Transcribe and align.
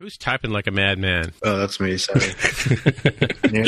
Who's 0.00 0.16
typing 0.16 0.52
like 0.52 0.68
a 0.68 0.70
madman? 0.70 1.32
Oh, 1.42 1.56
that's 1.58 1.80
me. 1.80 1.96
Sorry. 1.98 2.20
yeah. 3.52 3.64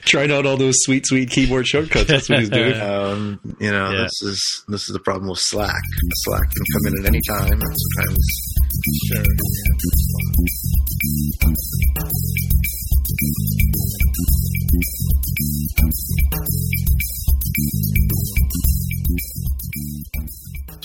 Trying 0.00 0.32
out 0.32 0.46
all 0.46 0.56
those 0.56 0.74
sweet, 0.78 1.06
sweet 1.06 1.30
keyboard 1.30 1.64
shortcuts. 1.68 2.08
That's 2.08 2.28
what 2.28 2.40
he's 2.40 2.50
doing. 2.50 2.74
Um, 2.80 3.38
you 3.60 3.70
know, 3.70 3.90
Yeah. 3.90 4.02
this 4.02 4.22
is 4.22 4.64
this 4.66 4.82
is 4.88 4.92
the 4.94 4.98
problem 4.98 5.28
with 5.30 5.38
Slack. 5.38 5.70
Slack 6.24 6.42
can 6.42 6.64
come 6.72 6.86
in 6.92 7.04
at 7.04 7.06
any 7.08 7.20
time, 7.28 7.52
and 7.52 7.76
sometimes. 7.78 8.54
Sure. 9.06 9.24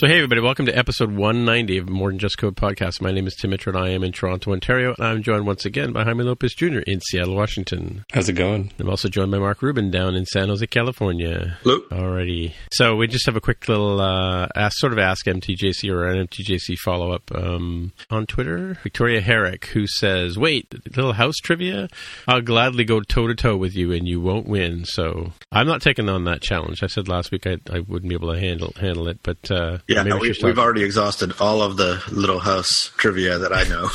So, 0.00 0.06
hey, 0.06 0.16
everybody, 0.16 0.40
welcome 0.40 0.64
to 0.64 0.72
episode 0.72 1.10
190 1.10 1.76
of 1.76 1.90
More 1.90 2.08
Than 2.08 2.18
Just 2.18 2.38
Code 2.38 2.56
podcast. 2.56 3.02
My 3.02 3.10
name 3.12 3.26
is 3.26 3.34
Tim 3.34 3.50
Mitchell, 3.50 3.76
and 3.76 3.84
I 3.84 3.90
am 3.90 4.02
in 4.02 4.12
Toronto, 4.12 4.52
Ontario, 4.52 4.94
and 4.96 5.06
I'm 5.06 5.22
joined 5.22 5.44
once 5.44 5.66
again 5.66 5.92
by 5.92 6.04
Jaime 6.04 6.24
Lopez 6.24 6.54
Jr. 6.54 6.78
in 6.86 7.02
Seattle, 7.02 7.36
Washington. 7.36 8.06
How's 8.10 8.30
it 8.30 8.32
going? 8.32 8.72
I'm 8.78 8.88
also 8.88 9.10
joined 9.10 9.30
by 9.30 9.38
Mark 9.38 9.60
Rubin 9.60 9.90
down 9.90 10.14
in 10.14 10.24
San 10.24 10.48
Jose, 10.48 10.66
California. 10.68 11.58
Hello. 11.62 11.80
Alrighty. 11.90 12.54
So 12.72 12.96
we 12.96 13.08
just 13.08 13.26
have 13.26 13.36
a 13.36 13.42
quick 13.42 13.68
little 13.68 14.00
uh, 14.00 14.48
ask, 14.56 14.78
sort 14.78 14.94
of 14.94 14.98
ask 14.98 15.26
MTJC 15.26 15.92
or 15.92 16.06
an 16.06 16.26
MTJC 16.26 16.78
follow 16.78 17.12
up 17.12 17.30
um, 17.34 17.92
on 18.08 18.24
Twitter. 18.24 18.78
Victoria 18.82 19.20
Heric, 19.20 19.66
who 19.66 19.86
says, 19.86 20.38
"Wait, 20.38 20.72
little 20.96 21.12
house 21.12 21.36
trivia. 21.36 21.90
I'll 22.26 22.40
gladly 22.40 22.84
go 22.84 23.00
toe 23.00 23.26
to 23.26 23.34
toe 23.34 23.58
with 23.58 23.76
you, 23.76 23.92
and 23.92 24.08
you 24.08 24.18
won't 24.22 24.48
win." 24.48 24.86
So 24.86 25.34
I'm 25.52 25.66
not 25.66 25.82
taking 25.82 26.08
on 26.08 26.24
that 26.24 26.40
challenge. 26.50 26.82
I 26.82 26.86
said 26.88 27.08
last 27.08 27.30
week 27.30 27.46
I, 27.46 27.58
I 27.70 27.80
wouldn't 27.80 28.08
be 28.08 28.14
able 28.14 28.32
to 28.34 28.38
handle 28.40 28.72
handle 28.78 29.06
it, 29.08 29.18
but 29.22 29.50
uh, 29.50 29.78
Yeah, 29.88 30.02
maybe 30.02 30.18
we, 30.18 30.34
we've 30.42 30.58
already 30.58 30.82
exhausted 30.82 31.32
all 31.40 31.62
of 31.62 31.76
the 31.76 32.02
Little 32.10 32.40
House 32.40 32.90
trivia 32.96 33.38
that 33.38 33.52
I 33.52 33.64
know. 33.72 33.88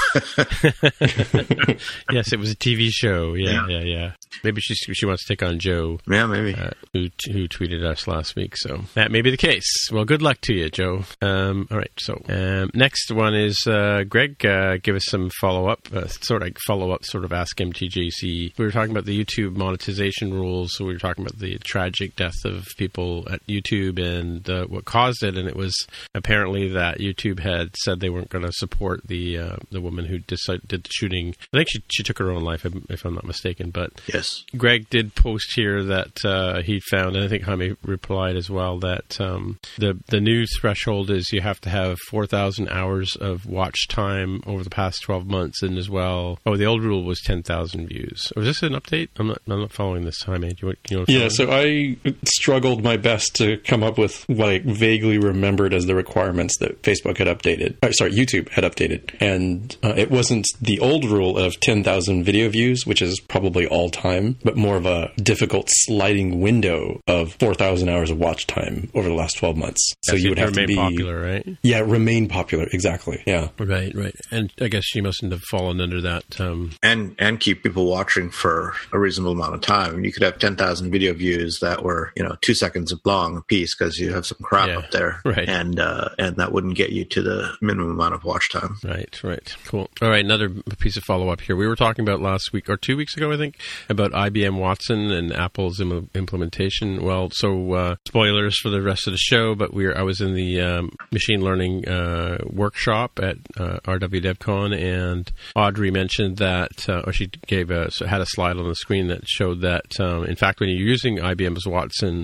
yes, 2.11 2.31
it 2.33 2.39
was 2.39 2.51
a 2.51 2.55
TV 2.55 2.89
show. 2.91 3.33
Yeah, 3.33 3.65
Yeah. 3.67 3.79
yeah, 3.79 3.83
yeah. 3.83 4.11
Maybe 4.43 4.59
she 4.61 4.73
she 4.93 5.05
wants 5.05 5.25
to 5.25 5.33
take 5.35 5.43
on 5.47 5.59
Joe. 5.59 5.99
yeah, 6.09 6.25
maybe. 6.25 6.53
uh, 6.55 6.71
who 6.93 7.07
who 7.31 7.47
tweeted 7.47 7.83
us 7.85 8.07
last 8.07 8.35
week. 8.35 8.57
So 8.57 8.81
that 8.93 9.11
may 9.11 9.21
be 9.21 9.31
the 9.31 9.37
case. 9.37 9.89
Well, 9.91 10.03
good 10.05 10.21
luck 10.21 10.39
to 10.41 10.53
you, 10.53 10.69
Joe. 10.69 11.03
Um, 11.21 11.67
all 11.71 11.77
right. 11.77 11.91
So 11.99 12.21
um, 12.27 12.69
next 12.73 13.11
one 13.11 13.33
is 13.33 13.65
uh, 13.67 14.03
Greg. 14.07 14.45
Uh, 14.45 14.77
give 14.83 14.95
us 14.95 15.05
some 15.07 15.29
follow 15.41 15.67
up, 15.69 15.79
uh, 15.93 16.07
sort 16.07 16.43
of 16.43 16.55
follow 16.67 16.91
up, 16.91 17.05
sort 17.05 17.23
of 17.23 17.31
ask 17.33 17.57
MTJC. 17.57 18.57
We 18.57 18.65
were 18.65 18.71
talking 18.71 18.91
about 18.91 19.05
the 19.05 19.23
YouTube 19.23 19.55
monetization 19.55 20.33
rules. 20.33 20.73
So 20.75 20.85
we 20.85 20.93
were 20.93 20.99
talking 20.99 21.23
about 21.25 21.39
the 21.39 21.57
tragic 21.59 22.15
death 22.15 22.35
of 22.45 22.65
people 22.77 23.27
at 23.29 23.45
YouTube 23.47 23.99
and 23.99 24.49
uh, 24.49 24.65
what 24.65 24.85
caused 24.85 25.23
it. 25.23 25.37
And 25.37 25.47
it 25.47 25.55
was 25.55 25.75
apparently 26.13 26.69
that 26.69 26.99
YouTube 26.99 27.39
had 27.39 27.75
said 27.77 27.99
they 27.99 28.09
weren't 28.09 28.29
going 28.29 28.45
to 28.45 28.51
support 28.53 29.07
the 29.07 29.37
uh, 29.37 29.55
the 29.71 29.81
woman 29.81 30.05
who 30.05 30.19
decided, 30.19 30.67
did 30.67 30.83
the 30.83 30.89
shooting. 30.91 31.35
I 31.53 31.57
think 31.57 31.69
she 31.69 31.83
she 31.91 32.03
took 32.03 32.19
her 32.19 32.31
own 32.31 32.43
life, 32.43 32.65
if, 32.65 32.73
if 32.89 33.05
I'm 33.05 33.15
not 33.15 33.25
mistaken. 33.25 33.71
But 33.71 33.91
yes. 34.07 34.43
Greg 34.57 34.89
did 34.89 35.15
post 35.15 35.53
here 35.55 35.83
that 35.83 36.23
uh, 36.23 36.61
he 36.61 36.79
found, 36.91 37.15
and 37.15 37.25
I 37.25 37.27
think 37.27 37.43
Jaime 37.43 37.75
replied 37.83 38.35
as 38.35 38.49
well 38.49 38.79
that 38.79 39.19
um, 39.19 39.59
the 39.77 39.97
the 40.07 40.21
new 40.21 40.45
threshold 40.59 41.09
is 41.09 41.31
you 41.31 41.41
have 41.41 41.59
to 41.61 41.69
have 41.69 41.97
four 42.09 42.25
thousand 42.25 42.69
hours 42.69 43.15
of 43.15 43.45
watch 43.45 43.87
time 43.87 44.41
over 44.45 44.63
the 44.63 44.69
past 44.69 45.01
twelve 45.03 45.25
months, 45.27 45.61
and 45.63 45.77
as 45.77 45.89
well, 45.89 46.39
oh, 46.45 46.55
the 46.57 46.65
old 46.65 46.83
rule 46.83 47.03
was 47.03 47.21
ten 47.21 47.43
thousand 47.43 47.87
views. 47.87 48.31
Was 48.35 48.45
this 48.45 48.63
an 48.63 48.73
update? 48.73 49.09
I'm 49.17 49.27
not. 49.27 49.41
I'm 49.47 49.59
not 49.61 49.71
following 49.71 50.05
this, 50.05 50.21
Jaime. 50.23 50.49
Do 50.49 50.55
you, 50.61 50.67
want- 50.67 50.79
you 50.89 50.97
want 50.97 51.07
to 51.09 51.13
Yeah, 51.13 51.19
follow 51.29 51.29
so 51.29 51.51
I 51.51 51.97
struggled 52.35 52.83
my 52.83 52.97
best 52.97 53.35
to 53.37 53.57
come 53.57 53.83
up 53.83 53.97
with 53.97 54.23
what 54.27 54.49
I 54.49 54.59
vaguely 54.63 55.17
remembered 55.17 55.73
as 55.73 55.85
the 55.85 55.95
requirements 55.95 56.57
that 56.59 56.81
Facebook 56.81 57.17
had 57.17 57.27
updated. 57.27 57.77
uh, 57.83 57.91
Sorry, 57.91 58.11
YouTube 58.11 58.49
had 58.49 58.63
updated. 58.63 59.13
And 59.19 59.75
uh, 59.83 59.93
it 59.95 60.11
wasn't 60.11 60.45
the 60.61 60.79
old 60.79 61.05
rule 61.05 61.37
of 61.37 61.59
10,000 61.61 62.23
video 62.23 62.49
views, 62.49 62.85
which 62.85 63.01
is 63.01 63.19
probably 63.19 63.65
all 63.67 63.89
time, 63.89 64.37
but 64.43 64.55
more 64.57 64.75
of 64.77 64.85
a 64.85 65.11
difficult 65.21 65.67
sliding 65.69 66.41
window 66.41 66.99
of 67.07 67.33
4,000 67.39 67.89
hours 67.89 68.09
of 68.11 68.17
watch 68.17 68.47
time 68.47 68.89
over 68.93 69.07
the 69.07 69.15
last 69.15 69.37
12 69.37 69.57
months. 69.57 69.93
So 70.03 70.15
Yes, 70.15 70.23
you 70.23 70.29
would 70.29 70.39
have 70.39 70.53
to 70.53 70.61
remain 70.61 70.67
be. 70.67 70.75
popular, 70.75 71.21
right? 71.21 71.47
Yeah, 71.63 71.79
remain 71.79 72.27
popular. 72.27 72.67
Exactly. 72.71 73.23
Yeah. 73.25 73.49
Right, 73.59 73.93
right. 73.95 74.15
And 74.31 74.51
I 74.59 74.67
guess 74.67 74.83
she 74.85 75.01
mustn't 75.01 75.31
have 75.31 75.41
fallen 75.43 75.79
under 75.81 76.01
that. 76.01 76.39
Um, 76.39 76.71
and 76.83 77.15
and 77.19 77.39
keep 77.39 77.63
people 77.63 77.85
watching 77.89 78.29
for 78.29 78.73
a 78.91 78.99
reasonable 78.99 79.31
amount 79.33 79.55
of 79.55 79.61
time. 79.61 80.03
You 80.03 80.11
could 80.11 80.23
have 80.23 80.39
ten 80.39 80.55
thousand 80.55 80.91
video 80.91 81.13
views 81.13 81.59
that 81.61 81.83
were 81.83 82.11
you 82.15 82.23
know 82.23 82.24
two 82.41 82.53
seconds 82.53 82.93
long 83.05 83.37
a 83.37 83.41
piece 83.41 83.75
because 83.75 83.97
you 83.97 84.13
have 84.13 84.25
some 84.25 84.37
crap 84.41 84.67
Yeah, 84.67 84.77
up 84.77 84.91
there, 84.91 85.21
right. 85.25 85.47
And 85.47 85.79
uh, 85.79 86.09
and 86.17 86.35
that 86.37 86.51
wouldn't 86.51 86.75
get 86.75 86.91
you 86.91 87.05
to 87.05 87.21
the 87.21 87.55
minimum 87.61 87.91
amount 87.91 88.13
of 88.15 88.23
watch 88.23 88.49
time. 88.51 88.77
Right, 88.83 89.23
right. 89.23 89.55
Cool. 89.65 89.89
All 90.01 90.09
right, 90.09 90.23
another 90.23 90.49
piece 90.79 90.97
of 90.97 91.03
follow 91.03 91.29
up 91.29 91.41
here. 91.41 91.55
We 91.55 91.67
were 91.67 91.75
talking 91.75 92.03
about 92.03 92.21
last 92.21 92.51
week 92.53 92.69
or 92.69 92.77
two 92.77 92.97
weeks 92.97 93.15
ago, 93.15 93.31
I 93.31 93.37
think, 93.37 93.57
about 93.89 94.11
IBM 94.11 94.57
Watson 94.59 95.11
and 95.11 95.33
Apple's 95.33 95.79
Im- 95.79 96.09
implementation. 96.15 97.03
Well, 97.03 97.29
so 97.31 97.73
uh, 97.73 97.95
spoilers 98.07 98.59
for 98.59 98.69
the 98.69 98.81
rest 98.81 99.07
of 99.07 99.13
the 99.13 99.17
show, 99.17 99.55
but 99.55 99.73
we 99.73 99.85
were, 99.85 99.97
I 99.97 100.03
was 100.03 100.21
in 100.21 100.33
the 100.33 100.61
um, 100.61 100.91
machine 101.11 101.41
learning 101.41 101.87
uh, 101.87 102.39
workshop 102.45 103.19
at 103.21 103.37
uh, 103.57 103.79
RWDevCon, 103.85 104.77
and 104.77 105.31
Audrey 105.55 105.91
mentioned 105.91 106.37
that, 106.37 106.87
uh, 106.89 107.01
or 107.05 107.13
she 107.13 107.27
gave 107.47 107.71
a 107.71 107.89
had 108.07 108.21
a 108.21 108.25
slide 108.25 108.57
on 108.57 108.67
the 108.67 108.75
screen 108.75 109.07
that 109.07 109.27
showed 109.27 109.61
that, 109.61 109.99
um, 109.99 110.25
in 110.25 110.35
fact, 110.35 110.59
when 110.59 110.69
you're 110.69 110.87
using 110.87 111.17
IBM's 111.17 111.67
Watson 111.67 112.14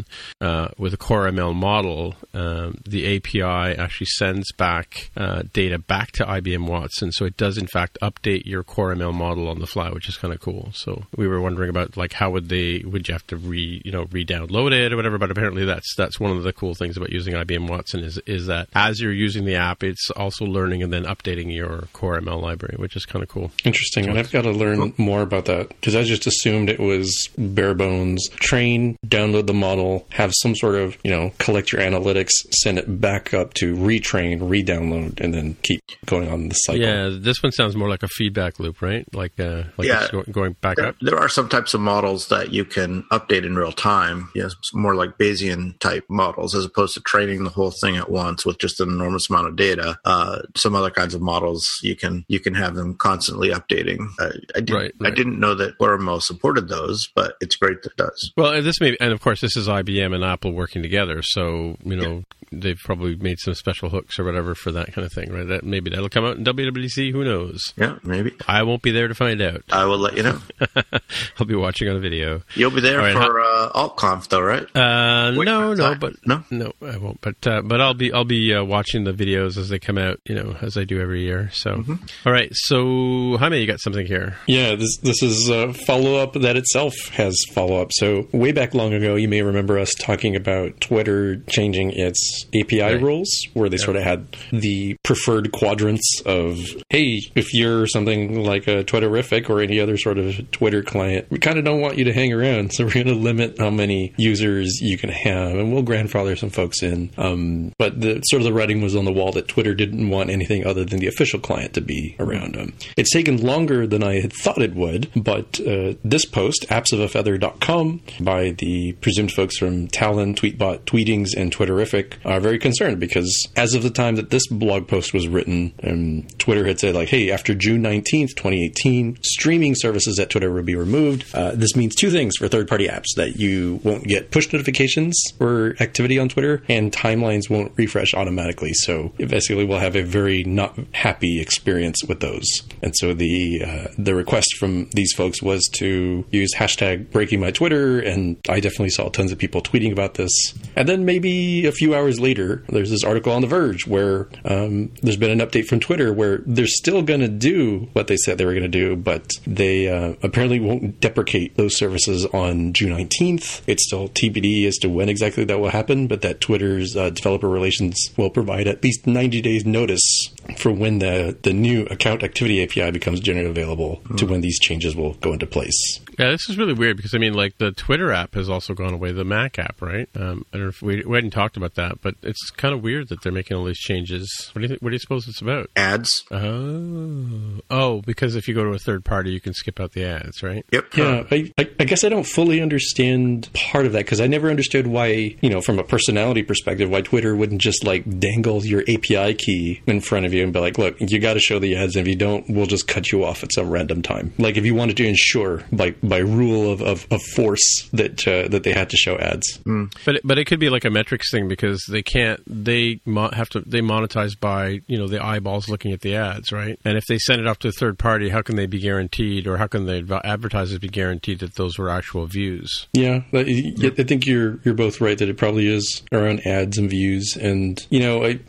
uh, 0.41 0.69
with 0.77 0.93
a 0.93 0.97
Core 0.97 1.25
ML 1.25 1.55
model, 1.55 2.15
um, 2.33 2.81
the 2.85 3.15
API 3.17 3.77
actually 3.77 4.07
sends 4.07 4.51
back 4.53 5.09
uh, 5.15 5.43
data 5.53 5.79
back 5.79 6.11
to 6.13 6.25
IBM 6.25 6.67
Watson, 6.67 7.11
so 7.11 7.25
it 7.25 7.38
does 7.38 7.57
in 7.57 7.67
fact 7.67 7.97
update 8.01 8.45
your 8.45 8.63
Core 8.63 8.93
ML 8.93 9.13
model 9.13 9.47
on 9.47 9.59
the 9.59 9.67
fly, 9.67 9.89
which 9.89 10.09
is 10.09 10.17
kind 10.17 10.33
of 10.33 10.39
cool. 10.39 10.69
So 10.73 11.03
we 11.15 11.27
were 11.27 11.39
wondering 11.39 11.61
wondering 11.61 11.69
about 11.69 11.97
like 11.97 12.13
how 12.13 12.29
would 12.31 12.49
they 12.49 12.83
would 12.85 13.07
you 13.07 13.13
have 13.13 13.25
to 13.27 13.38
re 13.38 13.81
you 13.83 13.91
know 13.91 14.07
re-download 14.11 14.71
it 14.71 14.93
or 14.93 14.95
whatever. 14.95 15.17
But 15.17 15.31
apparently 15.31 15.65
that's 15.65 15.95
that's 15.95 16.19
one 16.19 16.35
of 16.35 16.43
the 16.43 16.53
cool 16.53 16.73
things 16.73 16.97
about 16.97 17.11
using 17.11 17.33
IBM 17.33 17.69
Watson 17.69 18.03
is 18.03 18.17
is 18.25 18.47
that 18.47 18.69
as 18.73 18.99
you're 18.99 19.11
using 19.11 19.45
the 19.45 19.55
app, 19.55 19.83
it's 19.83 20.09
also 20.11 20.45
learning 20.45 20.83
and 20.83 20.91
then 20.91 21.03
updating 21.03 21.53
your 21.53 21.88
core 21.93 22.19
ML 22.19 22.41
library, 22.41 22.75
which 22.77 22.95
is 22.95 23.05
kind 23.05 23.21
of 23.23 23.29
cool. 23.29 23.51
Interesting, 23.63 24.07
and 24.07 24.17
I've 24.17 24.31
got 24.31 24.43
to 24.43 24.51
learn 24.51 24.93
more 24.97 25.21
about 25.21 25.45
that 25.45 25.69
because 25.69 25.95
I 25.95 26.03
just 26.03 26.25
assumed 26.25 26.69
it 26.69 26.79
was 26.79 27.29
bare 27.38 27.73
bones: 27.73 28.29
train, 28.29 28.97
download 29.05 29.47
the 29.47 29.53
model, 29.53 29.80
have 30.09 30.31
some 30.35 30.55
sort 30.55 30.75
of 30.75 30.97
you 31.03 31.11
know 31.11 31.31
collect 31.39 31.71
your 31.71 31.81
analytics, 31.81 32.31
send 32.63 32.77
it 32.77 32.99
back 33.01 33.33
up 33.33 33.53
to 33.55 33.75
retrain, 33.75 34.37
re-download, 34.49 35.19
and 35.19 35.33
then 35.33 35.55
keep 35.63 35.81
going 36.05 36.29
on 36.29 36.49
the 36.49 36.55
cycle. 36.55 36.81
Yeah, 36.81 37.09
this 37.11 37.41
one 37.43 37.51
sounds 37.51 37.75
more 37.75 37.89
like 37.89 38.03
a 38.03 38.07
feedback 38.07 38.59
loop, 38.59 38.81
right? 38.81 39.05
Like 39.13 39.39
uh, 39.39 39.63
like 39.77 39.87
Yeah. 39.87 40.03
it's 40.03 40.11
go- 40.11 40.23
going 40.31 40.53
back 40.61 40.77
There, 40.77 40.87
up. 40.87 40.95
there 41.01 41.17
are 41.17 41.29
some 41.29 41.49
types 41.49 41.73
of 41.73 41.81
models 41.81 42.27
that 42.29 42.51
you 42.51 42.65
can 42.65 43.03
update 43.11 43.45
in 43.45 43.55
real 43.55 43.71
time. 43.71 44.29
Yes, 44.35 44.53
more 44.73 44.95
like 44.95 45.17
Bayesian 45.17 45.77
type 45.79 46.05
models, 46.09 46.55
as 46.55 46.65
opposed 46.65 46.93
to 46.95 47.01
training 47.01 47.43
the 47.43 47.49
whole 47.49 47.71
thing 47.81 47.97
at 47.97 48.09
once 48.09 48.45
with 48.45 48.57
just 48.59 48.79
an 48.79 48.89
enormous 48.89 49.29
amount 49.29 49.47
of 49.47 49.55
data. 49.55 49.97
Uh, 50.05 50.39
some 50.55 50.75
other 50.75 50.89
kinds 50.91 51.13
of 51.13 51.21
models 51.21 51.79
you 51.83 51.95
can 51.95 52.25
you 52.27 52.39
can 52.39 52.53
have 52.53 52.75
them 52.75 52.95
constantly 52.95 53.49
updating. 53.49 54.07
Uh, 54.19 54.31
I 54.55 54.59
didn't 54.61 54.75
Right, 54.75 54.93
I 55.03 55.09
didn't 55.09 55.39
know 55.39 55.53
that 55.55 55.77
Core 55.77 55.97
ML 55.97 56.21
supported 56.21 56.67
those, 56.69 57.09
but 57.15 57.33
it's 57.41 57.55
great 57.55 57.81
that 57.83 57.91
it 57.91 57.97
does. 57.97 58.31
Well, 58.37 58.51
and 58.53 58.65
this 58.65 58.79
may, 58.79 58.95
and 59.01 59.11
of 59.11 59.21
course, 59.21 59.41
this 59.41 59.55
is 59.57 59.67
IBM 59.71 60.13
and 60.13 60.23
Apple 60.23 60.51
working 60.53 60.81
together. 60.83 61.21
So 61.23 61.77
you 61.83 61.95
know, 61.95 62.23
they've 62.51 62.77
probably 62.83 63.15
made 63.15 63.39
some 63.39 63.53
special 63.56 63.89
hooks 63.89 64.19
or 64.19 64.23
whatever 64.25 64.53
for 64.56 64.71
that 64.73 64.94
kind 64.94 65.06
of 65.06 65.12
thing, 65.13 65.31
right? 65.31 65.47
That 65.47 65.63
maybe 65.63 65.89
that'll 65.89 66.09
come 66.09 66.25
out 66.25 66.38
in 66.38 66.44
WWDC. 66.44 67.12
Who 67.12 67.23
knows? 67.23 67.73
Yeah, 67.77 67.97
maybe 68.03 68.33
I 68.47 68.63
won't 68.63 68.81
be 68.81 68.91
there 68.91 69.07
to 69.07 69.15
find 69.15 69.41
out. 69.41 69.63
I 69.71 69.85
will 69.85 69.97
let 70.00 70.15
you 70.18 70.23
know. 70.23 70.39
I'll 71.39 71.45
be 71.45 71.56
watching 71.56 71.89
on 71.89 71.95
a 71.95 72.00
video. 72.00 72.41
You'll 72.56 72.71
be 72.71 72.81
there 72.81 73.00
All 73.00 73.06
right, 73.06 73.13
for 73.15 73.39
uh, 73.41 73.71
AltConf, 73.73 74.27
though, 74.27 74.41
right? 74.41 74.63
Uh, 74.75 75.33
Wait, 75.38 75.45
no, 75.45 75.69
no, 75.69 75.75
sorry. 75.75 75.95
but 75.95 76.13
No? 76.25 76.44
no, 76.51 76.74
I 76.81 76.97
won't. 76.97 77.21
But 77.21 77.47
uh, 77.47 77.62
but 77.63 77.81
I'll 77.81 77.94
be 77.94 78.12
I'll 78.13 78.25
be 78.25 78.53
uh, 78.53 78.63
watching 78.63 79.03
the 79.06 79.13
videos 79.13 79.57
as 79.57 79.69
they 79.69 79.79
come 79.79 79.97
out, 79.97 80.19
you 80.25 80.35
know, 80.35 80.56
as 80.62 80.77
I 80.77 80.83
do 80.83 81.00
every 81.01 81.21
year. 81.24 81.50
So, 81.53 81.71
Mm-hmm. 81.71 81.95
All 82.27 82.33
right. 82.33 82.50
So, 82.53 83.38
Jaime, 83.38 83.59
you 83.59 83.65
got 83.67 83.79
something 83.79 84.06
here? 84.06 84.35
Yeah, 84.45 84.75
this 84.75 84.97
this 84.97 85.24
is 85.24 85.50
a 85.50 85.74
follow 85.74 86.15
up 86.17 86.33
that 86.33 86.57
itself 86.57 86.94
has 87.13 87.35
follow 87.53 87.81
up. 87.81 87.89
So 87.94 88.27
way 88.31 88.51
back 88.51 88.74
long 88.74 88.94
ago, 88.94 89.15
you 89.15 89.27
may 89.27 89.41
remember 89.41 89.50
us 89.57 89.94
talking 90.00 90.36
about 90.36 90.80
Twitter 90.81 91.38
changing 91.50 91.92
its 91.92 92.45
API 92.53 92.81
Right. 92.81 93.01
rules, 93.01 93.30
where 93.53 93.69
they 93.69 93.77
sort 93.77 93.95
of 93.98 94.03
had 94.03 94.27
the 94.51 94.95
preferred 95.03 95.51
quadrants 95.51 96.21
of, 96.25 96.59
hey, 96.89 97.21
if 97.36 97.53
you're 97.53 97.88
something 97.88 98.44
like 98.44 98.68
a 98.68 98.83
Twitterific 98.83 99.50
or 99.50 99.62
any 99.62 99.80
other 99.80 99.98
sort 99.98 100.18
of 100.18 100.50
Twitter 100.51 100.81
client, 100.83 101.25
we 101.30 101.38
kind 101.39 101.57
of 101.57 101.65
don't 101.65 101.81
want 101.81 101.98
you 101.98 102.03
to 102.06 102.13
hang 102.13 102.33
around, 102.33 102.74
so 102.74 102.86
we're 102.86 102.94
going 102.94 103.07
to 103.07 103.13
limit 103.13 103.57
how 103.59 103.69
many 103.69 104.13
users 104.18 104.80
you 104.81 104.98
can 104.98 105.09
have, 105.09 105.51
and 105.56 105.74
we'll 105.74 105.81
grandfather 105.83 106.36
some 106.36 106.50
folks 106.50 106.81
in. 106.83 107.09
Um, 107.18 107.74
but 107.77 108.00
the 108.01 108.21
sort 108.24 108.42
of 108.42 108.45
the 108.45 108.53
writing 108.53 108.81
was 108.81 108.95
on 108.95 109.06
the 109.06 109.13
wall 109.13 109.31
that 109.33 109.48
Twitter 109.48 109.74
didn't 109.74 110.09
want 110.09 110.30
anything 110.30 110.65
other 110.65 110.83
than 110.86 111.00
the 111.00 111.07
official 111.07 111.39
client 111.39 111.74
to 111.74 111.81
be 111.81 112.15
around 112.19 112.56
them. 112.56 112.74
It's 112.98 113.12
taken 113.13 113.38
longer 113.42 113.86
than 113.88 114.03
I 114.03 114.19
had 114.21 114.33
thought 114.33 114.62
it 114.62 114.75
would, 114.75 115.09
but 115.15 115.59
uh, 115.62 115.94
this 116.03 116.25
post, 116.25 116.65
appsofafeather.com, 116.69 118.01
by 118.21 118.51
the 118.51 118.94
presumed 119.01 119.31
folks 119.41 119.57
from 119.57 119.88
Talon, 119.88 120.35
Tweetbot, 120.35 120.85
Tweetings, 120.85 121.33
and 121.35 121.51
Twitterific, 121.51 122.13
are 122.23 122.39
very 122.39 122.59
concerned 122.59 122.99
because 122.99 123.47
as 123.55 123.73
of 123.73 123.81
the 123.81 123.89
time 123.89 124.17
that 124.17 124.29
this 124.29 124.45
blog 124.45 124.88
post 124.88 125.15
was 125.15 125.27
written, 125.27 125.73
um, 125.83 126.27
Twitter 126.38 126.63
had 126.67 126.79
said, 126.79 126.93
like, 126.93 127.09
hey, 127.09 127.31
after 127.31 127.55
June 127.55 127.81
19th, 127.81 128.35
2018, 128.35 129.17
streaming 129.23 129.73
services 129.73 130.19
at 130.19 130.29
Twitter 130.29 130.51
will 130.51 130.61
be 130.61 130.75
removed. 130.75 131.25
Uh, 131.33 131.53
this 131.55 131.75
means 131.75 131.95
two 131.95 132.11
things 132.11 132.38
for 132.38 132.47
third 132.47 132.67
party 132.67 132.88
apps 132.88 133.15
that 133.15 133.38
you 133.38 133.79
won't 133.83 134.03
get 134.03 134.29
push 134.29 134.53
notifications 134.53 135.19
for 135.39 135.75
activity 135.79 136.19
on 136.19 136.29
Twitter, 136.29 136.61
and 136.69 136.91
timelines 136.91 137.49
won't 137.49 137.71
refresh 137.77 138.13
automatically. 138.13 138.73
So 138.73 139.11
basically, 139.17 139.65
we'll 139.65 139.79
have 139.79 139.95
a 139.95 140.03
very 140.03 140.43
not 140.43 140.77
happy 140.93 141.41
experience 141.41 142.03
with 142.03 142.19
those. 142.19 142.45
And 142.83 142.95
so 142.95 143.15
the 143.15 143.63
uh, 143.65 143.88
the 143.97 144.13
request 144.13 144.55
from 144.59 144.88
these 144.91 145.13
folks 145.13 145.41
was 145.41 145.67
to 145.77 146.25
use 146.29 146.53
hashtag 146.55 147.09
breaking 147.09 147.39
my 147.39 147.49
Twitter, 147.49 147.99
and 147.99 148.38
I 148.47 148.59
definitely 148.59 148.91
saw 148.91 149.09
tons 149.09 149.30
of 149.31 149.37
people 149.37 149.61
tweeting 149.61 149.91
about 149.91 150.15
this. 150.15 150.53
And 150.75 150.87
then 150.87 151.05
maybe 151.05 151.65
a 151.65 151.71
few 151.71 151.95
hours 151.95 152.19
later, 152.19 152.63
there's 152.69 152.89
this 152.89 153.03
article 153.03 153.33
on 153.33 153.41
The 153.41 153.47
Verge 153.47 153.87
where 153.87 154.29
um, 154.45 154.91
there's 155.01 155.17
been 155.17 155.31
an 155.31 155.47
update 155.47 155.65
from 155.65 155.79
Twitter 155.79 156.13
where 156.13 156.39
they're 156.45 156.67
still 156.67 157.01
going 157.01 157.19
to 157.21 157.27
do 157.27 157.89
what 157.93 158.07
they 158.07 158.17
said 158.17 158.37
they 158.37 158.45
were 158.45 158.53
going 158.53 158.63
to 158.63 158.69
do, 158.69 158.95
but 158.95 159.31
they 159.45 159.89
uh, 159.89 160.15
apparently 160.23 160.59
won't 160.59 160.99
deprecate 160.99 161.55
those 161.55 161.77
services 161.77 162.25
on 162.27 162.73
June 162.73 162.91
19th. 162.91 163.61
It's 163.67 163.85
still 163.85 164.09
TBD 164.09 164.65
as 164.67 164.77
to 164.77 164.89
when 164.89 165.09
exactly 165.09 165.43
that 165.45 165.59
will 165.59 165.69
happen, 165.69 166.07
but 166.07 166.21
that 166.21 166.41
Twitter's 166.41 166.95
uh, 166.95 167.09
developer 167.09 167.49
relations 167.49 168.11
will 168.17 168.29
provide 168.29 168.67
at 168.67 168.83
least 168.83 169.07
90 169.07 169.41
days 169.41 169.65
notice 169.65 170.33
for 170.57 170.71
when 170.71 170.99
the, 170.99 171.38
the 171.43 171.53
new 171.53 171.83
account 171.85 172.23
activity 172.23 172.63
API 172.63 172.91
becomes 172.91 173.19
generally 173.19 173.49
available 173.49 174.01
to 174.17 174.25
when 174.25 174.41
these 174.41 174.59
changes 174.59 174.95
will 174.95 175.13
go 175.15 175.33
into 175.33 175.47
place. 175.47 175.99
Yeah, 176.19 176.29
this 176.31 176.49
is 176.49 176.57
really 176.57 176.73
weird 176.73 176.97
because 176.97 177.15
I 177.15 177.17
mean, 177.17 177.33
like 177.33 177.57
the 177.57 177.71
Twitter 177.71 178.11
app 178.11 178.35
has 178.35 178.49
also 178.49 178.73
gone 178.73 178.93
away, 178.93 179.11
the 179.11 179.23
Mac 179.23 179.57
app, 179.57 179.81
right? 179.81 180.07
Um, 180.15 180.45
I 180.53 180.57
don't 180.57 180.65
know 180.65 180.69
if 180.69 180.81
we, 180.81 181.03
we 181.03 181.15
hadn't 181.15 181.31
talked 181.31 181.57
about 181.57 181.75
that, 181.75 182.01
but 182.01 182.15
it's 182.21 182.49
kind 182.51 182.73
of 182.73 182.83
weird 182.83 183.09
that 183.09 183.21
they're 183.23 183.31
making 183.31 183.57
all 183.57 183.65
these 183.65 183.79
changes. 183.79 184.51
What 184.53 184.59
do 184.59 184.63
you 184.63 184.67
think, 184.69 184.81
What 184.81 184.89
do 184.89 184.95
you 184.95 184.99
suppose 184.99 185.27
it's 185.27 185.41
about? 185.41 185.69
Ads. 185.75 186.25
Oh, 186.31 187.61
oh, 187.69 188.01
because 188.01 188.35
if 188.35 188.47
you 188.47 188.53
go 188.53 188.63
to 188.63 188.71
a 188.71 188.79
third 188.79 189.03
party, 189.05 189.31
you 189.31 189.39
can 189.39 189.53
skip 189.53 189.79
out 189.79 189.93
the 189.93 190.05
ads, 190.05 190.43
right? 190.43 190.65
Yep. 190.71 190.95
Yeah, 190.95 191.23
I, 191.31 191.51
I, 191.57 191.69
I 191.79 191.83
guess 191.85 192.03
I 192.03 192.09
don't 192.09 192.25
fully 192.27 192.61
understand 192.61 193.49
part 193.53 193.85
of 193.85 193.93
that 193.93 194.05
because 194.05 194.21
I 194.21 194.27
never 194.27 194.49
understood 194.49 194.88
why, 194.88 195.35
you 195.41 195.49
know, 195.49 195.61
from 195.61 195.79
a 195.79 195.83
personality 195.83 196.43
perspective, 196.43 196.89
why 196.89 197.01
Twitter 197.01 197.35
wouldn't 197.35 197.61
just 197.61 197.83
like 197.83 198.19
dangle 198.19 198.65
your 198.65 198.81
API 198.81 199.33
key 199.33 199.81
in 199.88 200.01
front 200.01 200.25
of 200.25 200.30
you 200.33 200.43
and 200.43 200.53
be 200.53 200.59
like, 200.59 200.77
look, 200.77 200.95
you 200.99 201.19
got 201.19 201.33
to 201.33 201.39
show 201.39 201.59
the 201.59 201.75
ads. 201.75 201.95
And 201.95 202.07
if 202.07 202.09
you 202.11 202.17
don't, 202.17 202.49
we'll 202.49 202.65
just 202.65 202.87
cut 202.87 203.11
you 203.11 203.23
off 203.23 203.43
at 203.43 203.53
some 203.53 203.69
random 203.69 204.01
time. 204.01 204.33
Like 204.37 204.57
if 204.57 204.65
you 204.65 204.73
wanted 204.75 204.97
to 204.97 205.05
ensure, 205.07 205.63
like 205.71 205.97
by 206.01 206.17
rule 206.19 206.71
of, 206.71 206.81
of, 206.81 207.07
of 207.11 207.21
force, 207.35 207.89
that 207.93 208.27
uh, 208.27 208.47
that 208.49 208.63
they 208.63 208.73
had 208.73 208.89
to 208.91 208.97
show 208.97 209.17
ads. 209.17 209.59
But 210.05 210.15
it, 210.15 210.21
but 210.23 210.37
it 210.37 210.45
could 210.45 210.59
be 210.59 210.69
like 210.69 210.85
a 210.85 210.89
metrics 210.89 211.31
thing 211.31 211.47
because 211.47 211.83
they 211.89 212.01
can't 212.03 212.41
they 212.47 212.99
mo- 213.05 213.31
have 213.33 213.49
to 213.49 213.61
they 213.61 213.81
monetize 213.81 214.39
by 214.39 214.81
you 214.87 214.97
know 214.97 215.07
the 215.07 215.23
eyeballs 215.23 215.69
looking 215.69 215.91
at 215.91 216.01
the 216.01 216.15
ads 216.15 216.51
right 216.51 216.79
and 216.85 216.97
if 216.97 217.05
they 217.07 217.17
send 217.17 217.39
it 217.41 217.47
off 217.47 217.59
to 217.59 217.67
a 217.67 217.71
third 217.71 217.97
party 217.99 218.29
how 218.29 218.41
can 218.41 218.55
they 218.55 218.65
be 218.65 218.79
guaranteed 218.79 219.47
or 219.47 219.57
how 219.57 219.67
can 219.67 219.85
the 219.85 220.21
advertisers 220.23 220.77
be 220.79 220.87
guaranteed 220.89 221.39
that 221.39 221.55
those 221.55 221.77
were 221.77 221.89
actual 221.89 222.25
views 222.27 222.87
Yeah, 222.93 223.21
but 223.31 223.47
I 223.47 223.73
I 223.97 224.03
think 224.03 224.25
you're 224.25 224.59
you're 224.63 224.73
both 224.73 225.01
right 225.01 225.17
that 225.17 225.29
it 225.29 225.37
probably 225.37 225.67
is 225.67 226.01
around 226.11 226.45
ads 226.45 226.77
and 226.77 226.89
views, 226.89 227.37
and 227.39 227.79
you 227.89 227.99
know, 227.99 228.23
I, 228.23 228.39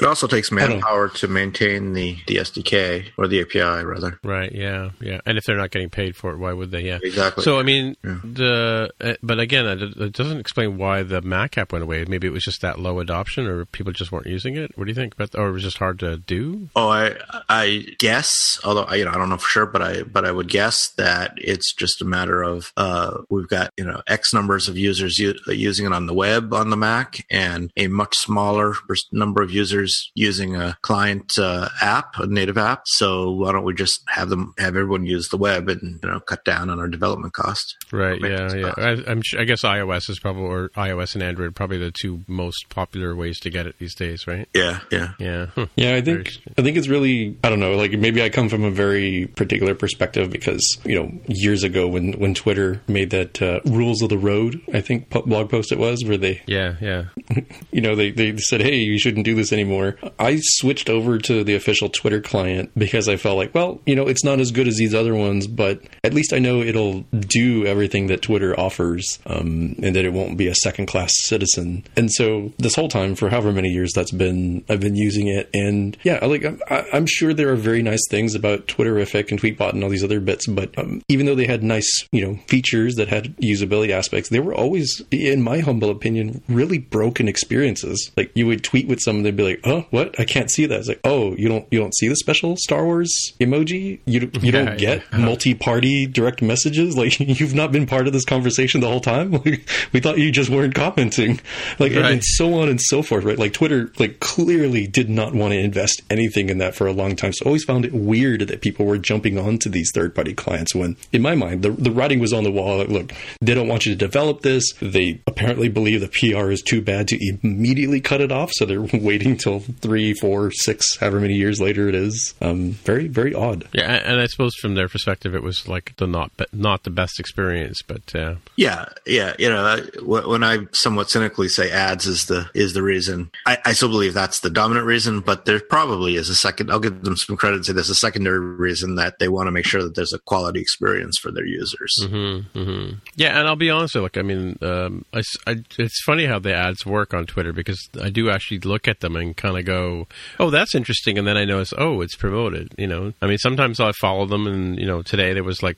It 0.00 0.02
also 0.06 0.26
takes 0.26 0.50
don't- 0.50 0.56
manpower 0.70 1.08
to 1.08 1.23
maintain 1.28 1.92
the, 1.92 2.16
the 2.26 2.36
SDK 2.36 3.06
or 3.16 3.26
the 3.28 3.40
API 3.40 3.84
rather. 3.84 4.18
right 4.22 4.52
yeah 4.52 4.90
yeah. 5.00 5.20
And 5.26 5.38
if 5.38 5.44
they're 5.44 5.56
not 5.56 5.70
getting 5.70 5.90
paid 5.90 6.16
for 6.16 6.32
it 6.32 6.38
why 6.38 6.52
would 6.52 6.70
they 6.70 6.82
yeah. 6.82 6.98
Exactly. 7.02 7.42
so 7.44 7.58
I 7.58 7.62
mean 7.62 7.96
the 8.02 8.90
uh, 9.00 9.14
but 9.22 9.38
again 9.40 9.66
it, 9.66 9.96
it 9.96 10.12
doesn't 10.12 10.38
explain 10.38 10.78
why 10.78 11.02
the 11.02 11.20
Mac 11.22 11.56
app 11.58 11.72
went 11.72 11.82
away. 11.82 12.04
Maybe 12.04 12.26
it 12.26 12.32
was 12.32 12.44
just 12.44 12.60
that 12.62 12.78
low 12.78 12.98
adoption 13.00 13.46
or 13.46 13.64
people 13.66 13.92
just 13.92 14.12
weren't 14.12 14.26
using 14.26 14.56
it. 14.56 14.76
What 14.76 14.84
do 14.84 14.90
you 14.90 14.94
think 14.94 15.14
about 15.14 15.34
or 15.34 15.48
it 15.48 15.52
was 15.52 15.62
just 15.62 15.78
hard 15.78 15.98
to 16.00 16.16
do? 16.18 16.68
Oh, 16.76 16.88
I 16.88 17.16
I 17.48 17.86
guess, 17.98 18.58
although 18.64 18.84
I, 18.84 18.96
you 18.96 19.04
know 19.04 19.10
I 19.12 19.14
don't 19.14 19.28
know 19.28 19.36
for 19.36 19.48
sure, 19.48 19.66
but 19.66 19.82
I 19.82 20.02
but 20.02 20.24
I 20.24 20.32
would 20.32 20.48
guess 20.48 20.88
that 20.96 21.34
it's 21.36 21.72
just 21.72 22.02
a 22.02 22.04
matter 22.04 22.42
of 22.42 22.72
uh, 22.76 23.18
we've 23.30 23.48
got 23.48 23.70
you 23.76 23.84
know 23.84 24.02
X 24.06 24.32
numbers 24.34 24.68
of 24.68 24.76
users 24.76 25.18
u- 25.18 25.38
using 25.48 25.86
it 25.86 25.92
on 25.92 26.06
the 26.06 26.14
web 26.14 26.52
on 26.52 26.70
the 26.70 26.76
Mac, 26.76 27.24
and 27.30 27.70
a 27.76 27.86
much 27.88 28.16
smaller 28.16 28.74
number 29.12 29.42
of 29.42 29.50
users 29.50 30.10
using 30.14 30.56
a 30.56 30.76
client 30.82 31.13
uh, 31.38 31.68
app, 31.80 32.18
a 32.18 32.26
native 32.26 32.58
app. 32.58 32.82
So 32.86 33.30
why 33.30 33.52
don't 33.52 33.64
we 33.64 33.74
just 33.74 34.02
have 34.08 34.28
them 34.28 34.54
have 34.58 34.76
everyone 34.76 35.04
use 35.06 35.28
the 35.28 35.36
web 35.36 35.68
and 35.68 36.00
you 36.02 36.10
know 36.10 36.20
cut 36.20 36.44
down 36.44 36.70
on 36.70 36.78
our 36.78 36.88
development 36.88 37.32
cost? 37.34 37.76
Right. 37.92 38.20
Yeah. 38.20 38.52
Yeah. 38.54 38.72
cost. 38.72 38.78
I, 38.78 38.90
I'm. 39.10 39.22
Sure, 39.22 39.40
I 39.40 39.44
guess 39.44 39.62
iOS 39.62 40.10
is 40.10 40.18
probably 40.18 40.44
or 40.44 40.68
iOS 40.70 41.14
and 41.14 41.22
Android 41.22 41.48
are 41.48 41.52
probably 41.52 41.78
the 41.78 41.90
two 41.90 42.22
most 42.26 42.68
popular 42.68 43.14
ways 43.14 43.38
to 43.40 43.50
get 43.50 43.66
it 43.66 43.76
these 43.78 43.94
days. 43.94 44.26
Right. 44.26 44.48
Yeah, 44.54 44.80
yeah. 44.90 45.12
Yeah. 45.18 45.46
Hmm. 45.46 45.64
Yeah, 45.76 45.96
I 45.96 46.00
think 46.02 46.30
I 46.56 46.62
think 46.62 46.76
it's 46.76 46.88
really 46.88 47.36
I 47.42 47.50
don't 47.50 47.60
know. 47.60 47.74
Like 47.74 47.92
maybe 47.92 48.22
I 48.22 48.28
come 48.28 48.48
from 48.48 48.64
a 48.64 48.70
very 48.70 49.26
particular 49.36 49.74
perspective 49.74 50.30
because 50.30 50.78
you 50.84 50.94
know 50.94 51.10
years 51.26 51.62
ago 51.64 51.88
when 51.88 52.12
when 52.12 52.34
Twitter 52.34 52.80
made 52.86 53.10
that 53.10 53.42
uh, 53.42 53.60
rules 53.64 54.02
of 54.02 54.08
the 54.08 54.18
road, 54.18 54.60
I 54.72 54.80
think 54.80 55.10
blog 55.10 55.50
post 55.50 55.72
it 55.72 55.78
was 55.78 56.04
where 56.04 56.16
they 56.16 56.42
Yeah. 56.46 56.76
Yeah. 56.80 57.04
you 57.72 57.80
know 57.80 57.94
they 57.96 58.10
they 58.10 58.36
said 58.36 58.60
hey 58.60 58.76
you 58.76 58.98
shouldn't 58.98 59.24
do 59.24 59.34
this 59.34 59.52
anymore. 59.52 59.96
I 60.18 60.38
switched 60.40 60.88
over 60.88 61.03
to 61.18 61.42
the 61.44 61.54
official 61.54 61.88
Twitter 61.88 62.20
client 62.20 62.70
because 62.76 63.08
I 63.08 63.16
felt 63.16 63.38
like 63.38 63.54
well 63.54 63.80
you 63.86 63.96
know 63.96 64.06
it's 64.06 64.24
not 64.24 64.40
as 64.40 64.50
good 64.50 64.68
as 64.68 64.76
these 64.76 64.94
other 64.94 65.14
ones, 65.14 65.46
but 65.46 65.80
at 66.02 66.14
least 66.14 66.32
I 66.32 66.38
know 66.38 66.60
it'll 66.60 67.00
do 67.18 67.66
everything 67.66 68.08
that 68.08 68.22
Twitter 68.22 68.58
offers, 68.58 69.18
um, 69.26 69.76
and 69.82 69.96
that 69.96 70.04
it 70.04 70.12
won't 70.12 70.36
be 70.36 70.48
a 70.48 70.54
second 70.54 70.86
class 70.86 71.12
citizen. 71.22 71.84
And 71.96 72.12
so 72.12 72.52
this 72.58 72.74
whole 72.74 72.88
time 72.88 73.14
for 73.14 73.30
however 73.30 73.52
many 73.52 73.70
years 73.70 73.92
that's 73.94 74.12
been 74.12 74.64
I've 74.68 74.80
been 74.80 74.96
using 74.96 75.28
it, 75.28 75.48
and 75.54 75.96
yeah, 76.02 76.22
like 76.24 76.44
I'm, 76.44 76.60
I'm 76.68 77.06
sure 77.06 77.32
there 77.32 77.50
are 77.50 77.56
very 77.56 77.82
nice 77.82 78.06
things 78.10 78.34
about 78.34 78.66
Twitterific 78.66 79.30
and 79.30 79.40
Tweetbot 79.40 79.72
and 79.72 79.82
all 79.82 79.90
these 79.90 80.04
other 80.04 80.20
bits, 80.20 80.46
but 80.46 80.76
um, 80.78 81.02
even 81.08 81.26
though 81.26 81.34
they 81.34 81.46
had 81.46 81.54
had 81.54 81.62
nice, 81.62 82.08
you 82.10 82.26
know, 82.26 82.36
features 82.48 82.96
that 82.96 83.06
had 83.06 83.36
usability 83.36 83.90
aspects, 83.90 84.28
they 84.28 84.40
were 84.40 84.54
always, 84.54 85.02
in 85.12 85.40
my 85.40 85.60
humble 85.60 85.88
opinion, 85.88 86.42
really 86.48 86.78
broken 86.78 87.28
experiences. 87.28 88.10
Like 88.16 88.32
you 88.34 88.48
would 88.48 88.64
tweet 88.64 88.88
with 88.88 88.98
someone, 89.00 89.22
they'd 89.22 89.36
be 89.36 89.44
like, 89.44 89.60
"Oh, 89.62 89.86
what? 89.90 90.18
I 90.18 90.24
can't 90.24 90.50
see 90.50 90.66
that." 90.66 90.84
Like, 90.94 91.00
"Oh, 91.04 91.34
you 91.36 91.48
don't 91.48 91.66
you 91.70 91.78
don't 91.80 91.94
see 91.94 92.08
the 92.08 92.16
special 92.16 92.56
Star 92.56 92.84
Wars 92.84 93.12
emoji? 93.40 93.98
You 94.06 94.20
you 94.32 94.40
Yeah, 94.42 94.50
don't 94.52 94.78
get 94.78 95.02
yeah. 95.12 95.18
multi-party 95.18 96.06
direct 96.06 96.42
messages? 96.42 96.96
Like 97.04 97.18
you've 97.20 97.54
not 97.54 97.72
been 97.72 97.86
part 97.86 98.06
of 98.06 98.12
this 98.12 98.24
conversation 98.24 98.80
the 98.80 98.88
whole 98.88 99.00
time? 99.00 99.32
Like, 99.44 99.68
we 99.92 100.00
thought 100.00 100.18
you 100.18 100.30
just 100.30 100.50
weren't 100.50 100.74
commenting." 100.74 101.40
Like 101.78 101.92
and, 101.92 102.00
Right. 102.02 102.12
and 102.12 102.24
so 102.24 102.54
on 102.54 102.68
and 102.68 102.80
so 102.80 103.02
forth, 103.02 103.24
right? 103.24 103.38
Like 103.38 103.52
Twitter, 103.52 103.90
like 103.98 104.20
clearly 104.20 104.86
did 104.86 105.08
not 105.10 105.34
want 105.34 105.52
to 105.52 105.58
invest 105.58 106.02
anything 106.10 106.48
in 106.50 106.58
that 106.58 106.74
for 106.74 106.86
a 106.86 106.92
long 106.92 107.16
time. 107.16 107.32
So 107.32 107.44
I 107.44 107.48
always 107.48 107.64
found 107.64 107.84
it 107.84 107.92
weird 107.92 108.42
that 108.42 108.60
people 108.60 108.86
were 108.86 108.98
jumping 108.98 109.38
onto 109.38 109.68
these 109.70 109.90
third-party 109.94 110.34
clients 110.34 110.74
when, 110.74 110.96
in 111.12 111.22
my 111.22 111.34
mind, 111.34 111.62
the 111.62 111.70
the 111.70 111.90
writing 111.90 112.20
was 112.20 112.32
on 112.32 112.44
the 112.44 112.50
wall. 112.52 112.78
Like, 112.78 112.88
look, 112.88 113.12
they 113.40 113.54
don't 113.54 113.68
want 113.68 113.86
you 113.86 113.92
to 113.92 113.98
develop 113.98 114.42
this. 114.42 114.72
They 114.80 115.20
apparently 115.26 115.68
believe 115.68 116.00
the 116.00 116.08
PR 116.08 116.50
is 116.50 116.62
too 116.62 116.80
bad 116.82 117.08
to 117.08 117.18
immediately 117.42 118.00
cut 118.00 118.20
it 118.20 118.30
off, 118.32 118.50
so 118.52 118.64
they're 118.64 118.80
waiting 118.92 119.36
till 119.36 119.60
three, 119.60 120.14
four, 120.14 120.50
six, 120.52 120.83
however 121.00 121.20
many 121.20 121.34
years 121.34 121.60
later 121.60 121.88
it 121.88 121.94
is. 121.94 122.34
Um, 122.40 122.72
very, 122.72 123.08
very 123.08 123.34
odd. 123.34 123.68
Yeah, 123.72 123.90
and 124.04 124.20
I 124.20 124.26
suppose 124.26 124.54
from 124.56 124.74
their 124.74 124.88
perspective, 124.88 125.34
it 125.34 125.42
was 125.42 125.66
like 125.68 125.94
the 125.96 126.06
not 126.06 126.36
be- 126.36 126.46
not 126.52 126.84
the 126.84 126.90
best 126.90 127.18
experience, 127.20 127.80
but 127.86 128.14
uh, 128.14 128.36
Yeah, 128.56 128.86
yeah. 129.06 129.34
You 129.38 129.48
know, 129.48 129.78
when 130.02 130.42
I 130.44 130.66
somewhat 130.72 131.10
cynically 131.10 131.48
say 131.48 131.70
ads 131.70 132.06
is 132.06 132.26
the 132.26 132.48
is 132.54 132.72
the 132.74 132.82
reason, 132.82 133.30
I, 133.46 133.58
I 133.64 133.72
still 133.72 133.88
believe 133.88 134.14
that's 134.14 134.40
the 134.40 134.50
dominant 134.50 134.86
reason. 134.86 135.20
But 135.20 135.44
there 135.44 135.60
probably 135.60 136.16
is 136.16 136.28
a 136.28 136.34
second. 136.34 136.70
I'll 136.70 136.80
give 136.80 137.02
them 137.02 137.16
some 137.16 137.36
credit. 137.36 137.56
and 137.56 137.66
Say 137.66 137.72
there's 137.72 137.90
a 137.90 137.94
secondary 137.94 138.38
reason 138.38 138.96
that 138.96 139.18
they 139.18 139.28
want 139.28 139.46
to 139.46 139.50
make 139.52 139.66
sure 139.66 139.82
that 139.82 139.94
there's 139.94 140.12
a 140.12 140.18
quality 140.18 140.60
experience 140.60 141.18
for 141.18 141.30
their 141.30 141.46
users. 141.46 141.94
hmm 142.04 142.90
Yeah, 143.16 143.38
and 143.38 143.48
I'll 143.48 143.56
be 143.56 143.70
honest. 143.70 143.94
Look, 143.94 144.16
I 144.16 144.22
mean, 144.22 144.58
um, 144.62 145.04
I, 145.12 145.18
s- 145.18 145.36
I- 145.46 145.64
it's 145.78 146.02
funny 146.04 146.26
how 146.26 146.38
the 146.38 146.54
ads 146.54 146.84
work 146.84 147.14
on 147.14 147.26
Twitter 147.26 147.52
because 147.52 147.88
I 148.00 148.10
do 148.10 148.30
actually 148.30 148.58
look 148.60 148.88
at 148.88 149.00
them 149.00 149.16
and 149.16 149.36
kind 149.36 149.58
of 149.58 149.64
go, 149.64 150.06
"Oh, 150.38 150.50
that's 150.50 150.73
interesting," 150.74 151.18
and 151.18 151.26
then 151.26 151.36
I 151.36 151.44
notice, 151.44 151.72
"Oh, 151.76 152.00
it's 152.00 152.16
promoted." 152.16 152.72
You 152.78 152.86
know, 152.86 153.12
I 153.20 153.26
mean, 153.26 153.38
sometimes 153.38 153.80
I 153.80 153.92
follow 153.92 154.26
them, 154.26 154.46
and 154.46 154.78
you 154.78 154.86
know, 154.86 155.02
today 155.02 155.32
there 155.32 155.44
was 155.44 155.62
like, 155.62 155.76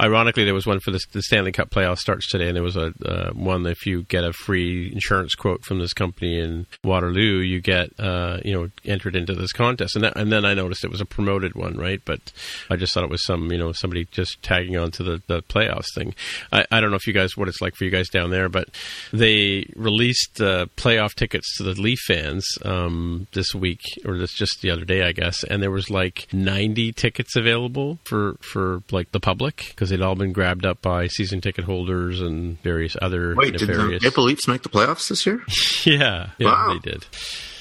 ironically, 0.00 0.44
there 0.44 0.54
was 0.54 0.66
one 0.66 0.80
for 0.80 0.90
the, 0.90 1.00
the 1.12 1.22
Stanley 1.22 1.52
Cup 1.52 1.70
playoff 1.70 1.98
starts 1.98 2.28
today, 2.28 2.48
and 2.48 2.56
there 2.56 2.62
was 2.62 2.76
a 2.76 2.92
uh, 3.04 3.30
one 3.32 3.66
if 3.66 3.86
you 3.86 4.02
get 4.04 4.24
a 4.24 4.32
free 4.32 4.92
insurance 4.92 5.34
quote 5.34 5.64
from 5.64 5.78
this 5.78 5.92
company 5.92 6.38
in 6.38 6.66
Waterloo, 6.84 7.40
you 7.40 7.60
get 7.60 7.90
uh, 7.98 8.38
you 8.44 8.52
know 8.52 8.68
entered 8.84 9.16
into 9.16 9.34
this 9.34 9.52
contest, 9.52 9.96
and 9.96 10.04
that, 10.04 10.16
and 10.16 10.32
then 10.32 10.44
I 10.44 10.54
noticed 10.54 10.84
it 10.84 10.90
was 10.90 11.00
a 11.00 11.06
promoted 11.06 11.54
one, 11.54 11.76
right? 11.76 12.00
But 12.04 12.32
I 12.70 12.76
just 12.76 12.94
thought 12.94 13.04
it 13.04 13.10
was 13.10 13.24
some 13.24 13.50
you 13.50 13.58
know 13.58 13.72
somebody 13.72 14.06
just 14.10 14.42
tagging 14.42 14.76
on 14.76 14.90
to 14.92 15.02
the, 15.02 15.22
the 15.26 15.42
playoffs 15.42 15.94
thing. 15.94 16.14
I, 16.52 16.64
I 16.70 16.80
don't 16.80 16.90
know 16.90 16.96
if 16.96 17.06
you 17.06 17.12
guys 17.12 17.36
what 17.36 17.48
it's 17.48 17.60
like 17.60 17.74
for 17.74 17.84
you 17.84 17.90
guys 17.90 18.08
down 18.08 18.30
there, 18.30 18.48
but 18.48 18.68
they 19.12 19.66
released 19.76 20.40
uh, 20.40 20.66
playoff 20.76 21.14
tickets 21.14 21.56
to 21.56 21.62
the 21.62 21.80
Leaf 21.80 21.98
fans 22.06 22.46
um, 22.64 23.26
this 23.32 23.54
week 23.54 23.81
or 24.04 24.18
this 24.18 24.32
just 24.32 24.60
the 24.62 24.70
other 24.70 24.84
day, 24.84 25.02
I 25.02 25.12
guess, 25.12 25.42
and 25.44 25.62
there 25.62 25.70
was 25.70 25.90
like 25.90 26.26
90 26.32 26.92
tickets 26.92 27.36
available 27.36 27.98
for 28.04 28.36
for 28.40 28.82
like 28.90 29.12
the 29.12 29.20
public 29.20 29.66
because 29.68 29.90
they'd 29.90 30.00
all 30.02 30.14
been 30.14 30.32
grabbed 30.32 30.64
up 30.66 30.82
by 30.82 31.06
season 31.08 31.40
ticket 31.40 31.64
holders 31.64 32.20
and 32.20 32.60
various 32.62 32.96
other 33.00 33.34
Wait, 33.36 33.52
did 33.52 33.60
the 33.62 33.66
nefarious. 33.72 34.02
Maple 34.02 34.24
Leafs 34.24 34.48
make 34.48 34.62
the 34.62 34.68
playoffs 34.68 35.08
this 35.08 35.26
year? 35.26 35.42
Yeah, 35.84 36.30
yeah, 36.38 36.46
Wow. 36.46 36.74
they 36.82 36.90
did. 36.90 37.06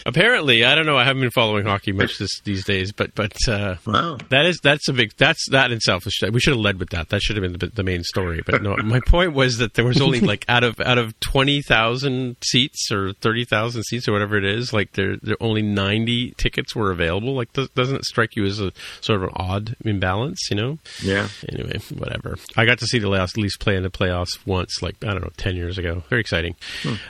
Apparently, 0.06 0.64
I 0.66 0.76
don't 0.76 0.86
know. 0.86 0.98
I 0.98 1.04
haven't 1.04 1.22
been 1.22 1.32
following 1.32 1.66
hockey 1.66 1.92
much 1.92 2.18
this, 2.18 2.40
these 2.44 2.66
days, 2.66 2.92
but 2.92 3.14
but 3.16 3.34
uh, 3.48 3.76
Wow. 3.86 4.18
that 4.30 4.46
is 4.46 4.60
that's 4.62 4.88
a 4.88 4.94
big 4.94 5.12
that's 5.18 5.50
that 5.52 5.72
in 5.72 5.78
itself. 5.78 6.04
We 6.06 6.40
should 6.40 6.54
have 6.54 6.60
led 6.62 6.80
with 6.80 6.90
that. 6.92 7.10
That 7.10 7.22
should 7.22 7.36
have 7.38 7.44
been 7.44 7.60
the, 7.60 7.68
the 7.76 7.84
main 7.84 8.04
story. 8.04 8.42
But 8.46 8.62
no, 8.64 8.76
my 8.78 9.00
point 9.08 9.34
was 9.34 9.58
that 9.58 9.74
there 9.76 9.86
was 9.86 10.02
only 10.02 10.20
like 10.20 10.46
out 10.50 10.64
of 10.64 10.80
out 10.80 10.98
of 10.98 11.20
twenty 11.20 11.62
thousand 11.62 12.38
seats 12.44 12.92
or 12.92 13.14
thirty 13.14 13.46
thousand 13.46 13.84
seats 13.84 14.08
or 14.08 14.14
whatever 14.14 14.38
it 14.38 14.46
is, 14.46 14.74
like 14.74 14.94
there 14.94 15.18
there 15.22 15.38
only 15.40 15.62
ninety 15.62 16.32
tickets 16.38 16.76
were 16.76 16.92
available. 16.92 17.34
Like 17.36 17.54
th- 17.54 17.74
doesn't 17.76 17.96
it 17.98 18.06
strike 18.06 18.36
you 18.36 18.46
as 18.46 18.60
a 18.60 18.72
sort 19.02 19.18
of 19.22 19.30
an 19.30 19.34
odd 19.36 19.76
imbalance? 19.86 20.48
You 20.50 20.58
know. 20.58 20.80
Yeah. 21.04 21.28
Anyway, 21.50 21.80
whatever. 21.98 22.38
I 22.58 22.66
got 22.66 22.80
to 22.80 22.86
see 22.88 23.00
the 23.00 23.10
last 23.10 23.38
Leafs 23.38 23.58
play 23.58 23.76
in 23.76 23.84
the 23.84 23.90
playoffs 23.90 24.38
once, 24.46 24.82
like 24.82 24.96
I 25.04 25.12
don't 25.12 25.22
know, 25.22 25.32
ten 25.38 25.56
years 25.56 25.78
ago. 25.78 26.04
Very 26.10 26.22
exciting. 26.22 26.56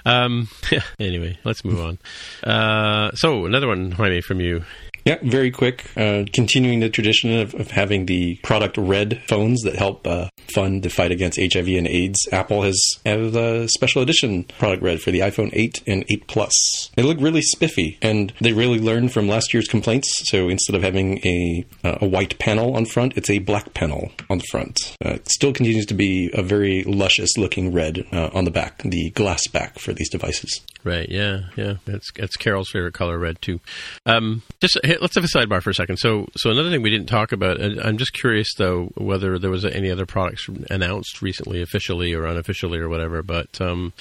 Um, 0.06 0.48
anyway, 1.00 1.38
let's 1.44 1.64
move 1.64 1.80
on. 1.80 1.98
Uh, 2.44 2.81
Uh, 2.82 3.12
so 3.14 3.46
another 3.46 3.68
one, 3.68 3.92
Jaime, 3.92 4.22
from 4.22 4.42
you. 4.42 4.64
Yeah, 5.06 5.18
very 5.24 5.52
quick. 5.52 5.90
Uh, 5.98 6.26
continuing 6.32 6.80
the 6.80 6.90
tradition 6.90 7.40
of, 7.40 7.54
of 7.56 7.72
having 7.72 8.06
the 8.06 8.36
product 8.44 8.78
red 8.78 9.22
phones 9.28 9.62
that 9.62 9.76
help 9.76 10.06
uh, 10.06 10.30
fund 10.54 10.84
the 10.84 10.90
fight 10.90 11.12
against 11.12 11.40
HIV 11.40 11.68
and 11.70 11.88
AIDS, 11.88 12.28
Apple 12.32 12.62
has 12.64 12.80
added 13.06 13.36
a 13.36 13.68
special 13.70 14.02
edition 14.02 14.44
product 14.44 14.84
red 14.84 15.02
for 15.02 15.12
the 15.12 15.20
iPhone 15.20 15.50
8 15.54 15.84
and 15.88 16.06
8 16.10 16.28
Plus. 16.28 16.90
They 16.96 17.04
look 17.04 17.18
really 17.20 17.42
spiffy, 17.42 17.98
and 18.02 18.32
they 18.42 18.54
really 18.54 18.80
learned 18.80 19.12
from 19.12 19.28
last 19.28 19.54
year's 19.54 19.68
complaints. 19.68 20.30
So 20.30 20.50
instead 20.50 20.76
of 20.76 20.84
having 20.84 21.20
a 21.26 21.66
uh, 21.84 21.98
a 22.02 22.08
white 22.08 22.38
panel 22.40 22.76
on 22.76 22.86
front, 22.86 23.18
it's 23.18 23.30
a 23.30 23.40
black 23.40 23.74
panel 23.74 24.12
on 24.30 24.38
the 24.40 24.44
front. 24.52 24.96
Uh, 25.04 25.14
it 25.14 25.30
still 25.30 25.54
continues 25.54 25.86
to 25.88 25.94
be 25.94 26.30
a 26.34 26.42
very 26.42 26.84
luscious 26.84 27.38
looking 27.38 27.72
red 27.74 28.06
uh, 28.12 28.30
on 28.34 28.46
the 28.46 28.52
back, 28.52 28.82
the 28.84 29.10
glass 29.12 29.48
back 29.48 29.80
for 29.80 29.94
these 29.94 30.10
devices. 30.10 30.62
Right? 30.84 31.08
Yeah, 31.10 31.42
yeah. 31.56 31.76
That's 31.86 32.12
that's 32.14 32.36
Carol's 32.38 32.70
favorite 32.70 32.94
color, 32.94 33.18
red 33.20 33.42
too. 33.42 33.60
Um, 34.06 34.42
just 34.60 34.80
hey, 34.92 34.98
let's 35.00 35.16
have 35.16 35.24
a 35.24 35.28
sidebar 35.28 35.62
for 35.62 35.70
a 35.70 35.74
second. 35.74 35.98
So, 35.98 36.28
so 36.36 36.50
another 36.50 36.70
thing 36.70 36.82
we 36.82 36.90
didn't 36.90 37.08
talk 37.08 37.32
about, 37.32 37.60
and 37.60 37.80
I'm 37.80 37.98
just 37.98 38.14
curious 38.14 38.54
though 38.58 38.92
whether 38.96 39.40
there 39.40 39.50
was 39.50 39.64
any 39.64 39.90
other 39.90 40.06
products 40.06 40.48
announced 40.70 41.22
recently, 41.22 41.62
officially 41.62 42.14
or 42.14 42.26
unofficially 42.26 42.80
or 42.80 42.90
whatever. 42.90 43.22
But 43.22 43.62
um, 43.62 43.94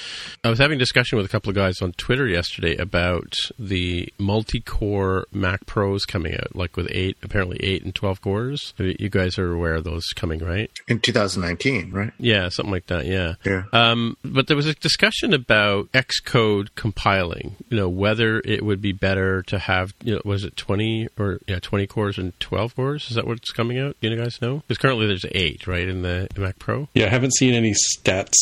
I 0.43 0.51
was 0.51 0.59
having 0.59 0.77
a 0.77 0.79
discussion 0.79 1.17
with 1.17 1.27
a 1.27 1.29
couple 1.29 1.51
of 1.51 1.57
guys 1.57 1.81
on 1.81 1.93
Twitter 1.93 2.27
yesterday 2.27 2.77
about 2.77 3.35
the 3.59 4.13
multi-core 4.19 5.27
Mac 5.33 5.67
Pros 5.67 6.05
coming 6.05 6.35
out, 6.35 6.57
like 6.57 6.77
with 6.77 6.89
eight, 6.91 7.17
apparently 7.23 7.59
eight 7.63 7.85
and 7.85 7.95
twelve 7.95 8.21
cores. 8.21 8.75
You 8.79 9.09
guys 9.09 9.39
are 9.39 9.53
aware 9.53 9.75
of 9.75 9.85
those 9.85 10.07
coming, 10.15 10.41
right? 10.41 10.71
In 10.89 11.01
2019, 11.01 11.93
right? 11.93 12.13
Yeah, 12.19 12.49
something 12.49 12.73
like 12.73 12.87
that. 12.87 13.07
Yeah. 13.07 13.35
Yeah. 13.45 13.65
Um, 13.73 14.17
but 14.25 14.49
there 14.49 14.57
was 14.57 14.67
a 14.67 14.75
discussion 14.75 15.33
about 15.33 15.91
Xcode 15.93 16.69
compiling. 16.75 17.57
You 17.69 17.77
know, 17.77 17.89
whether 17.89 18.41
it 18.45 18.65
would 18.65 18.83
be 18.83 18.93
better 18.93 19.43
to 19.45 19.59
have, 19.59 19.95
you 20.03 20.15
know, 20.15 20.23
was 20.25 20.45
it 20.45 20.57
twenty 20.81 21.09
or 21.19 21.39
yeah, 21.47 21.59
twenty 21.61 21.87
cores 21.87 22.19
and 22.19 22.39
twelve 22.41 22.75
cores? 22.75 23.09
Is 23.09 23.17
that 23.17 23.27
what's 23.27 23.51
coming 23.53 23.79
out? 23.79 23.97
Do 24.01 24.09
you 24.09 24.17
guys 24.17 24.41
know? 24.41 24.63
Because 24.67 24.79
currently 24.79 25.07
there's 25.07 25.27
eight, 25.33 25.67
right, 25.67 25.89
in 25.89 26.03
the 26.03 26.29
Mac 26.37 26.59
Pro. 26.59 26.89
Yeah, 26.95 27.07
I 27.07 27.09
haven't 27.09 27.35
seen 27.35 27.55
any 27.55 27.73
stats 27.73 28.33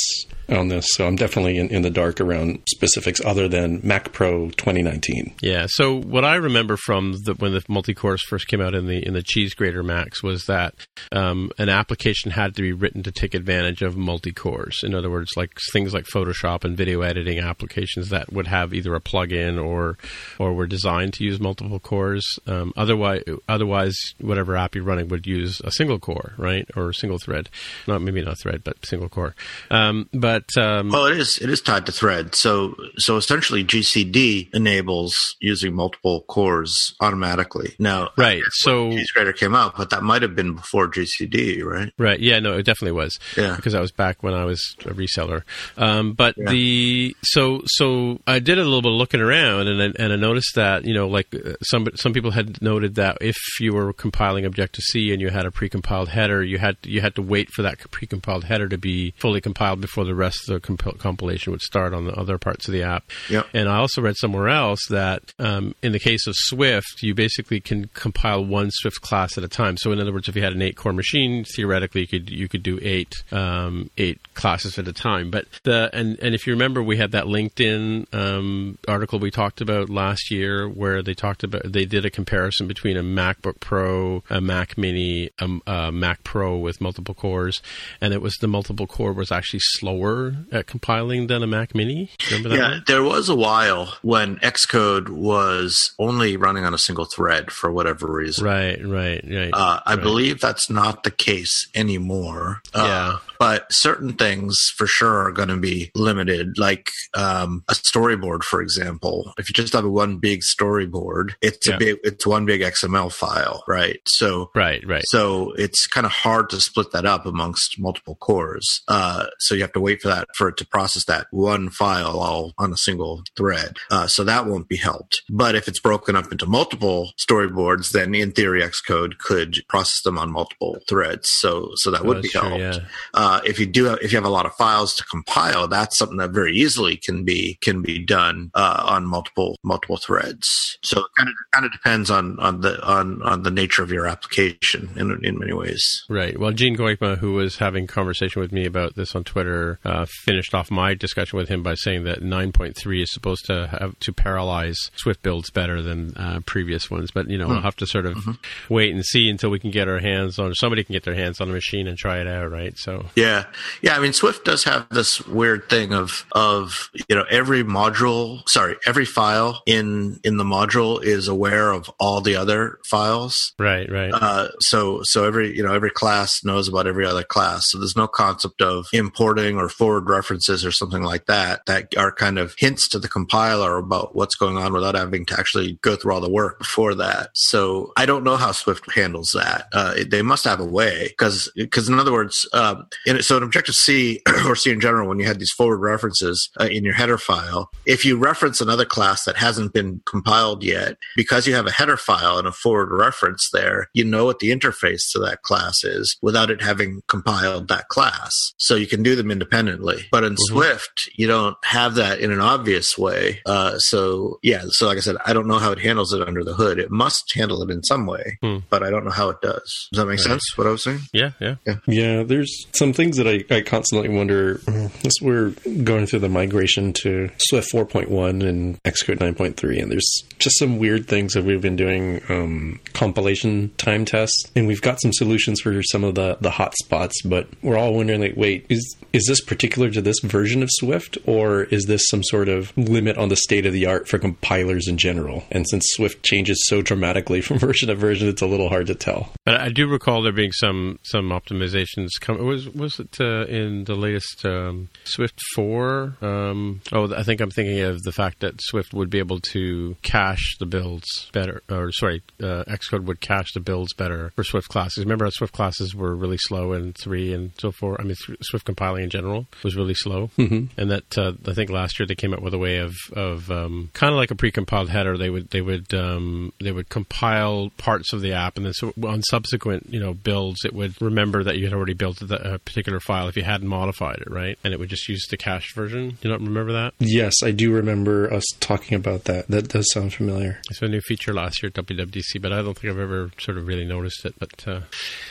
on 0.49 0.69
this, 0.69 0.87
so 0.93 1.07
I'm 1.07 1.17
definitely 1.17 1.59
in, 1.59 1.69
in 1.69 1.83
the 1.83 1.91
dark 1.91 2.21
around 2.21 2.63
specifics 2.67 3.21
other 3.25 3.49
than 3.49 3.81
Mac 3.83 4.13
Pro 4.13 4.49
2019. 4.51 5.35
Yeah. 5.43 5.67
So 5.69 6.01
what 6.01 6.25
I 6.25 6.37
remember 6.37 6.77
from 6.77 7.13
the, 7.25 7.35
when 7.35 7.53
the 7.53 7.63
multi-cores 7.69 8.23
first 8.23 8.49
came 8.49 8.61
out 8.61 8.75
in 8.75 8.87
the 8.87 9.07
in 9.07 9.15
the 9.15 9.23
cheese 9.23 9.55
grater 9.55 9.83
Macs 9.83 10.23
was 10.23 10.47
that 10.47 10.75
um, 11.13 11.51
an 11.59 11.69
application 11.69 12.31
had 12.31 12.55
to 12.57 12.63
be 12.63 12.73
written 12.73 13.03
to 13.03 13.13
take 13.13 13.35
advantage 13.35 13.83
of 13.83 13.97
multi-cores. 13.97 14.81
In 14.83 14.95
other 14.95 15.11
words, 15.11 15.31
like 15.37 15.59
things 15.73 15.93
like 15.93 16.07
Photoshop 16.07 16.65
and 16.65 16.77
video 16.77 17.03
editing 17.03 17.39
applications 17.39 18.09
that 18.11 18.33
would 18.33 18.47
have 18.47 18.73
either 18.73 18.95
a 18.95 19.01
plugin 19.01 19.63
or 19.63 19.99
or 20.39 20.55
were 20.55 20.67
designed 20.67 21.15
to 21.15 21.25
use 21.25 21.41
multiple 21.41 21.79
cores. 21.79 22.25
Um, 22.47 22.73
otherwise, 22.77 23.23
otherwise, 23.49 23.97
whatever 24.21 24.57
app 24.57 24.75
you're 24.75 24.85
running 24.85 25.09
would 25.09 25.27
use 25.27 25.61
a 25.65 25.71
single 25.73 25.99
core, 25.99 26.35
right, 26.39 26.67
or 26.77 26.91
a 26.91 26.95
single 26.95 27.19
thread. 27.19 27.49
Not 27.87 28.03
maybe 28.03 28.23
not 28.23 28.39
thread, 28.39 28.63
but 28.65 28.85
single 28.85 29.09
core. 29.09 29.35
Um, 29.71 30.09
but 30.13 30.45
um, 30.57 30.91
Well, 30.91 31.07
it 31.07 31.17
is. 31.19 31.39
It 31.39 31.51
is 31.51 31.61
tied 31.61 31.87
to 31.87 31.93
thread. 31.93 32.35
So, 32.35 32.75
so 32.97 33.17
essentially, 33.17 33.65
GCD 33.65 34.55
enables 34.55 35.37
using 35.41 35.75
multiple 35.75 36.23
cores 36.29 36.95
automatically. 37.01 37.75
Now, 37.79 38.11
Right, 38.17 38.43
so- 38.51 38.91
cheese 38.91 39.11
grater 39.13 39.33
came 39.33 39.55
out, 39.55 39.77
but 39.77 39.91
that 39.91 40.03
might 40.03 40.23
have 40.23 40.35
been 40.35 40.55
before 40.55 40.89
GCD, 40.89 41.63
right? 41.65 41.93
Right. 41.99 42.21
Yeah. 42.21 42.39
No, 42.41 42.57
it 42.59 42.65
definitely 42.65 42.93
was. 42.93 43.19
Yeah. 43.37 43.57
Because 43.57 43.75
I 43.75 43.81
was 43.81 43.93
back 43.93 44.23
when 44.23 44.35
I 44.35 44.45
was 44.45 44.77
a 44.81 44.91
reseller. 44.91 45.43
Um, 45.77 46.13
but 46.15 46.35
Yeah. 46.37 46.51
the 46.51 47.17
so 47.23 47.63
so 47.67 48.21
I 48.27 48.39
did 48.39 48.59
a 48.59 48.65
little 48.65 48.83
bit 48.83 48.93
of 48.93 48.99
looking 48.99 49.21
around, 49.21 49.69
and 49.69 49.81
I, 49.83 50.03
and 50.03 50.13
I 50.13 50.17
noticed 50.17 50.55
that 50.57 50.85
you 50.85 50.95
know 50.95 51.09
like 51.09 51.29
uh, 51.35 51.53
some 51.63 51.87
some 51.95 52.13
people 52.13 52.18
had 52.25 52.61
noted 52.63 52.95
that 52.97 53.19
if 53.21 53.37
you 53.61 53.73
were 53.73 53.93
compiling 53.93 54.45
Objective 54.45 54.85
C 54.85 55.13
and 55.13 55.21
you 55.21 55.31
had 55.31 55.47
a 55.47 55.51
precompiled 55.51 56.09
header, 56.09 56.43
you 56.43 56.59
had 56.59 56.77
you 56.83 57.01
had 57.01 57.15
to 57.17 57.23
wait 57.23 57.51
for 57.51 57.63
that 57.63 57.79
precompiled 57.79 58.45
header 58.45 58.69
to 58.69 58.79
be 58.79 59.13
fully 59.19 59.41
compiled 59.41 59.81
before 59.81 60.05
the 60.05 60.15
rest 60.15 60.49
of 60.49 60.55
the 60.55 60.61
comp- 60.61 60.99
compilation 60.99 61.51
would 61.53 61.63
start 61.63 61.95
on 61.95 62.05
the 62.05 62.13
other 62.15 62.39
parts 62.39 62.69
of 62.69 62.73
the 62.73 62.83
app. 62.83 63.05
Yep. 63.31 63.47
And 63.55 63.69
I 63.69 63.77
also 63.77 64.03
read 64.03 64.17
somewhere 64.17 64.49
else 64.49 64.81
that 64.91 65.33
um, 65.39 65.75
in 65.83 65.93
the 65.93 65.99
case 65.99 66.27
of 66.27 66.35
Swift, 66.37 67.03
you 67.03 67.15
basically 67.15 67.61
can 67.61 67.89
compile 67.95 68.45
one 68.45 68.71
Swift 68.71 69.01
class 69.01 69.39
at 69.39 69.45
a 69.45 69.49
time. 69.49 69.77
So 69.77 69.93
in 69.93 70.01
other 70.01 70.13
words, 70.13 70.29
if 70.29 70.37
you 70.37 70.43
had 70.43 70.53
an 70.53 70.63
eight 70.63 70.77
core 70.77 70.93
machine, 70.93 71.45
theoretically 71.45 72.03
you 72.03 72.07
could 72.07 72.31
you 72.31 72.49
could 72.49 72.63
do 72.63 72.79
eight 72.83 73.15
um, 73.33 73.91
eight 73.97 74.21
classes 74.35 74.79
at 74.79 74.89
a 74.89 74.93
time. 74.93 75.31
But 75.31 75.47
the 75.65 75.91
and 75.93 76.19
and 76.21 76.35
if 76.35 76.47
you 76.47 76.53
remember, 76.53 76.83
we 76.83 76.97
had 76.97 77.13
that 77.13 77.25
LinkedIn 77.25 78.13
um, 78.15 78.79
article 78.87 79.19
we 79.19 79.31
talked 79.31 79.61
about 79.61 79.91
last 79.91 80.31
year 80.31 80.69
where 80.69 81.03
they 81.03 81.15
talked 81.15 81.45
about 81.45 81.73
they 81.73 81.85
did 81.85 82.05
a 82.05 82.08
comparison 82.11 82.67
between 82.67 82.97
a 82.97 83.03
MacBook 83.03 83.61
Pro, 83.61 84.23
a 84.31 84.41
Mac 84.41 84.77
Mini, 84.79 85.31
a, 85.41 85.49
a 85.67 85.93
Mac 85.93 86.25
Pro 86.25 86.57
with 86.57 86.81
multiple 86.81 87.15
cores, 87.15 87.63
and 88.01 88.13
it 88.15 88.23
was 88.23 88.35
the 88.41 88.49
multiple 88.49 88.87
core 88.87 89.13
was 89.13 89.31
actually 89.33 89.61
slower 89.61 90.37
at 90.53 90.67
compiling 90.67 91.27
than 91.27 91.43
a 91.43 91.47
Mac 91.47 91.75
Mini. 91.75 92.11
Remember 92.31 92.49
that? 92.51 92.57
Yeah, 92.57 92.71
one? 92.71 92.85
there 92.87 93.03
was 93.03 93.29
a 93.29 93.35
while 93.37 93.95
when 94.03 94.37
Xcode 94.37 95.09
was 95.09 95.93
only 95.99 96.37
running 96.37 96.65
on 96.65 96.75
a 96.75 96.79
single 96.79 97.05
thread 97.05 97.51
for 97.51 97.71
whatever 97.71 98.07
reason. 98.11 98.45
Right, 98.45 98.79
right, 98.85 99.23
right. 99.29 99.51
Uh, 99.53 99.81
I 99.85 99.95
right. 99.95 100.03
believe 100.03 100.41
that's 100.41 100.71
not 100.71 101.03
the 101.05 101.11
case 101.11 101.69
anymore. 101.75 102.63
Uh, 102.75 102.85
Yeah. 102.89 103.19
But 103.39 103.73
certain 103.73 104.15
things 104.15 104.73
for 104.77 104.89
sure 104.89 105.21
are 105.27 105.31
going 105.31 105.49
to 105.49 105.57
be 105.59 105.93
limited, 105.95 106.59
like 106.59 106.91
um, 107.15 107.63
a 107.69 107.75
storyboard, 107.75 108.43
for 108.43 108.61
example. 108.61 109.33
If 109.39 109.49
you 109.49 109.53
just 109.53 109.75
have 109.75 109.85
one 109.85 110.17
big 110.19 110.41
storyboard, 110.41 111.35
it's 111.41 111.69
Yeah. 111.69 111.77
a 111.77 111.79
big, 111.79 111.98
it's 112.05 112.27
one 112.27 112.45
big 112.47 112.61
XML 112.61 113.13
file, 113.13 113.63
right? 113.69 114.01
So 114.07 114.51
Right, 114.55 114.87
right. 114.87 115.03
so 115.07 115.53
it's 115.53 115.87
kind 115.87 116.07
of 116.07 116.13
hard 116.13 116.51
to 116.51 116.61
split 116.61 116.93
that 116.93 117.07
up 117.07 117.27
amongst 117.27 117.79
multiple 117.79 118.17
cores. 118.17 118.83
Uh, 118.89 119.27
so 119.39 119.55
you 119.55 119.63
have 119.63 119.73
to 119.73 119.81
wait 119.81 120.01
for 120.03 120.09
that 120.09 120.29
for 120.35 120.49
it 120.49 120.57
to 120.59 120.67
process 120.67 121.05
that 121.07 121.27
one 121.31 121.71
file 121.71 122.19
all 122.19 122.53
on 122.59 122.73
a 122.73 122.77
single 122.77 123.23
thread. 123.37 123.77
Uh, 123.91 124.07
so 124.07 124.25
that 124.25 124.47
won't 124.47 124.69
be 124.69 124.77
helped. 124.77 125.23
But 125.31 125.55
if 125.55 125.69
it's 125.69 125.81
broken 125.81 126.17
up 126.17 126.31
into 126.33 126.47
multiple 126.47 127.13
storyboards, 127.19 127.91
then 127.93 128.15
in 128.15 128.33
theory, 128.33 128.63
Xcode 128.63 129.19
could 129.19 129.57
process 129.69 130.03
them 130.03 130.19
on 130.19 130.31
multiple 130.31 130.79
threads. 130.89 131.29
So 131.29 131.71
so 131.75 131.91
that 131.91 132.01
Oh, 132.03 132.05
would 132.05 132.23
be 132.23 132.29
true, 132.29 132.41
helped. 132.41 132.59
yeah. 132.61 132.79
Uh, 133.15 133.41
if 133.45 133.59
you 133.61 133.67
do 133.67 133.85
have, 133.87 133.99
if 134.03 134.13
you 134.13 134.17
have 134.17 134.25
a 134.25 134.29
lot 134.31 134.47
of 134.47 134.55
files 134.55 134.95
to 134.97 135.05
compile, 135.05 135.67
that's 135.69 135.97
something 135.99 136.19
that 136.19 136.31
very 136.31 136.55
easily 136.57 136.97
can 136.97 137.25
be 137.25 137.59
can 137.61 137.83
be 137.83 137.99
done 138.05 138.51
uh, 138.55 138.83
on 138.87 139.05
multiple 139.07 139.57
multiple 139.65 139.97
threads. 139.97 140.79
So 140.83 141.01
it 141.01 141.07
kind 141.17 141.29
of 141.29 141.35
kind 141.53 141.67
of 141.67 141.73
depends 141.73 141.88
on 141.89 142.39
on 142.39 142.61
the 142.61 142.83
on 142.85 143.23
on 143.23 143.43
the 143.43 143.51
nature 143.51 143.83
of 143.83 143.91
your 143.91 144.07
application 144.07 144.91
in 144.97 145.25
in 145.25 145.39
many 145.39 145.53
ways. 145.53 146.05
Right. 146.09 146.39
Well, 146.39 146.53
Gene 146.53 146.77
Goykhman, 146.77 147.19
who 147.19 147.33
was 147.33 147.57
having 147.57 147.87
conversation 147.87 148.41
with 148.41 148.53
me 148.53 148.67
about 148.67 148.95
this 148.95 149.15
on 149.15 149.25
Twitter, 149.25 149.79
uh, 149.85 150.07
finished 150.07 150.55
off 150.55 150.71
my 150.71 150.95
discussion 150.95 151.39
with 151.39 151.49
him 151.49 151.63
by 151.63 151.75
saying 151.75 152.05
that 152.05 152.21
9.3 152.21 153.03
is 153.03 153.13
supposed 153.13 153.47
to 153.47 153.69
have 153.69 153.99
to 154.01 154.13
parallelize 154.13 154.77
Swift 154.97 155.23
builds 155.23 155.51
better 155.51 155.83
than 155.83 156.17
uh, 156.17 156.41
previous 156.47 156.91
ones. 156.91 157.11
But 157.11 157.31
you 157.31 157.39
know, 157.39 157.49
we'll 157.49 157.63
have 157.63 157.77
to 157.77 157.87
sort 157.87 158.07
of 158.07 158.39
wait 158.69 158.95
and 158.95 159.05
see 159.05 159.29
until 159.29 159.51
we 159.51 159.59
can 159.59 159.71
get 159.71 159.89
our 159.89 160.01
hands 160.01 160.39
on 160.39 160.55
somebody 160.55 160.85
can 160.85 160.93
get 160.93 161.05
their 161.05 161.15
hands 161.15 161.41
on 161.41 161.49
a 161.49 161.53
machine 161.53 161.87
and 161.87 161.97
try 161.97 162.21
it 162.21 162.27
out. 162.27 162.51
Right. 162.51 162.77
So 162.77 163.07
Yeah, 163.17 163.45
yeah. 163.83 163.97
I 163.97 164.01
mean, 164.01 164.13
Swift 164.13 164.45
does 164.45 164.65
have 164.65 164.89
this 164.91 165.27
weird 165.27 165.69
thing 165.69 165.93
of 165.93 166.27
of 166.33 166.91
you 167.09 167.17
know 167.17 167.25
every 167.31 167.65
module, 167.65 168.47
sorry, 168.49 168.77
every 168.87 169.05
file 169.05 169.63
in 169.67 170.21
in 170.25 170.37
the 170.37 170.45
module 170.45 171.03
is 171.03 171.29
aware 171.29 171.68
of 171.73 171.91
all 171.99 172.21
the 172.21 172.37
other 172.37 172.79
files. 172.85 173.53
right, 173.59 173.91
right. 173.91 174.13
Uh, 174.13 174.49
so 174.61 175.03
so 175.03 175.25
every 175.25 175.57
you 175.57 175.63
know 175.63 175.73
every 175.75 175.91
class 175.91 176.45
knows 176.45 176.69
about 176.69 176.87
every 176.87 177.07
other 177.07 177.23
class. 177.25 177.71
So 177.71 177.79
there's 177.79 177.97
no 177.97 178.07
concept 178.09 178.61
of 178.63 178.87
importing 178.93 179.57
or 179.59 179.69
forward 179.69 180.09
references 180.09 180.65
or 180.65 180.73
something 180.73 181.03
like 181.03 181.27
that 181.27 181.67
that 181.67 181.97
are 181.97 182.13
kind 182.13 182.39
of 182.39 182.55
hints 182.59 182.89
to 182.89 182.99
the 182.99 183.09
compiler 183.09 183.79
about 183.79 184.15
what's 184.15 184.35
going 184.35 184.57
on 184.57 184.73
without 184.73 184.95
having 184.95 185.25
to 185.27 185.39
actually 185.39 185.79
go 185.83 185.97
through 185.97 186.13
all 186.13 186.21
the 186.21 186.31
work 186.31 186.59
before 186.59 186.95
that. 186.95 187.31
So 187.35 187.93
I 187.97 188.07
don't 188.07 188.25
know 188.25 188.37
how 188.37 188.53
Swift 188.53 188.91
handles 188.93 189.33
that. 189.33 189.67
Uh, 189.73 189.95
it- 189.97 190.11
they 190.11 190.23
must 190.23 190.45
have 190.45 190.59
a 190.61 190.65
way 190.65 191.09
because 191.09 191.51
because 191.55 191.89
in 191.89 191.99
other 191.99 192.13
words, 192.13 192.49
um, 192.55 192.87
in, 193.07 193.23
so 193.23 193.37
in 193.37 193.43
Objective 193.43 193.75
C 193.75 194.21
or 194.47 194.57
C 194.57 194.71
in 194.71 194.81
general, 194.81 195.07
when 195.09 195.19
you 195.21 195.27
had 195.27 195.39
these 195.39 195.53
forward 195.53 195.79
references 195.79 196.49
uh, 196.61 196.65
in 196.65 196.83
your 196.83 196.95
header 196.95 197.19
file, 197.19 197.71
if 197.85 198.05
you 198.05 198.17
reference 198.17 198.61
another 198.61 198.85
class 198.87 199.25
that 199.25 199.37
hasn't 199.37 199.73
been 199.75 200.01
compiled 200.07 200.63
yet, 200.65 200.97
because 201.15 201.47
you 201.47 201.55
have 201.59 201.67
a 201.67 201.71
header 201.73 201.97
file 201.97 202.39
and 202.39 202.47
a 202.49 202.53
forward 202.53 202.89
reference 202.91 203.49
there, 203.53 203.89
you 203.95 204.05
know 204.05 204.25
what 204.25 204.39
the 204.39 204.49
interface 204.51 205.03
to 205.13 205.19
that 205.21 205.43
class 205.43 205.85
is 205.85 206.17
without 206.23 206.51
it 206.51 206.63
having 206.63 207.03
compiled 207.09 207.69
that 207.69 207.89
class. 207.89 208.31
So 208.59 208.75
you 208.75 208.87
can 208.87 209.03
do 209.03 209.15
them 209.15 209.31
independently. 209.31 210.07
But 210.11 210.25
in 210.25 210.37
Swift, 210.39 211.11
you 211.17 211.27
don't 211.27 211.57
have 211.65 211.95
that 211.97 212.21
in 212.21 212.31
an 212.33 212.41
obvious 212.41 212.97
way. 212.97 213.41
Uh, 213.47 213.79
so 213.79 214.39
yeah, 214.43 214.63
so 214.69 214.87
like 214.87 214.97
I 214.97 215.01
said, 215.01 215.17
I 215.27 215.33
don't 215.33 215.47
know 215.47 215.59
how 215.59 215.73
it 215.73 215.79
handles 215.79 216.13
it 216.13 216.27
under 216.27 216.43
the 216.45 216.55
hood. 216.55 216.79
It 216.79 216.91
must 216.91 217.33
handle 217.35 217.63
it 217.63 217.71
in 217.71 217.83
some 217.83 218.07
way, 218.07 218.39
Hmm. 218.43 218.59
but 218.71 218.83
I 218.83 218.91
don't 218.91 219.05
know 219.05 219.11
how 219.11 219.29
it 219.31 219.41
does. 219.43 219.89
Does 219.93 219.99
that 220.03 220.07
make 220.07 220.19
sense? 220.21 220.43
What 220.57 220.67
I 220.67 220.71
was 220.71 220.83
saying? 220.85 221.01
yeah, 221.13 221.33
yeah. 221.41 221.57
Yeah, 221.87 222.23
there's 222.23 222.67
some 222.73 222.93
things 222.93 223.17
that 223.17 223.27
I, 223.27 223.45
I 223.55 223.61
constantly 223.63 224.09
wonder 224.09 224.61
as 225.05 225.15
we're 225.21 225.51
going 225.85 226.07
through 226.07 226.21
the 226.21 226.29
migration 226.29 226.93
to 227.03 227.29
Swift 227.39 227.73
4.1 227.73 228.47
and 228.49 228.83
Xcode 228.85 229.19
9.3, 229.19 229.83
and 229.83 229.91
there's 229.91 230.23
just 230.39 230.59
some 230.59 230.79
weird 230.79 231.07
things 231.09 231.35
that 231.35 231.43
we've 231.49 231.63
been 231.63 231.77
doing 231.77 232.23
um, 232.29 232.81
compilation 232.93 233.71
time 233.77 234.05
tests, 234.05 234.51
and 234.55 234.67
we've 234.67 234.83
got 234.83 235.01
some 235.01 235.13
solutions 235.13 235.61
for 235.61 235.83
some 235.83 236.05
of 236.05 236.15
the, 236.15 236.39
the 236.41 236.51
hot 236.51 236.75
spots, 236.77 237.23
but 237.23 237.49
we're 237.63 237.77
all 237.77 237.95
wondering, 237.95 238.21
like, 238.21 238.37
wait, 238.37 238.67
is 238.69 238.97
is 239.13 239.25
this 239.27 239.41
particular 239.41 239.91
to 239.91 240.03
this 240.03 240.21
version 240.23 240.63
of 240.63 240.69
Swift, 240.73 241.19
or 241.27 241.65
is 241.65 241.85
this 241.87 242.07
some 242.09 242.23
sort 242.23 242.49
of 242.49 242.77
limit 242.77 243.17
on 243.17 243.29
the 243.29 243.37
state 243.37 243.67
of 243.67 243.73
the 243.73 243.87
art 243.87 244.09
for 244.09 244.19
compilers 244.19 244.87
in 244.89 244.99
general? 244.99 245.45
And 245.51 245.67
since 245.69 245.85
Swift 245.89 246.23
changes 246.25 246.65
so 246.67 246.83
dramatically 246.83 247.41
from 247.49 247.59
version 247.59 247.89
to 247.89 247.95
version, 247.95 248.29
it's 248.29 248.43
a 248.43 248.47
little 248.47 248.69
hard 248.69 248.87
to 248.89 248.95
tell. 248.95 249.33
But 249.45 249.61
I 249.61 249.71
do 249.71 249.89
recall 249.89 250.23
there 250.23 250.33
being 250.33 250.53
some 250.53 250.99
some 251.03 251.31
optimizations. 251.31 252.09
Come 252.21 252.45
was 252.45 252.69
was 252.69 252.99
it 252.99 253.17
uh, 253.21 253.47
in 253.47 253.85
the 253.85 253.95
latest 253.95 254.45
um, 254.45 254.89
Swift 255.05 255.41
four? 255.55 256.17
Um, 256.21 256.81
oh, 256.93 257.15
I 257.15 257.23
think 257.23 257.41
I'm 257.41 257.51
thinking 257.51 257.81
of 257.81 258.03
the 258.03 258.13
fact 258.13 258.41
that 258.41 258.61
Swift 258.61 258.93
would 258.95 259.11
be 259.11 259.19
able 259.19 259.41
to 259.53 259.97
cache 260.03 260.57
the 260.59 260.67
builds 260.67 261.31
better, 261.33 261.63
or 261.71 261.93
sorry, 261.93 262.23
uh, 262.41 262.65
Xcode 262.65 263.05
would 263.05 263.21
cache 263.21 263.53
the 263.55 263.61
builds 263.61 263.93
better 263.95 264.33
for 264.37 264.45
Swift 264.45 264.69
classes. 264.69 265.05
Remember, 265.05 265.25
how 265.25 265.31
Swift 265.31 265.53
classes 265.53 265.95
were 265.95 266.15
really 266.15 266.39
slow 266.39 266.73
in 266.73 266.93
three 266.93 267.33
and 267.33 267.53
so 267.59 267.73
forth. 267.73 268.01
I 268.01 268.05
mean, 268.05 268.17
Swift 268.43 268.65
compiling 268.65 269.08
in 269.09 269.11
general 269.11 269.47
was 269.65 269.75
really 269.75 269.95
slow, 269.95 270.31
mm-hmm. 270.39 270.67
and 270.79 270.91
that 270.91 271.17
uh, 271.17 271.33
I 271.47 271.55
think 271.55 271.71
last 271.71 271.99
year 271.99 272.07
they 272.07 272.15
came 272.15 272.35
up 272.35 272.43
with 272.43 272.55
a 272.55 272.59
way 272.59 272.79
of 272.79 272.95
of 273.15 273.51
um, 273.51 273.91
kind 273.95 274.13
of 274.13 274.19
like 274.19 274.31
a 274.31 274.35
precompiled 274.35 274.89
header. 274.89 275.17
They 275.17 275.31
would 275.31 275.51
they 275.51 275.63
would 275.63 275.93
um, 275.95 276.53
they 276.61 276.73
would 276.73 276.89
compile 276.89 277.71
parts 277.79 278.13
of 278.13 278.21
the 278.21 278.33
app, 278.33 278.57
and 278.57 278.67
then 278.67 278.75
so 278.75 278.93
on 279.05 279.23
subsequent 279.23 279.87
you 279.89 280.01
know 280.01 280.13
builds, 280.15 280.65
it 280.65 280.75
would 280.75 281.01
remember 281.01 281.43
that 281.45 281.57
you 281.57 281.65
had 281.65 281.73
already 281.73 281.95
built 281.95 282.19
the, 282.21 282.55
a 282.55 282.59
particular 282.59 283.01
file 283.01 283.29
if 283.29 283.37
you 283.37 283.43
hadn't 283.43 283.69
modified 283.69 284.19
it, 284.19 284.31
right? 284.31 284.59
And 284.63 284.75
it 284.75 284.81
would 284.81 284.91
just 284.91 285.09
use 285.09 285.27
the 285.31 285.37
cached 285.37 285.75
version. 285.75 286.19
You 286.23 286.31
don't 286.31 286.45
remember 286.45 286.73
that? 286.73 286.95
Yes, 286.99 287.35
I 287.43 287.51
do 287.51 287.73
remember 287.73 288.33
us 288.33 288.45
talking 288.61 288.97
about 288.97 289.25
that. 289.25 289.49
That 289.49 289.69
does 289.69 289.91
sound 289.93 290.13
familiar. 290.13 290.61
It's 290.71 290.83
a 290.83 290.89
new 290.89 291.01
feature 291.01 291.33
last 291.33 291.63
year 291.63 291.73
at 291.75 291.87
WWDC, 291.87 292.41
but 292.41 292.53
I 292.53 292.63
don't 292.63 292.77
think 292.77 292.93
I've 292.93 293.01
ever 293.01 293.31
sort 293.39 293.57
of 293.57 293.67
really 293.67 293.85
noticed 293.85 294.25
it. 294.25 294.35
But 294.39 294.69
uh, 294.69 294.81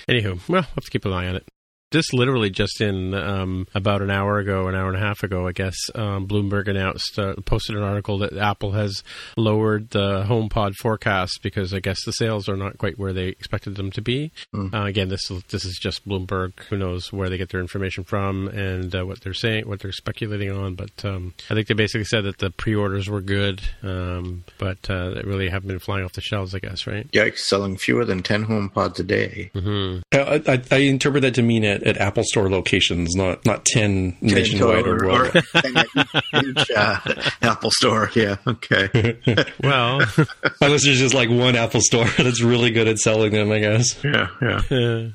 anywho, 0.10 0.26
well, 0.26 0.42
we'll 0.50 0.62
have 0.62 0.84
to 0.84 0.92
keep 0.92 1.06
an 1.06 1.14
eye 1.14 1.28
on 1.28 1.36
it. 1.36 1.48
This 1.92 2.12
literally 2.12 2.50
just 2.50 2.82
in 2.82 3.14
um, 3.14 3.66
about 3.74 4.02
an 4.02 4.12
hour 4.12 4.40
ago, 4.40 4.68
an 4.68 4.76
hour 4.76 4.90
and 4.90 4.98
a 4.98 5.06
half 5.06 5.24
ago, 5.24 5.48
I 5.48 5.54
guess, 5.54 5.78
um, 5.96 6.28
Bloomberg 6.28 6.68
announced, 6.68 7.18
uh, 7.18 7.36
posted 7.46 7.78
an 7.78 7.84
article 7.84 8.18
that 8.20 8.38
Apple 8.38 8.74
has 8.74 9.04
lowered 9.38 9.92
the 9.92 10.26
HomePod 10.28 10.74
forecast 10.82 11.40
because 11.42 11.74
I 11.74 11.80
guess 11.80 12.04
the 12.04 12.12
sales 12.12 12.50
are 12.50 12.58
not 12.58 12.78
quite 12.78 13.00
where 13.00 13.14
they 13.14 13.28
expected 13.28 13.76
them 13.78 13.92
to 13.92 14.02
be. 14.02 14.34
Uh, 14.74 14.84
again, 14.84 15.08
this 15.08 15.32
is, 15.32 15.44
this 15.44 15.64
is 15.64 15.80
just 15.82 16.06
Bloomberg. 16.06 16.60
Who 16.70 16.78
knows 16.78 17.14
where 17.14 17.30
they 17.30 17.38
get 17.38 17.50
their 17.50 17.62
information 17.62 18.04
from 18.04 18.50
and 18.50 18.94
uh, 18.94 19.06
what 19.06 19.22
they're 19.22 19.34
saying, 19.34 19.68
what 19.68 19.80
they're 19.80 19.94
speculating 19.94 20.52
on. 20.52 20.76
But 20.76 21.06
um, 21.06 21.36
I 21.50 21.54
think 21.54 21.68
they 21.68 21.74
basically 21.74 22.06
said 22.06 22.26
that 22.26 22.40
the 22.40 22.50
pre-orders 22.50 23.10
were 23.10 23.22
good, 23.22 23.62
um, 23.82 24.44
but 24.58 24.90
uh, 24.90 25.12
they 25.12 25.22
really 25.22 25.48
haven't 25.50 25.70
been 25.70 25.80
flying 25.80 26.04
off 26.04 26.14
the 26.14 26.22
shelves. 26.22 26.54
I 26.54 26.60
guess, 26.60 26.86
right? 26.86 27.10
Yikes, 27.12 27.40
selling 27.40 27.78
fewer 27.78 28.04
than 28.04 28.24
10 28.24 28.46
HomePods 28.46 29.00
a 29.00 29.04
day. 29.04 29.52
Uh, 29.56 30.02
I, 30.12 30.54
I, 30.54 30.62
I 30.72 30.78
interpret 30.80 31.22
that 31.22 31.36
to 31.36 31.42
mean 31.42 31.64
at, 31.82 31.88
at 31.88 31.98
Apple 31.98 32.24
Store 32.24 32.50
locations, 32.50 33.16
not 33.16 33.46
not 33.46 33.66
ten 33.66 34.18
nationwide 34.22 34.88
or, 34.88 34.96
or, 34.96 35.08
worldwide. 35.08 35.44
or 35.56 35.62
10 35.62 36.46
each 36.46 36.72
uh, 36.72 37.00
Apple 37.42 37.72
store. 37.72 38.10
Yeah, 38.16 38.38
okay. 38.46 39.18
Well. 39.64 40.02
Unless 40.62 40.86
there's 40.86 41.00
just 41.00 41.14
like 41.14 41.30
one 41.30 41.56
Apple 41.56 41.82
Store 41.82 42.06
that's 42.18 42.42
really 42.42 42.72
good 42.72 42.88
at 42.88 42.98
selling 43.00 43.34
them, 43.34 43.52
I 43.52 43.60
guess. 43.60 44.02
Yeah, 44.04 44.28
yeah. 44.42 44.62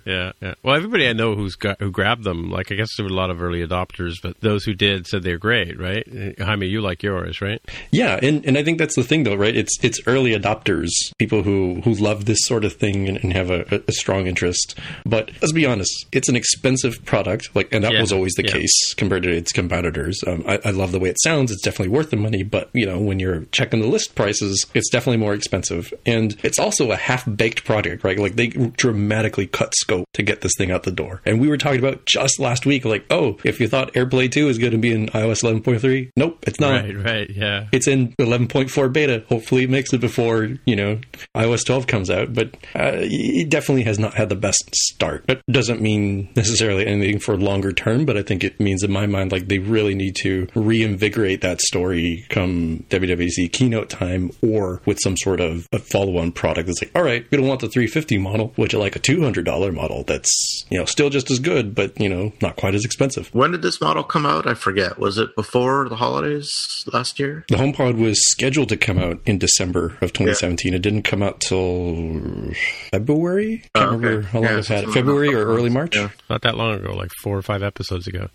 yeah, 0.04 0.32
yeah. 0.40 0.54
Well, 0.62 0.76
everybody 0.76 1.08
I 1.08 1.12
know 1.12 1.34
who's 1.34 1.54
got, 1.54 1.80
who 1.80 1.90
grabbed 1.90 2.24
them, 2.24 2.50
like 2.50 2.70
I 2.70 2.74
guess 2.74 2.88
there 2.96 3.04
were 3.04 3.10
a 3.12 3.14
lot 3.14 3.30
of 3.30 3.42
early 3.42 3.66
adopters, 3.66 4.14
but 4.22 4.40
those 4.40 4.64
who 4.64 4.74
did 4.74 5.06
said 5.06 5.22
they're 5.22 5.38
great, 5.38 5.78
right? 5.78 6.06
Jaime, 6.38 6.66
you 6.66 6.80
like 6.80 7.02
yours, 7.02 7.40
right? 7.40 7.60
Yeah, 7.90 8.18
and, 8.22 8.44
and 8.44 8.58
I 8.58 8.64
think 8.64 8.78
that's 8.78 8.96
the 8.96 9.04
thing, 9.04 9.24
though, 9.24 9.34
right? 9.34 9.54
It's 9.54 9.78
it's 9.82 10.00
early 10.06 10.32
adopters, 10.32 10.90
people 11.18 11.42
who 11.42 11.80
who 11.82 11.94
love 11.94 12.24
this 12.24 12.38
sort 12.42 12.64
of 12.64 12.74
thing 12.74 13.08
and, 13.08 13.18
and 13.22 13.32
have 13.32 13.50
a, 13.50 13.82
a 13.86 13.92
strong 13.92 14.26
interest. 14.26 14.78
But 15.04 15.30
let's 15.40 15.52
be 15.52 15.66
honest, 15.66 16.06
it's 16.12 16.28
an 16.28 16.36
expensive 16.52 17.04
product, 17.04 17.48
like, 17.54 17.72
and 17.72 17.84
that 17.84 17.92
Yeah, 17.92 18.00
was 18.00 18.12
always 18.12 18.32
the 18.34 18.44
yeah. 18.44 18.52
case 18.52 18.94
compared 18.94 19.22
to 19.24 19.30
its 19.30 19.52
competitors. 19.52 20.20
Um, 20.26 20.44
I, 20.46 20.58
I 20.64 20.70
love 20.70 20.92
the 20.92 20.98
way 21.00 21.08
it 21.10 21.20
sounds; 21.22 21.50
it's 21.50 21.62
definitely 21.62 21.94
worth 21.94 22.10
the 22.10 22.16
money. 22.16 22.42
But 22.42 22.70
you 22.72 22.86
know, 22.86 23.00
when 23.00 23.18
you're 23.18 23.44
checking 23.52 23.80
the 23.80 23.86
list 23.88 24.14
prices, 24.14 24.66
it's 24.74 24.90
definitely 24.90 25.18
more 25.18 25.34
expensive, 25.34 25.92
and 26.06 26.36
it's 26.42 26.58
also 26.58 26.90
a 26.92 26.96
half 26.96 27.24
baked 27.36 27.64
product, 27.64 28.04
right? 28.04 28.18
Like 28.18 28.36
they 28.36 28.48
dramatically 28.48 29.46
cut 29.46 29.74
scope 29.74 30.06
to 30.14 30.22
get 30.22 30.40
this 30.42 30.52
thing 30.58 30.70
out 30.70 30.82
the 30.82 30.92
door. 30.92 31.22
And 31.24 31.40
we 31.40 31.48
were 31.48 31.56
talking 31.56 31.78
about 31.78 32.04
just 32.06 32.38
last 32.38 32.66
week, 32.66 32.84
like, 32.84 33.04
oh, 33.10 33.38
if 33.44 33.60
you 33.60 33.68
thought 33.68 33.92
AirPlay 33.94 34.30
2 34.30 34.48
is 34.48 34.58
going 34.58 34.72
to 34.72 34.78
be 34.78 34.92
in 34.92 35.06
iOS 35.08 35.42
11.3, 35.42 36.10
nope, 36.16 36.38
it's 36.46 36.60
not. 36.60 36.82
Right, 36.84 36.96
right, 36.96 37.30
yeah. 37.30 37.66
It's 37.72 37.88
in 37.88 38.12
11.4 38.18 38.92
beta. 38.92 39.24
Hopefully, 39.28 39.64
it 39.64 39.70
makes 39.70 39.92
it 39.92 40.00
before 40.00 40.48
you 40.64 40.76
know 40.76 41.00
iOS 41.36 41.64
12 41.64 41.86
comes 41.86 42.10
out. 42.10 42.34
But 42.34 42.54
uh, 42.74 42.92
it 42.94 43.48
definitely 43.48 43.84
has 43.84 43.98
not 43.98 44.14
had 44.14 44.28
the 44.28 44.36
best 44.36 44.74
start. 44.74 45.26
That 45.26 45.42
doesn't 45.50 45.80
mean 45.80 46.28
necessarily 46.42 46.86
anything 46.86 47.18
for 47.18 47.36
longer 47.36 47.72
term. 47.72 48.04
But 48.04 48.16
I 48.16 48.22
think 48.22 48.42
it 48.44 48.58
means, 48.60 48.82
in 48.82 48.90
my 48.92 49.06
mind, 49.06 49.32
like 49.32 49.48
they 49.48 49.58
really 49.58 49.94
need 49.94 50.16
to 50.22 50.48
reinvigorate 50.54 51.40
that 51.42 51.60
story 51.60 52.24
come 52.28 52.84
WWDC 52.90 53.52
keynote 53.52 53.88
time, 53.90 54.30
or 54.42 54.80
with 54.84 54.98
some 55.00 55.16
sort 55.16 55.40
of 55.40 55.68
a 55.72 55.78
follow-on 55.78 56.32
product 56.32 56.66
that's 56.66 56.82
like, 56.82 56.90
all 56.94 57.02
right, 57.02 57.24
we 57.30 57.38
don't 57.38 57.46
want 57.46 57.60
the 57.60 57.68
350 57.68 58.18
model, 58.18 58.52
which 58.56 58.74
is 58.74 58.80
like 58.80 58.96
a 58.96 59.00
$200 59.00 59.74
model 59.74 60.04
that's 60.04 60.64
you 60.70 60.78
know 60.78 60.84
still 60.84 61.10
just 61.10 61.30
as 61.30 61.38
good, 61.38 61.74
but 61.74 61.98
you 62.00 62.08
know 62.08 62.32
not 62.42 62.56
quite 62.56 62.74
as 62.74 62.84
expensive. 62.84 63.28
When 63.32 63.52
did 63.52 63.62
this 63.62 63.80
model 63.80 64.02
come 64.02 64.26
out? 64.26 64.46
I 64.46 64.54
forget. 64.54 64.98
Was 64.98 65.18
it 65.18 65.34
before 65.36 65.88
the 65.88 65.96
holidays 65.96 66.84
last 66.92 67.18
year? 67.20 67.44
The 67.48 67.56
HomePod 67.56 67.98
was 67.98 68.18
scheduled 68.30 68.68
to 68.70 68.76
come 68.76 68.98
out 68.98 69.20
in 69.26 69.38
December 69.38 69.96
of 70.00 70.12
2017. 70.12 70.74
It 70.74 70.82
didn't 70.82 71.02
come 71.02 71.22
out 71.22 71.40
till 71.40 72.52
February. 72.90 73.62
I 73.74 73.78
Can't 73.78 73.92
Oh, 73.92 73.94
okay. 73.96 74.06
remember 74.06 74.22
how 74.28 74.38
long 74.40 74.48
Yeah, 74.50 74.58
it's 74.58 74.68
had. 74.68 74.84
it. 74.84 74.90
February 74.92 75.34
or 75.34 75.44
early 75.46 75.70
March. 75.70 75.96
Yeah. 75.96 76.10
Not 76.32 76.40
that 76.42 76.56
long 76.56 76.76
ago, 76.76 76.94
like 76.94 77.10
four 77.22 77.36
or 77.36 77.42
five 77.42 77.62
episodes 77.62 78.06
ago. 78.06 78.30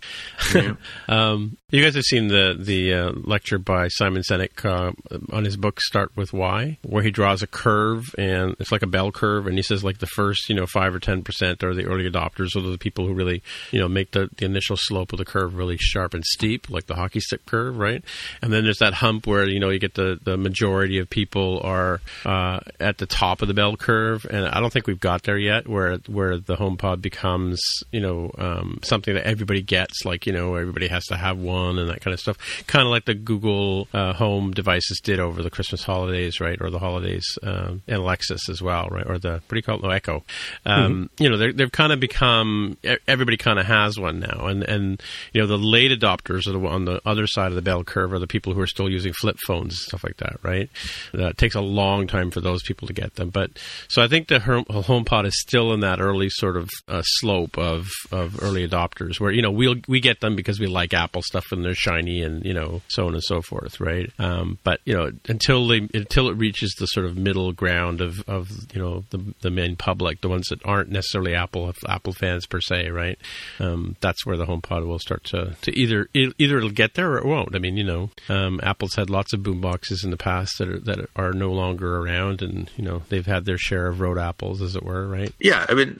um, 1.08 1.56
you 1.70 1.82
guys 1.82 1.94
have 1.96 2.04
seen 2.04 2.28
the 2.28 2.56
the 2.58 2.94
uh, 2.94 3.12
lecture 3.24 3.58
by 3.58 3.88
Simon 3.88 4.22
Sinek 4.22 4.64
uh, 4.64 4.92
on 5.30 5.44
his 5.44 5.58
book 5.58 5.82
Start 5.82 6.16
with 6.16 6.32
Why, 6.32 6.78
where 6.82 7.02
he 7.02 7.10
draws 7.10 7.42
a 7.42 7.46
curve 7.46 8.14
and 8.16 8.56
it's 8.58 8.72
like 8.72 8.82
a 8.82 8.86
bell 8.86 9.12
curve, 9.12 9.46
and 9.46 9.54
he 9.54 9.62
says 9.62 9.84
like 9.84 9.98
the 9.98 10.06
first 10.06 10.48
you 10.48 10.54
know 10.54 10.66
five 10.66 10.94
or 10.94 10.98
ten 10.98 11.22
percent 11.22 11.62
are 11.62 11.74
the 11.74 11.84
early 11.84 12.10
adopters, 12.10 12.56
or 12.56 12.62
the 12.62 12.78
people 12.78 13.06
who 13.06 13.12
really 13.12 13.42
you 13.70 13.78
know 13.78 13.86
make 13.86 14.12
the, 14.12 14.30
the 14.38 14.46
initial 14.46 14.78
slope 14.78 15.12
of 15.12 15.18
the 15.18 15.26
curve 15.26 15.56
really 15.56 15.76
sharp 15.76 16.14
and 16.14 16.24
steep, 16.24 16.70
like 16.70 16.86
the 16.86 16.94
hockey 16.94 17.20
stick 17.20 17.44
curve, 17.44 17.76
right? 17.76 18.02
And 18.40 18.50
then 18.50 18.64
there's 18.64 18.78
that 18.78 18.94
hump 18.94 19.26
where 19.26 19.46
you 19.46 19.60
know 19.60 19.68
you 19.68 19.78
get 19.78 19.92
the 19.92 20.18
the 20.22 20.38
majority 20.38 20.98
of 20.98 21.10
people 21.10 21.60
are 21.62 22.00
uh, 22.24 22.60
at 22.80 22.96
the 22.96 23.06
top 23.06 23.42
of 23.42 23.48
the 23.48 23.54
bell 23.54 23.76
curve, 23.76 24.24
and 24.30 24.46
I 24.46 24.60
don't 24.60 24.72
think 24.72 24.86
we've 24.86 24.98
got 24.98 25.24
there 25.24 25.36
yet, 25.36 25.68
where 25.68 25.98
where 26.06 26.38
the 26.38 26.56
HomePod 26.56 27.02
becomes 27.02 27.60
you 27.92 28.00
know 28.00 28.30
um, 28.38 28.78
something 28.82 29.12
that 29.12 29.26
everybody 29.26 29.60
gets, 29.60 30.06
like 30.06 30.24
you 30.24 30.32
know 30.32 30.54
everybody 30.54 30.88
has 30.88 31.04
to 31.08 31.16
have 31.18 31.36
one 31.36 31.57
and 31.66 31.88
that 31.90 32.00
kind 32.00 32.14
of 32.14 32.20
stuff, 32.20 32.36
kind 32.66 32.84
of 32.84 32.90
like 32.90 33.04
the 33.04 33.14
Google 33.14 33.88
uh, 33.92 34.12
Home 34.14 34.52
devices 34.52 35.00
did 35.02 35.18
over 35.20 35.42
the 35.42 35.50
Christmas 35.50 35.82
holidays, 35.82 36.40
right, 36.40 36.58
or 36.60 36.70
the 36.70 36.78
holidays, 36.78 37.24
um, 37.42 37.82
and 37.88 38.00
Lexus 38.02 38.48
as 38.48 38.62
well, 38.62 38.88
right, 38.90 39.06
or 39.06 39.18
the 39.18 39.32
what 39.32 39.48
do 39.50 39.56
you 39.56 39.62
call 39.62 39.76
it, 39.76 39.82
no 39.82 39.90
Echo. 39.90 40.24
Um, 40.64 41.10
You 41.18 41.30
know, 41.30 41.52
they've 41.52 41.72
kind 41.72 41.92
of 41.92 42.00
become 42.00 42.76
everybody 43.06 43.36
kind 43.36 43.58
of 43.58 43.66
has 43.66 43.98
one 43.98 44.20
now, 44.20 44.46
and 44.46 44.62
and 44.62 45.02
you 45.32 45.40
know 45.40 45.46
the 45.46 45.58
late 45.58 45.90
adopters 45.90 46.46
are 46.46 46.52
the 46.52 46.66
on 46.66 46.84
the 46.84 47.00
other 47.04 47.26
side 47.26 47.48
of 47.48 47.54
the 47.54 47.62
bell 47.62 47.84
curve 47.84 48.12
are 48.12 48.18
the 48.18 48.26
people 48.26 48.54
who 48.54 48.60
are 48.60 48.66
still 48.66 48.88
using 48.88 49.12
flip 49.12 49.36
phones 49.46 49.72
and 49.72 49.80
stuff 49.88 50.04
like 50.04 50.16
that, 50.18 50.36
right? 50.42 50.70
That 51.12 51.38
takes 51.38 51.54
a 51.54 51.60
long 51.60 52.06
time 52.06 52.30
for 52.30 52.40
those 52.40 52.62
people 52.62 52.86
to 52.88 52.94
get 52.94 53.14
them, 53.16 53.30
but 53.30 53.50
so 53.88 54.02
I 54.02 54.08
think 54.08 54.28
the 54.28 54.40
Home- 54.40 54.64
HomePod 54.64 55.26
is 55.26 55.40
still 55.40 55.72
in 55.72 55.80
that 55.80 56.00
early 56.00 56.28
sort 56.30 56.56
of 56.56 56.68
uh, 56.86 57.02
slope 57.02 57.56
of 57.58 57.88
of 58.12 58.42
early 58.42 58.66
adopters, 58.68 59.18
where 59.20 59.30
you 59.32 59.42
know 59.42 59.50
we'll 59.50 59.76
we 59.88 60.00
get 60.00 60.20
them 60.20 60.36
because 60.36 60.60
we 60.60 60.66
like 60.66 60.94
Apple 60.94 61.22
stuff 61.22 61.44
and 61.52 61.64
they're 61.64 61.74
shiny 61.74 62.22
and 62.22 62.44
you 62.44 62.54
know 62.54 62.82
so 62.88 63.06
on 63.06 63.14
and 63.14 63.22
so 63.22 63.42
forth, 63.42 63.80
right? 63.80 64.10
Um, 64.18 64.58
but 64.64 64.80
you 64.84 64.94
know 64.94 65.10
until 65.28 65.66
they 65.66 65.88
until 65.94 66.28
it 66.28 66.36
reaches 66.36 66.74
the 66.78 66.86
sort 66.86 67.06
of 67.06 67.16
middle 67.16 67.52
ground 67.52 68.00
of 68.00 68.22
of 68.28 68.50
you 68.74 68.80
know 68.80 69.04
the 69.10 69.34
the 69.40 69.50
main 69.50 69.76
public, 69.76 70.20
the 70.20 70.28
ones 70.28 70.48
that 70.48 70.64
aren't 70.64 70.90
necessarily 70.90 71.34
Apple 71.34 71.72
Apple 71.88 72.12
fans 72.12 72.46
per 72.46 72.60
se, 72.60 72.90
right? 72.90 73.18
Um, 73.60 73.96
that's 74.00 74.24
where 74.26 74.36
the 74.36 74.46
HomePod 74.46 74.86
will 74.86 74.98
start 74.98 75.24
to 75.24 75.56
to 75.62 75.78
either 75.78 76.08
either 76.14 76.58
it'll 76.58 76.70
get 76.70 76.94
there 76.94 77.12
or 77.12 77.18
it 77.18 77.24
won't. 77.24 77.54
I 77.54 77.58
mean, 77.58 77.76
you 77.76 77.84
know, 77.84 78.10
um, 78.28 78.60
Apple's 78.62 78.94
had 78.94 79.10
lots 79.10 79.32
of 79.32 79.42
boom 79.42 79.60
boxes 79.60 80.04
in 80.04 80.10
the 80.10 80.16
past 80.16 80.58
that 80.58 80.68
are, 80.68 80.78
that 80.80 81.08
are 81.16 81.32
no 81.32 81.50
longer 81.50 81.98
around, 81.98 82.42
and 82.42 82.70
you 82.76 82.84
know 82.84 83.02
they've 83.08 83.26
had 83.26 83.44
their 83.44 83.58
share 83.58 83.86
of 83.88 84.00
road 84.00 84.18
apples, 84.18 84.62
as 84.62 84.76
it 84.76 84.82
were, 84.82 85.06
right? 85.06 85.32
Yeah, 85.38 85.66
I 85.68 85.74
mean, 85.74 85.98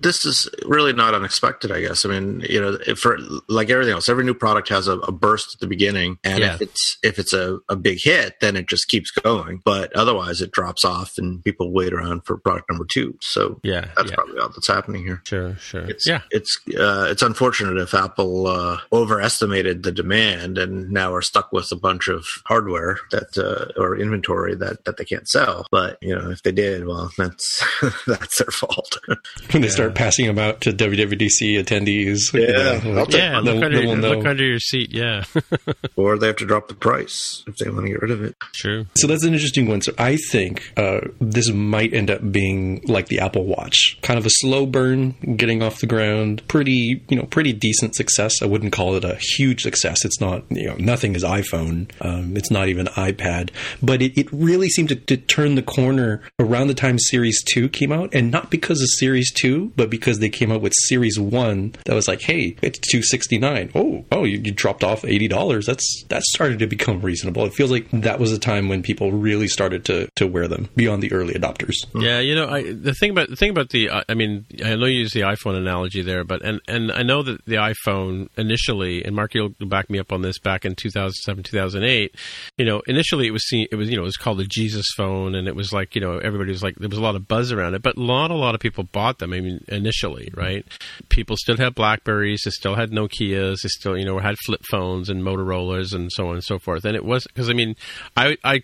this 0.00 0.24
is 0.24 0.48
really 0.64 0.92
not 0.92 1.14
unexpected. 1.14 1.70
I 1.70 1.80
guess. 1.80 2.04
I 2.04 2.08
mean, 2.08 2.44
you 2.48 2.60
know, 2.60 2.78
for 2.96 3.18
like 3.48 3.70
everything 3.70 3.94
else, 3.94 4.08
every 4.08 4.24
new 4.24 4.34
product 4.34 4.68
has 4.72 4.88
a, 4.88 4.98
a 4.98 5.12
burst 5.12 5.54
at 5.54 5.60
the 5.60 5.66
beginning, 5.66 6.18
and 6.24 6.40
Yeah. 6.40 6.54
if 6.54 6.62
it's 6.62 6.98
if 7.02 7.18
it's 7.18 7.32
a, 7.32 7.58
a 7.68 7.76
big 7.76 8.00
hit, 8.02 8.40
then 8.40 8.56
it 8.56 8.68
just 8.68 8.88
keeps 8.88 9.10
going. 9.10 9.60
But 9.64 9.94
otherwise, 9.94 10.40
it 10.40 10.50
drops 10.50 10.84
off, 10.84 11.12
and 11.18 11.42
people 11.44 11.72
wait 11.72 11.92
around 11.92 12.22
for 12.26 12.36
product 12.38 12.68
number 12.70 12.84
two. 12.84 13.16
So 13.20 13.60
Yeah, 13.62 13.86
that's 13.96 14.10
yeah. 14.10 14.16
probably 14.16 14.38
all 14.40 14.48
that's 14.48 14.68
happening 14.68 15.04
here. 15.04 15.20
Sure, 15.24 15.56
sure. 15.56 15.82
It's, 15.88 16.06
yeah, 16.08 16.22
it's 16.30 16.58
uh, 16.78 17.06
it's 17.10 17.22
unfortunate 17.22 17.76
if 17.78 17.94
Apple 17.94 18.46
uh, 18.48 18.78
overestimated 18.92 19.82
the 19.82 19.92
demand 19.92 20.58
and 20.58 20.90
now 20.90 21.12
are 21.14 21.22
stuck 21.22 21.52
with 21.52 21.70
a 21.72 21.76
bunch 21.76 22.08
of 22.08 22.24
hardware 22.46 22.98
that 23.10 23.36
uh, 23.38 23.80
or 23.80 23.96
inventory 23.96 24.54
that, 24.56 24.84
that 24.84 24.96
they 24.96 25.04
can't 25.04 25.28
sell. 25.28 25.66
But 25.70 25.98
you 26.00 26.14
know, 26.16 26.30
if 26.30 26.42
they 26.42 26.52
did, 26.52 26.86
well, 26.86 27.10
that's 27.18 27.64
that's 28.06 28.38
their 28.38 28.50
fault. 28.50 28.98
When 29.52 29.60
they 29.62 29.68
start 29.68 29.94
passing 29.94 30.26
them 30.26 30.38
out 30.38 30.60
to 30.62 30.72
WWDC 30.72 31.62
attendees. 31.62 32.32
you 32.32 32.40
Yeah, 32.46 32.80
know, 32.82 33.00
I'll 33.00 33.06
take 33.06 33.20
yeah. 33.20 33.38
Look 33.40 33.62
under, 33.62 33.82
look 33.96 34.24
under 34.26 34.44
your 34.44 34.58
seat. 34.62 34.92
Yeah, 34.92 35.24
or 35.96 36.18
they 36.18 36.28
have 36.28 36.36
to 36.36 36.46
drop 36.46 36.68
the 36.68 36.74
price 36.74 37.42
if 37.46 37.56
they 37.56 37.70
want 37.70 37.86
to 37.86 37.92
get 37.92 38.02
rid 38.02 38.10
of 38.10 38.22
it. 38.22 38.34
true. 38.54 38.86
So 38.96 39.06
that's 39.06 39.24
an 39.24 39.32
interesting 39.32 39.68
one. 39.68 39.80
So 39.80 39.92
I 39.98 40.16
think 40.16 40.72
uh, 40.76 41.00
this 41.20 41.50
might 41.50 41.92
end 41.92 42.10
up 42.10 42.30
being 42.32 42.82
like 42.86 43.06
the 43.08 43.20
Apple 43.20 43.44
Watch, 43.44 43.98
kind 44.02 44.18
of 44.18 44.26
a 44.26 44.30
slow 44.30 44.66
burn, 44.66 45.12
getting 45.36 45.62
off 45.62 45.80
the 45.80 45.86
ground. 45.86 46.46
Pretty, 46.48 47.02
you 47.08 47.16
know, 47.16 47.24
pretty 47.24 47.52
decent 47.52 47.94
success. 47.94 48.42
I 48.42 48.46
wouldn't 48.46 48.72
call 48.72 48.94
it 48.96 49.04
a 49.04 49.16
huge 49.36 49.62
success. 49.62 50.04
It's 50.04 50.20
not, 50.20 50.44
you 50.50 50.68
know, 50.68 50.76
nothing 50.78 51.14
is 51.14 51.24
iPhone. 51.24 51.90
Um, 52.00 52.36
it's 52.36 52.50
not 52.50 52.68
even 52.68 52.86
iPad. 52.86 53.50
But 53.82 54.02
it, 54.02 54.18
it 54.18 54.32
really 54.32 54.68
seemed 54.68 54.88
to, 54.90 54.96
to 54.96 55.16
turn 55.16 55.54
the 55.54 55.62
corner 55.62 56.22
around 56.38 56.68
the 56.68 56.74
time 56.74 56.98
Series 56.98 57.42
Two 57.44 57.68
came 57.68 57.92
out, 57.92 58.14
and 58.14 58.30
not 58.30 58.50
because 58.50 58.80
of 58.80 58.88
Series 58.98 59.32
Two, 59.32 59.72
but 59.76 59.90
because 59.90 60.18
they 60.18 60.28
came 60.28 60.50
out 60.52 60.60
with 60.60 60.72
Series 60.84 61.18
One 61.18 61.74
that 61.84 61.94
was 61.94 62.08
like, 62.08 62.22
hey, 62.22 62.56
it's 62.62 62.78
two 62.78 63.02
sixty 63.02 63.38
nine. 63.38 63.70
Oh, 63.74 64.04
oh, 64.12 64.24
you, 64.24 64.38
you 64.52 64.56
dropped 64.56 64.84
off 64.84 65.04
eighty 65.04 65.28
dollars. 65.28 65.66
That's 65.66 66.04
that 66.08 66.22
started 66.22 66.58
to 66.60 66.66
become 66.66 67.00
reasonable. 67.00 67.44
It 67.46 67.54
feels 67.54 67.70
like 67.70 67.90
that 67.90 68.20
was 68.20 68.32
a 68.32 68.38
time 68.38 68.68
when 68.68 68.82
people 68.82 69.12
really 69.12 69.48
started 69.48 69.84
to 69.86 70.08
to 70.16 70.26
wear 70.26 70.48
them 70.48 70.68
beyond 70.76 71.02
the 71.02 71.12
early 71.12 71.34
adopters. 71.34 71.74
Yeah, 71.94 72.20
you 72.20 72.34
know, 72.34 72.48
I, 72.48 72.72
the 72.72 72.94
thing 72.94 73.10
about 73.10 73.30
the 73.30 73.36
thing 73.36 73.50
about 73.50 73.70
the, 73.70 73.88
uh, 73.88 74.02
I 74.08 74.14
mean, 74.14 74.46
I 74.64 74.76
know 74.76 74.86
you 74.86 75.00
use 75.00 75.12
the 75.12 75.20
iPhone 75.20 75.56
analogy 75.56 76.02
there, 76.02 76.24
but 76.24 76.42
and 76.42 76.60
and 76.68 76.92
I 76.92 77.02
know 77.02 77.22
that 77.22 77.44
the 77.46 77.56
iPhone 77.56 78.28
initially, 78.36 79.04
and 79.04 79.16
Mark, 79.16 79.34
you'll 79.34 79.54
back 79.60 79.90
me 79.90 79.98
up 79.98 80.12
on 80.12 80.22
this. 80.22 80.38
Back 80.38 80.64
in 80.64 80.74
2007, 80.74 81.44
2008, 81.44 82.14
you 82.58 82.64
know, 82.64 82.82
initially 82.86 83.26
it 83.26 83.32
was 83.32 83.46
seen, 83.48 83.66
it 83.70 83.76
was 83.76 83.88
you 83.88 83.96
know, 83.96 84.02
it 84.02 84.06
was 84.06 84.16
called 84.16 84.38
the 84.38 84.44
Jesus 84.44 84.86
phone, 84.96 85.34
and 85.34 85.48
it 85.48 85.56
was 85.56 85.72
like 85.72 85.94
you 85.94 86.00
know, 86.00 86.18
everybody 86.18 86.50
was 86.50 86.62
like, 86.62 86.76
there 86.76 86.88
was 86.88 86.98
a 86.98 87.02
lot 87.02 87.16
of 87.16 87.28
buzz 87.28 87.52
around 87.52 87.74
it, 87.74 87.82
but 87.82 87.96
not 87.96 88.30
a 88.30 88.36
lot 88.36 88.54
of 88.54 88.60
people 88.60 88.84
bought 88.84 89.18
them. 89.18 89.32
I 89.32 89.40
mean, 89.40 89.64
initially, 89.68 90.30
right? 90.34 90.66
People 91.08 91.36
still 91.36 91.56
had 91.56 91.74
Blackberries, 91.74 92.42
they 92.44 92.50
still 92.50 92.74
had 92.74 92.90
Nokia's, 92.90 93.60
they 93.62 93.68
still 93.68 93.96
you 93.96 94.04
know 94.04 94.18
had 94.18 94.36
flip 94.44 94.62
phones 94.70 95.08
and 95.08 95.22
Motorola's 95.22 95.92
and 95.92 96.10
so 96.12 96.28
on 96.28 96.34
and 96.34 96.44
so 96.44 96.58
forth. 96.58 96.84
And 96.84 96.96
it 96.96 97.04
was 97.04 97.26
because 97.26 97.48
I 97.50 97.52
mean, 97.52 97.76
I 98.16 98.36
I 98.44 98.62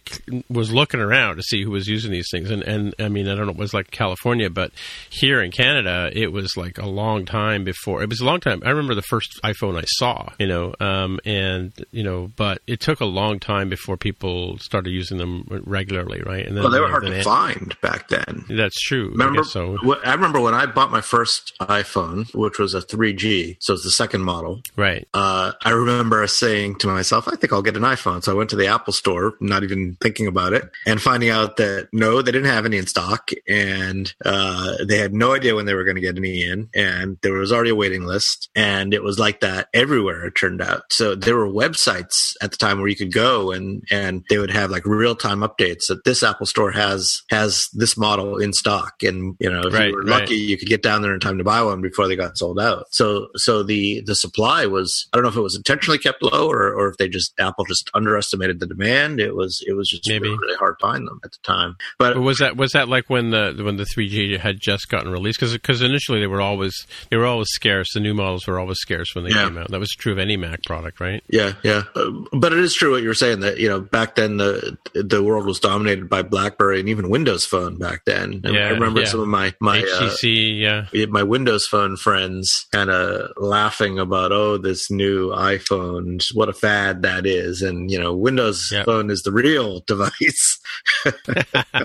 was 0.48 0.72
looking 0.72 1.00
around 1.00 1.36
to 1.36 1.42
see 1.42 1.62
who 1.62 1.70
was 1.70 1.88
using 1.88 2.10
these 2.12 2.28
things, 2.30 2.50
and 2.50 2.62
and 2.62 2.94
I 2.98 3.08
mean, 3.08 3.28
I 3.28 3.34
don't 3.34 3.46
know, 3.46 3.52
it 3.52 3.58
was 3.58 3.74
like 3.74 3.90
California, 3.90 4.50
but 4.50 4.72
here 5.10 5.42
in 5.42 5.50
Canada, 5.50 6.10
it 6.12 6.32
was 6.32 6.56
like 6.56 6.78
a 6.78 6.86
long 6.86 7.24
time 7.24 7.64
before. 7.64 8.02
It 8.02 8.08
was 8.08 8.20
a 8.20 8.24
long 8.24 8.40
time. 8.40 8.62
I 8.64 8.70
remember 8.70 8.94
the 8.94 9.02
first 9.02 9.40
iPhone 9.44 9.78
I 9.78 9.84
saw, 9.86 10.28
you 10.38 10.46
know, 10.46 10.74
um, 10.80 11.18
and 11.24 11.72
you 11.90 12.02
know, 12.02 12.30
but 12.36 12.60
it 12.66 12.80
took 12.80 13.00
a 13.00 13.04
long 13.06 13.38
time 13.40 13.68
before 13.68 13.96
people 13.96 14.58
started 14.58 14.90
using 14.90 15.18
them 15.18 15.44
regularly, 15.64 16.22
right? 16.24 16.46
And 16.46 16.56
then 16.56 16.62
Well, 16.64 16.72
they 16.72 16.80
were 16.80 16.88
hard 16.88 17.04
to 17.04 17.22
find 17.22 17.74
back 17.80 18.08
then. 18.08 18.44
That's 18.48 18.80
true. 18.80 19.08
I 19.08 19.10
Remember, 19.12 19.42
guess 19.42 19.52
so 19.52 19.76
I 20.04 20.14
remember 20.14 20.40
when 20.40 20.54
I 20.54 20.66
bought 20.66 20.90
my 20.90 21.00
first 21.00 21.52
iPhone, 21.60 22.32
which 22.34 22.58
was 22.58 22.74
a 22.74 22.80
3G, 22.80 23.56
so 23.60 23.74
it's 23.74 23.84
the 23.84 23.90
second 23.90 24.22
model. 24.22 24.60
right. 24.76 25.06
Uh, 25.14 25.52
I 25.68 25.72
remember 25.72 26.26
saying 26.26 26.76
to 26.76 26.86
myself, 26.86 27.28
I 27.28 27.36
think 27.36 27.52
I'll 27.52 27.62
get 27.62 27.76
an 27.76 27.82
iPhone. 27.82 28.22
So 28.22 28.32
I 28.32 28.34
went 28.34 28.50
to 28.50 28.56
the 28.56 28.66
Apple 28.66 28.92
store, 28.92 29.34
not 29.40 29.62
even 29.62 29.96
thinking 30.00 30.26
about 30.26 30.52
it, 30.52 30.68
and 30.86 31.00
finding 31.00 31.30
out 31.30 31.56
that 31.58 31.88
no, 31.92 32.22
they 32.22 32.32
didn't 32.32 32.50
have 32.50 32.66
any 32.66 32.78
in 32.78 32.86
stock, 32.86 33.30
and 33.46 34.12
uh, 34.24 34.84
they 34.86 34.98
had 34.98 35.12
no 35.12 35.34
idea 35.34 35.54
when 35.54 35.66
they 35.66 35.74
were 35.74 35.84
going 35.84 35.96
to 35.96 36.00
get 36.00 36.16
any 36.16 36.42
in, 36.42 36.68
and 36.74 37.18
there 37.22 37.34
was 37.34 37.52
already 37.52 37.70
a 37.70 37.74
waiting 37.74 38.04
list, 38.04 38.48
and 38.54 38.94
it 38.94 39.02
was 39.02 39.18
like 39.18 39.40
that 39.40 39.68
everywhere. 39.74 40.26
It 40.26 40.34
turned 40.34 40.62
out. 40.62 40.84
So 40.90 41.14
there 41.14 41.36
were 41.36 41.48
websites 41.48 42.34
at 42.42 42.50
the 42.50 42.56
time 42.56 42.78
where 42.78 42.88
you 42.88 42.96
could 42.96 43.12
go 43.12 43.52
and 43.52 43.82
and 43.90 44.24
they 44.28 44.38
would 44.38 44.50
have 44.50 44.70
like 44.70 44.84
real 44.86 45.14
time 45.14 45.40
updates 45.40 45.86
that 45.88 46.04
this 46.04 46.22
Apple 46.22 46.46
store 46.46 46.70
has 46.70 47.22
has 47.30 47.68
this 47.72 47.96
model 47.96 48.38
in 48.38 48.52
stock. 48.52 49.02
And, 49.02 49.36
you 49.38 49.50
know, 49.50 49.60
if 49.66 49.72
Right, 49.72 49.88
you 49.88 49.94
were 49.96 50.02
right. 50.02 50.20
lucky, 50.20 50.36
you 50.36 50.56
could 50.56 50.68
get 50.68 50.82
down 50.82 51.02
there 51.02 51.14
in 51.14 51.20
time 51.20 51.38
to 51.38 51.44
buy 51.44 51.62
one 51.62 51.80
before 51.80 52.08
they 52.08 52.16
got 52.16 52.38
sold 52.38 52.58
out. 52.58 52.86
So, 52.90 53.28
so 53.36 53.62
the, 53.62 54.02
the 54.06 54.14
supply 54.14 54.66
was, 54.66 55.08
I 55.12 55.16
don't 55.16 55.22
know 55.24 55.30
if 55.30 55.36
it 55.36 55.40
was 55.40 55.47
intentionally 55.56 55.98
kept 55.98 56.22
low 56.22 56.48
or, 56.50 56.72
or 56.74 56.88
if 56.88 56.96
they 56.96 57.08
just, 57.08 57.32
Apple 57.38 57.64
just 57.66 57.90
underestimated 57.94 58.60
the 58.60 58.66
demand. 58.66 59.20
It 59.20 59.34
was, 59.36 59.62
it 59.66 59.72
was 59.74 59.88
just 59.88 60.08
Maybe. 60.08 60.28
really, 60.28 60.56
hard 60.56 60.78
to 60.78 60.86
find 60.86 61.06
them 61.06 61.20
at 61.24 61.32
the 61.32 61.38
time. 61.44 61.76
But, 61.98 62.14
But 62.14 62.22
was 62.22 62.38
that 62.38 62.56
was 62.56 62.72
that 62.72 62.88
like 62.88 63.08
when 63.08 63.30
the 63.30 63.54
when 63.62 63.76
the 63.76 63.84
3G 63.84 64.38
had 64.38 64.60
just 64.60 64.88
gotten 64.88 65.10
released? 65.10 65.38
Because 65.38 65.52
because 65.52 65.82
initially 65.82 66.20
they 66.20 66.26
were 66.26 66.40
always 66.40 66.86
they 67.10 67.16
were 67.16 67.26
always 67.26 67.48
scarce. 67.50 67.92
The 67.94 68.00
new 68.00 68.14
models 68.14 68.46
were 68.46 68.58
always 68.58 68.78
scarce 68.78 69.14
when 69.14 69.24
they 69.24 69.30
Yeah. 69.30 69.44
came 69.44 69.58
out. 69.58 69.70
That 69.70 69.80
was 69.80 69.90
true 69.90 70.12
of 70.12 70.18
any 70.18 70.36
Mac 70.36 70.62
product, 70.64 71.00
right? 71.00 71.22
Yeah, 71.28 71.54
yeah, 71.62 71.82
Uh, 71.94 72.10
but 72.32 72.52
it 72.52 72.58
is 72.60 72.74
true 72.74 72.92
what 72.92 73.02
you 73.02 73.08
were 73.08 73.14
saying 73.14 73.40
that 73.40 73.58
you 73.58 73.68
know 73.68 73.80
back 73.80 74.14
then 74.14 74.36
the 74.38 74.76
the 74.94 75.22
world 75.22 75.46
was 75.46 75.60
dominated 75.60 76.08
by 76.08 76.22
BlackBerry 76.22 76.80
and 76.80 76.88
even 76.88 77.08
Windows 77.10 77.44
Phone 77.44 77.76
back 77.78 78.04
then. 78.04 78.40
And 78.44 78.54
Yeah, 78.54 78.66
I 78.66 78.70
remember 78.70 79.00
yeah. 79.00 79.06
some 79.06 79.20
of 79.20 79.28
my 79.28 79.54
my 79.60 79.80
uh, 79.80 79.84
HTC, 79.84 80.58
yeah. 80.60 81.06
my 81.06 81.22
Windows 81.22 81.66
Phone 81.66 81.96
friends 81.96 82.66
kind 82.72 82.90
of 82.90 83.30
laughing 83.36 83.98
about 83.98 84.32
oh 84.32 84.58
this 84.58 84.90
new 84.90 85.32
iPhone, 85.38 86.22
what 86.34 86.48
a 86.48 86.52
fad 86.52 87.02
that 87.02 87.26
is, 87.26 87.62
and 87.62 87.90
you 87.90 87.98
know 87.98 88.14
Windows 88.14 88.68
Yep. 88.72 88.84
Phone 88.86 89.10
is 89.10 89.22
the 89.22 89.32
real 89.32 89.80
device. 89.86 90.58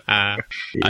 I 0.07 0.37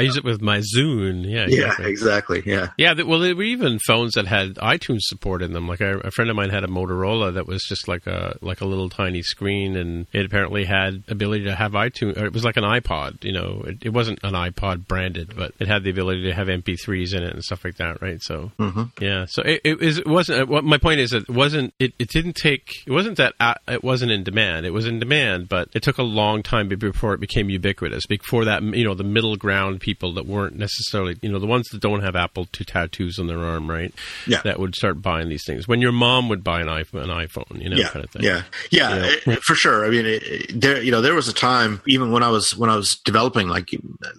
use 0.01 0.17
it 0.17 0.23
with 0.23 0.41
my 0.41 0.59
Zune. 0.59 1.25
Yeah, 1.25 1.45
yeah, 1.47 1.65
exactly. 1.85 1.91
exactly. 1.91 2.43
Yeah, 2.45 2.67
Yeah, 2.77 2.93
well, 3.03 3.19
there 3.19 3.35
were 3.35 3.43
even 3.43 3.79
phones 3.79 4.13
that 4.13 4.27
had 4.27 4.55
iTunes 4.55 5.01
support 5.01 5.41
in 5.41 5.53
them. 5.53 5.67
Like 5.67 5.81
a, 5.81 5.99
a 5.99 6.11
friend 6.11 6.29
of 6.29 6.35
mine 6.35 6.49
had 6.49 6.63
a 6.63 6.67
Motorola 6.67 7.33
that 7.33 7.47
was 7.47 7.63
just 7.63 7.87
like 7.87 8.07
a 8.07 8.37
like 8.41 8.61
a 8.61 8.65
little 8.65 8.89
tiny 8.89 9.21
screen, 9.21 9.75
and 9.75 10.07
it 10.13 10.25
apparently 10.25 10.65
had 10.65 11.03
ability 11.07 11.45
to 11.45 11.55
have 11.55 11.73
iTunes. 11.73 12.17
Or 12.17 12.25
it 12.25 12.33
was 12.33 12.43
like 12.43 12.57
an 12.57 12.63
iPod. 12.63 13.23
You 13.23 13.33
know, 13.33 13.63
it, 13.65 13.77
it 13.83 13.89
wasn't 13.93 14.19
an 14.23 14.33
iPod 14.33 14.87
branded, 14.87 15.35
but 15.35 15.53
it 15.59 15.67
had 15.67 15.83
the 15.83 15.89
ability 15.89 16.23
to 16.23 16.33
have 16.33 16.47
MP3s 16.47 17.13
in 17.15 17.23
it 17.23 17.33
and 17.33 17.43
stuff 17.43 17.63
like 17.65 17.77
that, 17.77 18.01
right? 18.01 18.21
So, 18.21 18.51
yeah. 18.99 19.25
So 19.27 19.41
it, 19.43 19.61
it, 19.63 19.79
was, 19.79 19.97
it 19.99 20.07
wasn't. 20.07 20.51
uh, 20.51 20.61
my 20.61 20.77
point 20.77 20.99
is, 20.99 21.11
that 21.11 21.23
it 21.23 21.29
wasn't. 21.29 21.73
It, 21.79 21.93
it 21.99 22.09
didn't 22.09 22.33
take. 22.33 22.52
It 22.85 22.91
wasn't 22.91 23.17
that 23.17 23.33
uh, 23.39 23.55
it 23.67 23.83
wasn't 23.83 24.11
in 24.11 24.23
demand. 24.23 24.65
It 24.65 24.71
was 24.71 24.85
in 24.85 24.99
demand, 24.99 25.49
but 25.49 25.69
it 25.73 25.83
took 25.83 25.97
a 25.97 26.03
long 26.03 26.43
time 26.43 26.67
before 26.67 27.13
it 27.13 27.19
became 27.19 27.49
ubiquitous. 27.49 28.05
Before 28.05 28.45
that, 28.45 28.61
you 28.63 28.83
know, 28.85 28.93
the 28.93 29.03
middle 29.03 29.35
ground 29.35 29.79
people 29.81 30.13
that 30.15 30.25
weren't 30.25 30.55
necessarily, 30.57 31.17
you 31.21 31.31
know, 31.31 31.39
the 31.39 31.47
ones 31.47 31.67
that 31.69 31.81
don't 31.81 32.01
have 32.01 32.15
Apple 32.15 32.45
two 32.51 32.63
tattoos 32.63 33.19
on 33.19 33.27
their 33.27 33.39
arm, 33.39 33.69
right? 33.69 33.93
Yeah. 34.27 34.41
That 34.43 34.59
would 34.59 34.75
start 34.75 35.01
buying 35.01 35.29
these 35.29 35.45
things. 35.45 35.67
When 35.67 35.81
your 35.81 35.91
mom 35.91 36.29
would 36.29 36.43
buy 36.43 36.61
an 36.61 36.67
iPhone, 36.67 37.03
an 37.03 37.09
iPhone, 37.09 37.61
you 37.61 37.69
know, 37.69 37.77
yeah, 37.77 37.89
kind 37.89 38.05
of 38.05 38.11
thing. 38.11 38.23
Yeah, 38.23 38.43
yeah, 38.71 39.05
it- 39.27 39.43
for 39.43 39.55
sure. 39.55 39.85
I 39.85 39.89
mean, 39.89 40.05
it- 40.05 40.59
there, 40.59 40.81
you 40.81 40.91
know, 40.91 41.01
there 41.01 41.15
was 41.15 41.27
a 41.27 41.33
time 41.33 41.81
even 41.87 42.11
when 42.11 42.23
I 42.23 42.29
was 42.29 42.55
when 42.55 42.69
I 42.69 42.75
was 42.75 42.95
developing, 43.05 43.47
like 43.47 43.69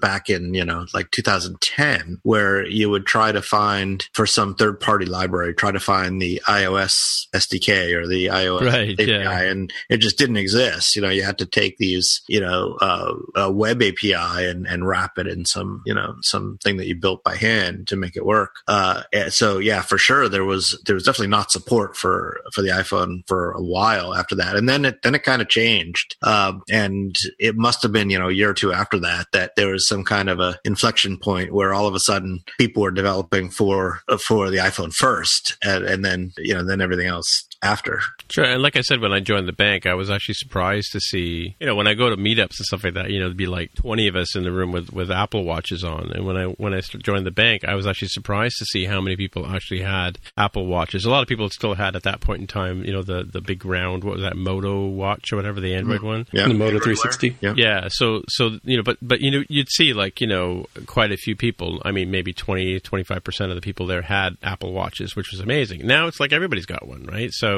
back 0.01 0.29
in 0.31 0.55
you 0.55 0.65
know, 0.65 0.87
like 0.95 1.11
2010, 1.11 2.19
where 2.23 2.67
you 2.67 2.91
would 2.91 3.07
try 3.07 3.33
to 3.33 3.43
find 3.43 4.09
for 4.13 4.27
some 4.27 4.55
third 4.55 4.81
party 4.81 5.07
library, 5.07 5.55
try 5.55 5.71
to 5.71 5.81
find 5.81 6.21
the 6.21 6.41
iOS 6.49 7.27
SDK 7.35 7.93
or 7.95 8.07
the 8.07 8.24
iOS 8.29 8.61
Right, 8.61 8.93
API, 8.93 9.11
yeah. 9.11 9.41
and 9.41 9.73
it 9.89 9.99
just 9.99 10.19
didn't 10.19 10.37
exist. 10.37 10.97
You 10.97 11.03
know, 11.03 11.09
you 11.09 11.23
had 11.23 11.39
to 11.39 11.47
take 11.47 11.79
these, 11.79 12.23
you 12.29 12.41
know, 12.41 12.77
uh, 12.81 13.15
a 13.37 13.53
web 13.53 13.83
API 13.83 14.15
and 14.15 14.67
and 14.67 14.87
wrap 14.87 15.19
it 15.19 15.27
in 15.27 15.45
some, 15.45 15.83
you 15.87 15.95
know, 15.95 16.15
something 16.23 16.77
that 16.77 16.87
you 16.87 16.95
built 16.95 17.23
by 17.25 17.37
hand 17.37 17.89
to 17.89 17.97
make 17.97 18.17
it 18.17 18.25
work. 18.25 18.57
Uh, 18.69 19.03
so 19.29 19.59
yeah, 19.59 19.83
for 19.83 19.99
sure, 19.99 20.29
there 20.29 20.45
was 20.45 20.81
there 20.87 20.95
was 20.95 21.05
definitely 21.05 21.29
not 21.29 21.51
support 21.51 21.97
for 21.97 22.41
for 22.53 22.63
the 22.63 22.69
iPhone 22.69 23.27
for 23.27 23.53
a 23.53 23.63
while 23.63 24.15
after 24.15 24.35
that, 24.37 24.57
and 24.57 24.69
then 24.69 24.85
it 24.85 25.03
then 25.03 25.15
it 25.15 25.23
kind 25.23 25.43
of 25.43 25.49
changed. 25.49 26.17
Um, 26.23 26.63
and 26.71 27.17
it 27.39 27.57
must 27.57 27.83
have 27.83 27.93
been 27.93 28.11
you 28.11 28.19
know 28.19 28.29
a 28.29 28.33
year 28.33 28.51
or 28.51 28.55
two 28.55 28.73
after 28.73 28.99
that 29.01 29.27
that 29.33 29.57
there 29.57 29.73
was 29.73 29.87
some 29.87 30.05
kind 30.05 30.29
of 30.29 30.41
a 30.41 30.59
inflection 30.65 31.19
point 31.19 31.53
where 31.53 31.75
all 31.75 31.87
of 31.87 31.95
a 31.95 32.01
sudden 32.01 32.41
people 32.59 32.83
were 32.83 32.91
developing 32.91 33.51
for 33.51 34.01
for 34.19 34.51
the 34.51 34.59
iPhone 34.59 34.93
first, 34.93 35.57
and, 35.63 35.85
and 35.85 36.05
then 36.05 36.33
you 36.39 36.55
know 36.55 36.65
then 36.65 36.81
everything 36.81 37.07
else 37.07 37.47
after. 37.65 38.01
Sure, 38.31 38.45
and 38.45 38.63
like 38.63 38.77
I 38.77 38.81
said, 38.81 39.01
when 39.01 39.13
I 39.13 39.21
joined 39.21 39.49
the 39.49 39.53
bank, 39.53 39.87
I 39.87 39.95
was 39.95 40.11
actually 40.11 40.35
surprised 40.35 40.93
to 40.93 41.01
see, 41.01 41.57
you 41.61 41.67
know, 41.67 41.75
when 41.75 41.87
I 41.87 41.95
go 41.95 42.11
to 42.11 42.17
meetups 42.17 42.59
and 42.59 42.67
stuff 42.67 42.85
like 42.85 42.95
that, 42.95 43.11
you 43.11 43.19
know, 43.19 43.27
there'd 43.27 43.37
be 43.37 43.47
like 43.47 43.75
twenty 43.75 44.09
of 44.09 44.17
us 44.17 44.37
in 44.37 44.45
the 44.45 44.53
room 44.53 44.73
with, 44.73 44.93
with 44.93 45.11
Apple 45.11 45.45
watches 45.45 45.85
on. 45.85 46.11
And 46.13 46.27
when 46.27 46.37
I 46.37 46.45
when 46.47 46.75
I 46.75 46.81
joined 46.81 47.27
the 47.27 47.31
bank, 47.31 47.65
I 47.65 47.75
was 47.75 47.87
actually 47.87 48.09
surprised 48.09 48.57
to 48.59 48.65
see 48.67 48.85
how 48.85 49.01
many 49.01 49.17
people 49.17 49.47
actually 49.47 49.83
had 49.83 50.19
Apple 50.37 50.67
watches. 50.67 51.05
A 51.05 51.11
lot 51.11 51.23
of 51.23 51.29
people 51.29 51.49
still 51.51 51.75
had 51.75 51.97
at 51.97 52.03
that 52.05 52.21
point 52.21 52.41
in 52.41 52.47
time, 52.47 52.85
you 52.85 52.93
know, 52.93 53.03
the 53.03 53.25
the 53.25 53.41
big 53.41 53.65
round, 53.65 54.05
what 54.05 54.15
was 54.15 54.23
that, 54.23 54.37
Moto 54.37 54.87
watch 54.87 55.33
or 55.33 55.37
whatever, 55.37 55.61
the 55.61 55.69
mm-hmm. 55.69 55.79
Android 55.79 56.03
one. 56.03 56.27
Yeah, 56.33 56.49
The 56.49 56.55
Moto 56.55 56.79
360? 56.79 57.37
Yeah. 57.41 57.55
Yeah, 57.57 57.89
so 57.89 58.23
so 58.29 58.59
you 58.65 58.77
know, 58.77 58.83
but 58.83 58.99
but 59.01 59.21
you 59.21 59.31
know, 59.31 59.45
you'd 59.49 59.71
see 59.71 59.93
like 59.93 60.21
you 60.21 60.27
know 60.27 60.67
quite 60.87 61.13
a 61.13 61.17
few 61.17 61.37
people. 61.37 61.81
I 61.85 61.93
mean, 61.93 62.11
maybe 62.11 62.33
20, 62.33 62.81
25 62.81 63.25
percent 63.25 63.51
of 63.51 63.57
the 63.57 63.61
people 63.61 63.87
there 63.87 64.03
had 64.03 64.37
Apple 64.43 64.73
watches, 64.73 65.17
which 65.17 65.31
was 65.31 65.41
amazing. 65.41 65.87
Now 65.87 66.07
it's 66.07 66.21
like 66.21 66.33
everybody's 66.33 66.67
got 66.67 66.87
one, 66.87 67.05
right? 67.05 67.31
So, 67.33 67.54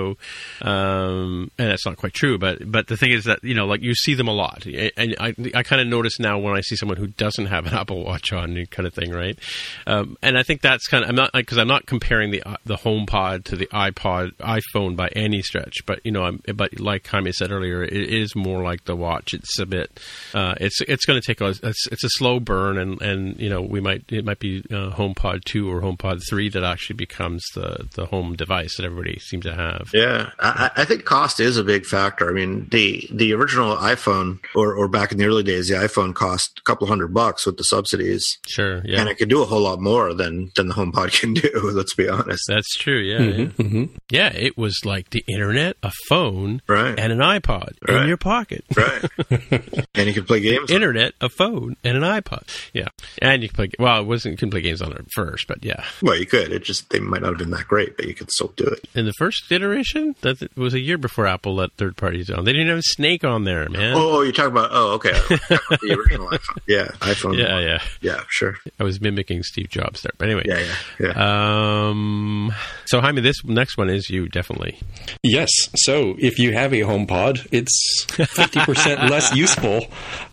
um, 0.62 1.50
and 1.58 1.70
that's 1.70 1.86
not 1.86 1.96
quite 1.96 2.14
true, 2.14 2.38
but 2.38 2.70
but 2.70 2.86
the 2.86 2.96
thing 2.96 3.12
is 3.12 3.24
that 3.24 3.42
you 3.42 3.54
know, 3.54 3.66
like 3.66 3.82
you 3.82 3.94
see 3.94 4.14
them 4.14 4.28
a 4.28 4.32
lot, 4.32 4.66
and 4.66 5.14
I 5.18 5.34
I 5.54 5.62
kind 5.62 5.80
of 5.80 5.88
notice 5.88 6.18
now 6.18 6.38
when 6.38 6.56
I 6.56 6.60
see 6.60 6.76
someone 6.76 6.98
who 6.98 7.08
doesn't 7.08 7.46
have 7.46 7.66
an 7.66 7.74
Apple 7.80 8.04
Watch 8.04 8.32
on, 8.32 8.66
kind 8.66 8.86
of 8.86 8.94
thing, 8.94 9.10
right? 9.10 9.38
Um, 9.86 10.16
and 10.22 10.38
I 10.38 10.42
think 10.42 10.60
that's 10.60 10.86
kind 10.86 11.04
of 11.04 11.10
I'm 11.10 11.16
not 11.16 11.32
because 11.32 11.58
I'm 11.58 11.68
not 11.68 11.86
comparing 11.86 12.30
the 12.30 12.42
uh, 12.42 12.56
the 12.64 12.76
HomePod 12.76 13.44
to 13.44 13.56
the 13.56 13.66
iPod 13.66 14.32
iPhone 14.36 14.96
by 14.96 15.08
any 15.08 15.42
stretch, 15.42 15.84
but 15.86 16.00
you 16.04 16.12
know, 16.12 16.24
I'm, 16.24 16.42
but 16.54 16.78
like 16.80 17.06
Jaime 17.06 17.32
said 17.32 17.50
earlier, 17.50 17.82
it 17.82 17.92
is 17.92 18.34
more 18.34 18.62
like 18.62 18.84
the 18.84 18.96
watch. 18.96 19.34
It's 19.34 19.58
a 19.58 19.66
bit, 19.66 19.98
uh, 20.34 20.54
it's 20.60 20.80
it's 20.82 21.04
going 21.04 21.20
to 21.20 21.26
take 21.26 21.40
a 21.40 21.54
it's, 21.62 21.86
it's 21.88 22.04
a 22.04 22.10
slow 22.10 22.40
burn, 22.40 22.78
and 22.78 23.00
and 23.02 23.38
you 23.38 23.48
know 23.48 23.62
we 23.62 23.80
might 23.80 24.04
it 24.10 24.24
might 24.24 24.38
be 24.38 24.64
uh, 24.70 24.90
HomePod 24.90 25.44
two 25.44 25.70
or 25.70 25.80
HomePod 25.80 26.22
three 26.28 26.48
that 26.50 26.64
actually 26.64 26.96
becomes 26.96 27.44
the 27.54 27.88
the 27.94 28.06
home 28.06 28.36
device 28.36 28.76
that 28.76 28.84
everybody 28.84 29.18
seems 29.18 29.44
to 29.44 29.54
have. 29.54 29.85
Yeah, 29.92 30.30
I, 30.38 30.70
I 30.76 30.84
think 30.84 31.04
cost 31.04 31.40
is 31.40 31.56
a 31.56 31.64
big 31.64 31.84
factor. 31.86 32.28
I 32.28 32.32
mean, 32.32 32.68
the 32.70 33.08
the 33.12 33.32
original 33.32 33.76
iPhone, 33.76 34.38
or 34.54 34.74
or 34.74 34.88
back 34.88 35.12
in 35.12 35.18
the 35.18 35.26
early 35.26 35.42
days, 35.42 35.68
the 35.68 35.74
iPhone 35.74 36.14
cost 36.14 36.58
a 36.58 36.62
couple 36.62 36.86
hundred 36.86 37.14
bucks 37.14 37.46
with 37.46 37.56
the 37.56 37.64
subsidies, 37.64 38.38
Sure, 38.46 38.82
yeah, 38.84 39.00
and 39.00 39.08
it 39.08 39.16
could 39.16 39.28
do 39.28 39.42
a 39.42 39.46
whole 39.46 39.62
lot 39.62 39.80
more 39.80 40.12
than 40.14 40.50
than 40.56 40.68
the 40.68 40.74
HomePod 40.74 41.12
can 41.20 41.34
do. 41.34 41.50
Let's 41.72 41.94
be 41.94 42.08
honest. 42.08 42.44
that's 42.48 42.74
true. 42.76 42.98
Yeah, 42.98 43.18
mm-hmm, 43.18 43.40
yeah. 43.40 43.46
Mm-hmm. 43.66 43.84
yeah, 44.10 44.32
it 44.34 44.56
was 44.58 44.80
like 44.84 45.10
the 45.10 45.24
internet, 45.28 45.76
a 45.82 45.92
phone, 46.08 46.62
Right. 46.68 46.98
and 46.98 47.12
an 47.12 47.18
iPod 47.18 47.72
in 47.88 48.08
your 48.08 48.16
pocket. 48.16 48.64
Right, 48.76 49.04
and 49.94 50.06
you 50.08 50.12
can 50.14 50.24
play 50.24 50.40
games. 50.40 50.70
internet, 50.70 51.14
a 51.20 51.28
phone, 51.28 51.76
and 51.84 51.96
an 51.96 52.02
iPod. 52.02 52.42
Yeah, 52.72 52.88
and 53.22 53.42
you 53.42 53.48
can 53.48 53.56
play. 53.56 53.70
Well, 53.78 54.00
it 54.02 54.06
wasn't 54.06 54.32
you 54.32 54.36
couldn't 54.36 54.50
play 54.50 54.60
games 54.60 54.82
on 54.82 54.92
it 54.92 55.06
first, 55.14 55.46
but 55.48 55.64
yeah, 55.64 55.84
Well, 56.02 56.16
you 56.16 56.26
could. 56.26 56.52
It 56.52 56.62
just 56.64 56.90
they 56.90 57.00
might 57.00 57.22
not 57.22 57.30
have 57.30 57.38
been 57.38 57.50
that 57.50 57.66
great, 57.68 57.96
but 57.96 58.06
you 58.06 58.14
could 58.14 58.30
still 58.30 58.52
do 58.56 58.64
it. 58.64 58.80
in 58.94 59.06
the 59.06 59.12
first 59.18 59.46
iteration, 59.66 60.14
that 60.22 60.42
it 60.42 60.56
was 60.56 60.74
a 60.74 60.80
year 60.80 60.98
before 60.98 61.26
Apple 61.26 61.56
let 61.56 61.72
third 61.72 61.96
parties 61.96 62.30
on. 62.30 62.44
They 62.44 62.52
didn't 62.52 62.68
have 62.68 62.78
a 62.78 62.82
Snake 62.82 63.24
on 63.24 63.44
there, 63.44 63.68
man. 63.68 63.94
Oh, 63.94 64.18
oh, 64.18 64.22
you're 64.22 64.32
talking 64.32 64.52
about? 64.52 64.70
Oh, 64.72 64.92
okay, 64.94 65.12
the 65.28 65.96
original 65.98 66.28
iPhone. 66.28 66.58
Yeah, 66.66 66.86
iPhone. 67.00 67.38
Yeah, 67.38 67.58
yeah. 67.60 67.82
yeah, 68.00 68.22
sure. 68.28 68.56
I 68.78 68.84
was 68.84 69.00
mimicking 69.00 69.42
Steve 69.42 69.68
Jobs 69.68 70.02
there, 70.02 70.12
but 70.18 70.28
anyway. 70.28 70.44
Yeah, 70.46 70.60
yeah, 71.00 71.12
yeah. 71.14 71.88
Um. 71.88 72.52
So 72.86 73.00
Jaime, 73.00 73.20
this 73.20 73.44
next 73.44 73.76
one 73.76 73.90
is 73.90 74.08
you 74.10 74.28
definitely. 74.28 74.78
Yes. 75.22 75.50
So 75.74 76.14
if 76.18 76.38
you 76.38 76.52
have 76.52 76.72
a 76.72 76.80
HomePod, 76.80 77.48
it's 77.50 78.06
50% 78.08 79.10
less 79.10 79.34
useful 79.34 79.86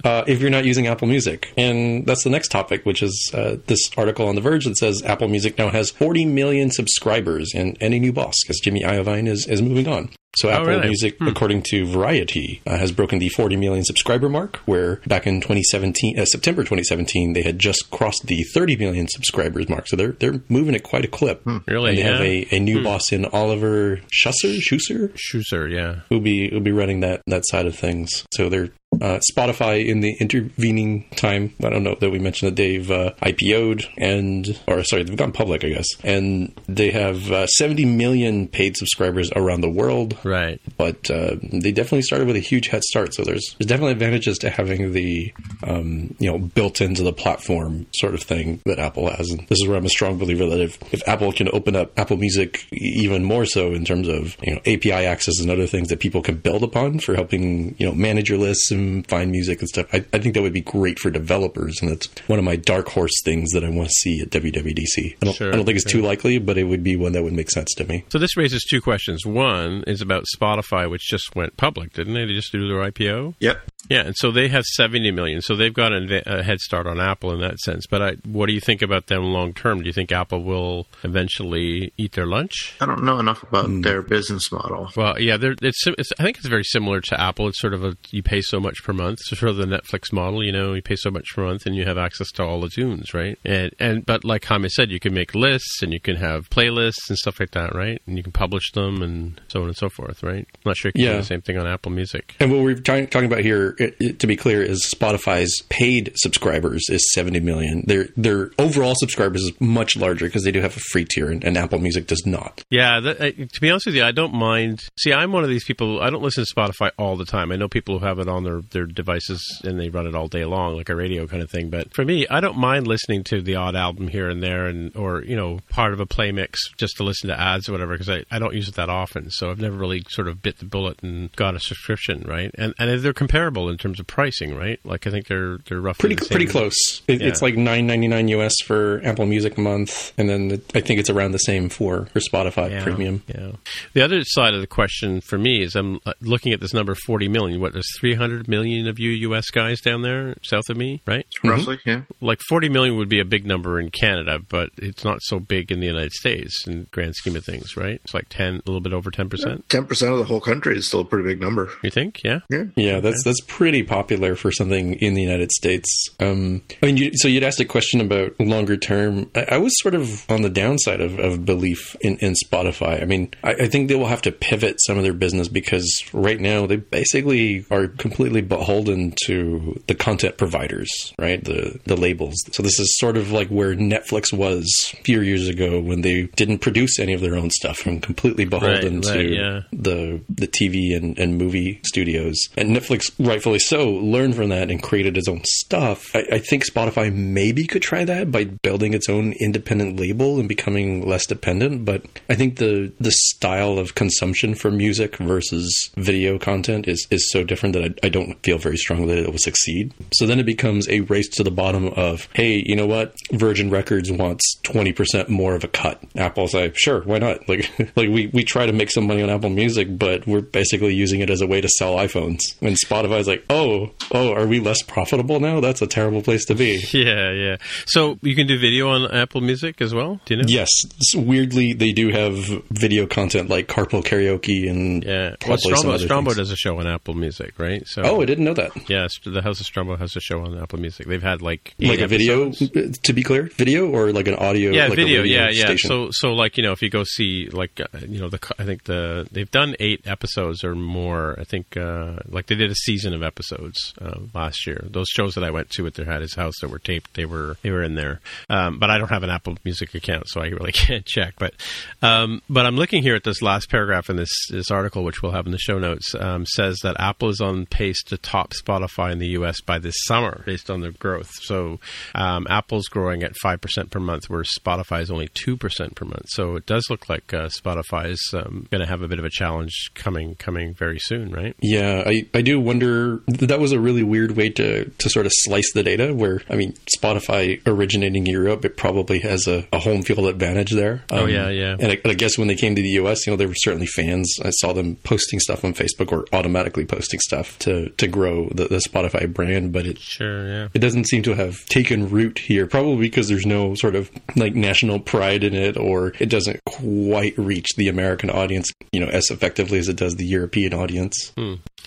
uh, 0.03 0.23
if 0.27 0.41
you're 0.41 0.49
not 0.49 0.65
using 0.65 0.87
Apple 0.87 1.07
Music. 1.07 1.51
And 1.57 2.05
that's 2.05 2.23
the 2.23 2.29
next 2.29 2.49
topic, 2.49 2.85
which 2.85 3.01
is 3.01 3.31
uh, 3.33 3.57
this 3.67 3.89
article 3.97 4.27
on 4.27 4.35
The 4.35 4.41
Verge 4.41 4.65
that 4.65 4.77
says 4.77 5.01
Apple 5.03 5.27
Music 5.27 5.57
now 5.57 5.69
has 5.69 5.89
40 5.89 6.25
million 6.25 6.69
subscribers 6.69 7.53
and, 7.55 7.77
and 7.81 7.93
a 7.93 7.99
new 7.99 8.13
boss 8.13 8.35
because 8.43 8.59
Jimmy 8.59 8.81
Iovine 8.81 9.22
is, 9.27 9.47
is 9.47 9.61
moving 9.61 9.87
on. 9.87 10.09
So 10.35 10.49
Apple 10.49 10.65
really? 10.65 10.87
Music, 10.87 11.15
according 11.21 11.61
to 11.67 11.85
Variety, 11.85 12.61
uh, 12.65 12.77
has 12.77 12.91
broken 12.91 13.19
the 13.19 13.29
40 13.29 13.55
million 13.55 13.83
subscriber 13.83 14.29
mark, 14.29 14.57
where 14.65 14.95
back 15.05 15.27
in 15.27 15.41
2017, 15.41 16.17
uh, 16.17 16.25
September 16.25 16.63
2017, 16.63 17.33
they 17.33 17.43
had 17.43 17.59
just 17.59 17.91
crossed 17.91 18.25
the 18.25 18.43
30 18.43 18.77
million 18.77 19.07
subscribers 19.07 19.69
mark. 19.69 19.87
So 19.87 19.95
they're 19.95 20.13
they're 20.13 20.41
moving 20.49 20.73
at 20.73 20.83
quite 20.83 21.05
a 21.05 21.07
clip. 21.07 21.45
Really? 21.67 21.89
And 21.89 21.97
they 21.97 22.01
have 22.01 22.21
a, 22.21 22.47
a 22.55 22.59
new 22.59 22.83
boss 22.83 23.11
in 23.11 23.25
Oliver 23.25 24.01
Schusser, 24.11 24.57
Schusser, 24.57 25.15
Schusser, 25.15 25.71
yeah. 25.71 26.01
who'll 26.09 26.19
be 26.19 26.49
who'll 26.49 26.61
be 26.61 26.71
running 26.71 27.01
that 27.01 27.21
that 27.27 27.45
side 27.45 27.67
of 27.67 27.75
things. 27.75 28.25
So 28.33 28.49
they're 28.49 28.69
uh, 29.03 29.19
Spotify 29.29 29.85
in 29.85 29.99
the 29.99 30.15
intervening 30.19 31.05
time. 31.17 31.53
I 31.61 31.69
don't 31.69 31.83
know 31.83 31.95
that 31.99 32.09
we 32.09 32.19
mentioned 32.19 32.51
that 32.51 32.55
they've 32.55 32.89
uh, 32.89 33.13
IPO'd 33.21 33.89
and 33.97 34.57
or 34.65 34.83
sorry 34.85 35.03
they've 35.03 35.17
gone 35.17 35.33
public, 35.33 35.65
I 35.65 35.69
guess, 35.69 35.87
and 36.03 36.53
they 36.67 36.89
have 36.91 37.29
uh, 37.29 37.47
70 37.47 37.83
million 37.85 38.47
paid 38.47 38.77
subscribers 38.77 39.29
around 39.35 39.59
the 39.59 39.69
world. 39.69 40.17
Right. 40.23 40.61
But 40.77 41.11
uh, 41.11 41.35
they 41.41 41.73
definitely 41.73 42.03
started 42.03 42.27
with 42.27 42.37
a 42.37 42.39
huge 42.39 42.67
head 42.67 42.83
start. 42.83 43.13
So 43.13 43.23
there's 43.23 43.55
there's 43.59 43.67
definitely 43.67 43.91
advantages 43.91 44.37
to 44.39 44.49
having 44.49 44.93
the 44.93 45.33
um, 45.63 46.15
you 46.19 46.31
know 46.31 46.39
built 46.39 46.79
into 46.79 47.03
the 47.03 47.13
platform 47.13 47.85
sort 47.93 48.13
of 48.13 48.23
thing 48.23 48.61
that 48.65 48.79
Apple 48.79 49.09
has. 49.09 49.29
And 49.31 49.41
this 49.49 49.59
is 49.61 49.67
where 49.67 49.77
I'm 49.77 49.85
a 49.85 49.89
strong 49.89 50.17
believer 50.17 50.45
that 50.45 50.61
if, 50.61 50.93
if 50.93 51.05
Apple 51.09 51.33
can 51.33 51.49
open 51.51 51.75
up 51.75 51.91
Apple 51.99 52.15
Music 52.15 52.65
even 52.71 53.25
more 53.25 53.45
so 53.45 53.73
in 53.73 53.83
terms 53.83 54.07
of 54.07 54.37
you 54.41 54.55
know 54.55 54.61
API 54.65 55.05
access 55.05 55.41
and 55.41 55.51
other 55.51 55.67
things 55.67 55.89
that 55.89 55.99
people 55.99 56.21
can 56.21 56.37
build 56.37 56.63
upon 56.63 56.99
for 56.99 57.15
helping 57.15 57.75
you 57.77 57.85
know 57.85 57.93
manage 57.93 58.29
your 58.29 58.39
lists 58.39 58.71
and 58.71 58.92
them 58.93 59.03
find 59.03 59.31
music 59.31 59.59
and 59.59 59.69
stuff. 59.69 59.87
I, 59.93 60.05
I 60.13 60.19
think 60.19 60.35
that 60.35 60.41
would 60.41 60.53
be 60.53 60.61
great 60.61 60.99
for 60.99 61.09
developers, 61.09 61.81
and 61.81 61.91
that's 61.91 62.07
one 62.27 62.39
of 62.39 62.45
my 62.45 62.55
dark 62.55 62.89
horse 62.89 63.11
things 63.23 63.51
that 63.51 63.63
I 63.63 63.69
want 63.69 63.89
to 63.89 63.93
see 63.93 64.21
at 64.21 64.29
WWDC. 64.29 65.15
I 65.21 65.25
don't, 65.25 65.33
Sure, 65.33 65.51
I 65.51 65.55
don't 65.55 65.65
think 65.65 65.77
it's 65.77 65.89
sure. 65.89 66.01
too 66.01 66.07
likely, 66.07 66.37
but 66.39 66.57
it 66.57 66.63
would 66.65 66.83
be 66.83 66.95
one 66.95 67.13
that 67.13 67.23
would 67.23 67.33
make 67.33 67.49
sense 67.49 67.73
to 67.75 67.85
me. 67.85 68.05
So 68.09 68.19
this 68.19 68.37
raises 68.37 68.63
two 68.63 68.81
questions. 68.81 69.25
One 69.25 69.83
is 69.87 70.01
about 70.01 70.25
Spotify, 70.37 70.89
which 70.89 71.07
just 71.07 71.35
went 71.35 71.57
public, 71.57 71.93
didn't 71.93 72.13
they? 72.13 72.25
They 72.25 72.33
just 72.33 72.51
do 72.51 72.67
their 72.67 72.91
IPO. 72.91 73.35
Yep. 73.39 73.61
Yeah, 73.89 74.01
and 74.01 74.15
so 74.15 74.31
they 74.31 74.47
have 74.47 74.63
70 74.65 75.11
million. 75.11 75.41
So 75.41 75.55
they've 75.55 75.73
got 75.73 75.91
a, 75.91 76.39
a 76.39 76.43
head 76.43 76.59
start 76.59 76.87
on 76.87 76.99
Apple 76.99 77.33
in 77.33 77.41
that 77.41 77.59
sense. 77.59 77.85
But 77.85 78.01
I, 78.01 78.11
what 78.25 78.47
do 78.47 78.53
you 78.53 78.61
think 78.61 78.81
about 78.81 79.07
them 79.07 79.23
long 79.23 79.53
term? 79.53 79.79
Do 79.79 79.85
you 79.85 79.93
think 79.93 80.11
Apple 80.11 80.43
will 80.43 80.87
eventually 81.03 81.93
eat 81.97 82.13
their 82.13 82.25
lunch? 82.25 82.75
I 82.79 82.85
don't 82.85 83.03
know 83.03 83.19
enough 83.19 83.43
about 83.43 83.65
hmm. 83.65 83.81
their 83.81 84.01
business 84.01 84.51
model. 84.51 84.91
Well, 84.95 85.19
yeah, 85.19 85.37
they're, 85.37 85.55
it's, 85.61 85.85
it's. 85.87 86.11
I 86.17 86.23
think 86.23 86.37
it's 86.37 86.47
very 86.47 86.63
similar 86.63 87.01
to 87.01 87.19
Apple. 87.19 87.47
It's 87.47 87.59
sort 87.59 87.73
of 87.73 87.83
a 87.83 87.95
you 88.11 88.23
pay 88.23 88.41
so 88.41 88.59
much 88.59 88.83
per 88.83 88.93
month. 88.93 89.19
It's 89.19 89.39
sort 89.39 89.49
of 89.49 89.57
the 89.57 89.65
Netflix 89.65 90.13
model. 90.13 90.43
You 90.43 90.51
know, 90.51 90.73
you 90.73 90.81
pay 90.81 90.95
so 90.95 91.11
much 91.11 91.27
per 91.35 91.43
month, 91.43 91.65
and 91.65 91.75
you 91.75 91.85
have 91.85 91.97
access 91.97 92.31
to 92.33 92.43
all 92.43 92.61
the 92.61 92.69
tunes, 92.69 93.13
right? 93.13 93.37
And 93.43 93.71
and 93.79 94.05
but 94.05 94.23
like 94.23 94.45
Jaime 94.45 94.69
said, 94.69 94.91
you 94.91 94.99
can 94.99 95.13
make 95.13 95.35
lists 95.35 95.81
and 95.81 95.93
you 95.93 95.99
can 95.99 96.15
have 96.15 96.49
playlists 96.49 97.09
and 97.09 97.17
stuff 97.17 97.39
like 97.39 97.51
that, 97.51 97.75
right? 97.75 98.01
And 98.07 98.17
you 98.17 98.23
can 98.23 98.31
publish 98.31 98.71
them 98.71 99.01
and 99.01 99.39
so 99.47 99.61
on 99.61 99.67
and 99.67 99.77
so 99.77 99.89
forth, 99.89 100.23
right? 100.23 100.47
I'm 100.53 100.61
not 100.65 100.77
sure 100.77 100.91
you 100.95 101.05
can 101.05 101.15
do 101.15 101.21
the 101.21 101.25
same 101.25 101.41
thing 101.41 101.57
on 101.57 101.67
Apple 101.67 101.91
Music. 101.91 102.35
And 102.39 102.51
what 102.51 102.61
we're 102.61 102.75
talking 102.75 103.07
talking 103.07 103.27
about 103.27 103.39
here, 103.41 103.72
to 103.77 104.27
be 104.27 104.35
clear, 104.35 104.61
is 104.61 104.93
Spotify's 104.93 105.61
paid 105.69 106.11
subscribers 106.15 106.85
is 106.89 107.13
70 107.13 107.39
million. 107.39 107.83
Their 107.87 108.07
their 108.15 108.51
overall 108.57 108.93
subscribers 108.95 109.41
is 109.41 109.51
much 109.59 109.95
larger 109.95 110.25
because 110.25 110.43
they 110.43 110.51
do 110.51 110.61
have 110.61 110.75
a 110.75 110.79
free 110.79 111.05
tier, 111.05 111.29
and, 111.29 111.43
and 111.43 111.57
Apple 111.57 111.79
Music 111.79 112.07
does 112.07 112.25
not. 112.25 112.63
Yeah, 112.69 112.99
that, 112.99 113.21
uh, 113.21 113.31
to 113.31 113.61
be 113.61 113.69
honest 113.69 113.85
with 113.85 113.95
you, 113.95 114.03
I 114.03 114.11
don't 114.11 114.33
mind. 114.33 114.81
See, 114.97 115.13
I'm 115.13 115.31
one 115.31 115.43
of 115.43 115.49
these 115.49 115.63
people. 115.63 116.01
I 116.01 116.09
don't 116.09 116.21
listen 116.21 116.45
to 116.45 116.53
Spotify 116.53 116.91
all 116.97 117.15
the 117.17 117.25
time. 117.25 117.51
I 117.51 117.55
know 117.55 117.67
people 117.67 117.99
who 117.99 118.05
have 118.05 118.19
it 118.19 118.27
on 118.27 118.43
their 118.43 118.61
their 118.71 118.85
devices 118.85 119.61
and 119.63 119.79
they 119.79 119.89
run 119.89 120.07
it 120.07 120.15
all 120.15 120.27
day 120.27 120.45
long, 120.45 120.75
like 120.75 120.89
a 120.89 120.95
radio 120.95 121.27
kind 121.27 121.41
of 121.41 121.49
thing. 121.49 121.69
But 121.69 121.93
for 121.93 122.05
me, 122.05 122.27
I 122.29 122.39
don't 122.39 122.57
mind 122.57 122.87
listening 122.87 123.23
to 123.25 123.41
the 123.41 123.55
odd 123.55 123.75
album 123.75 124.07
here 124.07 124.29
and 124.29 124.41
there, 124.41 124.65
and 124.65 124.95
or 124.95 125.23
you 125.23 125.35
know, 125.35 125.59
part 125.69 125.93
of 125.93 125.99
a 125.99 126.05
play 126.05 126.31
mix 126.31 126.59
just 126.77 126.97
to 126.97 127.03
listen 127.03 127.29
to 127.29 127.39
ads 127.39 127.69
or 127.69 127.71
whatever, 127.71 127.93
because 127.93 128.09
I, 128.09 128.23
I 128.31 128.39
don't 128.39 128.53
use 128.53 128.67
it 128.67 128.75
that 128.75 128.89
often. 128.89 129.29
So 129.31 129.49
I've 129.49 129.59
never 129.59 129.75
really 129.75 130.03
sort 130.09 130.27
of 130.27 130.41
bit 130.41 130.59
the 130.59 130.65
bullet 130.65 131.01
and 131.03 131.31
got 131.35 131.55
a 131.55 131.59
subscription, 131.59 132.23
right? 132.27 132.51
And 132.55 132.73
and 132.79 133.01
they're 133.01 133.13
comparable 133.13 133.62
in 133.69 133.77
terms 133.77 133.99
of 133.99 134.07
pricing, 134.07 134.55
right? 134.55 134.79
Like 134.83 135.07
I 135.07 135.11
think 135.11 135.27
they're 135.27 135.57
they're 135.67 135.81
roughly 135.81 136.09
Pretty 136.09 136.15
the 136.15 136.25
same. 136.25 136.35
pretty 136.35 136.51
close. 136.51 137.01
It, 137.07 137.21
Yeah. 137.21 137.27
It's 137.27 137.41
like 137.41 137.55
9.99 137.55 138.29
US 138.39 138.53
for 138.65 139.01
Apple 139.03 139.25
Music 139.25 139.57
a 139.57 139.61
month, 139.61 140.13
and 140.17 140.29
then 140.29 140.51
it, 140.51 140.71
I 140.75 140.81
think 140.81 140.99
it's 140.99 141.09
around 141.09 141.31
the 141.31 141.37
same 141.39 141.69
for 141.69 142.05
for 142.07 142.19
Spotify 142.19 142.71
Yeah, 142.71 142.83
Premium. 142.83 143.23
Yeah. 143.27 143.51
The 143.93 144.01
other 144.01 144.23
side 144.23 144.53
of 144.53 144.61
the 144.61 144.67
question 144.67 145.21
for 145.21 145.37
me 145.37 145.63
is 145.63 145.75
I'm 145.75 145.99
uh, 146.05 146.13
looking 146.21 146.53
at 146.53 146.59
this 146.59 146.73
number 146.73 146.95
40 146.95 147.27
million. 147.27 147.59
What, 147.61 147.73
there's 147.73 147.97
300 147.99 148.47
million 148.47 148.87
of 148.87 148.99
you 148.99 149.11
U.S. 149.11 149.49
guys 149.49 149.81
down 149.81 150.01
there 150.01 150.35
south 150.41 150.69
of 150.69 150.77
me, 150.77 151.01
right? 151.05 151.25
Roughly, 151.43 151.79
yeah. 151.85 152.01
Like 152.21 152.39
40 152.49 152.69
million 152.69 152.97
would 152.97 153.09
be 153.09 153.19
a 153.19 153.25
big 153.25 153.45
number 153.45 153.79
in 153.79 153.89
Canada, 153.91 154.39
but 154.49 154.69
it's 154.77 155.03
not 155.03 155.19
so 155.21 155.39
big 155.39 155.71
in 155.71 155.79
the 155.79 155.87
United 155.87 156.11
States 156.13 156.67
in 156.67 156.87
grand 156.91 157.15
scheme 157.15 157.35
of 157.35 157.45
things, 157.45 157.75
right? 157.77 157.99
It's 158.03 158.13
like 158.13 158.29
10, 158.29 158.55
a 158.55 158.61
little 158.65 158.81
bit 158.81 158.93
over 158.93 159.11
10%. 159.11 159.63
Ten 159.69 159.85
percent 159.85 160.11
of 160.11 160.17
the 160.19 160.25
whole 160.25 160.41
country 160.41 160.77
is 160.77 160.87
still 160.87 161.01
a 161.01 161.05
pretty 161.05 161.27
big 161.27 161.39
number. 161.41 161.69
You 161.81 161.89
think? 161.89 162.23
Yeah. 162.23 162.39
Yeah. 162.49 162.63
Yeah, 162.75 162.99
that's 162.99 163.23
that's 163.23 163.41
pretty 163.53 163.83
popular 163.83 164.35
for 164.35 164.51
something 164.51 164.95
in 164.95 165.13
the 165.13 165.21
United 165.21 165.51
States. 165.51 166.09
Um, 166.19 166.63
I 166.81 166.87
mean, 166.87 166.97
you, 166.97 167.11
so 167.13 167.27
you'd 167.27 167.43
asked 167.43 167.59
a 167.59 167.65
question 167.65 168.01
about 168.01 168.39
longer 168.39 168.75
term. 168.75 169.29
I, 169.35 169.45
I 169.51 169.57
was 169.59 169.71
sort 169.79 169.93
of 169.93 170.25
on 170.27 170.41
the 170.41 170.49
downside 170.49 171.01
of, 171.01 171.19
of 171.19 171.45
belief 171.45 171.95
in, 172.01 172.17
in 172.17 172.33
Spotify. 172.33 172.99
I 172.99 173.05
mean, 173.05 173.31
I, 173.43 173.51
I 173.51 173.67
think 173.67 173.89
they 173.89 173.95
will 173.95 174.07
have 174.07 174.23
to 174.23 174.31
pivot 174.31 174.77
some 174.79 174.97
of 174.97 175.03
their 175.03 175.13
business 175.13 175.47
because 175.47 175.87
right 176.13 176.41
now 176.41 176.65
they 176.65 176.77
basically 176.77 177.63
are 177.69 177.87
completely 177.87 178.41
beholden 178.41 179.13
to 179.25 179.79
the 179.85 179.93
content 179.93 180.39
providers, 180.39 181.13
right? 181.19 181.43
The 181.43 181.79
the 181.85 181.95
labels. 181.95 182.33
So 182.53 182.63
this 182.63 182.79
is 182.79 182.97
sort 182.97 183.17
of 183.17 183.31
like 183.31 183.49
where 183.49 183.75
Netflix 183.75 184.33
was 184.33 184.65
a 184.93 185.03
few 185.03 185.21
years 185.21 185.47
ago 185.47 185.79
when 185.79 186.01
they 186.01 186.23
didn't 186.35 186.59
produce 186.59 186.97
any 186.97 187.13
of 187.13 187.21
their 187.21 187.35
own 187.35 187.51
stuff 187.51 187.85
and 187.85 188.01
completely 188.01 188.45
beholden 188.45 189.01
right, 189.01 189.13
to 189.13 189.23
yeah. 189.23 189.61
the 189.71 190.21
the 190.27 190.47
TV 190.47 190.97
and, 190.97 191.19
and 191.19 191.37
movie 191.37 191.79
studios. 191.85 192.35
And 192.57 192.75
Netflix, 192.75 193.11
rightfully 193.43 193.59
so, 193.59 193.89
learned 193.89 194.35
from 194.35 194.49
that 194.49 194.71
and 194.71 194.81
created 194.81 195.17
its 195.17 195.27
own 195.27 195.41
stuff. 195.43 196.15
I, 196.15 196.23
I 196.33 196.39
think 196.39 196.65
Spotify 196.65 197.13
maybe 197.13 197.67
could 197.67 197.81
try 197.81 198.05
that 198.05 198.31
by 198.31 198.45
building 198.45 198.93
its 198.93 199.09
own 199.09 199.33
independent 199.33 199.99
label 199.99 200.39
and 200.39 200.47
becoming 200.47 201.05
less 201.05 201.25
dependent. 201.25 201.83
But 201.83 202.05
I 202.29 202.35
think 202.35 202.57
the 202.57 202.93
the 203.01 203.11
style 203.11 203.77
of 203.77 203.95
consumption 203.95 204.55
for 204.55 204.71
music 204.71 205.17
versus 205.17 205.91
video 205.97 206.39
content 206.39 206.87
is, 206.87 207.05
is 207.11 207.29
so 207.31 207.43
different 207.43 207.73
that 207.73 207.83
I, 207.83 208.07
I 208.07 208.09
don't 208.09 208.41
feel 208.43 208.57
very 208.57 208.77
strongly 208.77 209.13
that 209.15 209.25
it 209.25 209.29
will 209.29 209.37
succeed. 209.37 209.93
So 210.13 210.25
then 210.25 210.39
it 210.39 210.45
becomes 210.45 210.87
a 210.87 211.01
race 211.01 211.27
to 211.29 211.43
the 211.43 211.51
bottom 211.51 211.87
of, 211.87 212.29
hey, 212.33 212.63
you 212.65 212.77
know 212.77 212.87
what? 212.87 213.13
Virgin 213.33 213.69
Records 213.69 214.09
wants 214.09 214.57
20% 214.63 215.27
more 215.27 215.53
of 215.53 215.65
a 215.65 215.67
cut. 215.67 216.01
Apple's 216.15 216.53
like, 216.53 216.77
sure, 216.77 217.01
why 217.01 217.19
not? 217.19 217.33
Like, 217.53 217.69
like 217.95 218.09
we, 218.09 218.27
we 218.27 218.43
try 218.43 218.65
to 218.65 218.73
make 218.73 218.89
some 218.89 219.05
money 219.05 219.21
on 219.21 219.29
Apple 219.29 219.49
Music, 219.49 219.87
but 219.97 220.25
we're 220.25 220.41
basically 220.41 220.93
using 220.93 221.19
it 221.19 221.29
as 221.29 221.41
a 221.41 221.45
way 221.47 221.61
to 221.61 221.67
sell 221.67 221.95
iPhones. 221.95 222.39
And 222.61 222.77
Spotify's 222.77 223.27
like, 223.27 223.32
oh, 223.49 223.91
oh, 224.11 224.33
are 224.33 224.45
we 224.47 224.59
less 224.59 224.81
profitable 224.83 225.39
now? 225.39 225.59
That's 225.59 225.81
a 225.81 225.87
terrible 225.87 226.21
place 226.21 226.45
to 226.45 226.55
be. 226.55 226.81
Yeah, 226.93 227.31
yeah. 227.31 227.57
So 227.85 228.17
you 228.21 228.35
can 228.35 228.47
do 228.47 228.57
video 228.59 228.89
on 228.89 229.09
Apple 229.11 229.41
Music 229.41 229.81
as 229.81 229.93
well? 229.93 230.19
Do 230.25 230.35
you 230.35 230.41
know? 230.41 230.45
Yes, 230.47 230.69
s- 230.85 231.15
weirdly, 231.15 231.73
they 231.73 231.91
do 231.91 232.09
have 232.09 232.35
video 232.69 233.05
content 233.07 233.49
like 233.49 233.67
carpool 233.67 234.03
karaoke 234.03 234.69
and 234.69 235.03
Yeah. 235.03 235.35
Well, 235.47 235.57
Strombo, 235.57 235.97
Strombo 235.97 236.25
things. 236.25 236.37
does 236.37 236.51
a 236.51 236.55
show 236.55 236.79
on 236.79 236.87
Apple 236.87 237.13
Music, 237.15 237.53
right? 237.57 237.85
So 237.87 238.01
Oh, 238.03 238.21
I 238.21 238.25
didn't 238.25 238.45
know 238.45 238.53
that. 238.53 238.71
Yeah, 238.89 239.07
the 239.25 239.41
House 239.41 239.59
of 239.59 239.65
Strombo 239.65 239.97
has 239.97 240.15
a 240.15 240.19
show 240.21 240.41
on 240.45 240.57
Apple 240.61 240.79
Music. 240.79 241.07
They've 241.07 241.21
had 241.21 241.41
like 241.41 241.73
Like 241.79 241.99
a 241.99 242.07
video, 242.07 242.51
to 242.51 243.13
be 243.13 243.23
clear, 243.23 243.43
video 243.55 243.89
or 243.89 244.11
like 244.13 244.27
an 244.27 244.35
audio. 244.35 244.71
Yeah, 244.71 244.87
like 244.87 244.95
video. 244.97 245.23
Yeah, 245.23 245.49
yeah. 245.51 245.65
station? 245.65 245.87
So, 245.89 246.07
so 246.11 246.33
like 246.33 246.57
you 246.57 246.63
know, 246.63 246.71
if 246.71 246.81
you 246.81 246.89
go 246.89 247.03
see 247.03 247.47
like 247.51 247.79
uh, 247.81 247.85
you 248.07 248.19
know 248.21 248.29
the 248.29 248.39
I 248.59 248.63
think 248.65 248.83
the 248.83 249.27
they've 249.31 249.49
done 249.51 249.75
eight 249.79 250.01
episodes 250.05 250.63
or 250.63 250.75
more. 250.75 251.35
I 251.39 251.43
think 251.43 251.75
uh, 251.77 252.17
like 252.29 252.47
they 252.47 252.55
did 252.55 252.69
a 252.71 252.75
season 252.75 253.12
of 253.13 253.23
episodes 253.23 253.93
uh, 254.01 254.19
last 254.33 254.65
year. 254.67 254.85
Those 254.89 255.07
shows 255.09 255.35
that 255.35 255.43
I 255.43 255.51
went 255.51 255.69
to 255.71 255.85
at 255.87 255.93
their 255.95 256.09
at 256.09 256.21
his 256.21 256.35
house 256.35 256.53
that 256.61 256.69
were 256.69 256.79
taped, 256.79 257.13
they 257.15 257.25
were 257.25 257.57
they 257.61 257.71
were 257.71 257.83
in 257.83 257.95
there. 257.95 258.19
Um, 258.49 258.79
but 258.79 258.89
I 258.89 258.97
don't 258.97 259.09
have 259.09 259.23
an 259.23 259.29
Apple 259.29 259.57
Music 259.63 259.93
account, 259.95 260.27
so 260.27 260.41
I 260.41 260.47
really 260.47 260.71
can't 260.73 261.05
check. 261.05 261.35
But 261.37 261.53
um, 262.01 262.41
but 262.49 262.65
I'm 262.65 262.75
looking 262.75 263.03
here 263.03 263.15
at 263.15 263.23
this 263.23 263.41
last 263.41 263.69
paragraph 263.69 264.09
in 264.09 264.15
this 264.15 264.31
this 264.49 264.71
article, 264.71 265.03
which 265.03 265.21
we'll 265.21 265.31
have 265.31 265.45
in 265.45 265.51
the 265.51 265.57
show 265.57 265.79
notes, 265.79 266.13
um, 266.15 266.45
says 266.45 266.79
that 266.83 266.99
Apple 266.99 267.29
is 267.29 267.41
on 267.41 267.65
pace 267.65 268.01
to 268.03 268.17
top 268.17 268.53
Spotify 268.53 269.11
in 269.11 269.19
the 269.19 269.27
U.S. 269.29 269.61
by 269.61 269.79
this 269.79 269.95
summer, 270.05 270.43
based 270.45 270.69
on 270.69 270.81
their 270.81 270.91
growth. 270.91 271.31
So 271.41 271.79
um, 272.15 272.47
Apple's 272.49 272.87
growing 272.87 273.23
at 273.23 273.35
five 273.41 273.61
percent 273.61 273.91
per 273.91 273.99
month, 273.99 274.29
whereas 274.29 274.49
Spotify 274.59 275.01
is 275.01 275.11
only 275.11 275.29
two 275.33 275.57
percent 275.57 275.95
per 275.95 276.05
month. 276.05 276.25
So 276.27 276.55
it 276.55 276.65
does 276.65 276.89
look 276.89 277.09
like 277.09 277.33
uh, 277.33 277.49
Spotify 277.49 278.09
is 278.09 278.33
um, 278.33 278.67
going 278.71 278.81
to 278.81 278.87
have 278.87 279.01
a 279.01 279.07
bit 279.07 279.19
of 279.19 279.25
a 279.25 279.29
challenge 279.29 279.91
coming 279.95 280.35
coming 280.35 280.73
very 280.73 280.99
soon, 280.99 281.31
right? 281.31 281.55
Yeah, 281.61 282.03
I, 282.05 282.25
I 282.33 282.41
do 282.41 282.59
wonder. 282.59 283.02
That 283.27 283.59
was 283.59 283.71
a 283.71 283.79
really 283.79 284.03
weird 284.03 284.31
way 284.31 284.49
to, 284.49 284.85
to 284.85 285.09
sort 285.09 285.25
of 285.25 285.31
slice 285.35 285.71
the 285.73 285.83
data. 285.83 286.13
Where 286.13 286.41
I 286.49 286.55
mean, 286.55 286.73
Spotify 286.97 287.61
originating 287.65 288.27
in 288.27 288.33
Europe, 288.33 288.65
it 288.65 288.77
probably 288.77 289.19
has 289.19 289.47
a, 289.47 289.67
a 289.73 289.79
home 289.79 290.03
field 290.03 290.27
advantage 290.27 290.71
there. 290.71 291.03
Um, 291.09 291.23
Oh, 291.23 291.25
yeah, 291.25 291.49
yeah. 291.49 291.77
And 291.79 291.91
I, 291.91 292.01
and 292.03 292.11
I 292.11 292.15
guess 292.15 292.37
when 292.37 292.49
they 292.49 292.55
came 292.55 292.75
to 292.75 292.81
the 292.81 292.89
U.S., 292.89 293.25
you 293.25 293.31
know, 293.31 293.37
they 293.37 293.45
were 293.45 293.55
certainly 293.55 293.87
fans. 293.87 294.35
I 294.43 294.49
saw 294.49 294.73
them 294.73 294.97
posting 295.03 295.39
stuff 295.39 295.63
on 295.63 295.73
Facebook 295.73 296.11
or 296.11 296.25
automatically 296.33 296.85
posting 296.85 297.19
stuff 297.21 297.57
to 297.59 297.89
to 297.89 298.07
grow 298.07 298.49
the, 298.49 298.65
the 298.65 298.77
Spotify 298.77 299.31
brand, 299.31 299.71
but 299.71 299.85
it 299.85 299.99
Sure, 299.99 300.47
yeah. 300.47 300.67
it 300.73 300.79
doesn't 300.79 301.05
seem 301.05 301.23
to 301.23 301.33
have 301.33 301.65
taken 301.67 302.09
root 302.09 302.39
here. 302.39 302.67
Probably 302.67 302.97
because 302.97 303.29
there's 303.29 303.45
no 303.45 303.73
sort 303.75 303.95
of 303.95 304.11
like 304.35 304.53
national 304.53 304.99
pride 304.99 305.43
in 305.43 305.53
it, 305.53 305.77
or 305.77 306.13
it 306.19 306.29
doesn't 306.29 306.59
quite 306.65 307.37
reach 307.37 307.69
the 307.77 307.87
American 307.87 308.29
audience, 308.29 308.69
you 308.91 308.99
know, 308.99 309.07
as 309.07 309.29
effectively 309.31 309.79
as 309.79 309.87
it 309.87 309.95
does 309.95 310.15
the 310.15 310.25
European 310.25 310.73
audience. 310.73 311.31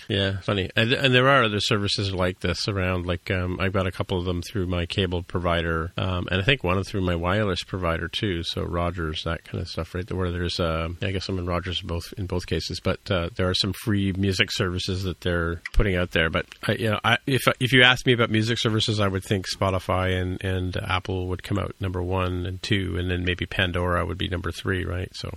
Yeah, 0.07 0.39
funny. 0.39 0.69
And, 0.75 0.93
and 1.07 1.15
there 1.15 1.29
are 1.29 1.45
other 1.45 1.61
services 1.61 2.13
like 2.13 2.41
this 2.41 2.67
around. 2.67 3.05
Like 3.05 3.31
um, 3.31 3.61
I've 3.61 3.71
got 3.71 3.87
a 3.87 3.93
couple 3.93 4.19
of 4.19 4.25
them 4.25 4.41
through 4.41 4.67
my 4.67 4.85
cable 4.85 5.23
provider, 5.23 5.93
um, 5.95 6.27
and 6.29 6.41
I 6.41 6.43
think 6.43 6.65
one 6.65 6.83
through 6.83 6.99
my 6.99 7.15
wireless 7.15 7.63
provider 7.63 8.09
too. 8.09 8.43
So 8.43 8.63
Rogers, 8.63 9.23
that 9.23 9.45
kind 9.45 9.61
of 9.61 9.69
stuff, 9.69 9.95
right? 9.95 10.11
Where 10.11 10.33
there's, 10.33 10.59
uh, 10.59 10.89
I 11.01 11.11
guess 11.11 11.29
I'm 11.29 11.39
in 11.39 11.45
Rogers 11.45 11.79
both 11.79 12.13
in 12.17 12.25
both 12.25 12.45
cases, 12.45 12.81
but 12.81 13.09
uh, 13.09 13.29
there 13.37 13.47
are 13.47 13.53
some 13.53 13.71
free 13.85 14.11
music 14.17 14.51
services 14.51 15.03
that 15.03 15.21
they're 15.21 15.61
putting 15.71 15.95
out 15.95 16.11
there. 16.11 16.29
But 16.29 16.47
I, 16.67 16.73
you 16.73 16.89
know, 16.89 16.99
I, 17.05 17.19
if 17.25 17.43
if 17.61 17.71
you 17.71 17.83
ask 17.83 18.05
me 18.05 18.11
about 18.11 18.29
music 18.29 18.59
services, 18.59 18.99
I 18.99 19.07
would 19.07 19.23
think 19.23 19.45
Spotify 19.47 20.21
and 20.21 20.43
and 20.43 20.75
Apple 20.75 21.29
would 21.29 21.41
come 21.41 21.57
out 21.57 21.73
number 21.79 22.03
one 22.03 22.45
and 22.45 22.61
two, 22.61 22.97
and 22.97 23.09
then 23.09 23.23
maybe 23.23 23.45
Pandora 23.45 24.05
would 24.05 24.17
be 24.17 24.27
number 24.27 24.51
three, 24.51 24.83
right? 24.83 25.09
So 25.13 25.29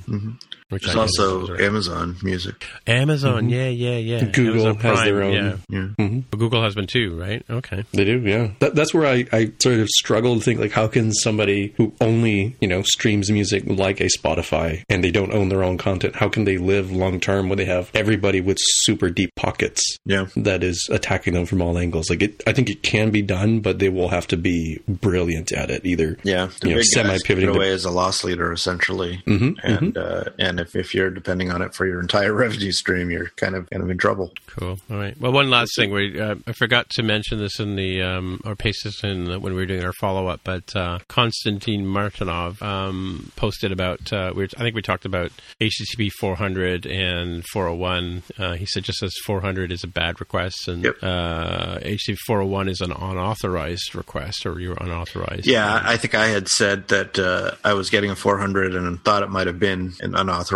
Which 0.71 0.85
There's 0.85 0.97
I 0.97 1.01
also 1.01 1.43
is 1.45 1.51
right. 1.51 1.61
Amazon 1.61 2.17
Music. 2.23 2.67
Amazon. 2.87 3.49
Yeah, 3.49 3.69
yeah, 3.69 3.97
yeah. 3.97 4.25
Google 4.25 4.69
Amazon 4.69 4.77
has 4.83 5.03
their 5.05 5.17
Prime, 5.19 5.27
own. 5.29 5.35
Yeah. 5.35 5.57
Yeah. 5.69 5.89
Well, 5.99 6.39
Google 6.39 6.63
has 6.63 6.77
one 6.77 6.87
too, 6.87 7.19
right? 7.19 7.45
Okay. 7.51 7.85
They 7.93 8.05
do, 8.05 8.21
yeah. 8.21 8.51
That, 8.61 8.75
that's 8.75 8.95
where 8.95 9.07
I, 9.07 9.27
I 9.33 9.53
sort 9.61 9.81
of 9.81 9.89
struggle 9.89 10.37
to 10.37 10.41
think 10.41 10.61
like, 10.61 10.73
how 10.73 10.87
can 10.89 11.13
somebody 11.13 11.75
who 11.77 11.93
only 12.01 12.57
you 12.61 12.69
know 12.69 12.83
streams 12.83 13.31
music 13.31 13.65
like 13.67 14.01
a 14.01 14.09
Spotify 14.17 14.83
and 14.89 15.03
they 15.05 15.11
don't 15.11 15.33
own 15.33 15.49
their 15.49 15.63
own 15.65 15.77
content, 15.77 16.15
how 16.17 16.29
can 16.29 16.45
they 16.45 16.57
live 16.57 16.91
long 16.93 17.21
term 17.21 17.49
when 17.49 17.59
they 17.59 17.65
have 17.65 17.91
everybody 17.95 18.41
with 18.41 18.59
super 18.61 19.11
deep 19.11 19.31
pockets 19.37 19.83
Yeah. 20.07 20.27
that 20.37 20.63
is 20.63 20.89
attacking 20.91 21.35
them 21.35 21.47
from 21.47 21.63
all 21.63 21.77
angles? 21.79 22.09
Like, 22.11 22.23
it, 22.23 22.43
I 22.47 22.53
think 22.53 22.71
it 22.71 22.83
can 22.83 23.11
be 23.11 23.23
done, 23.23 23.61
but 23.61 23.79
they 23.81 23.89
will 23.89 24.09
have 24.09 24.27
to 24.29 24.37
be 24.37 24.81
brilliant 24.89 25.51
at 25.53 25.71
it. 25.71 25.85
Either 25.85 26.17
Yeah, 26.23 26.47
the 26.61 26.69
you 26.69 26.75
know, 26.75 26.81
big 26.81 26.87
guys 26.87 26.93
semi-pivoting 26.93 27.27
give 27.27 27.39
it 27.39 27.47
to- 27.53 27.59
away 27.59 27.71
as 27.73 27.85
a 27.85 27.91
loss 27.91 28.23
leader 28.23 28.53
essentially, 28.53 29.23
Mhm, 29.27 29.57
and 29.65 29.97
uh, 29.99 30.25
and 30.39 30.60
if, 30.61 30.77
if 30.77 30.95
you're 30.95 31.11
depending 31.11 31.51
on 31.51 31.63
it 31.63 31.75
for 31.75 31.87
your 31.87 32.01
entire 32.01 32.33
revenue 32.45 32.73
stream, 32.73 33.11
you're 33.11 33.29
kind 33.37 33.55
of 33.55 33.69
kind 33.71 33.83
of 33.83 33.91
in 33.91 33.99
trouble. 33.99 34.33
Cool. 34.47 34.79
All 34.91 34.97
right. 34.97 35.19
Well, 35.21 35.33
one 35.33 35.51
last 35.51 35.73
thing. 35.77 35.91
We 35.93 36.21
uh, 36.21 36.37
I 36.47 36.53
forgot 36.53 36.89
to 36.91 37.03
mention 37.03 37.39
this 37.39 37.59
in 37.59 37.77
the 37.77 38.03
um, 38.03 38.41
or 38.45 38.55
paste 38.57 38.85
this 38.85 39.03
in 39.05 39.27
when 39.27 39.53
we 39.55 39.61
were 39.61 39.67
doing 39.67 39.85
our 39.85 39.93
follow 39.95 40.27
up, 40.29 40.41
but 40.45 40.75
uh, 40.77 40.99
Konstantin 41.09 41.85
Martinov 41.87 42.61
um, 42.63 43.33
posted 43.37 43.73
about. 43.73 44.13
Uh, 44.13 44.33
we 44.35 44.43
were, 44.45 44.49
I 44.57 44.61
think 44.61 44.75
we 44.75 44.83
talked 44.83 45.05
about 45.05 45.31
HTTP 45.61 46.11
400 46.19 46.87
and 46.87 47.45
401. 47.53 48.23
Uh, 48.39 48.55
he 48.55 48.67
said 48.67 48.85
just 48.85 49.03
as 49.03 49.13
400 49.25 49.73
is 49.73 49.85
a 49.85 49.89
bad 49.89 50.21
request, 50.21 50.69
and 50.69 50.85
Yep. 50.85 50.97
uh, 51.03 51.79
HTTP 51.81 52.17
401 52.27 52.69
is 52.69 52.81
an 52.81 52.93
unauthorized 52.93 53.95
request, 53.95 54.47
or 54.47 54.59
you're 54.61 54.77
unauthorized. 54.81 55.47
Yeah, 55.47 55.81
I 55.85 55.97
think 55.97 56.15
I 56.15 56.27
had 56.29 56.49
said 56.49 56.89
that 56.89 57.19
uh, 57.19 57.53
I 57.65 57.75
was 57.75 57.91
getting 57.91 58.11
a 58.11 58.17
400 58.17 58.75
and 58.75 59.03
thought 59.05 59.23
it 59.23 59.31
might 59.31 59.47
have 59.47 59.59
been 59.59 59.93
an 60.01 60.15
unauthorized, 60.15 60.50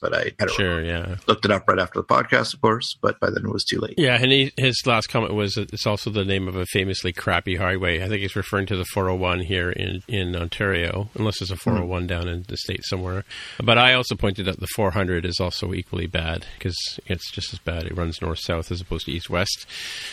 but 0.00 0.14
I 0.14 0.32
had 0.38 0.50
Sure. 0.50 0.82
Yeah. 0.82 1.16
looked 1.26 1.44
it 1.44 1.50
up 1.50 1.68
right 1.68 1.78
after 1.78 2.00
the 2.00 2.04
podcast, 2.06 2.54
of 2.54 2.60
course. 2.60 2.96
But 3.00 3.18
by 3.20 3.30
then 3.30 3.44
it 3.46 3.52
was 3.52 3.64
too 3.64 3.78
late. 3.80 3.94
Yeah, 3.98 4.18
and 4.20 4.30
he, 4.30 4.52
his 4.56 4.80
last 4.86 5.08
comment 5.08 5.34
was 5.34 5.56
it's 5.56 5.86
also 5.86 6.10
the 6.10 6.24
name 6.24 6.48
of 6.48 6.56
a 6.56 6.66
famously 6.66 7.12
crappy 7.12 7.56
highway. 7.56 8.02
I 8.02 8.08
think 8.08 8.20
he's 8.22 8.36
referring 8.36 8.66
to 8.66 8.76
the 8.76 8.84
401 8.84 9.40
here 9.40 9.70
in, 9.70 10.02
in 10.08 10.34
Ontario, 10.36 11.08
unless 11.14 11.38
there's 11.40 11.50
a 11.50 11.56
401 11.56 12.06
down 12.06 12.28
in 12.28 12.44
the 12.48 12.56
state 12.56 12.84
somewhere. 12.84 13.24
But 13.62 13.78
I 13.78 13.94
also 13.94 14.14
pointed 14.14 14.48
out 14.48 14.60
the 14.60 14.66
400 14.74 15.24
is 15.24 15.40
also 15.40 15.72
equally 15.72 16.06
bad 16.06 16.46
because 16.58 16.76
it's 17.06 17.30
just 17.30 17.52
as 17.52 17.58
bad. 17.58 17.84
It 17.84 17.96
runs 17.96 18.20
north 18.22 18.38
south 18.40 18.70
as 18.70 18.80
opposed 18.80 19.06
to 19.06 19.12
east 19.12 19.30
west. 19.30 19.66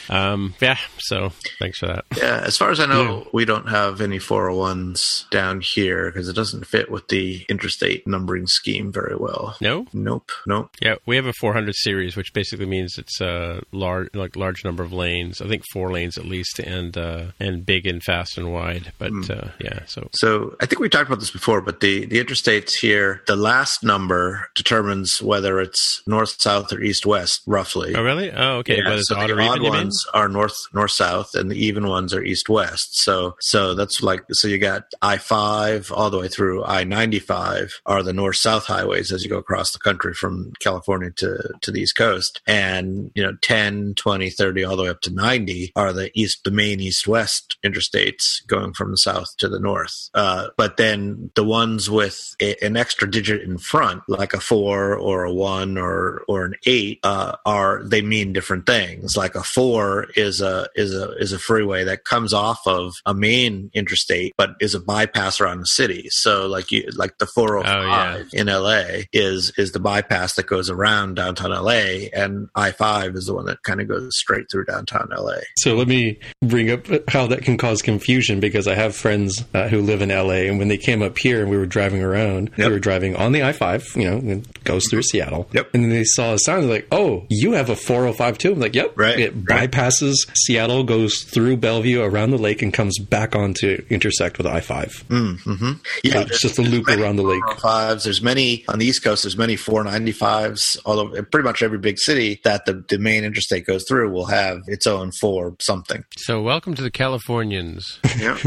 Um, 0.09 0.55
yeah, 0.61 0.77
so 0.99 1.31
thanks 1.59 1.79
for 1.79 1.87
that. 1.87 2.05
Yeah, 2.17 2.41
as 2.45 2.57
far 2.57 2.71
as 2.71 2.79
I 2.79 2.85
know, 2.85 3.27
we 3.33 3.45
don't 3.45 3.67
have 3.69 4.01
any 4.01 4.19
401s 4.19 5.29
down 5.29 5.61
here 5.61 6.11
because 6.11 6.27
it 6.29 6.33
doesn't 6.35 6.65
fit 6.65 6.89
with 6.91 7.07
the 7.07 7.45
interstate 7.49 8.07
numbering 8.07 8.47
scheme 8.47 8.91
very 8.91 9.15
well. 9.15 9.24
No? 9.61 9.87
Nope, 9.93 10.31
nope. 10.47 10.69
Yeah, 10.81 10.95
we 11.05 11.15
have 11.15 11.25
a 11.25 11.33
400 11.33 11.75
series, 11.75 12.15
which 12.15 12.33
basically 12.33 12.65
means 12.65 12.97
it's 12.97 13.21
a 13.21 13.61
large, 13.71 14.09
like 14.13 14.35
large 14.35 14.63
number 14.63 14.83
of 14.83 14.93
lanes. 14.93 15.41
I 15.41 15.47
think 15.47 15.63
four 15.71 15.91
lanes 15.91 16.17
at 16.17 16.25
least, 16.25 16.59
and 16.59 16.97
uh, 16.97 17.27
and 17.39 17.65
big 17.65 17.85
and 17.85 18.01
fast 18.01 18.37
and 18.37 18.51
wide. 18.53 18.91
But 18.97 19.29
uh, 19.29 19.49
yeah, 19.59 19.79
so 19.85 20.09
So 20.13 20.55
I 20.61 20.65
think 20.65 20.79
we 20.79 20.89
talked 20.89 21.07
about 21.07 21.19
this 21.19 21.31
before, 21.31 21.61
but 21.61 21.79
the, 21.79 22.05
the 22.05 22.23
interstates 22.23 22.73
here, 22.73 23.21
the 23.27 23.35
last 23.35 23.83
number 23.83 24.49
determines 24.55 25.21
whether 25.21 25.59
it's 25.59 26.01
north, 26.07 26.41
south, 26.41 26.71
or 26.73 26.81
east, 26.81 27.05
west, 27.05 27.41
roughly. 27.45 27.95
oh 27.95 28.03
really? 28.03 28.31
Oh 28.31 28.57
okay. 28.57 28.77
Yeah, 28.77 28.83
but 28.85 28.99
it's 28.99 29.09
so 29.09 29.17
odd 29.17 29.29
the 29.29 29.35
or 29.35 29.41
even, 29.41 29.51
odd 29.51 29.61
ones 29.61 30.05
are 30.13 30.29
north 30.29 30.57
north 30.73 30.91
south, 30.91 31.35
and 31.35 31.49
the 31.51 31.57
even 31.57 31.87
ones 31.87 32.13
are 32.13 32.23
east 32.23 32.49
west. 32.49 32.97
So 32.97 33.35
so 33.39 33.73
that's 33.73 34.01
like 34.01 34.23
so 34.31 34.47
you 34.47 34.57
got 34.57 34.85
I 35.01 35.17
five 35.17 35.91
all 35.91 36.09
the 36.09 36.19
way 36.19 36.27
through 36.27 36.63
I 36.63 36.83
ninety 36.83 37.19
five 37.19 37.79
are 37.85 38.03
the 38.03 38.13
north 38.13 38.37
south 38.37 38.65
highways 38.65 39.11
as 39.15 39.23
you 39.23 39.29
go 39.29 39.37
across 39.37 39.71
the 39.71 39.79
country 39.79 40.13
from 40.13 40.51
California 40.59 41.09
to 41.11 41.53
to 41.61 41.71
the 41.71 41.81
east 41.81 41.95
coast, 41.95 42.41
and 42.45 43.11
you 43.15 43.23
know 43.23 43.35
10, 43.41 43.95
20, 43.95 44.29
30, 44.29 44.63
all 44.63 44.75
the 44.75 44.83
way 44.83 44.89
up 44.89 45.01
to 45.01 45.13
ninety 45.13 45.71
are 45.75 45.93
the 45.93 46.11
east 46.13 46.43
the 46.43 46.51
main 46.51 46.79
east 46.79 47.07
west 47.07 47.57
interstates 47.65 48.45
going 48.47 48.73
from 48.73 48.91
the 48.91 48.97
south 48.97 49.35
to 49.37 49.49
the 49.49 49.59
north. 49.59 50.09
Uh, 50.13 50.49
but 50.57 50.77
then 50.77 51.31
the 51.35 51.43
ones 51.43 51.89
with 51.89 52.35
a, 52.41 52.55
an 52.63 52.77
extra 52.77 53.09
digit 53.09 53.41
in 53.41 53.57
front, 53.57 54.03
like 54.07 54.33
a 54.33 54.39
four 54.39 54.95
or 54.95 55.23
a 55.23 55.33
one 55.33 55.77
or 55.77 56.23
or 56.27 56.45
an 56.45 56.55
eight, 56.65 56.99
uh, 57.03 57.35
are 57.45 57.83
they 57.83 58.01
mean 58.01 58.33
different 58.33 58.65
things. 58.65 59.17
Like 59.17 59.35
a 59.35 59.43
four 59.43 60.07
is 60.15 60.41
a 60.41 60.67
is 60.75 60.93
a 60.93 61.11
is 61.17 61.31
a 61.31 61.39
freeway 61.39 61.85
that 61.85 62.03
comes 62.03 62.33
off 62.33 62.67
of 62.67 62.95
a 63.05 63.13
main 63.13 63.71
interstate, 63.73 64.33
but 64.37 64.55
is 64.59 64.75
a 64.75 64.79
bypass 64.79 65.39
around 65.39 65.61
the 65.61 65.67
city. 65.67 66.09
So 66.09 66.47
like 66.47 66.71
you 66.71 66.89
like 66.95 67.17
the 67.17 67.25
four 67.25 67.63
hundred 67.63 67.85
five 67.85 68.29
in 68.33 68.47
LA 68.47 68.94
is 69.13 69.51
is 69.57 69.71
the 69.71 69.79
bypass 69.79 70.35
that 70.35 70.47
goes 70.47 70.69
around 70.69 71.15
downtown 71.15 71.51
LA, 71.51 72.07
and 72.13 72.49
I 72.55 72.71
five 72.71 73.15
is 73.15 73.25
the 73.25 73.33
one 73.33 73.45
that 73.45 73.61
kind 73.63 73.81
of 73.81 73.87
goes 73.87 74.17
straight 74.17 74.45
through 74.51 74.65
downtown 74.65 75.09
LA. 75.15 75.37
So 75.57 75.75
let 75.75 75.87
me 75.87 76.19
bring 76.41 76.71
up 76.71 76.85
how 77.09 77.27
that 77.27 77.43
can 77.43 77.57
cause 77.57 77.81
confusion 77.81 78.39
because 78.39 78.67
I 78.67 78.75
have 78.75 78.95
friends 78.95 79.43
uh, 79.53 79.67
who 79.67 79.81
live 79.81 80.01
in 80.01 80.09
LA, 80.09 80.47
and 80.49 80.59
when 80.59 80.67
they 80.67 80.77
came 80.77 81.01
up 81.01 81.17
here 81.17 81.41
and 81.41 81.49
we 81.49 81.57
were 81.57 81.65
driving 81.65 82.01
around, 82.01 82.51
we 82.57 82.67
were 82.67 82.79
driving 82.79 83.15
on 83.15 83.31
the 83.31 83.43
I 83.43 83.51
five, 83.51 83.85
you 83.95 84.09
know, 84.09 84.17
it 84.37 84.63
goes 84.63 84.87
through 84.89 85.03
Seattle. 85.03 85.47
Yep. 85.53 85.69
And 85.73 85.83
then 85.83 85.89
they 85.89 86.03
saw 86.03 86.33
a 86.33 86.39
sign 86.39 86.61
they're 86.61 86.69
like, 86.69 86.87
"Oh, 86.91 87.25
you 87.29 87.53
have 87.53 87.69
a 87.69 87.75
405 87.75 88.37
too." 88.37 88.53
I'm 88.53 88.59
like, 88.59 88.75
"Yep." 88.75 88.93
Right, 88.97 89.19
It 89.19 89.33
right. 89.49 89.69
bypasses 89.71 90.15
Seattle, 90.33 90.83
goes 90.83 91.23
through 91.23 91.57
Bellevue, 91.57 92.01
around 92.01 92.31
the 92.31 92.37
lake, 92.37 92.61
and 92.61 92.73
comes 92.73 92.97
back 92.99 93.35
on 93.35 93.53
to 93.55 93.85
intersect 93.89 94.37
with 94.37 94.47
I 94.47 94.59
five. 94.61 95.03
Mm-hmm. 95.09 95.71
Yeah, 96.03 96.21
it's 96.21 96.41
just 96.41 96.57
a 96.59 96.61
loop 96.61 96.87
around 96.87 97.17
the 97.17 97.23
lake. 97.23 97.41
405s. 97.43 98.03
There's 98.03 98.21
many 98.21 98.63
on 98.67 98.79
the 98.79 98.84
East 98.85 99.03
Coast. 99.03 99.23
There's 99.23 99.37
many 99.37 99.55
495s. 99.55 100.77
Although 100.85 101.21
pretty 101.23 101.43
much 101.43 101.61
every 101.63 101.77
big 101.77 101.97
city 101.99 102.39
that 102.43 102.65
the, 102.65 102.83
the 102.87 102.97
main 102.97 103.23
interstate 103.23 103.65
goes 103.65 103.85
through 103.87 104.11
will 104.11 104.25
have 104.27 104.59
its 104.67 104.87
own 104.87 105.11
four 105.19 105.55
something. 105.59 106.03
So 106.17 106.41
welcome 106.41 106.73
to 106.75 106.81
the 106.81 106.91
Californians. 106.91 107.99
Yeah. 108.17 108.37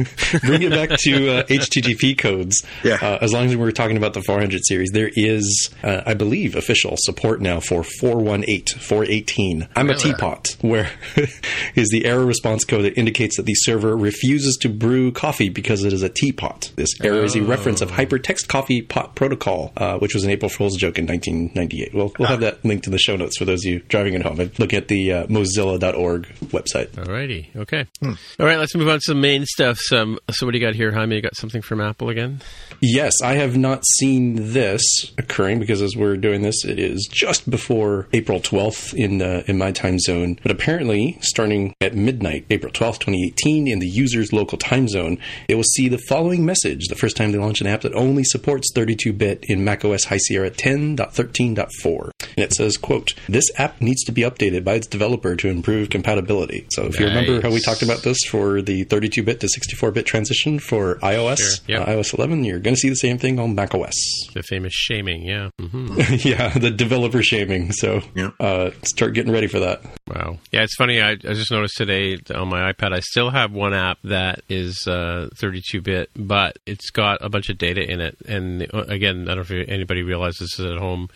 Bring 0.44 0.62
it 0.62 0.70
back 0.70 0.98
to 1.00 1.28
uh, 1.30 1.42
HTTP 1.42 2.16
codes. 2.16 2.64
Yeah. 2.82 2.94
Uh, 3.02 3.18
as 3.20 3.34
long 3.34 3.46
as 3.48 3.56
we're 3.56 3.70
talking 3.70 3.98
about 3.98 4.14
the 4.14 4.22
400 4.22 4.62
series, 4.64 4.90
there 4.92 5.10
is, 5.14 5.68
uh, 5.82 6.00
I 6.06 6.14
believe, 6.14 6.56
official 6.56 6.94
support 6.96 7.42
now 7.42 7.60
for 7.60 7.84
418, 7.84 8.78
418. 8.80 9.68
I'm 9.76 9.90
a 9.90 9.94
teapot, 9.94 10.56
where 10.62 10.90
is 11.74 11.90
the 11.90 12.06
error 12.06 12.24
response 12.24 12.64
code 12.64 12.86
that 12.86 12.98
indicates 12.98 13.36
that 13.36 13.44
the 13.44 13.52
server 13.54 13.94
refuses 13.94 14.56
to 14.62 14.70
brew 14.70 15.12
coffee 15.12 15.50
because 15.50 15.84
it 15.84 15.92
is 15.92 16.02
a 16.02 16.08
teapot. 16.08 16.72
This 16.76 16.98
error 17.02 17.22
is 17.22 17.36
a 17.36 17.42
reference 17.42 17.82
of 17.82 17.90
Hypertext 17.90 18.48
Coffee 18.48 18.80
Pot 18.80 19.14
Protocol, 19.14 19.72
uh, 19.76 19.98
which 19.98 20.14
was 20.14 20.24
an 20.28 20.32
April 20.32 20.48
Fool's 20.48 20.76
joke 20.76 20.98
in 20.98 21.06
1998. 21.06 21.94
Well, 21.94 22.12
we'll 22.18 22.28
have 22.28 22.40
that 22.40 22.64
linked 22.64 22.86
in 22.86 22.92
the 22.92 22.98
show 22.98 23.16
notes 23.16 23.38
for 23.38 23.44
those 23.44 23.64
of 23.64 23.70
you 23.70 23.80
driving 23.80 24.14
at 24.14 24.22
home. 24.22 24.36
Look 24.58 24.74
at 24.74 24.88
the 24.88 25.12
uh, 25.12 25.26
Mozilla.org 25.26 26.26
website. 26.46 26.88
Alrighty, 26.90 27.56
okay. 27.56 27.86
All 28.02 28.46
right, 28.46 28.58
let's 28.58 28.74
move 28.74 28.88
on 28.88 28.98
to 28.98 29.02
some 29.02 29.20
main 29.20 29.46
stuff. 29.46 29.78
Some, 29.78 30.18
so 30.30 30.46
what 30.46 30.52
do 30.52 30.58
you 30.58 30.64
got 30.64 30.74
here, 30.74 30.92
Jaime? 30.92 31.16
You 31.16 31.22
got 31.22 31.36
something 31.36 31.62
from 31.62 31.80
Apple 31.80 32.10
again? 32.10 32.40
Yes, 32.80 33.14
I 33.22 33.34
have 33.34 33.56
not 33.56 33.84
seen 33.86 34.52
this 34.52 34.82
occurring 35.16 35.58
because 35.58 35.82
as 35.82 35.96
we're 35.96 36.16
doing 36.16 36.42
this, 36.42 36.64
it 36.64 36.78
is 36.78 37.08
just 37.10 37.48
before 37.48 38.06
April 38.12 38.40
12th 38.40 38.94
in 38.94 39.22
uh, 39.22 39.42
in 39.46 39.58
my 39.58 39.72
time 39.72 39.98
zone. 39.98 40.38
But 40.42 40.52
apparently, 40.52 41.18
starting 41.20 41.74
at 41.80 41.94
midnight, 41.94 42.46
April 42.50 42.72
12th, 42.72 43.00
2018, 43.00 43.66
in 43.66 43.78
the 43.78 43.88
user's 43.88 44.32
local 44.32 44.58
time 44.58 44.88
zone, 44.88 45.18
it 45.48 45.54
will 45.54 45.62
see 45.64 45.88
the 45.88 45.98
following 45.98 46.44
message: 46.44 46.86
the 46.88 46.94
first 46.94 47.16
time 47.16 47.32
they 47.32 47.38
launch 47.38 47.60
an 47.60 47.66
app 47.66 47.80
that 47.80 47.94
only 47.94 48.24
supports 48.24 48.72
32-bit 48.74 49.44
in 49.48 49.64
macOS 49.64 50.04
High 50.04 50.17
Sierra 50.18 50.50
10.13.4, 50.50 52.10
and 52.20 52.38
it 52.44 52.52
says, 52.52 52.76
"quote 52.76 53.14
This 53.28 53.44
app 53.58 53.80
needs 53.80 54.02
to 54.04 54.12
be 54.12 54.22
updated 54.22 54.64
by 54.64 54.74
its 54.74 54.86
developer 54.86 55.36
to 55.36 55.48
improve 55.48 55.90
compatibility." 55.90 56.66
So, 56.70 56.86
if 56.86 56.98
you 56.98 57.06
remember 57.06 57.40
how 57.40 57.50
we 57.50 57.60
talked 57.60 57.82
about 57.82 58.02
this 58.02 58.18
for 58.28 58.60
the 58.62 58.84
32-bit 58.86 59.40
to 59.40 59.46
64-bit 59.46 60.06
transition 60.06 60.58
for 60.58 60.96
iOS, 60.96 61.38
Sure, 61.38 61.64
yep. 61.78 61.88
uh, 61.88 61.92
iOS 61.92 62.16
11, 62.16 62.44
you're 62.44 62.58
going 62.58 62.74
to 62.74 62.80
see 62.80 62.88
the 62.88 62.96
same 62.96 63.18
thing 63.18 63.38
on 63.38 63.54
macOS. 63.54 63.94
The 64.34 64.42
famous 64.42 64.72
shaming, 64.72 65.22
yeah. 65.22 65.50
hmm 65.60 65.88
yeah, 66.20 66.50
the 66.58 66.70
developer 66.70 67.22
shaming. 67.22 67.72
So 67.72 68.00
Yeah. 68.14 68.30
uh, 68.40 68.70
start 68.84 69.14
getting 69.14 69.32
ready 69.32 69.46
for 69.46 69.60
that. 69.60 69.82
Wow. 70.08 70.38
Yeah, 70.52 70.62
it's 70.62 70.74
funny. 70.76 71.00
I, 71.00 71.10
I 71.12 71.16
just 71.16 71.50
noticed 71.50 71.76
today 71.76 72.18
on 72.34 72.48
my 72.48 72.72
iPad, 72.72 72.92
I 72.94 73.00
still 73.00 73.30
have 73.30 73.52
one 73.52 73.74
app 73.74 73.98
that 74.04 74.40
is 74.48 74.84
uh, 74.86 75.28
32-bit, 75.40 76.10
but 76.16 76.58
it's 76.66 76.90
got 76.90 77.18
a 77.24 77.28
bunch 77.28 77.48
of 77.48 77.58
data 77.58 77.82
in 77.82 78.00
it. 78.00 78.16
And 78.26 78.62
uh, 78.74 78.84
again, 78.88 79.22
I 79.28 79.34
don't 79.34 79.48
know 79.50 79.56
if 79.60 79.68
anybody 79.68 80.02
realizes 80.02 80.54
this 80.58 80.66
at 80.66 80.78
home, 80.78 81.08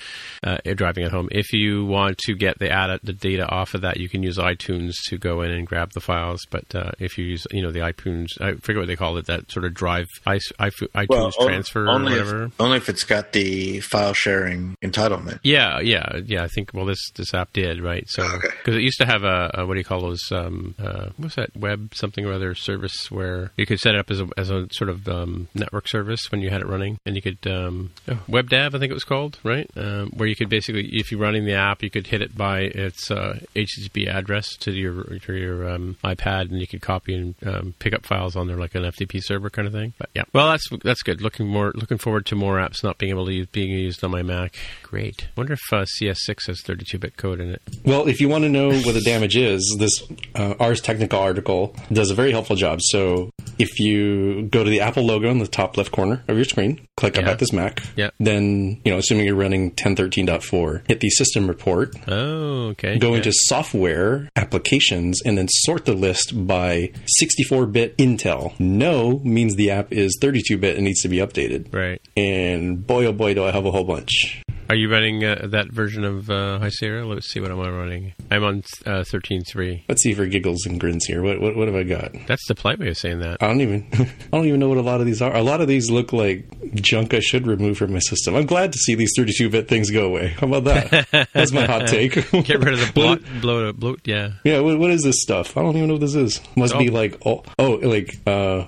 uh, 0.45 0.59
you're 0.65 0.75
driving 0.93 1.05
at 1.07 1.13
home. 1.13 1.29
If 1.31 1.53
you 1.53 1.85
want 1.85 2.19
to 2.27 2.35
get 2.35 2.59
the 2.59 2.71
ad, 2.71 3.01
the 3.03 3.13
data 3.13 3.47
off 3.49 3.75
of 3.75 3.81
that, 3.83 3.97
you 3.99 4.09
can 4.09 4.23
use 4.23 4.37
iTunes 4.39 4.93
to 5.09 5.19
go 5.19 5.43
in 5.43 5.51
and 5.51 5.67
grab 5.67 5.93
the 5.93 6.01
files. 6.01 6.41
But 6.51 6.75
uh, 6.75 6.93
if 6.99 7.17
you 7.19 7.25
use, 7.25 7.47
you 7.51 7.63
know, 7.63 7.71
the 7.73 7.81
iTunes, 7.81 8.29
I 8.41 8.55
forget 8.55 8.81
what 8.81 8.87
they 8.87 8.97
call 8.97 9.17
it, 9.17 9.27
that 9.27 9.51
sort 9.51 9.65
of 9.65 9.75
drive 9.75 10.07
i- 10.27 10.39
i- 10.59 10.71
iTunes 10.71 11.33
on- 11.39 11.47
transfer 11.47 11.87
or 11.87 11.91
only 11.91 12.13
whatever. 12.13 12.45
If, 12.45 12.61
only 12.61 12.77
if 12.77 12.89
it's 12.89 13.05
got 13.05 13.33
the 13.33 13.81
file 13.81 14.13
sharing 14.15 14.77
entitlement. 14.83 15.41
Yeah, 15.43 15.81
yeah, 15.81 16.19
yeah. 16.25 16.43
I 16.45 16.49
think 16.49 16.71
well, 16.75 16.85
this 16.87 17.11
this 17.15 17.33
app 17.35 17.53
did 17.53 17.81
right. 17.81 18.05
So 18.09 18.23
Okay. 18.23 18.49
because 18.59 18.77
it 18.77 18.83
used 18.83 18.99
to 18.99 19.07
have 19.07 19.25
a, 19.25 19.51
a 19.55 19.67
what 19.67 19.75
do 19.75 19.81
you 19.81 19.85
call 19.85 20.01
those? 20.03 20.21
Um, 20.31 20.75
uh, 20.83 21.11
what's 21.17 21.37
that 21.37 21.57
web 21.57 21.93
something 21.95 22.25
or 22.27 22.33
other 22.33 22.55
service 22.55 23.11
where 23.11 23.53
you 23.57 23.67
could 23.67 23.79
set 23.79 23.95
it 23.95 23.99
up 23.99 24.11
as 24.11 24.21
a, 24.21 24.29
as 24.37 24.51
a 24.51 24.67
sort 24.73 24.91
of 24.91 25.09
um, 25.09 25.49
network 25.55 25.89
service 25.89 26.31
when 26.31 26.41
you 26.41 26.51
had 26.51 26.61
it 26.61 26.67
running, 26.67 26.99
and 27.07 27.17
you 27.17 27.23
could 27.23 27.39
um, 27.47 27.91
oh, 28.09 28.19
WebDAV, 28.29 28.75
I 28.75 28.79
think 28.79 28.91
it 28.91 28.95
was 28.95 29.05
called, 29.05 29.39
right? 29.45 29.69
Um, 29.77 30.11
where 30.17 30.29
you 30.29 30.37
could 30.37 30.49
basically, 30.49 30.82
if 30.91 31.11
you're 31.11 31.21
running 31.21 31.45
the 31.45 31.55
app, 31.55 31.83
you 31.83 31.91
could 31.91 32.07
hit 32.07 32.23
it 32.23 32.37
by 32.37 32.61
its 32.61 33.11
uh, 33.11 33.39
HTTP 33.55 34.09
address 34.09 34.57
to 34.59 34.73
your 34.73 35.05
to 35.05 35.33
your 35.35 35.69
um, 35.71 35.97
iPad, 36.05 36.51
and 36.51 36.61
you 36.61 36.67
could 36.67 36.81
copy 36.83 37.15
and 37.15 37.35
um, 37.47 37.75
pick 37.79 37.93
up 37.95 38.05
files 38.07 38.37
on 38.37 38.47
there 38.47 38.57
like 38.57 38.75
an 38.75 38.83
FTP 38.83 39.23
server 39.23 39.51
kind 39.51 39.67
of 39.67 39.73
thing. 39.75 39.93
But 39.99 40.11
yeah, 40.15 40.25
well, 40.33 40.49
that's 40.49 40.69
that's 40.85 41.03
good. 41.03 41.21
Looking 41.21 41.47
more 41.49 41.73
looking 41.75 41.99
forward 41.99 42.27
to 42.27 42.37
more 42.37 42.57
apps 42.59 42.83
not 42.83 42.99
being 42.99 43.11
able 43.11 43.27
to 43.27 43.33
use 43.33 43.47
being 43.47 43.71
used 43.71 44.03
on 44.05 44.11
my 44.11 44.23
Mac. 44.23 44.55
Great. 44.83 45.29
Wonder 45.37 45.55
if 45.55 45.61
uh, 45.73 45.85
CS6 46.01 46.47
has 46.49 46.61
32-bit 46.63 47.17
code 47.17 47.41
in 47.41 47.51
it. 47.51 47.63
Well, 47.85 48.07
if 48.09 48.21
you 48.21 48.29
want 48.29 48.45
to 48.45 48.49
know 48.51 48.69
what 48.71 48.95
the 48.95 49.01
damage 49.01 49.37
is, 49.37 49.77
this 49.79 50.03
uh, 50.35 50.55
Ars 50.61 50.81
Technica 50.81 51.17
article 51.17 51.75
does 51.93 52.11
a 52.11 52.15
very 52.15 52.31
helpful 52.33 52.57
job. 52.57 52.81
So 52.83 53.31
if 53.59 53.79
you 53.81 54.43
go 54.51 54.63
to 54.65 54.71
the 54.71 54.81
Apple 54.81 55.05
logo 55.05 55.31
in 55.31 55.39
the 55.39 55.47
top 55.47 55.77
left 55.77 55.93
corner 55.93 56.23
of 56.29 56.37
your 56.37 56.45
screen, 56.45 56.87
click 56.97 57.17
Yeah. 57.17 57.23
about 57.23 57.39
this 57.39 57.53
Mac, 57.53 57.83
Yeah. 57.97 58.11
then 58.21 58.81
you 58.85 58.93
know, 58.93 58.99
assuming 58.99 59.27
you're 59.27 59.35
running 59.35 59.71
1013.4, 59.73 60.72
hit 60.89 61.01
the 61.01 61.11
system 61.11 61.47
report, 61.47 61.95
Oh, 62.09 62.69
okay. 62.71 62.99
go 62.99 63.11
Yeah. 63.11 63.17
into 63.19 63.33
software 63.33 64.29
applications, 64.37 65.21
and 65.25 65.37
then 65.39 65.49
sort 65.49 65.85
the 65.85 65.95
list 65.95 66.47
by 66.47 66.91
64-bit 67.21 67.97
Intel. 67.99 68.59
No 68.59 69.21
means 69.25 69.57
the 69.57 69.71
app 69.71 69.93
is 69.93 70.19
32-bit 70.21 70.77
and 70.77 70.85
needs 70.85 71.01
to 71.03 71.09
be 71.09 71.19
updated. 71.19 71.73
Right. 71.73 72.01
And 72.17 72.87
boy, 72.87 73.07
oh 73.07 73.13
boy, 73.13 73.35
do 73.35 73.45
I 73.45 73.51
have 73.51 73.65
a 73.67 73.71
whole 73.71 73.85
bunch. 73.85 74.43
Are 74.73 74.75
you 74.75 74.91
running 74.91 75.23
uh, 75.23 75.49
that 75.51 75.71
version 75.71 76.03
of 76.03 76.31
uh, 76.31 76.59
High 76.59 76.71
Sierra? 76.71 77.05
Let's 77.05 77.31
see 77.31 77.41
what 77.41 77.51
am 77.51 77.61
I 77.61 77.69
running. 77.69 78.15
I'm 78.31 78.43
on 78.43 78.63
uh, 78.87 79.05
13.3. 79.05 79.83
Let's 79.87 80.03
see 80.03 80.15
for 80.15 80.25
giggles 80.25 80.65
and 80.65 80.81
grins 80.81 81.05
here. 81.05 81.21
What 81.21 81.43
what, 81.43 81.55
what 81.57 81.69
have 81.69 81.77
I 81.77 81.83
got? 81.83 82.13
That's 82.27 82.49
the 82.49 82.55
polite 82.55 82.79
way 82.79 82.89
of 82.89 82.97
saying 82.97 83.19
that. 83.19 83.43
I 83.43 83.49
don't 83.49 83.61
even 83.61 83.87
I 83.93 84.07
don't 84.39 84.47
even 84.47 84.61
know 84.61 84.71
what 84.71 84.79
a 84.79 84.81
lot 84.81 85.01
of 85.01 85.07
these 85.07 85.21
are. 85.21 85.37
A 85.37 85.43
lot 85.43 85.61
of 85.61 85.69
these 85.69 85.91
look 85.91 86.15
like 86.15 86.47
junk 86.77 87.13
I 87.13 87.21
should 87.21 87.47
remove 87.47 87.77
from 87.77 87.93
my 87.93 87.99
system. 87.99 88.35
I'm 88.35 88.47
glad 88.47 88.73
to 88.73 88.79
see 88.79 88.95
these 88.95 89.13
32-bit 89.19 89.69
things 89.69 89.91
go 89.91 90.07
away. 90.07 90.29
How 90.29 90.47
about 90.47 90.65
that? 90.65 91.29
That's 91.35 91.53
my 91.53 91.67
hot 91.67 91.89
take. 91.89 92.15
Get 92.31 92.61
rid 92.61 92.73
of 92.73 92.81
the 92.81 92.91
bloat, 92.95 93.23
bloat, 93.43 93.79
bloat. 93.79 94.01
Yeah, 94.07 94.31
Yeah, 94.43 94.61
what, 94.61 94.79
what 94.79 94.91
is 94.91 95.03
this 95.03 95.21
stuff? 95.21 95.55
I 95.59 95.61
don't 95.61 95.77
even 95.77 95.89
know 95.89 95.95
what 95.97 96.01
this 96.01 96.15
is. 96.15 96.41
Must 96.57 96.79
be 96.79 96.89
Oh. 96.89 96.95
like 96.95 97.21
oh 97.27 97.43
oh 97.59 97.73
like 97.73 98.17
uh 98.27 98.65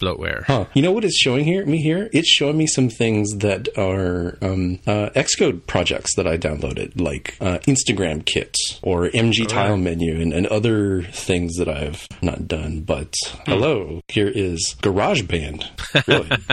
bloatware. 0.00 0.44
Huh. 0.44 0.66
You 0.74 0.82
know 0.82 0.92
what 0.92 1.04
it's 1.04 1.18
showing 1.18 1.44
here? 1.44 1.64
Me 1.66 1.80
here? 1.80 2.08
It's 2.12 2.28
showing 2.28 2.56
me 2.56 2.66
some 2.66 2.88
things 2.88 3.30
that 3.38 3.68
are 3.78 4.38
um, 4.42 4.78
uh, 4.86 5.10
Xcode 5.14 5.66
projects 5.66 6.14
that 6.16 6.26
I 6.26 6.36
downloaded, 6.36 7.00
like 7.00 7.36
uh, 7.40 7.58
Instagram 7.60 8.24
kits 8.24 8.80
or 8.82 9.08
MG 9.08 9.46
Tile 9.46 9.76
Menu 9.76 10.20
and, 10.20 10.32
and 10.32 10.46
other 10.48 11.02
things 11.02 11.56
that 11.56 11.68
I've 11.68 12.06
not 12.22 12.46
done. 12.48 12.82
But 12.82 13.14
hello, 13.46 14.00
here 14.08 14.30
is 14.32 14.76
GarageBand. 14.82 16.06
Really? 16.06 16.28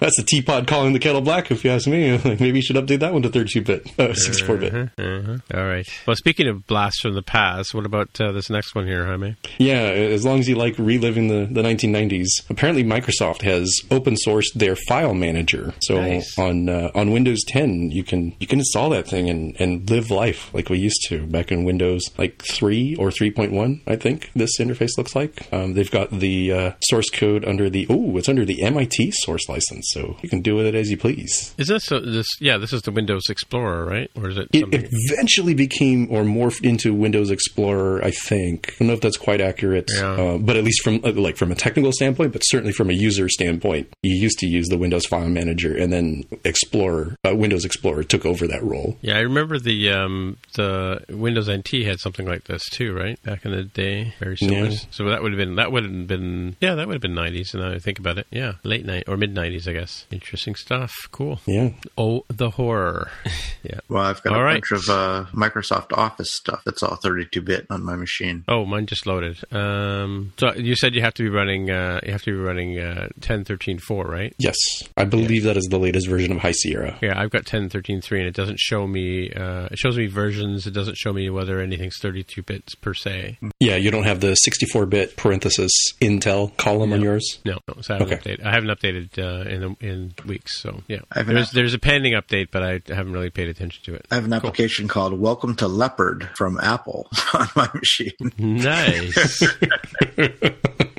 That's 0.00 0.16
the 0.16 0.24
teapot 0.26 0.66
calling 0.66 0.92
the 0.92 0.98
kettle 0.98 1.20
black, 1.20 1.50
if 1.50 1.64
you 1.64 1.70
ask 1.70 1.86
me. 1.86 2.02
Like, 2.22 2.40
maybe 2.40 2.58
you 2.58 2.62
should 2.62 2.76
update 2.76 3.00
that 3.00 3.12
one 3.12 3.22
to 3.22 3.30
32-bit, 3.30 3.86
uh, 3.98 4.08
64-bit. 4.12 4.90
Uh-huh. 4.98 5.38
All 5.54 5.66
right. 5.66 5.86
Well, 6.06 6.14
speaking 6.16 6.46
of 6.46 6.66
blasts 6.66 7.00
from 7.00 7.14
the 7.14 7.22
past, 7.22 7.74
what 7.74 7.84
about 7.84 8.20
uh, 8.20 8.32
this 8.32 8.48
next 8.48 8.74
one 8.74 8.86
here, 8.86 9.04
Jaime? 9.04 9.36
Yeah, 9.58 9.80
as 9.80 10.24
long 10.24 10.38
as 10.38 10.48
you 10.48 10.54
like 10.54 10.78
reliving 10.78 11.28
the, 11.28 11.48
the 11.50 11.62
1990s. 11.86 12.26
Apparently, 12.50 12.84
Microsoft 12.84 13.42
has 13.42 13.70
open 13.90 14.14
sourced 14.26 14.52
their 14.54 14.76
file 14.76 15.14
manager. 15.14 15.74
So 15.82 16.00
Nice. 16.00 16.38
on 16.38 16.68
uh, 16.68 16.90
on 16.94 17.10
Windows 17.10 17.42
10, 17.48 17.90
you 17.90 18.04
can 18.04 18.34
you 18.40 18.46
can 18.46 18.58
install 18.58 18.90
that 18.90 19.06
thing 19.06 19.28
and, 19.28 19.56
and 19.60 19.88
live 19.90 20.10
life 20.10 20.52
like 20.54 20.68
we 20.68 20.78
used 20.78 21.04
to 21.08 21.26
back 21.26 21.50
in 21.52 21.64
Windows 21.64 22.02
like 22.18 22.42
3 22.42 22.96
or 22.98 23.08
3.1. 23.10 23.80
I 23.86 23.96
think 23.96 24.30
this 24.34 24.58
interface 24.58 24.96
looks 24.98 25.14
like. 25.14 25.52
Um, 25.52 25.74
they've 25.74 25.90
got 25.90 26.10
the 26.10 26.52
uh, 26.52 26.72
source 26.82 27.10
code 27.10 27.44
under 27.44 27.68
the 27.70 27.86
oh, 27.90 28.16
it's 28.16 28.28
under 28.28 28.44
the 28.44 28.62
MIT 28.62 29.12
source 29.12 29.48
license, 29.48 29.88
so 29.92 30.16
you 30.22 30.28
can 30.28 30.40
do 30.42 30.54
with 30.56 30.66
it 30.66 30.74
as 30.74 30.90
you 30.90 30.96
please. 30.96 31.54
Is 31.58 31.68
this 31.68 31.90
uh, 31.90 32.00
this? 32.00 32.26
Yeah, 32.40 32.58
this 32.58 32.72
is 32.72 32.82
the 32.82 32.90
Windows 32.92 33.24
Explorer, 33.28 33.84
right? 33.84 34.10
Or 34.16 34.28
is 34.28 34.38
it? 34.38 34.48
It 34.52 34.88
eventually 34.92 35.54
became 35.54 36.08
or 36.10 36.22
morphed 36.22 36.64
into 36.64 36.94
Windows 36.94 37.30
Explorer. 37.30 38.02
I 38.04 38.10
think. 38.10 38.70
I 38.74 38.74
don't 38.78 38.88
know 38.88 38.94
if 38.94 39.00
that's 39.00 39.16
quite 39.16 39.40
accurate, 39.40 39.90
Yeah. 39.94 40.10
uh, 40.12 40.38
but 40.38 40.56
at 40.56 40.64
least 40.64 40.82
from 40.82 41.00
uh, 41.04 41.12
like 41.12 41.36
from 41.36 41.52
a 41.52 41.54
technical 41.72 41.92
standpoint, 41.92 42.32
but 42.32 42.40
certainly 42.44 42.72
from 42.72 42.90
a 42.90 42.92
user 42.92 43.28
standpoint, 43.28 43.88
you 44.02 44.14
used 44.14 44.38
to 44.40 44.46
use 44.46 44.68
the 44.68 44.78
Windows 44.78 45.06
File 45.06 45.28
Manager, 45.28 45.76
and 45.76 45.92
then 45.92 46.24
Explorer, 46.44 47.16
uh, 47.26 47.34
Windows 47.34 47.64
Explorer, 47.64 48.04
took 48.04 48.26
over 48.26 48.46
that 48.46 48.62
role. 48.62 48.96
yeah, 49.00 49.16
I 49.16 49.20
remember 49.20 49.58
the 49.58 49.90
um, 49.90 50.36
the 50.54 51.02
Windows 51.08 51.48
NT 51.50 51.84
had 51.84 51.98
something 52.00 52.26
like 52.26 52.44
this 52.44 52.62
too, 52.70 52.92
right? 52.94 53.20
Back 53.22 53.44
in 53.44 53.52
the 53.52 53.64
day, 53.64 54.14
very 54.18 54.36
similar. 54.36 54.66
Yeah. 54.68 54.76
So 54.90 55.04
that 55.08 55.22
would 55.22 55.32
have 55.32 55.38
been 55.38 55.56
that 55.56 55.72
would 55.72 55.84
have 55.84 56.06
been 56.06 56.56
yeah, 56.60 56.74
that 56.74 56.86
would 56.86 56.94
have 56.94 57.02
been 57.02 57.14
nineties. 57.14 57.54
And 57.54 57.62
I 57.64 57.78
think 57.78 57.98
about 57.98 58.18
it, 58.18 58.26
yeah, 58.30 58.54
late 58.64 58.84
night 58.84 59.04
or 59.08 59.16
mid 59.16 59.32
nineties, 59.34 59.66
I 59.68 59.72
guess. 59.72 60.06
Interesting 60.10 60.54
stuff. 60.54 60.92
Cool. 61.10 61.40
Yeah, 61.46 61.70
Oh, 61.96 62.24
the 62.28 62.50
horror. 62.50 63.10
yeah. 63.62 63.80
Well, 63.88 64.02
I've 64.02 64.22
got 64.22 64.34
All 64.34 64.40
a 64.40 64.44
right. 64.44 64.62
bunch 64.62 64.72
of 64.72 64.88
uh, 64.88 65.24
Microsoft 65.32 65.96
Office 65.96 66.30
stuff 66.32 66.62
that's 66.64 66.82
all 66.82 66.96
32-bit 66.96 67.66
on 67.70 67.84
my 67.84 67.94
machine. 67.96 68.44
Oh, 68.48 68.64
mine 68.64 68.86
just 68.86 69.06
loaded. 69.06 69.38
Um, 69.52 70.32
so 70.38 70.52
you 70.54 70.74
said 70.76 70.94
you 70.94 71.02
have 71.02 71.14
to 71.14 71.22
be 71.22 71.28
running. 71.28 71.61
Uh, 71.70 72.00
you 72.04 72.12
have 72.12 72.22
to 72.22 72.32
be 72.32 72.36
running 72.38 72.78
uh, 72.78 73.08
ten 73.20 73.44
thirteen 73.44 73.78
four, 73.78 74.04
right? 74.06 74.34
yes, 74.38 74.56
I 74.96 75.04
believe 75.04 75.44
that 75.44 75.56
is 75.56 75.64
the 75.70 75.78
latest 75.78 76.08
version 76.08 76.32
of 76.32 76.38
High 76.38 76.52
Sierra. 76.52 76.98
Yeah, 77.02 77.18
I've 77.20 77.30
got 77.30 77.46
ten 77.46 77.68
thirteen 77.68 78.00
three, 78.00 78.18
and 78.20 78.28
it 78.28 78.34
doesn't 78.34 78.58
show 78.58 78.86
me. 78.86 79.32
Uh, 79.32 79.66
it 79.70 79.78
shows 79.78 79.96
me 79.96 80.06
versions. 80.06 80.66
It 80.66 80.72
doesn't 80.72 80.96
show 80.96 81.12
me 81.12 81.28
whether 81.30 81.60
anything's 81.60 81.98
thirty 82.00 82.22
two 82.22 82.42
bits 82.42 82.74
per 82.74 82.94
se. 82.94 83.38
Yeah, 83.60 83.76
you 83.76 83.90
don't 83.90 84.04
have 84.04 84.20
the 84.20 84.36
64-bit 84.48 85.16
parenthesis 85.16 85.70
Intel 86.00 86.56
column 86.56 86.92
on 86.92 87.00
yours. 87.00 87.38
No, 87.44 87.58
no 87.68 87.80
so 87.80 87.94
I 87.94 87.98
haven't 87.98 88.12
Okay. 88.14 88.36
updated. 88.36 88.44
I 88.46 88.50
haven't 88.52 88.70
updated 88.70 89.18
uh, 89.18 89.48
in 89.48 89.76
in 89.80 90.14
weeks. 90.26 90.60
So 90.60 90.82
yeah, 90.88 91.00
I 91.12 91.18
have 91.18 91.28
an 91.28 91.34
there's 91.36 91.48
app- 91.48 91.54
there's 91.54 91.74
a 91.74 91.78
pending 91.78 92.14
update, 92.14 92.48
but 92.50 92.62
I 92.62 92.80
haven't 92.88 93.12
really 93.12 93.30
paid 93.30 93.48
attention 93.48 93.82
to 93.84 93.94
it. 93.94 94.06
I 94.10 94.16
have 94.16 94.24
an 94.24 94.32
application 94.32 94.88
called 94.88 95.18
Welcome 95.18 95.54
to 95.56 95.68
Leopard 95.68 96.28
from 96.36 96.58
Apple 96.60 97.08
on 97.34 97.48
my 97.54 97.68
machine. 97.74 98.12
Nice. 98.38 99.42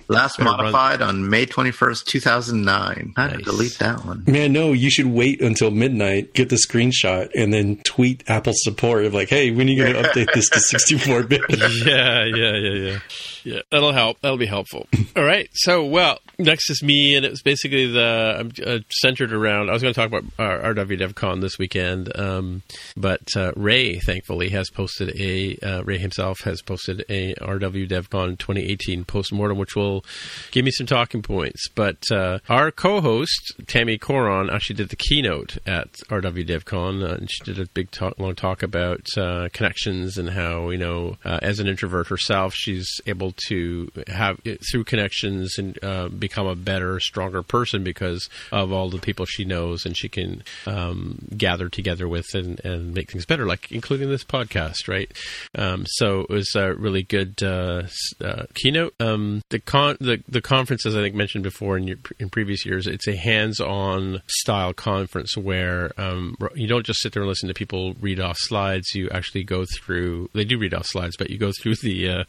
Last 0.09 0.38
Better 0.38 0.49
run- 0.58 0.72
modified 0.72 1.01
on 1.01 1.30
May 1.30 1.45
21st, 1.45 2.06
2009. 2.06 3.14
I 3.16 3.22
had 3.22 3.32
to 3.32 3.38
delete 3.43 3.80
that 3.80 4.06
one. 4.06 4.24
Man, 4.28 4.54
no, 4.54 4.74
you 4.74 4.89
should 4.89 5.08
wait 5.08 5.41
until 5.41 5.72
midnight, 5.72 6.34
get 6.34 6.49
the 6.49 6.56
screenshot, 6.56 7.30
and 7.36 7.54
then 7.54 7.78
tweet 7.84 8.24
Apple 8.28 8.54
support 8.56 9.06
of 9.06 9.14
like, 9.14 9.30
hey, 9.30 9.51
when 9.51 9.68
are 9.68 9.72
you 9.72 9.84
going 9.84 9.93
to 9.93 10.10
update 10.10 10.34
this 10.34 10.49
to 10.49 10.60
64 10.60 11.24
bit? 11.24 11.41
yeah, 11.49 12.26
yeah, 12.26 12.54
yeah, 12.56 12.74
yeah. 12.74 12.99
Yeah, 13.43 13.62
that'll 13.72 13.91
help. 13.91 14.22
That'll 14.22 14.38
be 14.38 14.45
helpful. 14.45 14.88
All 15.16 15.24
right. 15.24 15.49
So, 15.54 15.86
well, 15.86 16.20
next 16.39 16.70
is 16.70 16.82
me, 16.82 17.16
and 17.16 17.26
it 17.26 17.32
was 17.32 17.41
basically 17.41 17.91
the 17.91 18.36
I'm 18.39 18.51
uh, 18.66 18.80
centered 18.89 19.34
around. 19.34 19.70
I 19.70 19.74
was 19.74 19.82
going 19.82 19.93
to 19.93 19.99
talk 19.99 20.08
about 20.08 20.24
uh, 20.39 20.66
RWDevCon 20.74 21.41
this 21.41 21.58
weekend, 21.58 22.18
um, 22.18 22.64
but 22.95 23.36
uh, 23.36 23.51
Ray, 23.56 23.99
thankfully, 23.99 24.49
has 24.49 24.70
posted 24.70 25.20
a 25.20 25.58
uh, 25.58 25.84
Ray 25.84 25.97
himself 25.97 26.41
has 26.41 26.62
posted 26.62 27.04
a 27.10 27.36
RWDevCon 27.36 28.39
2018 28.39 29.04
postmortem, 29.04 29.58
which 29.58 29.76
will 29.76 30.06
give 30.52 30.66
me 30.66 30.72
some 30.72 30.88
talking 30.88 31.22
points. 31.22 31.68
But 31.70 32.04
uh, 32.12 32.39
our 32.50 32.72
co-host 32.72 33.54
Tammy 33.68 33.98
Coron 33.98 34.50
actually 34.50 34.76
did 34.76 34.89
the 34.89 34.96
keynote 34.96 35.58
at 35.66 35.91
RWDevCon, 36.10 37.04
uh, 37.04 37.16
and 37.16 37.30
she 37.32 37.44
did 37.44 37.60
a 37.60 37.68
big 37.68 37.91
talk, 37.91 38.20
long 38.20 38.36
talk 38.36 38.64
about 38.64 39.06
uh, 39.18 39.50
connections 39.54 40.18
and 40.18 40.30
how 40.30 40.70
you 40.70 40.78
know, 40.78 41.18
uh, 41.26 41.39
as 41.41 41.60
an 41.60 41.68
introvert 41.68 42.08
herself, 42.08 42.54
she's 42.54 42.88
able 43.06 43.34
to 43.48 43.91
have 44.08 44.39
through 44.72 44.84
connections 44.84 45.58
and 45.58 45.82
uh, 45.84 46.10
become 46.10 46.48
a 46.48 46.56
better, 46.56 47.00
stronger 47.00 47.44
person 47.44 47.84
because 47.84 48.30
of 48.52 48.72
all 48.72 48.89
the 48.89 49.00
people 49.00 49.26
she 49.26 49.46
knows, 49.46 49.86
and 49.86 49.98
she 49.98 50.10
can 50.10 50.44
um, 50.66 51.28
gather 51.36 51.70
together 51.70 52.08
with 52.08 52.26
and, 52.34 52.60
and 52.66 52.94
make 52.94 53.12
things 53.12 53.26
better, 53.26 53.46
like 53.46 53.72
including 53.72 54.10
this 54.10 54.24
podcast, 54.24 54.88
right? 54.88 55.12
Um, 55.56 55.86
so 55.88 56.22
it 56.22 56.30
was 56.30 56.56
a 56.56 56.74
really 56.74 57.04
good 57.04 57.41
uh, 57.44 57.84
uh, 58.24 58.44
keynote. 58.54 58.94
Um, 59.00 59.41
the 59.50 59.60
con 59.60 59.98
the 60.00 60.33
the 60.34 60.42
conference, 60.42 60.86
as 60.86 60.96
I 60.96 61.02
think 61.02 61.16
mentioned 61.16 61.44
before 61.44 61.78
in 61.78 61.88
your, 61.88 61.98
in 62.20 62.30
previous 62.30 62.66
years, 62.66 62.88
it's 62.88 63.08
a 63.08 63.16
hands-on 63.16 64.22
style 64.28 64.74
conference 64.74 65.36
where 65.38 65.92
um, 65.98 66.36
you 66.56 66.68
don't 66.68 66.86
just 66.86 67.02
sit 67.02 67.14
there 67.14 67.24
and 67.24 67.30
listen 67.30 67.48
to 67.48 67.54
people 67.54 67.94
read 68.02 68.20
off 68.20 68.38
slides. 68.40 68.94
You 68.94 69.10
actually 69.10 69.44
go 69.44 69.66
through. 69.66 70.30
They 70.34 70.46
do 70.46 70.58
read 70.58 70.74
off 70.74 70.86
slides, 70.86 71.18
but 71.18 71.30
you 71.30 71.38
go 71.38 71.52
through 71.62 71.76
the 71.82 72.10
uh, 72.10 72.24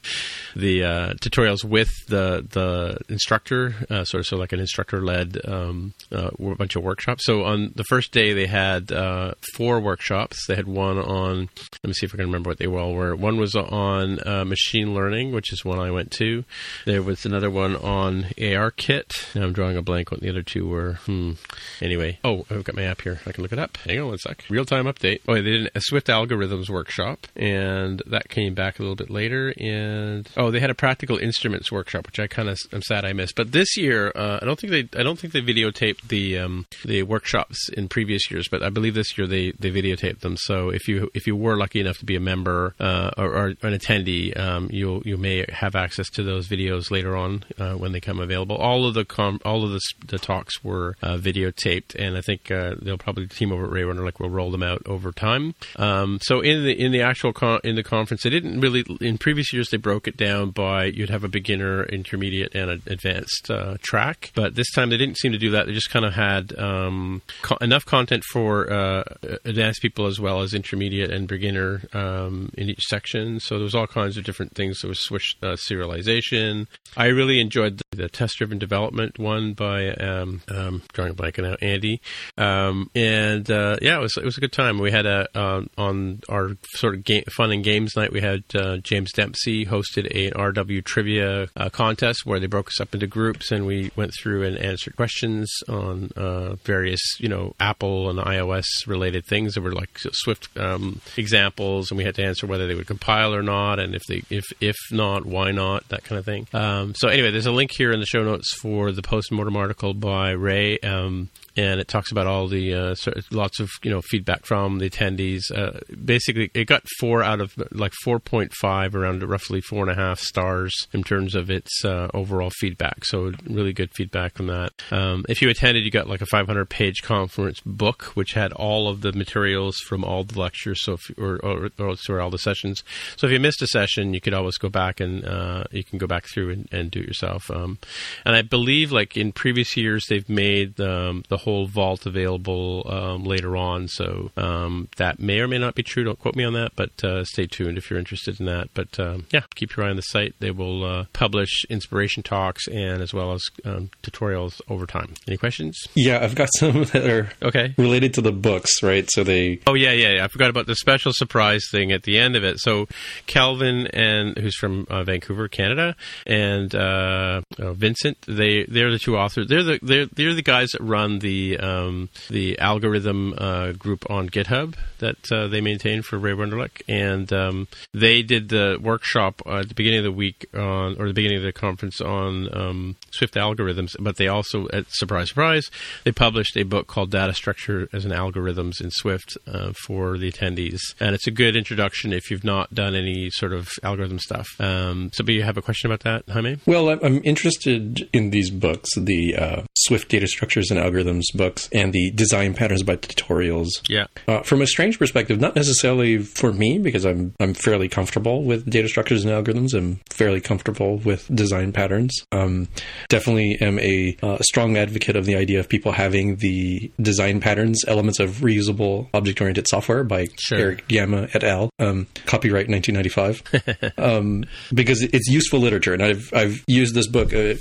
the 0.57 0.85
uh, 0.85 1.15
tutorials 1.15 1.65
with 1.65 1.91
the 2.09 2.47
the 2.51 2.99
instructor, 3.09 3.75
uh, 3.91 4.05
sort 4.05 4.21
of 4.21 4.27
so 4.27 4.37
like 4.37 4.53
an 4.53 4.61
instructor-led 4.61 5.39
um, 5.47 5.95
uh, 6.11 6.31
bunch 6.59 6.77
of 6.77 6.83
workshops. 6.83 7.25
So 7.25 7.45
on 7.45 7.73
the 7.75 7.85
first 7.85 8.13
day, 8.13 8.33
they 8.33 8.47
had 8.47 8.91
uh, 8.91 9.35
four 9.55 9.81
workshops. 9.81 10.47
They 10.49 10.57
had 10.57 10.67
one 10.67 10.99
on. 10.99 11.49
Let 11.83 11.89
me 11.89 11.93
see 11.93 12.07
if 12.07 12.15
I 12.15 12.17
can 12.17 12.27
remember 12.27 12.51
what 12.51 12.59
they 12.59 12.67
all 12.67 12.95
were. 12.95 13.15
One 13.15 13.39
was 13.39 13.55
on 13.55 14.19
uh, 14.27 14.45
machine 14.45 14.95
learning, 14.95 15.33
which 15.33 15.53
is 15.53 15.65
one 15.65 15.79
I 15.79 15.91
went 15.93 16.11
to. 16.13 16.45
There 16.85 17.03
was 17.03 17.25
another 17.25 17.45
another 17.45 17.51
one 17.51 17.77
on 17.77 17.94
ARKit. 17.95 19.35
Now 19.35 19.43
I'm 19.43 19.53
drawing 19.53 19.77
a 19.77 19.83
blank 19.83 20.11
what 20.11 20.21
the 20.21 20.31
other 20.31 20.43
two 20.43 20.67
were. 20.67 20.95
Hmm. 21.07 21.33
Anyway, 21.81 22.19
oh, 22.25 22.45
I've 22.51 22.65
got 22.65 22.75
my 22.75 22.83
app 22.83 23.03
here. 23.03 23.21
I 23.27 23.33
can 23.33 23.43
look 23.43 23.53
it 23.53 23.59
up. 23.59 23.77
Hang 23.79 24.01
on 24.01 24.09
one 24.09 24.19
sec. 24.19 24.45
Real 24.49 24.65
time 24.65 24.87
update. 24.87 25.21
Oh, 25.29 25.35
they 25.35 25.43
did 25.43 25.71
a 25.75 25.81
Swift 25.81 26.09
algorithms 26.09 26.69
workshop, 26.69 27.27
and 27.37 28.03
that 28.07 28.29
came 28.29 28.55
back 28.55 28.79
a 28.79 28.83
little 28.83 28.97
bit 28.97 29.11
later. 29.11 29.55
And 29.59 30.29
oh, 30.37 30.51
they 30.51 30.61
had 30.61 30.71
a 30.71 30.75
practical 30.75 31.19
instruments 31.19 31.71
workshop, 31.71 32.07
which 32.07 32.19
I 32.19 32.27
kind 32.27 32.49
of 32.49 32.59
I'm 32.73 32.83
sad 32.83 33.05
I 33.05 33.13
missed. 33.13 33.37
But 33.37 33.53
this 33.53 33.77
year, 33.77 34.13
uh, 34.15 34.39
I 34.43 34.45
don't 34.45 34.59
think 34.59 34.71
they 34.71 34.99
I 34.99 35.03
don't 35.03 35.19
think 35.19 35.33
they 35.33 35.43
videotaped 35.43 36.09
the 36.09 36.39
um, 36.39 36.67
the 36.85 37.03
workshops 37.03 37.69
in 37.71 37.89
previous 37.89 38.31
years, 38.31 38.49
but 38.49 38.63
I 38.63 38.71
believe 38.71 38.95
this 38.95 39.17
year 39.17 39.27
they 39.27 39.53
they 39.53 39.71
videotaped 39.71 40.21
them. 40.21 40.37
So 40.37 40.71
if 40.71 40.89
you 40.89 41.11
if 41.15 41.27
you 41.27 41.37
were 41.37 41.57
lucky 41.57 41.81
enough 41.81 41.99
to 41.99 42.05
be 42.05 42.17
a 42.17 42.21
member 42.21 42.75
uh, 42.81 43.11
or, 43.17 43.35
or, 43.35 43.47
an 43.47 43.79
attendee, 43.79 44.39
um, 44.39 44.69
you 44.73 45.03
you 45.05 45.17
may 45.17 45.45
have 45.53 45.75
access 45.77 46.09
to 46.11 46.23
those 46.23 46.49
videos 46.49 46.91
later 46.91 47.17
on 47.17 47.45
uh, 47.59 47.77
when 47.85 47.93
they 47.93 48.01
come 48.01 48.19
available. 48.19 48.57
All 48.57 48.87
of 48.87 48.95
the 48.95 49.05
com- 49.05 49.41
all 49.45 49.63
of 49.63 49.71
the, 49.71 49.81
the 50.07 50.19
talks 50.19 50.65
were 50.65 50.97
uh, 51.03 51.19
videotaped, 51.19 51.95
and 51.95 52.17
I 52.17 52.23
think 52.23 52.51
uh, 52.51 52.77
they'll 52.81 52.97
probably 52.97 53.27
team 53.27 53.53
over 53.53 53.67
at 53.67 53.71
Ray 53.71 53.83
Wenderlich 53.83 54.19
will 54.19 54.31
roll 54.31 54.51
them 54.51 54.63
out 54.63 54.83
over 54.87 55.13
time. 55.13 55.55
Um, 55.77 56.19
so 56.23 56.41
in 56.41 56.65
the 56.65 56.73
in 56.73 56.93
the 56.93 57.03
actual 57.03 57.35
con- 57.35 57.61
in 57.63 57.77
the 57.77 57.83
conference, 57.83 58.23
they 58.23 58.31
didn't 58.31 58.59
really 58.61 58.85
in 59.03 59.19
previous 59.19 59.53
years 59.53 59.69
they 59.69 59.77
broke 59.77 60.09
it 60.09 60.17
down 60.17 60.51
by 60.51 60.87
you'd 60.87 61.11
have 61.11 61.25
a 61.25 61.29
beginner, 61.29 61.85
intermediate, 61.85 62.55
and 62.55 62.71
an 62.71 62.83
advanced 62.87 63.51
uh, 63.51 63.77
track, 63.83 64.33
but 64.35 64.55
this 64.55 64.73
time 64.73 64.89
they 64.89 64.97
didn't 64.97 65.19
seem 65.19 65.33
to 65.33 65.39
do 65.39 65.51
that. 65.51 65.67
They 65.67 65.73
just 65.73 65.91
kind 65.91 66.07
of 66.07 66.15
had 66.15 66.59
um, 66.59 67.21
co- 67.43 67.59
enough 67.61 67.85
content 67.85 68.25
for 68.25 68.73
uh, 68.73 69.05
advanced 69.45 69.83
people 69.83 70.07
as 70.07 70.19
well 70.19 70.41
as 70.41 70.55
intermediate 70.55 71.11
and 71.11 71.29
beginner 71.29 71.83
um, 71.93 72.51
in 72.57 72.71
each 72.71 72.85
section. 72.87 73.41
So 73.41 73.57
there 73.57 73.65
was 73.65 73.75
all 73.75 73.87
kinds 73.87 74.17
of 74.17 74.25
different 74.25 74.55
things. 74.55 74.81
There 74.81 74.89
was 74.89 75.05
switch 75.05 75.37
uh, 75.43 75.57
serialization. 75.57 76.67
I 76.97 77.07
really 77.07 77.41
enjoyed 77.41 77.64
the, 77.71 77.85
the 77.91 78.09
test-driven 78.09 78.59
development 78.59 79.19
one 79.19 79.55
by 79.55 79.91
um, 79.95 80.43
um, 80.49 80.83
drawing 80.93 81.13
a 81.13 81.15
blank 81.15 81.39
now, 81.39 81.57
Andy. 81.61 82.01
Um, 82.37 82.91
and 82.95 83.51
uh, 83.51 83.77
yeah, 83.83 83.99
it 83.99 84.01
was 84.01 84.17
it 84.17 84.25
was 84.25 84.37
a 84.37 84.41
good 84.41 84.53
time. 84.53 84.79
We 84.79 84.91
had 84.91 85.07
a 85.07 85.29
uh, 85.35 85.63
on 85.77 86.21
our 86.29 86.57
sort 86.75 86.95
of 86.95 87.05
game, 87.05 87.25
fun 87.31 87.53
and 87.53 87.65
games 87.65 87.97
night. 87.97 88.13
We 88.13 88.21
had 88.21 88.45
uh, 88.55 88.79
James 88.79 89.13
Dempsey 89.13 89.67
hosted 89.67 90.07
a, 90.11 90.29
an 90.29 90.33
RW 90.33 90.85
trivia 90.85 91.49
uh, 91.57 91.69
contest 91.71 92.25
where 92.25 92.41
they 92.41 92.47
broke 92.47 92.69
us 92.69 92.81
up 92.81 92.95
into 92.95 93.07
groups 93.07 93.51
and 93.51 93.67
we 93.67 93.91
went 93.97 94.13
through 94.19 94.45
and 94.45 94.57
answered 94.59 94.97
questions 94.97 95.53
on 95.69 96.11
uh, 96.17 96.55
various 96.65 97.01
you 97.19 97.29
know 97.29 97.55
Apple 97.61 98.11
and 98.11 98.19
iOS 98.19 98.65
related 98.87 99.27
things 99.27 99.55
that 99.55 99.63
were 99.63 99.73
like 99.73 99.99
Swift 100.13 100.49
um, 100.57 101.01
examples, 101.17 101.91
and 101.91 101.99
we 101.99 102.05
had 102.05 102.15
to 102.17 102.25
answer 102.25 102.47
whether 102.47 102.67
they 102.67 102.75
would 102.75 102.87
compile 102.87 103.35
or 103.35 103.43
not, 103.43 103.79
and 103.79 103.95
if 103.95 104.03
they 104.09 104.23
if 104.31 104.45
if 104.61 104.77
not, 104.91 105.27
why 105.27 105.51
not, 105.51 105.89
that 105.89 106.05
kind 106.05 106.19
of 106.19 106.25
thing. 106.25 106.47
Um, 106.53 106.95
so 106.95 107.09
anyway, 107.09 107.31
there's 107.31 107.47
a 107.47 107.53
link 107.55 107.71
here 107.77 107.93
in 107.93 108.01
the 108.01 108.07
show 108.07 108.23
notes 108.23 108.53
for 108.53 108.93
the 108.93 109.03
post 109.03 109.33
mortem 109.33 109.57
article 109.57 109.95
by 109.95 110.31
Ray. 110.31 110.79
Um, 110.81 111.31
and 111.57 111.81
it 111.81 111.89
talks 111.89 112.11
about 112.11 112.27
all 112.27 112.49
the 112.49 112.75
uh, 112.75 112.95
lots 113.31 113.61
of 113.61 113.69
you 113.83 113.91
know 113.91 114.01
feedback 114.03 114.45
from 114.45 114.79
the 114.79 114.91
attendees. 114.91 115.43
Uh, 115.55 115.79
basically, 116.05 116.51
it 116.55 116.67
got 116.67 116.83
four 116.99 117.23
out 117.23 117.41
of 117.41 117.55
like 117.71 117.93
four 118.03 118.19
point 118.19 118.53
five, 118.55 118.95
around 118.95 119.23
roughly 119.23 119.61
four 119.61 119.83
and 119.83 119.91
a 119.91 119.95
half 119.95 120.21
stars 120.21 120.73
in 120.93 121.03
terms 121.03 121.35
of 121.35 121.51
its 121.51 121.85
uh, 121.85 122.09
overall 122.15 122.51
feedback. 122.51 123.05
So 123.05 123.33
really 123.47 123.73
good 123.73 123.91
feedback 123.95 124.35
from 124.37 124.47
that. 124.47 124.73
Um, 124.91 125.25
if 125.29 125.43
you 125.43 125.49
attended, 125.49 125.85
you 125.85 125.91
got 125.91 126.09
like 126.09 126.21
a 126.21 126.27
500 126.27 126.69
page 126.69 127.03
conference 127.03 127.61
book 127.65 128.05
which 128.15 128.33
had 128.33 128.53
all 128.53 128.89
of 128.89 129.01
the 129.01 129.13
materials 129.13 129.77
from 129.79 130.05
all 130.05 130.25
the 130.25 130.39
lectures, 130.39 130.83
so 130.83 130.95
if, 130.95 131.19
or, 131.19 131.37
or, 131.45 131.71
or 131.79 131.97
sorry, 131.97 132.21
all 132.21 132.31
the 132.31 132.39
sessions. 132.39 132.83
So 133.17 133.27
if 133.27 133.33
you 133.33 133.41
missed 133.41 133.63
a 133.63 133.67
session, 133.67 134.15
you 134.15 134.21
could 134.21 134.35
always 134.35 134.57
go 134.59 134.69
back 134.69 135.01
and 135.01 135.25
uh, 135.25 135.65
you 135.71 135.85
can 135.85 135.99
go 135.99 136.07
back 136.07 136.27
through 136.27 136.51
and, 136.51 136.69
and 136.73 136.91
do 136.91 137.01
it 137.01 137.07
yourself. 137.07 137.51
Um, 137.51 137.79
and 138.25 138.35
I 138.35 138.43
believe 138.43 138.93
like 138.93 139.17
in 139.17 139.33
previous 139.33 139.77
years, 139.77 140.07
they've 140.09 140.29
made 140.29 140.81
um, 140.81 141.25
the 141.29 141.39
whole 141.45 141.67
vault 141.67 142.07
available 142.07 142.87
um, 142.89 143.25
later 143.25 143.57
on. 143.57 143.87
So 143.87 144.31
um, 144.37 144.89
that 144.97 145.21
may 145.21 145.41
or 145.41 145.49
may 145.49 145.59
not 145.59 145.75
be 145.75 145.83
true. 145.83 146.03
Don't 146.03 146.19
quote 146.19 146.35
me 146.35 146.45
on 146.45 146.55
that, 146.55 146.73
but 146.75 147.05
uh, 147.05 147.25
stay 147.25 147.47
tuned 147.47 147.77
if 147.77 147.91
you're 147.91 147.99
interested 147.99 148.41
in 148.41 148.47
that. 148.47 148.69
But 148.73 148.99
um, 148.99 149.27
yeah, 149.31 149.43
keep 149.55 149.77
your 149.77 149.87
eye 149.87 149.91
on 149.91 149.97
the 149.97 150.03
site. 150.03 150.35
They 150.41 150.51
will 150.51 150.85
uh, 150.85 151.05
publish 151.13 151.65
inspiration 151.69 152.23
talks 152.23 152.67
and 152.69 153.03
as 153.03 153.13
well 153.13 153.33
as 153.33 153.43
um, 153.65 153.91
tutorials 154.03 154.61
over 154.69 154.87
time. 154.87 155.15
Any 155.29 155.37
questions? 155.37 155.79
Yeah, 155.95 156.25
I've 156.25 156.35
got 156.35 156.49
some 156.59 156.85
that 156.85 157.07
are 157.07 157.31
okay 157.43 157.75
related 157.77 158.15
to 158.15 158.23
the 158.23 158.33
books, 158.33 158.83
right? 158.83 159.09
So 159.11 159.23
they. 159.23 159.61
Oh 159.67 159.75
yeah, 159.75 159.93
yeah. 159.93 160.15
yeah. 160.17 160.25
I 160.25 160.29
forgot 160.29 160.49
about 160.49 160.67
the 160.67 160.77
special 160.77 161.13
surprise 161.13 161.65
thing 161.71 161.93
at 161.93 162.05
the 162.05 162.19
end 162.19 162.37
of 162.37 162.45
it. 162.45 162.59
So 162.59 162.87
Kelvin 163.27 163.87
and 163.89 164.39
who's 164.39 164.57
from 164.57 164.87
uh, 164.89 165.05
Vancouver, 165.05 165.49
Canada, 165.49 165.95
and 166.27 166.75
uh, 166.75 167.43
uh, 167.59 167.73
Vincent, 167.75 168.17
they 168.27 168.65
they're 168.65 168.91
the 168.91 168.99
two 168.99 169.19
authors. 169.19 169.47
They're 169.49 169.63
the 169.63 169.79
they're 169.83 170.07
they're 170.07 170.35
the 170.35 170.43
guys 170.43 170.71
that 170.71 170.83
run 170.83 171.19
the 171.19 171.34
um, 171.59 172.09
the 172.29 172.59
algorithm 172.59 173.35
uh, 173.37 173.73
group 173.73 174.09
on 174.11 174.29
GitHub 174.29 174.75
that 174.99 175.33
uh, 175.33 175.49
they 175.49 175.61
maintain 175.61 176.03
for 176.03 176.19
Ray 176.19 176.33
Wenderlich, 176.33 176.83
and 176.89 177.33
um, 177.33 177.69
they 177.93 178.23
did 178.23 178.49
the 178.49 178.79
workshop 178.81 179.43
at 179.47 179.69
the 179.69 179.75
beginning 179.75 179.99
of 179.99 180.05
the 180.05 180.13
week 180.13 180.47
on, 180.55 180.97
or 180.99 181.09
the 181.09 181.15
beginning 181.15 181.39
of 181.39 181.45
the 181.45 181.53
conference 181.53 182.01
on 182.01 182.55
um, 182.57 182.97
Swift 183.11 183.35
algorithms. 183.35 183.97
But 183.99 184.17
they 184.17 184.29
also, 184.29 184.69
at 184.73 184.87
surprise, 184.91 185.29
surprise, 185.29 185.71
they 186.05 186.13
published 186.13 186.57
a 186.57 186.63
book 186.63 186.87
called 186.87 187.11
Data 187.11 187.35
Structure 187.35 187.89
as 187.93 188.05
an 188.05 188.13
Algorithms 188.13 188.81
in 188.81 188.91
Swift 188.91 189.37
uh, 189.47 189.73
for 189.73 190.19
the 190.19 190.31
attendees, 190.31 190.81
and 191.01 191.15
it's 191.15 191.27
a 191.27 191.31
good 191.31 191.57
introduction 191.57 192.13
if 192.13 192.31
you've 192.31 192.45
not 192.45 192.75
done 192.75 192.95
any 192.95 193.31
sort 193.31 193.53
of 193.53 193.69
algorithm 193.83 194.19
stuff. 194.19 194.49
Um, 194.61 195.11
so, 195.13 195.25
do 195.25 195.33
you 195.33 195.43
have 195.43 195.57
a 195.57 195.63
question 195.63 195.91
about 195.91 196.01
that, 196.05 196.33
Jaime? 196.33 196.59
Well, 196.67 196.89
I'm 196.89 197.21
interested 197.25 198.09
in 198.13 198.31
these 198.31 198.51
books, 198.51 198.95
the 198.97 199.37
uh, 199.37 199.63
Swift 199.77 200.09
Data 200.09 200.27
Structures 200.27 200.71
and 200.71 200.81
Algorithms 200.81 201.24
books 201.33 201.69
and 201.73 201.93
the 201.93 202.11
design 202.13 202.55
patterns 202.55 202.83
by 202.83 202.97
tutorials. 202.97 203.69
Yeah. 203.89 204.07
Uh, 204.29 204.43
from 204.43 204.63
a 204.63 204.67
strange 204.67 204.99
perspective, 204.99 205.41
not 205.41 205.57
necessarily 205.57 206.19
for 206.19 206.53
me 206.53 206.79
because 206.79 207.05
I'm 207.05 207.35
I'm 207.41 207.55
fairly 207.55 207.89
comfortable 207.89 208.45
with 208.45 208.69
data 208.69 208.89
structures 208.89 209.25
and 209.25 209.33
algorithms. 209.33 209.75
I'm 209.75 210.01
fairly 210.11 210.41
comfortable 210.41 210.99
with 210.99 211.35
design 211.35 211.73
patterns. 211.73 212.25
Um, 212.33 212.69
definitely 213.09 213.59
am 213.61 213.79
a 213.79 214.17
uh, 214.23 214.39
strong 214.41 214.77
advocate 214.77 215.17
of 215.17 215.25
the 215.25 215.37
idea 215.37 215.61
of 215.61 215.69
people 215.69 215.93
having 215.93 216.37
the 216.37 216.91
design 217.01 217.41
patterns 217.41 217.83
elements 217.87 218.21
of 218.21 218.31
reusable 218.37 219.09
object 219.15 219.41
oriented 219.41 219.69
software 219.69 220.05
by 220.05 220.27
sure. 220.39 220.59
Erich 220.59 220.89
Gamma 220.89 221.29
et 221.35 221.45
al. 221.45 221.71
Um, 221.79 222.07
copyright 222.27 222.69
1995 222.69 223.93
um, 223.99 224.45
because 224.73 225.03
it's 225.03 225.29
useful 225.29 225.61
literature, 225.61 225.93
and 225.93 226.03
I've 226.03 226.31
I've 226.33 226.65
used 226.67 226.95
this 226.95 227.09
book. 227.09 227.33
Uh, 227.33 227.55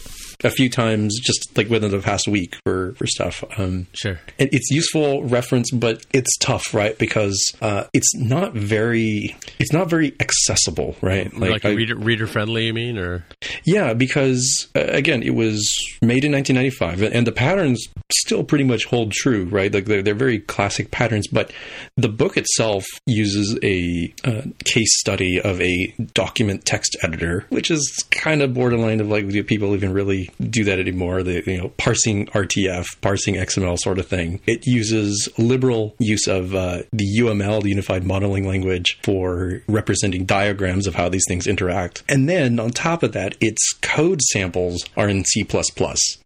a 0.43 0.49
few 0.49 0.70
times 0.70 1.18
just 1.22 1.55
like 1.57 1.70
within 1.70 1.91
the 1.91 1.99
past 1.99 2.28
week 2.28 2.55
for 2.66 2.93
for 2.95 3.07
stuff. 3.07 3.43
Um, 3.58 3.88
sure, 3.93 4.20
and 4.39 4.49
it's 4.51 4.70
useful 4.72 5.24
reference, 5.24 5.72
but 5.72 6.06
it's 6.14 6.38
tough, 6.38 6.74
right? 6.74 6.97
Because 6.97 7.39
uh, 7.62 7.86
it's 7.93 8.16
not 8.16 8.54
very 8.54 9.36
it's 9.60 9.74
not 9.74 9.89
very 9.89 10.16
accessible, 10.20 10.95
right? 11.01 11.34
Like, 11.34 11.64
like 11.64 11.64
reader 11.64 11.95
reader 11.95 12.28
friendly, 12.28 12.68
you 12.68 12.74
mean, 12.74 12.97
or 12.97 13.26
yeah, 13.66 13.93
because 13.93 14.68
uh, 14.76 14.82
again, 14.82 15.24
it 15.24 15.36
was 15.36 15.62
made 16.01 16.26
in 16.26 16.32
1995, 16.32 17.14
and 17.14 17.28
the 17.28 17.32
patterns 17.32 17.88
still 18.12 18.43
pretty 18.43 18.64
much 18.64 18.86
hold 18.86 19.12
true, 19.12 19.45
right? 19.45 19.74
Like 19.74 19.86
they're, 19.86 20.01
they're 20.01 20.14
very 20.16 20.39
classic 20.39 20.91
patterns, 20.91 21.28
but 21.28 21.51
the 21.97 22.10
book 22.10 22.38
itself 22.38 22.86
uses 23.06 23.58
a 23.64 24.14
uh, 24.24 24.41
case 24.66 24.99
study 24.99 25.39
of 25.41 25.62
a 25.62 25.93
document 26.14 26.66
text 26.66 26.95
editor, 27.04 27.45
which 27.49 27.72
is 27.72 28.06
kind 28.12 28.41
of 28.41 28.54
borderline 28.54 28.99
of 28.99 29.10
like 29.10 29.28
do 29.28 29.43
people 29.43 29.74
even 29.76 29.93
really 29.93 30.30
do 30.39 30.64
that 30.66 30.80
anymore? 30.80 31.24
The 31.24 31.43
you 31.45 31.58
know 31.58 31.70
parsing 31.78 32.28
RTF, 32.28 32.86
parsing 33.01 33.33
XML 33.36 33.78
sort 33.78 34.00
of 34.00 34.08
thing. 34.08 34.40
It 34.46 34.66
uses 34.66 35.30
liberal 35.38 35.96
use 36.00 36.28
of 36.28 36.56
uh, 36.56 36.84
the 36.92 37.20
UML, 37.20 37.64
the 37.64 37.70
Unified 37.70 38.04
Modeling 38.04 38.48
Language, 38.48 39.00
for 39.04 39.62
representing 39.68 40.26
diagrams 40.26 40.88
of 40.88 40.96
how 40.96 41.10
these 41.10 41.26
things 41.28 41.48
interact. 41.48 42.04
And 42.10 42.30
then 42.30 42.60
on 42.60 42.72
top 42.72 43.04
of 43.04 43.14
that, 43.14 43.36
its 43.42 43.74
code 43.82 44.22
samples 44.22 44.86
are 44.96 45.10
in 45.10 45.26
C++. 45.26 45.46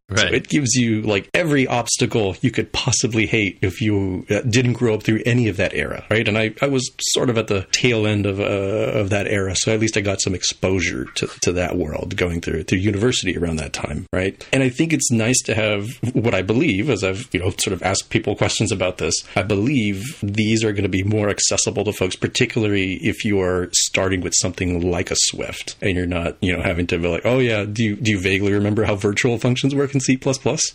Right. 0.10 0.20
So 0.20 0.28
it 0.28 0.48
gives 0.48 0.74
you 0.76 1.02
like 1.02 1.30
every 1.34 1.68
obstacle 1.68 2.38
you 2.40 2.50
could 2.50 2.72
possibly 2.72 3.26
hate 3.26 3.60
if 3.62 3.82
you 3.82 4.26
uh, 4.30 4.40
didn't 4.42 4.74
grow 4.74 4.94
up 4.94 5.04
through 5.04 5.22
any 5.26 5.50
of 5.50 5.58
that 5.58 5.74
era, 5.74 6.06
right? 6.10 6.26
And 6.26 6.38
I, 6.38 6.54
I 6.62 6.68
was 6.68 6.90
sort 7.12 7.30
of 7.30 7.38
at 7.38 7.48
the 7.48 7.68
tail 7.74 8.08
end 8.08 8.26
of 8.26 8.40
uh, 8.40 8.44
of 8.44 9.10
that 9.10 9.28
era, 9.28 9.54
so 9.54 9.74
at 9.74 9.82
least 9.82 9.98
I 9.98 10.02
got 10.02 10.22
some 10.22 10.34
exposure 10.34 11.06
to, 11.16 11.28
to 11.42 11.52
that 11.54 11.76
world 11.78 12.16
going 12.16 12.40
through 12.40 12.64
through 12.64 12.78
university 12.78 13.38
around 13.38 13.58
that 13.58 13.74
time, 13.74 14.06
right? 14.14 14.48
And 14.54 14.64
I 14.64 14.70
think 14.70 14.94
it's 14.94 15.12
nice 15.12 15.42
to 15.44 15.56
have 15.56 15.86
what 16.14 16.34
I 16.34 16.42
believe, 16.42 16.90
as 16.90 17.04
I've 17.04 17.28
you 17.34 17.42
know 17.42 17.50
sort 17.50 17.74
of 17.74 17.84
asked 17.84 18.10
people 18.10 18.34
questions 18.38 18.72
about 18.72 19.00
this. 19.00 19.14
I 19.36 19.44
believe 19.44 20.20
these 20.24 20.64
are 20.64 20.72
going 20.72 20.84
to 20.84 20.90
be 20.90 21.04
more 21.04 21.28
accessible 21.28 21.84
to 21.84 21.92
folks, 21.92 22.16
particularly 22.16 22.94
if 23.02 23.26
you 23.26 23.42
are 23.42 23.68
starting 23.74 24.22
with 24.22 24.36
something 24.36 24.90
like 24.90 25.12
a 25.12 25.18
Swift 25.18 25.76
and 25.82 25.98
you're 25.98 26.06
not 26.06 26.38
you 26.40 26.56
know 26.56 26.64
having 26.64 26.88
to 26.88 26.98
be 26.98 27.10
like, 27.10 27.26
oh 27.26 27.40
yeah, 27.40 27.66
do 27.66 27.84
you 27.84 27.98
do 27.98 28.12
you 28.12 28.22
vaguely 28.22 28.54
remember 28.54 28.86
how 28.86 28.96
virtual 28.96 29.38
functions 29.38 29.76
work? 29.76 29.97
In 29.98 30.02
C++. 30.02 30.20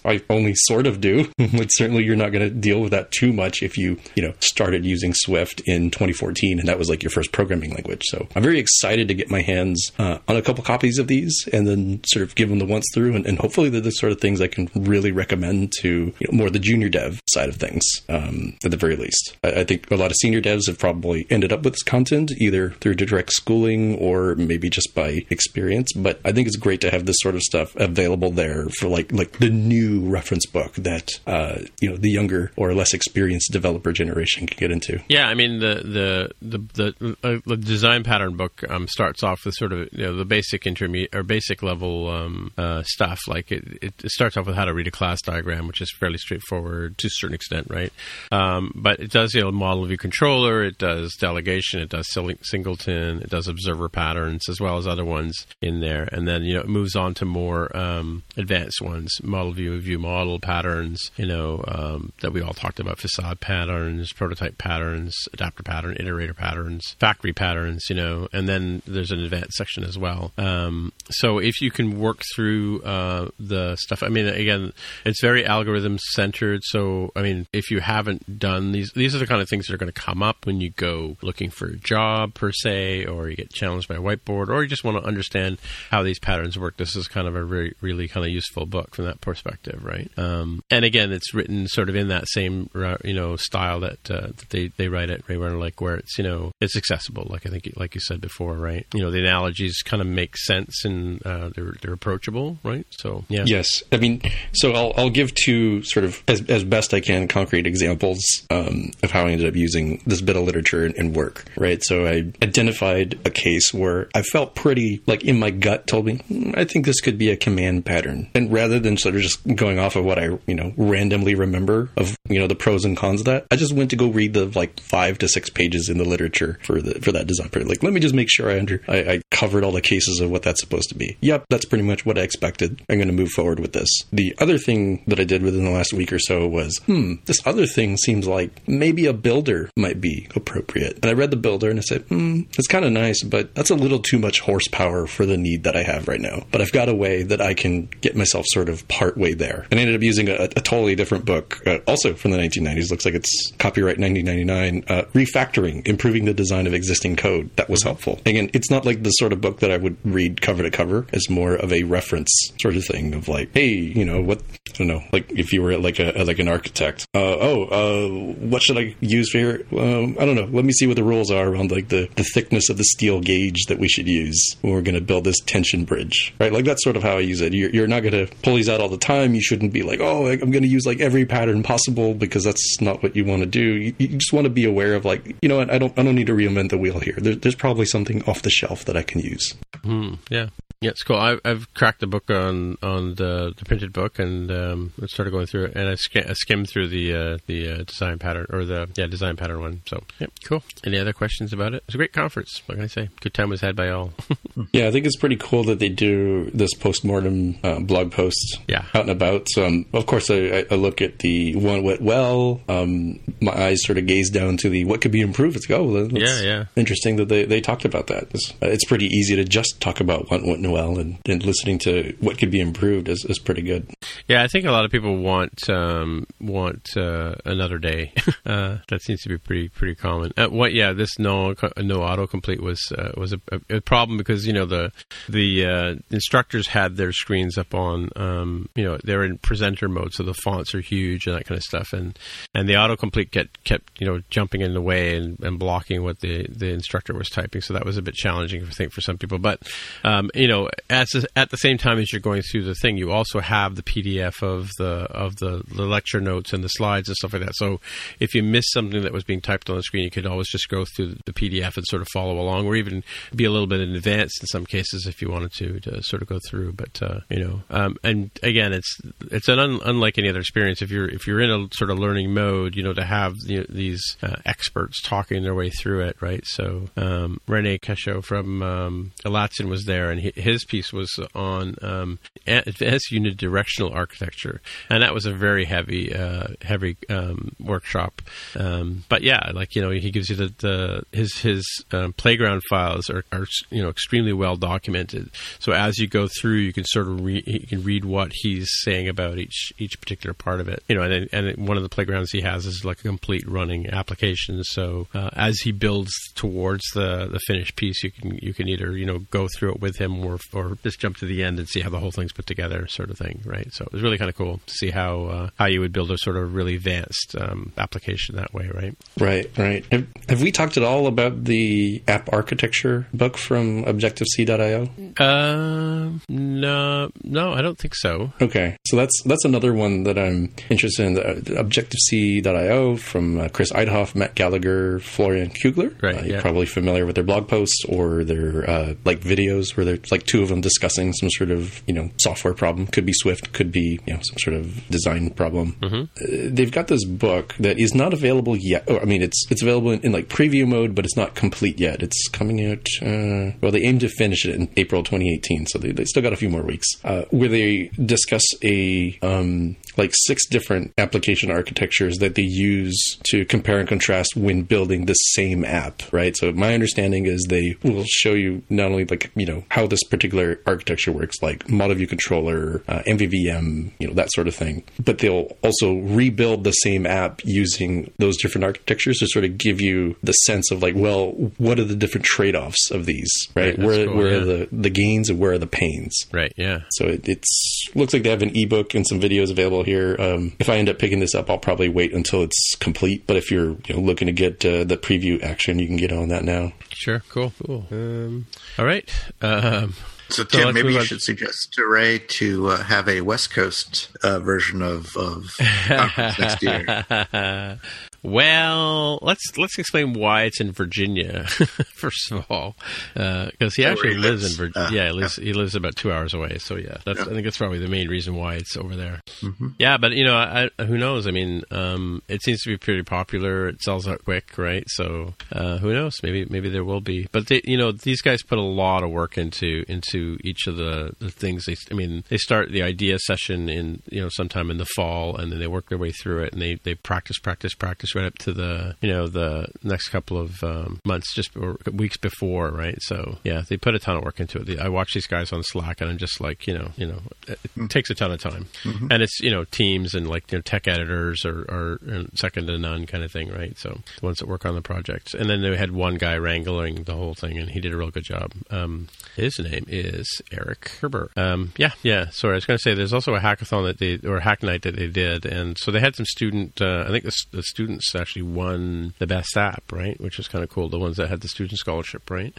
I 0.05 0.23
only 0.29 0.55
sort 0.55 0.87
of 0.87 1.01
do, 1.01 1.31
but 1.39 1.69
certainly 1.69 2.05
you're 2.05 2.17
not 2.17 2.33
going 2.33 2.49
to 2.49 2.55
deal 2.55 2.81
with 2.81 2.91
that 2.93 3.11
too 3.11 3.33
much 3.33 3.63
if 3.63 3.79
you, 3.79 3.99
you 4.15 4.23
know, 4.23 4.35
started 4.41 4.85
using 4.85 5.15
Swift 5.15 5.63
in 5.67 5.91
2014 5.91 6.59
and 6.59 6.69
that 6.69 6.79
was 6.79 6.89
like 6.89 7.03
your 7.03 7.11
first 7.11 7.33
programming 7.33 7.71
language. 7.71 8.03
So 8.07 8.27
I'm 8.35 8.43
very 8.43 8.59
excited 8.59 9.09
to 9.09 9.15
get 9.15 9.31
my 9.31 9.43
hands 9.43 9.93
uh, 9.99 10.19
on 10.29 10.37
a 10.37 10.43
couple 10.43 10.65
copies 10.65 10.99
of 10.99 11.07
these 11.07 11.49
and 11.53 11.67
then 11.67 12.01
sort 12.07 12.23
of 12.23 12.35
give 12.35 12.49
them 12.49 12.59
the 12.59 12.67
once 12.67 12.87
through. 12.95 13.15
And, 13.15 13.27
and 13.27 13.39
hopefully 13.39 13.69
they're 13.69 13.81
the 13.81 13.91
sort 13.91 14.13
of 14.13 14.21
things 14.21 14.41
I 14.41 14.49
can 14.49 14.71
really 14.75 15.13
recommend 15.13 15.73
to 15.81 15.89
you 15.89 16.27
know, 16.31 16.37
more 16.37 16.51
the 16.51 16.59
junior 16.59 16.89
dev 16.89 17.21
side 17.29 17.49
of 17.49 17.57
things, 17.57 17.85
um, 18.09 18.55
at 18.65 18.71
the 18.71 18.77
very 18.77 18.97
least. 18.97 19.37
I, 19.45 19.61
I 19.61 19.65
think 19.65 19.91
a 19.91 19.97
lot 19.97 20.11
of 20.11 20.17
senior 20.17 20.41
devs 20.41 20.67
have 20.67 20.79
probably 20.79 21.27
ended 21.31 21.53
up 21.53 21.63
with 21.63 21.75
this 21.75 21.83
content 21.83 22.33
either 22.41 22.71
through 22.71 22.95
direct 22.95 23.33
schooling 23.33 23.97
or 23.99 24.35
maybe 24.35 24.69
just 24.69 24.95
by 24.95 25.25
experience. 25.31 25.93
But 25.93 26.21
I 26.25 26.33
think 26.33 26.47
it's 26.47 26.57
great 26.57 26.81
to 26.83 26.91
have 26.91 27.07
this 27.07 27.17
sort 27.21 27.35
of 27.35 27.43
stuff 27.43 27.75
available 27.77 28.31
there 28.31 28.69
for 28.79 28.89
like 28.89 29.12
like 29.13 29.39
the 29.39 29.51
new 29.51 30.01
reference 30.09 30.47
book 30.47 30.73
that 30.75 31.11
uh, 31.27 31.61
you 31.81 31.91
know 31.91 31.97
the 31.97 32.11
younger 32.11 32.51
or 32.57 32.75
less 32.75 32.95
experienced 32.95 33.53
developer 33.53 33.93
generation 33.93 34.47
can 34.47 34.57
get 34.59 34.71
into. 34.71 35.01
Yeah, 35.09 35.27
I 35.27 35.35
mean 35.35 35.61
the 35.61 36.31
the 36.41 36.59
the 36.59 36.95
the, 36.99 37.17
uh, 37.23 37.39
the 37.47 37.57
design 37.57 38.05
pattern 38.05 38.37
book 38.37 38.65
um, 38.69 38.89
starts 38.89 39.23
off 39.23 39.45
with 39.45 39.55
sort 39.55 39.73
of 39.73 39.89
you 39.93 40.05
know 40.05 40.17
the 40.17 40.25
basic 40.25 40.67
intermediate 40.67 41.15
or 41.15 41.23
basic 41.23 41.63
level 41.63 42.09
um, 42.09 42.53
uh, 42.57 42.83
stuff. 42.85 43.21
Like 43.29 43.53
it, 43.53 43.79
it 43.83 44.11
starts 44.11 44.37
off 44.37 44.47
with 44.47 44.57
how 44.57 44.65
to 44.65 44.75
read 44.75 44.89
a 44.89 44.91
class 44.91 45.21
diagram, 45.23 45.67
which 45.67 45.81
is 45.81 45.93
fairly 45.99 46.19
straightforward 46.19 46.99
to 46.99 47.07
a 47.07 47.11
certain 47.11 47.35
extent, 47.35 47.67
right? 47.71 47.93
Um, 48.31 48.73
but 48.75 49.01
it 49.01 49.11
does 49.11 49.35
you 49.35 49.43
know 49.43 49.53
model 49.53 49.85
view 49.85 49.99
controller, 49.99 50.65
it 50.65 50.79
does 50.79 51.15
delegation, 51.21 51.81
it 51.81 51.91
does 51.91 52.09
singleton, 52.43 53.23
it 53.23 53.31
does 53.31 53.49
observer 53.49 53.89
patterns 53.89 54.49
as 54.49 54.61
well 54.61 54.79
as 54.79 54.87
other 54.87 55.05
ones 55.05 55.47
in 55.61 55.81
there, 55.81 56.09
and 56.13 56.27
then 56.27 56.43
you 56.45 56.55
know 56.55 56.61
it 56.61 56.69
moves 56.69 56.97
on 56.97 57.15
to 57.15 57.25
more 57.25 57.75
um, 57.77 58.23
advanced 58.37 58.81
ones, 58.81 59.02
model 59.23 59.53
view, 59.53 59.79
view 59.81 59.99
model 59.99 60.39
patterns, 60.39 61.11
you 61.17 61.27
know 61.27 61.65
um, 61.69 62.13
that 62.21 62.33
we 62.33 62.41
all 62.41 62.53
talked 62.53 62.81
about, 62.81 62.99
facade 62.99 63.41
patterns, 63.41 64.13
prototype 64.13 64.59
patterns, 64.59 65.17
adapter 65.33 65.63
pattern, 65.63 65.97
iterator 65.99 66.37
patterns, 66.37 66.97
factory 66.99 67.33
patterns, 67.33 67.87
you 67.89 67.97
know, 67.97 68.29
and 68.33 68.49
then 68.49 68.83
there's 68.87 69.11
an 69.11 69.21
advanced 69.21 69.55
section 69.55 69.85
as 69.85 69.99
well. 69.99 70.33
Um, 70.39 70.93
so 71.11 71.39
if 71.39 71.61
you 71.61 71.71
can 71.71 71.99
work 71.99 72.23
through 72.35 72.83
uh, 72.83 73.29
the 73.39 73.77
stuff, 73.77 74.03
I 74.03 74.09
mean, 74.09 74.27
again, 74.27 74.73
it's 75.05 75.21
very 75.21 75.45
algorithm 75.45 75.99
centered. 75.99 76.63
So 76.65 77.13
I 77.17 77.23
mean, 77.23 77.47
if 77.53 77.71
you 77.71 77.81
haven't 77.81 78.39
done 78.39 78.73
these, 78.73 78.93
these 78.95 79.15
are 79.15 79.19
the 79.19 79.27
kind 79.27 79.41
of 79.41 79.49
things 79.49 79.67
that 79.67 79.75
are 79.75 79.79
going 79.79 79.93
to 79.93 80.01
come 80.01 80.23
up 80.23 80.47
when 80.47 80.61
you 80.61 80.71
go 80.71 81.17
looking 81.23 81.51
for 81.51 81.67
a 81.67 81.77
job 81.77 82.35
per 82.35 82.53
se, 82.53 83.07
or 83.07 83.29
you 83.29 83.37
get 83.37 83.53
challenged 83.53 83.89
by 83.89 83.97
a 83.97 84.01
whiteboard, 84.01 84.49
or 84.49 84.63
you 84.63 84.69
just 84.69 84.85
want 84.85 84.97
to 84.97 85.05
understand 85.07 85.59
how 85.91 86.03
these 86.03 86.19
patterns 86.19 86.59
work. 86.59 86.77
This 86.77 86.97
is 86.97 87.09
kind 87.09 87.29
of 87.29 87.37
a 87.37 87.45
really, 87.45 87.75
really 87.81 88.09
kind 88.09 88.27
of 88.27 88.33
useful 88.33 88.67
book 88.67 88.92
from 88.95 89.07
that 89.07 89.21
perspective, 89.21 89.85
right? 89.85 90.11
Um, 90.17 90.63
and 90.71 90.85
again, 90.85 91.13
it's 91.13 91.35
written 91.35 91.67
sort 91.69 91.89
of 91.89 91.97
in 91.97 92.09
that 92.09 92.29
same 92.29 92.71
you 93.05 93.15
know 93.15 93.37
style 93.37 93.81
that, 93.81 94.11
uh, 94.11 94.29
that 94.29 94.49
they, 94.51 94.69
they 94.77 94.89
write 94.89 95.11
at 95.11 95.29
Ray 95.29 95.37
Wenderlich, 95.37 95.81
where 95.81 95.97
it's 95.97 96.19
you 96.19 96.25
know 96.25 96.53
it's 96.61 96.77
accessible, 96.77 97.27
like 97.29 97.47
I 97.47 97.51
think 97.51 97.73
like 97.77 97.95
you 97.95 98.01
said 98.01 98.21
before, 98.21 98.55
right? 98.55 98.87
You 98.95 99.01
know, 99.01 99.11
the 99.11 99.21
analogies 99.21 99.83
kind 99.85 100.01
of 100.01 100.07
make 100.07 100.37
sense 100.37 100.85
and 100.85 101.25
uh, 101.27 101.51
they're 101.55 101.75
they're 101.83 101.93
approachable, 101.93 102.59
right? 102.63 102.87
So 102.91 103.25
yeah, 103.29 103.45
yes. 103.47 103.83
I 103.93 103.97
mean, 103.99 104.23
so 104.53 104.73
I'll 104.73 104.93
I'll 104.97 105.11
give 105.11 105.35
two 105.35 105.83
sort 105.83 106.05
of 106.05 106.23
as 106.29 106.43
as 106.49 106.65
best 106.65 106.95
I 106.95 107.01
can 107.01 107.29
concrete 107.29 107.67
examples 107.67 108.21
um, 108.51 108.91
of 109.03 109.11
how 109.11 109.27
I 109.27 109.31
ended 109.31 109.49
up 109.49 109.57
using 109.57 110.03
this 110.07 110.21
bit 110.21 110.37
of 110.37 110.43
literature 110.45 110.87
in, 110.87 111.13
work, 111.13 111.45
right? 111.59 111.83
So 111.85 112.07
I 112.07 112.33
identified 112.43 113.19
a 113.27 113.31
case 113.31 113.75
where 113.75 114.09
I 114.15 114.23
felt 114.23 114.55
pretty 114.55 115.03
like 115.07 115.25
in 115.25 115.39
my 115.39 115.51
gut 115.51 115.87
told 115.87 116.07
me 116.07 116.19
mm, 116.31 116.57
I 116.57 116.65
think 116.65 116.87
this 116.87 117.03
could 117.03 117.19
be 117.19 117.31
a 117.31 117.37
command 117.37 117.85
pattern, 117.85 118.31
and 118.35 118.51
rather 118.53 118.72
than 118.79 118.97
sort 118.97 119.15
of 119.15 119.23
just 119.23 119.47
going 119.57 119.79
off 119.79 119.97
of 119.97 120.05
what 120.05 120.19
I 120.19 120.39
you 120.47 120.55
know 120.55 120.73
randomly 120.77 121.35
remember 121.35 121.91
of 121.97 122.17
you 122.29 122.39
know 122.39 122.47
the 122.47 122.55
pros 122.55 122.85
and 122.85 122.97
cons 122.97 123.21
of 123.21 123.27
that, 123.27 123.47
I 123.51 123.57
just 123.57 123.73
went 123.73 123.91
to 123.91 123.97
go 123.97 124.09
read 124.09 124.35
the 124.35 124.47
like 124.47 124.81
five 124.81 125.19
to 125.19 125.29
six 125.29 125.51
pages 125.51 125.89
in 125.89 125.99
the 125.99 126.05
literature 126.05 126.59
for 126.63 126.81
the 126.81 127.01
for 127.01 127.13
that 127.13 127.27
design 127.27 127.49
pattern. 127.49 127.69
Like, 127.69 127.83
let 127.83 127.93
me 127.93 128.01
just 128.01 128.15
make 128.15 128.29
sure 128.31 128.51
I 128.51 128.59
under 128.59 128.83
I, 128.89 128.97
I 128.99 129.23
covered 129.31 129.65
all 129.65 129.73
the 129.73 129.81
cases 129.81 130.21
of 130.21 130.31
what 130.31 130.43
that's 130.43 130.61
supposed 130.61 130.89
to 130.91 130.95
be. 130.95 131.17
Yep, 131.21 131.47
that's 131.51 131.65
pretty 131.65 131.85
much 131.85 132.05
what 132.07 132.19
I 132.19 132.23
expected. 132.23 132.83
I'm 132.89 132.97
going 132.97 133.09
to 133.09 133.15
move 133.15 133.31
forward 133.31 133.61
with 133.61 133.73
this. 133.73 133.89
The 134.13 134.35
other 134.39 134.59
thing 134.59 135.03
that 135.07 135.21
I 135.21 135.25
did 135.25 135.43
within 135.43 135.65
the 135.65 135.71
last 135.71 135.93
week 135.93 136.13
or 136.13 136.19
so 136.19 136.47
was, 136.47 136.79
hmm, 136.87 137.15
this 137.27 137.45
other 137.47 137.67
thing 137.67 137.97
seems 137.97 138.27
like 138.27 138.67
maybe 138.69 139.07
a 139.07 139.13
builder 139.13 139.71
might 139.77 140.01
be 140.01 140.29
appropriate. 140.35 140.97
And 141.03 141.07
I 141.07 141.13
read 141.13 141.31
the 141.31 141.37
builder 141.37 141.71
and 141.71 141.79
I 141.79 141.83
said, 141.83 142.03
hmm, 142.03 142.43
it's 142.59 142.69
kind 142.69 142.85
of 142.85 142.93
nice, 142.93 143.23
but 143.23 143.55
that's 143.55 143.71
a 143.71 143.75
little 143.75 143.99
too 143.99 144.19
much 144.19 144.41
horsepower 144.41 145.07
for 145.07 145.27
the 145.27 145.37
need 145.37 145.65
that 145.65 145.77
I 145.77 145.83
have 145.83 146.09
right 146.09 146.21
now. 146.21 146.45
But 146.51 146.61
I've 146.61 146.73
got 146.73 146.89
a 146.89 146.95
way 146.95 147.23
that 147.23 147.41
I 147.41 147.55
can 147.55 147.87
get 148.01 148.17
myself 148.17 148.45
sort 148.49 148.62
of 148.69 148.87
part 148.89 149.17
way 149.17 149.35
there. 149.35 149.67
And 149.71 149.79
I 149.79 149.83
ended 149.83 149.97
up 149.97 150.03
using 150.03 150.29
a, 150.29 150.35
a 150.35 150.49
totally 150.49 150.95
different 150.95 151.25
book, 151.25 151.61
uh, 151.67 151.79
also 151.87 152.15
from 152.15 152.31
the 152.31 152.39
1990s. 152.39 152.91
Looks 152.91 153.05
like 153.05 153.15
it's 153.15 153.53
copyright 153.59 153.99
1999, 153.99 154.85
uh, 154.89 155.09
refactoring, 155.13 155.87
improving 155.87 156.25
the 156.25 156.35
design 156.35 156.67
of 156.67 156.75
existing 156.75 157.17
code. 157.17 157.51
That 157.57 157.69
was 157.69 157.83
helpful. 157.83 158.21
Again, 158.27 158.51
it's 158.53 158.71
not 158.71 158.85
like 158.85 159.03
the 159.03 159.11
sort 159.11 159.33
of 159.33 159.41
book 159.41 159.61
that 159.61 159.71
I 159.71 159.77
would 159.77 159.97
read 160.05 160.41
cover 160.41 160.63
to 160.63 160.71
cover. 160.71 161.07
It's 161.13 161.29
more 161.29 161.55
of 161.55 161.73
a 161.73 161.83
reference 161.85 162.31
sort 162.61 162.77
of 162.77 162.85
thing 162.85 163.15
of 163.15 163.29
like, 163.29 163.51
hey, 163.55 163.69
you 163.69 164.05
know, 164.05 164.21
what 164.21 164.41
I 164.41 164.79
don't 164.79 164.87
know, 164.87 165.03
like 165.13 165.31
if 165.31 165.53
you 165.53 165.63
were 165.63 165.77
like 165.79 165.99
a 165.99 166.25
like 166.25 166.39
an 166.39 166.49
architect. 166.49 167.07
Uh, 167.15 167.37
oh, 167.41 167.65
uh, 167.65 168.33
what 168.35 168.63
should 168.63 168.79
I 168.79 168.95
use 169.01 169.31
for 169.31 169.39
here? 169.39 169.67
Um, 169.73 170.17
I 170.19 170.25
don't 170.25 170.37
know. 170.37 170.49
Let 170.51 170.65
me 170.65 170.73
see 170.73 170.87
what 170.87 170.97
the 170.97 171.05
rules 171.05 171.31
are 171.31 171.47
around 171.47 171.71
like 171.71 171.89
the, 171.89 172.09
the 172.17 172.25
thickness 172.25 172.69
of 172.69 172.79
the 172.79 172.85
steel 172.85 173.21
gauge 173.21 173.67
that 173.69 173.79
we 173.79 173.89
should 173.89 174.09
use 174.09 174.57
when 174.61 174.73
we're 174.73 174.83
going 174.83 174.95
to 174.95 175.01
build 175.01 175.25
this 175.25 175.41
tension 175.41 175.85
bridge, 175.85 176.35
right? 176.41 176.53
Like 176.53 176.65
that's 176.65 176.83
sort 176.83 176.97
of 176.97 177.03
how 177.03 177.17
I 177.17 177.21
use 177.21 177.41
it. 177.41 177.53
You're, 177.53 177.71
you're 177.71 177.87
not 177.87 178.01
going 178.01 178.27
to 178.27 178.35
pull 178.43 178.52
these 178.55 178.69
out 178.69 178.81
all 178.81 178.89
the 178.89 178.97
time. 178.97 179.35
You 179.35 179.43
shouldn't 179.43 179.73
be 179.73 179.83
like, 179.83 180.01
oh, 180.01 180.27
I'm 180.27 180.51
going 180.51 180.63
to 180.63 180.69
use 180.69 180.87
like 180.87 181.01
every 181.01 181.25
pattern 181.25 181.63
possible 181.63 182.15
because 182.15 182.45
that's 182.45 182.81
not 182.81 183.03
what 183.03 183.17
you 183.17 183.25
want 183.25 183.41
to 183.41 183.47
do. 183.47 183.61
You, 183.61 183.95
you 183.99 184.09
just 184.09 184.33
want 184.33 184.45
to 184.45 184.51
be 184.51 184.65
aware 184.65 184.95
of 184.95 185.05
like, 185.05 185.37
you 185.43 185.49
know 185.49 185.57
what? 185.57 185.71
I 185.71 185.79
don't 185.79 185.97
I 185.99 186.03
don't 186.03 186.15
need 186.15 186.27
to 186.29 186.35
reinvent 186.35 186.71
the 186.71 186.79
wheel 186.79 187.01
here. 187.01 187.17
There, 187.19 187.35
there's 187.35 187.55
probably 187.55 187.87
something 187.87 188.23
off 188.25 188.43
the 188.43 188.51
shelf 188.51 188.85
that 188.87 188.97
I 188.97 189.03
can 189.03 189.21
use. 189.21 189.55
Hmm, 189.85 190.15
yeah. 190.31 190.49
Yeah, 190.83 190.91
it's 190.91 191.05
cool. 191.05 191.17
I've, 191.17 191.41
I've 191.45 191.73
cracked 191.75 192.01
the 192.01 192.09
book 192.09 192.29
on 192.29 192.77
on 192.83 193.15
the, 193.15 193.55
the 193.57 193.65
printed 193.65 193.93
book 193.93 194.19
and 194.19 194.51
um, 194.51 194.93
I 195.01 195.07
started 195.07 195.31
going 195.31 195.47
through 195.47 195.67
it, 195.67 195.77
and 195.77 195.89
I, 195.89 195.95
sk- 195.95 196.29
I 196.29 196.33
skimmed 196.33 196.69
through 196.69 196.89
the 196.89 197.15
uh, 197.15 197.39
the 197.47 197.71
uh, 197.71 197.85
design 197.85 198.19
pattern 198.19 198.47
or 198.51 198.65
the 198.65 198.89
yeah 198.97 199.07
design 199.07 199.37
pattern 199.37 199.61
one. 199.61 199.83
So 199.87 200.03
yeah, 200.19 200.27
cool. 200.45 200.65
Any 200.85 200.99
other 200.99 201.13
questions 201.13 201.53
about 201.53 201.75
it? 201.75 201.85
It's 201.87 201.95
a 201.95 201.99
great 201.99 202.13
conference. 202.13 202.63
What 202.67 202.75
can 202.75 202.85
I 202.85 202.89
say? 202.89 203.11
Good 203.21 203.33
time 203.33 203.51
was 203.51 203.61
had 203.61 203.77
by 203.77 203.91
all. 203.91 204.13
yeah, 204.73 204.89
I 204.89 204.91
think 204.91 205.07
it's 205.07 205.17
pretty 205.17 205.37
cool 205.37 205.63
that 205.65 205.79
they 205.79 205.89
do 205.89 206.51
this 206.51 206.75
post 206.75 207.05
mortem 207.05 207.59
uh, 207.63 207.79
blog 207.79 208.11
post. 208.11 208.59
Yeah. 208.67 208.85
out 208.95 209.03
and 209.03 209.11
about. 209.11 209.49
So 209.51 209.67
um, 209.67 209.87
of 209.93 210.07
course 210.07 210.31
I, 210.31 210.67
I, 210.71 210.75
look 210.75 211.01
at 211.01 211.21
the 211.21 211.55
one 211.55 211.85
went 211.85 212.03
well. 212.03 212.61
Um, 212.69 213.21
my 213.41 213.53
eyes 213.53 213.85
sort 213.85 213.99
of 213.99 214.07
gaze 214.07 214.31
down 214.31 214.57
to 214.59 214.69
the 214.69 214.85
what 214.85 215.01
could 215.01 215.13
be 215.13 215.21
improved. 215.21 215.57
It's 215.57 215.71
like, 215.71 215.79
oh, 215.79 216.09
yeah, 216.11 216.41
yeah. 216.41 216.65
Interesting 216.75 217.17
that 217.17 217.29
they, 217.29 217.45
they 217.45 217.61
talked 217.61 217.85
about 217.85 218.09
that. 218.09 218.29
It's, 218.35 218.53
it's 218.61 218.85
pretty 218.85 219.07
easy 219.07 219.37
to 219.37 219.45
just 219.45 219.81
talk 219.81 220.01
about 220.01 220.29
what 220.31 220.43
went 220.45 220.63
well 220.73 220.99
and, 220.99 221.19
and 221.29 221.45
listening 221.45 221.79
to 221.81 222.17
what 222.21 222.39
could 222.39 222.51
be 222.51 222.61
improved 222.61 223.09
is, 223.09 223.25
is 223.29 223.39
pretty 223.39 223.63
good. 223.63 223.93
Yeah, 224.29 224.43
I 224.43 224.49
think 224.49 224.65
a 224.65 224.73
lot 224.73 224.85
of 224.85 224.91
people 224.91 225.17
want 225.19 225.69
um, 225.69 226.27
want 226.41 226.97
uh, 226.97 227.35
another 227.45 227.79
day. 227.79 228.13
uh, 228.47 228.79
that 228.89 229.03
seems 229.03 229.23
to 229.23 229.29
be 229.29 229.39
pretty 229.39 229.69
pretty 229.69 229.95
common. 229.95 230.33
Uh, 230.37 230.49
what? 230.49 230.73
Yeah, 230.73 230.93
this 230.93 231.19
no 231.19 231.55
no 231.77 231.99
autocomplete 231.99 232.61
was 232.61 232.81
uh, 232.97 233.13
was 233.17 233.33
a, 233.33 233.41
a, 233.71 233.81
problem 233.81 234.17
because 234.17 234.47
you 234.47 234.53
know 234.53 234.65
the 234.65 234.93
the 235.29 235.67
uh, 235.67 235.95
instructors 236.11 236.69
had 236.69 236.97
their 236.97 237.13
screens 237.13 237.59
up 237.59 237.75
on 237.75 238.09
um, 238.17 238.69
you 238.75 238.85
know 238.85 238.99
they're 239.05 239.25
in 239.25 239.39
presenter 239.39 239.89
mode, 239.89 240.13
so 240.13 240.23
the 240.23 240.35
fonts 240.35 240.75
are 240.75 240.81
huge 240.81 241.27
and 241.27 241.37
that 241.37 241.45
kind 241.45 241.59
of 241.59 241.63
stuff, 241.63 241.93
and 241.93 242.19
and 242.55 242.69
the 242.69 242.75
autocomplete 242.75 243.31
get 243.31 243.63
kept 243.65 244.01
you 244.01 244.07
know 244.07 244.23
jumping 244.31 244.63
in 244.63 244.75
the 244.75 244.81
way 244.81 245.17
and, 245.17 245.39
and 245.41 245.59
blocking 245.59 246.03
what 246.03 246.21
the 246.21 246.47
the 246.49 246.69
instructor 246.69 247.15
was 247.15 247.29
typing. 247.29 247.61
So 247.61 247.75
that 247.75 247.85
was 247.85 247.97
a 247.97 248.03
bit 248.03 248.15
challenging, 248.15 248.65
I 248.65 248.71
think, 248.71 248.93
for 248.93 249.01
some 249.01 249.19
people. 249.19 249.39
But 249.39 249.63
um, 250.05 250.31
you 250.35 250.49
know, 250.49 250.62
at 250.91 251.09
at 251.37 251.51
the 251.51 251.57
same 251.57 251.79
time 251.79 251.99
as 251.99 252.13
you're 252.13 252.21
going 252.21 252.43
through 252.43 252.65
the 252.65 252.75
thing, 252.75 252.97
you 252.97 253.11
also 253.11 253.41
have 253.41 253.77
the 253.77 253.83
PDF 253.83 254.43
of 254.43 254.71
the 254.79 255.07
of 255.11 255.37
the, 255.37 255.63
the 255.75 255.85
lecture 255.85 256.21
notes 256.21 256.53
and 256.53 256.63
the 256.63 256.69
slides 256.69 257.09
and 257.09 257.17
stuff 257.17 257.33
like 257.33 257.45
that. 257.45 257.55
So 257.55 257.81
if 258.21 258.35
you 258.35 258.43
missed 258.43 258.73
something 258.73 259.03
that 259.03 259.13
was 259.13 259.25
being 259.25 259.41
typed 259.41 259.71
on 259.71 259.77
the 259.77 259.83
screen, 259.83 260.05
you 260.05 260.11
could 260.11 260.27
always 260.27 260.49
just 260.49 260.69
go 260.69 260.85
through 260.85 261.17
the 261.25 261.33
PDF 261.33 261.77
and 261.77 261.87
sort 261.87 262.03
of 262.03 262.09
follow 262.13 262.39
along, 262.39 262.67
or 262.67 262.77
even 262.77 263.05
be 263.35 263.45
a 263.45 263.51
little 263.51 263.67
bit 263.67 263.81
in 263.81 263.95
advance 263.95 264.33
in 264.41 264.47
some 264.47 264.67
cases 264.67 265.07
if 265.07 265.23
you 265.23 265.31
wanted 265.31 265.53
to 265.53 265.81
to 265.81 266.03
sort 266.03 266.23
of 266.23 266.29
go 266.29 266.39
through. 266.49 266.73
But 266.73 267.03
uh, 267.03 267.21
you 267.31 267.45
know, 267.45 267.63
um, 267.71 267.97
and 268.03 268.31
again, 268.43 268.73
it's 268.73 269.01
it's 269.31 269.49
an 269.49 269.59
un, 269.59 269.81
unlike 269.85 270.19
any 270.19 270.29
other 270.29 270.41
experience. 270.41 270.83
If 270.83 270.91
you're 270.91 271.09
if 271.09 271.27
you're 271.27 271.41
in 271.41 271.51
a 271.51 271.69
sort 271.73 271.91
of 271.91 271.99
learning 271.99 272.35
mode, 272.35 272.77
you 272.77 272.83
know, 272.83 272.93
to 272.93 273.05
have 273.05 273.35
know, 273.59 273.67
these 273.69 274.17
uh, 274.23 274.37
experts 274.45 275.01
talking 275.03 275.43
their 275.43 275.55
way 275.55 275.71
through 275.71 276.01
it, 276.03 276.17
right? 276.21 276.45
So 276.47 276.89
um, 276.97 277.41
Rene 277.47 277.79
Cacheaux 277.79 278.23
from 278.23 278.63
um, 278.63 279.13
was 279.25 279.85
there, 279.85 280.11
and 280.11 280.21
he, 280.21 280.33
his 280.43 280.65
piece 280.65 280.93
was 280.93 281.11
on 281.35 281.77
um, 281.83 282.19
advanced 282.47 283.13
unidirectional 283.13 283.95
architecture, 283.95 284.61
and 284.89 285.03
that 285.03 285.15
was 285.15 285.27
a 285.27 285.33
very 285.33 285.65
heavy, 285.65 286.15
uh, 286.15 286.49
heavy 286.63 286.97
um, 287.09 287.55
workshop. 287.61 288.23
Um, 288.57 289.05
but 289.09 289.23
yeah, 289.23 289.51
like 289.53 289.75
you 289.75 289.83
know, 289.83 289.91
he 289.91 290.11
gives 290.11 290.31
you 290.31 290.37
the, 290.37 290.55
the 290.59 291.03
his 291.13 291.39
his 291.39 291.85
um, 291.93 292.13
playground 292.13 292.63
files 292.69 293.11
are, 293.11 293.25
are 293.33 293.47
you 293.71 293.83
know 293.83 293.89
extremely 293.89 294.33
well 294.33 294.57
documented. 294.57 295.31
So 295.59 295.73
as 295.73 295.99
you 295.99 296.07
go 296.07 296.29
through, 296.29 296.57
you 296.57 296.73
can 296.73 296.85
sort 296.85 297.09
of 297.09 297.21
read 297.21 297.45
you 297.47 297.67
can 297.67 297.83
read 297.83 298.05
what 298.05 298.33
he's 298.33 298.69
saying 298.83 299.09
about 299.09 299.39
each 299.39 299.73
each 299.79 300.01
particular 300.01 300.35
part 300.35 300.61
of 300.61 300.69
it. 300.69 300.83
You 300.89 300.97
know, 300.97 301.03
and 301.03 301.29
and 301.33 301.69
one 301.69 301.77
of 301.77 301.83
the 301.83 301.89
playgrounds 301.89 302.31
he 302.31 302.43
has 302.43 302.67
is 302.67 302.85
like 302.85 303.01
a 303.01 303.03
complete 303.03 303.49
running 303.49 303.89
application. 303.91 304.63
So 304.65 305.07
uh, 305.15 305.31
as 305.35 305.59
he 305.61 305.73
builds 305.73 306.13
towards 306.35 306.85
the 306.95 307.29
the 307.31 307.41
finished 307.41 307.77
piece, 307.77 308.03
you 308.03 308.11
can 308.11 308.39
you 308.43 308.55
can 308.55 308.69
either 308.69 308.97
you 308.97 309.07
know 309.07 309.21
go 309.31 309.49
through 309.49 309.73
it 309.73 309.81
with 309.81 309.97
him 309.97 310.25
or 310.25 310.32
or 310.53 310.77
just 310.83 311.01
jump 311.01 311.17
to 311.19 311.27
the 311.27 311.43
end 311.43 311.59
and 311.59 311.69
see 311.69 311.81
how 311.81 311.91
the 311.91 311.99
whole 311.99 312.11
thing's 312.11 312.33
put 312.33 312.47
together, 312.47 312.87
sort 312.87 313.11
of 313.11 313.19
thing, 313.19 313.41
right? 313.45 313.69
So 313.73 313.85
it 313.85 313.93
was 313.93 314.03
really 314.03 314.19
kind 314.19 314.29
of 314.29 314.37
cool 314.37 314.61
to 314.67 314.75
see 314.75 314.91
how 314.91 315.25
uh, 315.25 315.51
how 315.57 315.67
you 315.67 315.81
would 315.81 315.93
build 315.93 316.11
a 316.11 316.19
sort 316.19 316.37
of 316.37 316.55
really 316.55 316.77
advanced 316.77 317.35
um, 317.39 317.73
application 317.77 318.37
that 318.37 318.53
way, 318.53 318.71
right? 318.73 318.97
Right, 319.19 319.51
right. 319.57 319.85
Have, 319.93 320.07
have, 320.29 320.43
we 320.43 320.53
talked 320.53 320.77
at 320.77 320.83
all 320.83 321.07
about 321.07 321.45
the 321.45 322.03
app 322.09 322.33
architecture 322.33 323.07
book 323.13 323.37
from 323.37 323.85
Objective 323.85 324.27
C.io? 324.29 324.89
Uh, 325.19 326.11
no, 326.29 327.11
no, 327.23 327.53
I 327.53 327.63
don't 327.63 327.79
think 327.79 327.95
so. 327.95 328.33
Okay, 328.41 328.77
so 328.87 328.97
that's 328.97 329.23
that's 329.25 329.45
another 329.45 329.73
one 329.73 330.05
that 330.05 330.19
I'm 330.19 330.53
interested 330.71 331.07
in. 331.07 331.57
Objective 331.57 331.99
C.io 332.09 332.97
from 332.97 333.41
uh, 333.41 333.49
Chris 333.49 333.73
Eidhof, 333.73 334.15
Matt 334.15 334.35
Gallagher, 334.35 334.99
Florian 335.01 335.51
Kugler. 335.51 335.93
Right, 336.03 336.17
uh, 336.17 336.23
you're 336.23 336.37
yeah. 336.37 336.41
probably 336.41 336.67
familiar 336.67 337.07
with 337.07 337.15
their 337.15 337.25
blog 337.25 337.49
posts 337.49 337.85
or 337.89 338.25
their 338.25 338.69
uh, 338.69 338.95
like 339.05 339.21
videos 339.21 339.77
where 339.77 339.85
there's 339.85 340.11
like 340.11 340.22
two 340.27 340.43
of 340.43 340.49
them 340.49 340.61
discussing 340.61 341.13
some 341.13 341.31
sort 341.31 341.51
of 341.51 341.83
you 341.87 341.95
know 341.95 342.11
software 342.19 342.55
problem. 342.55 342.87
Could 342.87 343.07
be 343.07 343.13
Swift, 343.13 343.53
could 343.53 343.73
be 343.73 344.01
you 344.07 344.15
know 344.15 344.21
some 344.23 344.39
sort 344.39 344.57
of 344.57 344.89
design 344.89 345.31
problem. 345.31 345.73
Mm-hmm. 345.81 346.03
Uh, 346.03 346.51
they've 346.51 346.73
got 346.73 346.89
this 346.89 347.05
book 347.05 347.55
that 347.59 347.79
is 347.79 347.95
not 347.95 348.13
available 348.13 348.57
yet. 348.57 348.89
Or, 348.89 349.01
I 349.01 349.05
mean, 349.05 349.23
it's 349.23 349.47
it's 349.51 349.63
available 349.63 349.91
in, 349.91 350.01
in, 350.01 350.13
like 350.13 350.29
preview 350.29 350.67
mode, 350.67 350.95
but 350.95 351.05
it's 351.05 351.17
not 351.17 351.35
complete 351.35 351.79
yet. 351.79 352.03
It's 352.03 352.29
coming 352.29 352.65
out. 352.71 352.87
Uh, 353.01 353.57
well, 353.61 353.73
they 353.73 353.83
aim 353.83 353.99
to 354.01 354.09
finish 354.09 354.45
it 354.45 354.55
in 354.55 354.69
April 354.77 355.03
2018, 355.03 355.67
so 355.67 355.79
they, 355.79 355.93
they 355.93 356.05
still 356.05 356.23
got 356.23 356.33
a 356.33 356.37
few 356.37 356.49
more 356.49 356.63
weeks. 356.63 356.87
Uh, 357.05 357.23
where 357.31 357.49
they 357.49 357.91
discuss 358.05 358.45
a 358.65 359.19
um, 359.23 359.77
like 359.97 360.13
six 360.15 360.47
different 360.47 360.93
application 360.99 361.51
architectures 361.51 362.19
that 362.19 362.35
they 362.35 362.43
use 362.43 363.19
to 363.31 363.45
compare 363.45 363.79
and 363.79 363.89
contrast 363.89 364.37
when 364.37 364.63
building 364.63 365.07
the 365.07 365.15
same 365.15 365.65
app. 365.65 366.03
Right. 366.13 366.37
So 366.37 366.53
my 366.53 366.75
understanding 366.75 367.27
is 367.27 367.47
they 367.49 367.77
will 367.83 368.05
show 368.07 368.35
you 368.35 368.63
not 368.69 368.87
only 368.87 369.05
like 369.05 369.31
you 369.35 369.47
know 369.47 369.65
how 369.71 369.87
this 369.87 370.05
particular 370.05 370.61
architecture 370.67 371.13
works, 371.13 371.37
like 371.43 371.69
model 371.69 371.97
view 371.97 372.07
controller, 372.07 372.83
uh, 372.89 373.03
MVVM, 373.07 373.93
you 373.99 374.09
know 374.09 374.15
that 374.15 374.33
sort 374.33 374.49
of 374.49 374.55
thing, 374.55 374.85
but 375.03 375.19
they'll 375.19 375.57
also 375.63 375.95
rebuild 375.95 376.65
the 376.65 376.73
same 376.73 377.07
app 377.07 377.41
using 377.45 378.13
those 378.19 378.37
different 378.37 378.65
architectures 378.65 379.19
to 379.19 379.27
sort 379.27 379.45
of 379.45 379.59
give 379.59 379.81
you 379.81 380.17
the 380.23 380.33
sense 380.33 380.71
of 380.71 380.83
like, 380.83 380.95
well, 380.97 381.33
what 381.59 381.79
are 381.79 381.85
the 381.85 381.97
different 381.97 382.25
trade 382.25 382.57
offs 382.57 382.91
of 382.91 383.07
these, 383.07 383.31
right? 383.55 383.63
Right, 383.63 383.79
where 383.79 384.07
cool, 384.07 384.17
where 384.17 384.29
yeah. 384.29 384.37
are 384.37 384.45
the 384.45 384.69
the 384.73 384.91
gains 384.91 385.31
and 385.31 385.39
where 385.39 385.53
are 385.53 385.59
the 385.59 385.67
pains? 385.67 386.15
Right. 386.33 386.53
Yeah. 386.57 386.81
So 386.91 387.07
it 387.07 387.29
it's 387.29 387.89
looks 387.95 388.13
like 388.13 388.23
they 388.23 388.31
have 388.31 388.43
an 388.43 388.53
ebook 388.55 388.95
and 388.95 389.07
some 389.07 389.21
videos 389.21 389.51
available 389.51 389.82
here. 389.85 390.17
Um, 390.19 390.53
if 390.59 390.69
I 390.69 390.77
end 390.77 390.89
up 390.89 390.99
picking 390.99 391.21
this 391.21 391.35
up, 391.35 391.49
I'll 391.51 391.59
probably 391.59 391.89
wait 391.89 392.13
until 392.13 392.43
it's 392.43 392.75
complete. 392.77 393.27
But 393.27 393.37
if 393.37 393.51
you're 393.51 393.77
you 393.87 393.95
know, 393.95 394.01
looking 394.01 394.27
to 394.27 394.33
get 394.33 394.65
uh, 394.65 394.85
the 394.85 394.97
preview 394.97 395.43
action, 395.43 395.79
you 395.79 395.87
can 395.87 395.97
get 395.97 396.13
on 396.13 396.29
that 396.29 396.45
now. 396.45 396.73
Sure. 396.91 397.23
Cool. 397.29 397.53
Cool. 397.67 397.87
Um, 397.91 398.47
all 398.79 398.85
right. 398.85 399.09
Um, 399.41 399.95
So 400.29 400.43
So 400.43 400.45
Tim, 400.45 400.65
let's 400.67 400.75
maybe 400.75 400.85
move 400.85 400.93
you 400.95 400.99
on. 401.01 401.05
should 401.05 401.21
suggest 401.21 401.75
to 401.75 401.85
Ray 401.87 402.19
to 402.19 402.69
uh, 402.69 402.83
have 402.85 403.09
a 403.09 403.21
West 403.21 403.53
Coast 403.53 404.11
uh, 404.23 404.39
version 404.39 404.81
of, 404.81 405.15
of 405.17 405.51
next 406.39 406.63
year. 406.63 407.05
Well, 408.23 409.19
let's 409.23 409.59
let's 409.59 409.79
explain 409.79 410.13
why 410.13 410.45
it's 410.45 410.61
in 410.61 410.73
Virginia 410.73 411.45
first 411.95 412.31
of 412.33 412.47
all, 412.51 412.77
because 413.15 413.75
he 413.75 413.85
Oh, 413.85 413.91
actually 413.91 414.15
lives, 414.15 414.43
lives. 414.43 414.59
in 414.61 414.67
Virginia. 414.67 414.89
Uh, 414.89 414.91
yeah, 414.93 415.07
he 415.09 415.13
lives, 415.13 415.37
he 415.37 415.53
lives 415.53 415.75
about 415.75 415.97
two 415.97 416.13
hours 416.13 416.33
away. 416.33 416.59
So 416.59 416.77
yeah, 416.77 416.99
that's, 417.05 417.19
Yeah. 417.19 417.25
I 417.27 417.29
think 417.31 417.45
that's 417.45 417.59
probably 417.59 417.79
the 417.81 417.89
main 417.89 418.09
reason 418.09 418.37
why 418.37 418.55
it's 418.55 418.77
over 418.77 418.95
there. 418.97 419.21
Mm-hmm. 419.43 419.69
Yeah, 419.79 419.97
but 419.99 420.13
you 420.13 420.25
know, 420.25 420.37
I, 420.37 420.71
I- 420.79 420.85
who 420.85 420.97
knows? 420.99 421.27
I 421.27 421.31
mean, 421.33 421.63
um, 421.71 422.23
it 422.29 422.43
seems 422.43 422.63
to 422.63 422.71
be 422.71 422.77
pretty 422.77 423.03
popular. 423.03 423.69
It 423.69 423.83
sells 423.83 424.07
out 424.07 424.25
quick, 424.25 424.57
right? 424.57 424.85
So 424.89 425.35
uh, 425.51 425.79
who 425.79 425.93
knows? 425.93 426.15
Maybe 426.23 426.45
maybe 426.49 426.69
there 426.71 426.85
will 426.85 427.01
be. 427.01 427.27
But 427.33 427.49
they, 427.49 427.61
you 427.65 427.77
know, 427.77 427.93
these 427.93 428.23
guys 428.23 428.43
put 428.43 428.59
a 428.59 428.63
lot 428.63 429.03
of 429.03 429.11
work 429.11 429.37
into 429.37 429.85
into 429.89 430.39
each 430.45 430.67
of 430.67 430.77
the, 430.77 431.13
the 431.19 431.31
things. 431.31 431.65
They, 431.67 431.77
I 431.91 431.95
mean, 431.95 432.25
they 432.29 432.37
start 432.37 432.71
the 432.71 432.83
idea 432.83 433.19
session 433.19 433.69
in 433.69 434.03
you 434.11 434.23
know 434.23 434.29
sometime 434.31 434.71
in 434.71 434.79
the 434.79 434.87
fall, 434.97 435.37
and 435.37 435.51
then 435.51 435.59
they 435.59 435.67
work 435.67 435.89
their 435.89 435.99
way 435.99 436.13
through 436.13 436.45
it, 436.45 436.53
and 436.53 436.63
they 436.63 436.77
they 436.85 436.95
practice, 436.95 437.39
practice, 437.39 437.75
practice 437.75 438.12
right 438.15 438.27
up 438.27 438.39
to 438.39 438.53
the 438.53 438.97
you 439.01 439.09
know 439.09 439.27
the 439.27 439.67
next 439.83 440.09
couple 440.09 440.39
of 440.39 440.63
um, 440.63 441.01
months, 441.05 441.35
just 441.35 441.57
or 441.57 441.79
weeks 441.93 442.17
before, 442.17 442.71
right? 442.71 442.99
So 443.03 443.39
yeah, 443.45 443.63
they 443.69 443.77
put 443.77 443.95
a 443.95 443.99
ton 443.99 444.17
of 444.17 444.25
work 444.25 444.41
into 444.41 444.59
it. 444.59 444.79
I 444.79 444.89
watch 444.89 445.15
these 445.15 445.27
guys 445.27 445.53
on 445.53 445.63
Slack, 445.63 446.01
and 446.01 446.11
I'm 446.11 446.19
just 446.19 446.41
like, 446.41 446.67
you 446.67 446.75
know, 446.75 446.91
you 446.97 447.07
know, 447.07 447.21
it, 447.49 447.59
it 447.77 447.91
takes 447.91 448.11
a 448.11 448.15
ton 448.15 448.33
of 448.33 448.41
time, 448.41 448.67
and 449.11 449.23
it's 449.23 449.41
you 449.41 449.51
know 449.51 449.65
teams 449.65 450.15
and 450.15 450.29
like 450.29 450.51
you 450.53 450.59
know 450.59 450.63
tech 450.63 450.89
editors 450.89 451.45
are, 451.45 451.63
are 451.69 452.01
uh, 452.11 452.25
second 452.35 452.67
to 452.67 452.79
none 452.79 453.07
kind 453.07 453.25
of 453.25 453.33
thing, 453.33 453.51
right? 453.51 453.77
So 453.79 454.01
the 454.21 454.27
ones 454.27 454.39
that 454.39 454.49
work 454.49 454.67
on 454.67 454.75
the 454.75 454.83
projects, 454.83 455.35
and 455.35 455.49
then 455.49 455.63
they 455.63 455.77
had 455.77 455.93
one 455.93 456.17
guy 456.17 456.37
wrangling 456.37 457.05
the 457.05 457.15
whole 457.15 457.35
thing, 457.35 457.59
and 457.59 457.71
he 457.71 457.81
did 457.81 457.93
a 457.93 457.97
real 457.97 458.11
good 458.11 458.25
job. 458.25 458.53
Um, 458.71 459.09
his 459.37 459.59
name 459.59 459.85
is 459.89 460.41
Eric 460.51 460.89
Herbert. 461.01 461.33
Um, 461.37 461.73
yeah, 461.77 461.93
yeah. 462.03 462.31
Sorry, 462.31 462.55
I 462.55 462.57
was 462.57 462.67
going 462.67 462.79
to 462.79 462.83
say 462.83 462.95
there's 462.95 463.13
also 463.13 463.35
a 463.35 463.41
hackathon 463.41 463.85
that 463.87 463.99
they 463.99 464.19
or 464.29 464.41
hack 464.41 464.63
night 464.63 464.83
that 464.83 464.97
they 464.97 465.09
did, 465.09 465.45
and 465.47 465.77
so 465.79 465.91
they 465.91 466.01
had 466.01 466.17
some 466.17 466.27
student. 466.27 466.81
Uh, 466.81 467.05
I 467.07 467.11
think 467.11 467.25
the, 467.25 467.35
the 467.51 467.63
students 468.03 468.21
actually 468.21 468.43
won 468.43 469.15
the 469.19 469.27
best 469.27 469.57
app, 469.57 469.85
right? 469.93 470.21
Which 470.21 470.39
is 470.39 470.49
kind 470.49 470.63
of 470.65 470.71
cool. 470.71 470.89
The 470.89 470.99
ones 470.99 471.17
that 471.17 471.29
had 471.29 471.41
the 471.41 471.49
student 471.49 471.79
scholarship, 471.79 472.31
right? 472.31 472.57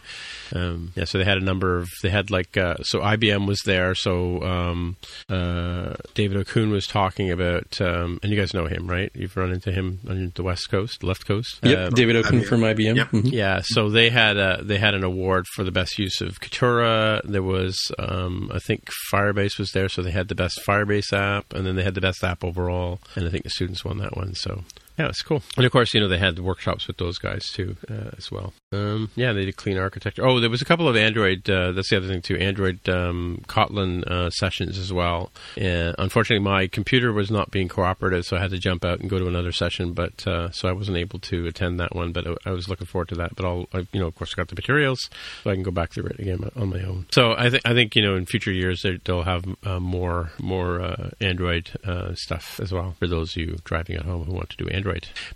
Um, 0.54 0.92
yeah. 0.94 1.04
So 1.04 1.18
they 1.18 1.24
had 1.24 1.38
a 1.38 1.44
number 1.44 1.76
of. 1.78 1.88
They 2.02 2.10
had 2.10 2.30
like 2.30 2.56
uh, 2.56 2.76
so 2.82 3.00
IBM 3.00 3.46
was 3.46 3.60
there. 3.64 3.94
So 3.94 4.42
um, 4.42 4.96
uh, 5.28 5.94
David 6.14 6.36
Okun 6.38 6.70
was 6.70 6.86
talking 6.86 7.30
about, 7.30 7.80
um, 7.80 8.18
and 8.22 8.32
you 8.32 8.38
guys 8.38 8.54
know 8.54 8.66
him, 8.66 8.88
right? 8.88 9.10
You've 9.14 9.36
run 9.36 9.52
into 9.52 9.72
him 9.72 10.00
on 10.08 10.32
the 10.34 10.42
west 10.42 10.70
coast, 10.70 11.02
left 11.02 11.26
coast. 11.26 11.58
Yep, 11.62 11.78
Um, 11.88 11.94
David 11.94 12.16
Okun 12.16 12.40
IBM. 12.40 12.46
from 12.46 12.60
IBM. 12.62 12.96
Yep. 12.96 13.08
Mhm. 13.10 13.32
yeah, 13.32 13.60
so 13.62 13.88
they 13.90 14.10
had 14.10 14.36
a, 14.36 14.60
they 14.62 14.78
had 14.78 14.94
an 14.94 15.04
award 15.04 15.46
for 15.54 15.64
the 15.64 15.70
best 15.72 15.98
use 15.98 16.20
of 16.20 16.40
Kitura. 16.40 17.20
There 17.24 17.42
was, 17.42 17.78
um, 17.98 18.50
I 18.52 18.58
think, 18.58 18.88
Firebase 19.12 19.58
was 19.58 19.72
there, 19.72 19.88
so 19.88 20.02
they 20.02 20.10
had 20.10 20.28
the 20.28 20.34
best 20.34 20.60
Firebase 20.66 21.12
app, 21.12 21.52
and 21.52 21.66
then 21.66 21.76
they 21.76 21.82
had 21.82 21.94
the 21.94 22.00
best 22.00 22.22
app 22.24 22.44
overall, 22.44 23.00
and 23.14 23.26
I 23.26 23.30
think 23.30 23.44
the 23.44 23.50
students 23.50 23.84
won 23.84 23.98
that 23.98 24.16
one. 24.16 24.34
So 24.34 24.64
yeah, 24.98 25.08
it's 25.08 25.22
cool. 25.22 25.42
And 25.56 25.66
of 25.66 25.72
course, 25.72 25.92
you 25.94 26.00
know, 26.00 26.08
they 26.08 26.18
had 26.18 26.38
workshops 26.38 26.86
with 26.86 26.96
those 26.98 27.18
guys 27.18 27.50
too, 27.50 27.76
uh, 27.90 28.10
as 28.16 28.30
well. 28.30 28.52
Um, 28.72 29.10
yeah, 29.16 29.32
they 29.32 29.44
did 29.44 29.56
clean 29.56 29.78
architecture. 29.78 30.26
Oh, 30.26 30.40
there 30.40 30.50
was 30.50 30.62
a 30.62 30.64
couple 30.64 30.88
of 30.88 30.96
Android. 30.96 31.48
Uh, 31.48 31.72
that's 31.72 31.90
the 31.90 31.96
other 31.96 32.08
thing 32.08 32.22
too. 32.22 32.36
Android 32.36 32.88
um, 32.88 33.42
Kotlin 33.46 34.04
uh, 34.06 34.30
sessions 34.30 34.78
as 34.78 34.92
well. 34.92 35.30
And 35.56 35.94
unfortunately, 35.98 36.44
my 36.44 36.66
computer 36.66 37.12
was 37.12 37.30
not 37.30 37.50
being 37.50 37.68
cooperative, 37.68 38.24
so 38.24 38.36
I 38.36 38.40
had 38.40 38.50
to 38.50 38.58
jump 38.58 38.84
out 38.84 39.00
and 39.00 39.10
go 39.10 39.18
to 39.18 39.26
another 39.26 39.52
session. 39.52 39.92
But 39.92 40.26
uh, 40.26 40.50
so 40.50 40.68
I 40.68 40.72
wasn't 40.72 40.96
able 40.98 41.18
to 41.20 41.46
attend 41.46 41.78
that 41.80 41.94
one. 41.94 42.12
But 42.12 42.26
I, 42.46 42.50
was 42.50 42.68
looking 42.68 42.86
forward 42.86 43.08
to 43.08 43.14
that. 43.16 43.34
But 43.36 43.44
I'll, 43.46 43.66
I, 43.72 43.86
you 43.92 44.00
know, 44.00 44.06
of 44.06 44.14
course, 44.14 44.32
I 44.34 44.36
got 44.36 44.48
the 44.48 44.54
materials, 44.54 45.10
so 45.42 45.50
I 45.50 45.54
can 45.54 45.62
go 45.62 45.70
back 45.70 45.92
through 45.92 46.06
it 46.06 46.20
again 46.20 46.48
on 46.56 46.68
my 46.70 46.82
own. 46.82 47.06
So 47.12 47.32
I 47.36 47.50
think 47.50 47.62
I 47.64 47.74
think 47.74 47.96
you 47.96 48.02
know, 48.02 48.14
in 48.16 48.26
future 48.26 48.52
years, 48.52 48.82
they- 48.82 49.00
they'll 49.04 49.22
have 49.24 49.44
uh, 49.64 49.80
more 49.80 50.30
more 50.40 50.80
uh, 50.80 51.10
Android 51.20 51.70
stuff 52.14 52.60
as 52.60 52.72
well 52.72 52.94
for 52.98 53.06
those 53.08 53.32
of 53.36 53.42
you 53.42 53.56
driving 53.64 53.96
at 53.96 54.04
home 54.04 54.24
who 54.24 54.32
want 54.32 54.50
to 54.50 54.56
do 54.56 54.68
Android. 54.68 54.83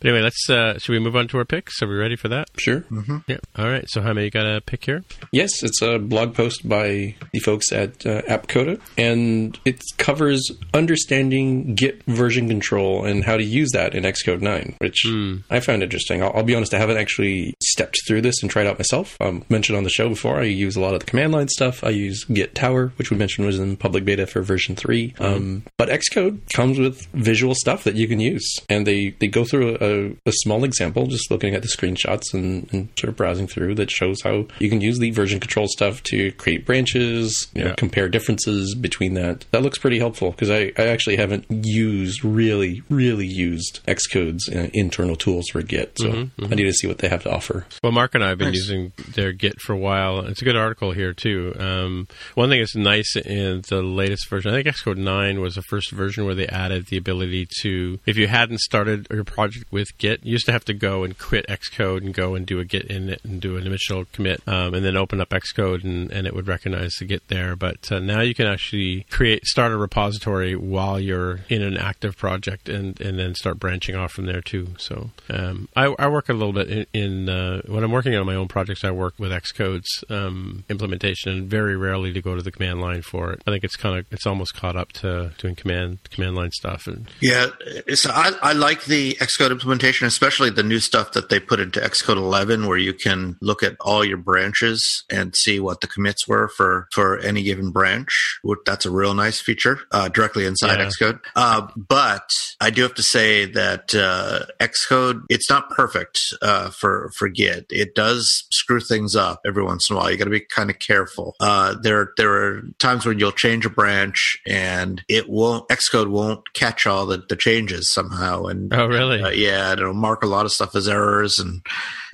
But 0.00 0.08
anyway, 0.08 0.22
let's. 0.22 0.48
Uh, 0.48 0.78
should 0.78 0.92
we 0.92 0.98
move 0.98 1.16
on 1.16 1.28
to 1.28 1.38
our 1.38 1.44
picks? 1.44 1.82
Are 1.82 1.88
we 1.88 1.94
ready 1.94 2.16
for 2.16 2.28
that? 2.28 2.48
Sure. 2.58 2.84
Yeah. 3.26 3.38
All 3.56 3.68
right. 3.68 3.84
So, 3.88 4.02
Jaime, 4.02 4.24
you 4.24 4.30
got 4.30 4.46
a 4.46 4.60
pick 4.60 4.84
here? 4.84 5.04
Yes, 5.32 5.62
it's 5.62 5.82
a 5.82 5.98
blog 5.98 6.34
post 6.34 6.68
by 6.68 7.14
the 7.32 7.40
folks 7.40 7.72
at 7.72 8.06
uh, 8.06 8.22
AppCoda, 8.22 8.80
and 8.96 9.58
it 9.64 9.82
covers 9.96 10.50
understanding 10.74 11.74
Git 11.74 12.02
version 12.06 12.48
control 12.48 13.04
and 13.04 13.24
how 13.24 13.36
to 13.36 13.44
use 13.44 13.70
that 13.72 13.94
in 13.94 14.04
Xcode 14.04 14.40
9, 14.40 14.76
which 14.78 15.06
I 15.50 15.60
found 15.60 15.82
interesting. 15.82 16.22
I'll, 16.22 16.32
I'll 16.34 16.42
be 16.42 16.54
honest, 16.54 16.74
I 16.74 16.78
haven't 16.78 16.96
actually 16.96 17.54
stepped 17.62 17.98
through 18.06 18.22
this 18.22 18.42
and 18.42 18.50
tried 18.50 18.66
out 18.66 18.78
myself. 18.78 19.16
Um, 19.20 19.44
mentioned 19.48 19.76
on 19.76 19.84
the 19.84 19.90
show 19.90 20.08
before, 20.08 20.38
I 20.38 20.44
use 20.44 20.76
a 20.76 20.80
lot 20.80 20.94
of 20.94 21.00
the 21.00 21.06
command 21.06 21.32
line 21.32 21.48
stuff. 21.48 21.84
I 21.84 21.90
use 21.90 22.24
Git 22.24 22.54
Tower, 22.54 22.92
which 22.96 23.10
we 23.10 23.16
mentioned 23.16 23.46
was 23.46 23.58
in 23.58 23.76
public 23.76 24.04
beta 24.04 24.26
for 24.26 24.42
version 24.42 24.76
3. 24.76 25.14
Um, 25.18 25.64
but 25.76 25.88
Xcode 25.88 26.40
comes 26.52 26.78
with 26.78 27.06
visual 27.12 27.54
stuff 27.54 27.84
that 27.84 27.94
you 27.94 28.08
can 28.08 28.20
use, 28.20 28.58
and 28.68 28.86
they, 28.86 29.10
they 29.18 29.28
go 29.28 29.37
through 29.44 29.76
a, 29.80 30.28
a 30.28 30.32
small 30.32 30.64
example, 30.64 31.06
just 31.06 31.30
looking 31.30 31.54
at 31.54 31.62
the 31.62 31.68
screenshots 31.68 32.32
and, 32.34 32.68
and 32.72 32.88
sort 32.98 33.08
of 33.08 33.16
browsing 33.16 33.46
through 33.46 33.74
that 33.76 33.90
shows 33.90 34.22
how 34.22 34.46
you 34.58 34.68
can 34.68 34.80
use 34.80 34.98
the 34.98 35.10
version 35.10 35.40
control 35.40 35.66
stuff 35.68 36.02
to 36.04 36.32
create 36.32 36.64
branches, 36.66 37.48
you 37.54 37.62
know, 37.62 37.68
Yeah. 37.70 37.74
compare 37.76 38.08
differences 38.08 38.74
between 38.74 39.14
that. 39.14 39.44
That 39.50 39.62
looks 39.62 39.78
pretty 39.78 39.98
helpful 39.98 40.30
because 40.30 40.50
I, 40.50 40.72
I 40.78 40.88
actually 40.88 41.16
haven't 41.16 41.46
used 41.50 42.24
really, 42.24 42.82
really 42.90 43.26
used 43.26 43.80
Xcode's 43.86 44.48
uh, 44.48 44.68
internal 44.72 45.16
tools 45.16 45.46
for 45.50 45.62
Git. 45.62 45.98
So 45.98 46.28
I 46.40 46.54
need 46.54 46.64
to 46.64 46.72
see 46.72 46.86
what 46.86 46.98
they 46.98 47.08
have 47.08 47.22
to 47.24 47.30
offer. 47.32 47.66
Well, 47.82 47.92
Mark 47.92 48.14
and 48.14 48.24
I 48.24 48.28
have 48.30 48.38
been 48.38 48.48
Nice. 48.48 48.56
using 48.56 48.92
their 49.14 49.32
Git 49.32 49.60
for 49.60 49.72
a 49.72 49.78
while. 49.78 50.20
It's 50.26 50.40
a 50.42 50.44
good 50.44 50.56
article 50.56 50.92
here 50.92 51.12
too. 51.12 51.54
Um, 51.58 52.08
one 52.34 52.48
thing 52.48 52.60
that's 52.60 52.76
nice 52.76 53.16
in 53.16 53.62
the 53.68 53.82
latest 53.82 54.28
version, 54.30 54.52
I 54.52 54.62
think 54.62 54.74
Xcode 54.74 54.96
9 54.96 55.40
was 55.40 55.54
the 55.54 55.62
first 55.62 55.90
version 55.92 56.24
where 56.24 56.34
they 56.34 56.46
added 56.46 56.86
the 56.86 56.96
ability 56.96 57.48
to, 57.62 57.98
if 58.06 58.16
you 58.16 58.26
hadn't 58.26 58.60
started 58.60 59.06
your 59.10 59.24
project 59.28 59.66
with 59.70 59.96
Git, 59.98 60.24
you 60.24 60.32
used 60.32 60.46
to 60.46 60.52
have 60.52 60.64
to 60.66 60.74
go 60.74 61.04
and 61.04 61.18
quit 61.18 61.46
Xcode 61.46 61.98
and 61.98 62.14
go 62.14 62.34
and 62.34 62.46
do 62.46 62.58
a 62.58 62.64
Git 62.64 62.88
init 62.88 63.24
and 63.24 63.40
do 63.40 63.56
an 63.56 63.66
initial 63.66 64.04
commit, 64.12 64.42
um, 64.46 64.74
and 64.74 64.84
then 64.84 64.96
open 64.96 65.20
up 65.20 65.30
Xcode 65.30 65.84
and, 65.84 66.10
and 66.10 66.26
it 66.26 66.34
would 66.34 66.48
recognize 66.48 66.94
the 66.98 67.04
Git 67.04 67.28
there. 67.28 67.56
But 67.56 67.90
uh, 67.92 67.98
now 67.98 68.20
you 68.20 68.34
can 68.34 68.46
actually 68.46 69.06
create, 69.10 69.46
start 69.46 69.72
a 69.72 69.76
repository 69.76 70.56
while 70.56 70.98
you're 70.98 71.40
in 71.48 71.62
an 71.62 71.76
active 71.76 72.16
project 72.16 72.68
and, 72.68 73.00
and 73.00 73.18
then 73.18 73.34
start 73.34 73.58
branching 73.58 73.94
off 73.94 74.12
from 74.12 74.26
there 74.26 74.40
too. 74.40 74.74
So 74.78 75.10
um, 75.30 75.68
I, 75.76 75.94
I 75.98 76.08
work 76.08 76.28
a 76.28 76.32
little 76.32 76.52
bit 76.52 76.68
in, 76.68 76.86
in 76.92 77.28
uh, 77.28 77.62
when 77.66 77.84
I'm 77.84 77.92
working 77.92 78.14
on 78.14 78.26
my 78.26 78.34
own 78.34 78.48
projects. 78.48 78.84
I 78.84 78.90
work 78.90 79.14
with 79.18 79.30
Xcode's 79.32 80.04
um, 80.08 80.64
implementation, 80.68 81.32
and 81.32 81.50
very 81.50 81.76
rarely 81.76 82.12
to 82.12 82.22
go 82.22 82.34
to 82.34 82.42
the 82.42 82.50
command 82.50 82.80
line 82.80 83.02
for 83.02 83.32
it. 83.32 83.42
I 83.46 83.50
think 83.50 83.64
it's 83.64 83.76
kind 83.76 83.98
of 83.98 84.06
it's 84.10 84.26
almost 84.26 84.54
caught 84.54 84.76
up 84.76 84.92
to 84.92 85.32
doing 85.38 85.54
command 85.54 85.98
command 86.10 86.36
line 86.36 86.50
stuff. 86.52 86.86
And 86.86 87.08
Yeah, 87.20 87.48
so 87.94 88.10
I, 88.10 88.32
I 88.42 88.52
like 88.52 88.84
the 88.84 89.16
Xcode 89.18 89.50
implementation, 89.50 90.06
especially 90.06 90.50
the 90.50 90.62
new 90.62 90.80
stuff 90.80 91.12
that 91.12 91.28
they 91.28 91.40
put 91.40 91.60
into 91.60 91.80
Xcode 91.80 92.16
11, 92.16 92.66
where 92.66 92.78
you 92.78 92.92
can 92.94 93.36
look 93.40 93.62
at 93.62 93.76
all 93.80 94.04
your 94.04 94.16
branches 94.16 95.04
and 95.10 95.34
see 95.34 95.60
what 95.60 95.80
the 95.80 95.86
commits 95.86 96.26
were 96.28 96.48
for 96.48 96.88
for 96.92 97.18
any 97.18 97.42
given 97.42 97.70
branch. 97.70 98.38
That's 98.64 98.86
a 98.86 98.90
real 98.90 99.14
nice 99.14 99.40
feature 99.40 99.80
uh, 99.92 100.08
directly 100.08 100.44
inside 100.46 100.78
Yeah. 100.78 100.86
Xcode. 100.86 101.20
Uh, 101.34 101.68
but 101.76 102.30
I 102.60 102.70
do 102.70 102.82
have 102.82 102.94
to 102.94 103.02
say 103.02 103.44
that 103.46 103.94
uh, 103.94 104.46
Xcode 104.60 105.22
it's 105.28 105.50
not 105.50 105.70
perfect 105.70 106.34
uh, 106.42 106.70
for 106.70 107.10
for 107.16 107.28
Git. 107.28 107.66
It 107.70 107.94
does 107.94 108.44
screw 108.50 108.80
things 108.80 109.16
up 109.16 109.40
every 109.46 109.62
once 109.62 109.88
in 109.90 109.96
a 109.96 109.98
while. 109.98 110.10
You 110.10 110.16
got 110.16 110.24
to 110.24 110.30
be 110.30 110.40
kind 110.40 110.70
of 110.70 110.78
careful. 110.78 111.34
Uh, 111.40 111.74
there 111.80 112.12
there 112.16 112.32
are 112.32 112.62
times 112.78 113.06
when 113.06 113.18
you'll 113.18 113.32
change 113.32 113.64
a 113.66 113.70
branch 113.70 114.38
and 114.46 115.02
it 115.08 115.28
won't 115.28 115.68
Xcode 115.68 116.08
won't 116.08 116.52
catch 116.54 116.86
all 116.86 117.06
the, 117.06 117.24
the 117.28 117.36
changes 117.36 117.90
somehow. 117.90 118.44
And 118.46 118.72
oh, 118.74 118.86
really? 118.86 119.07
Uh, 119.10 119.28
yeah, 119.30 119.72
it'll 119.72 119.94
mark 119.94 120.22
a 120.22 120.26
lot 120.26 120.46
of 120.46 120.52
stuff 120.52 120.74
as 120.76 120.88
errors, 120.88 121.38
and 121.38 121.62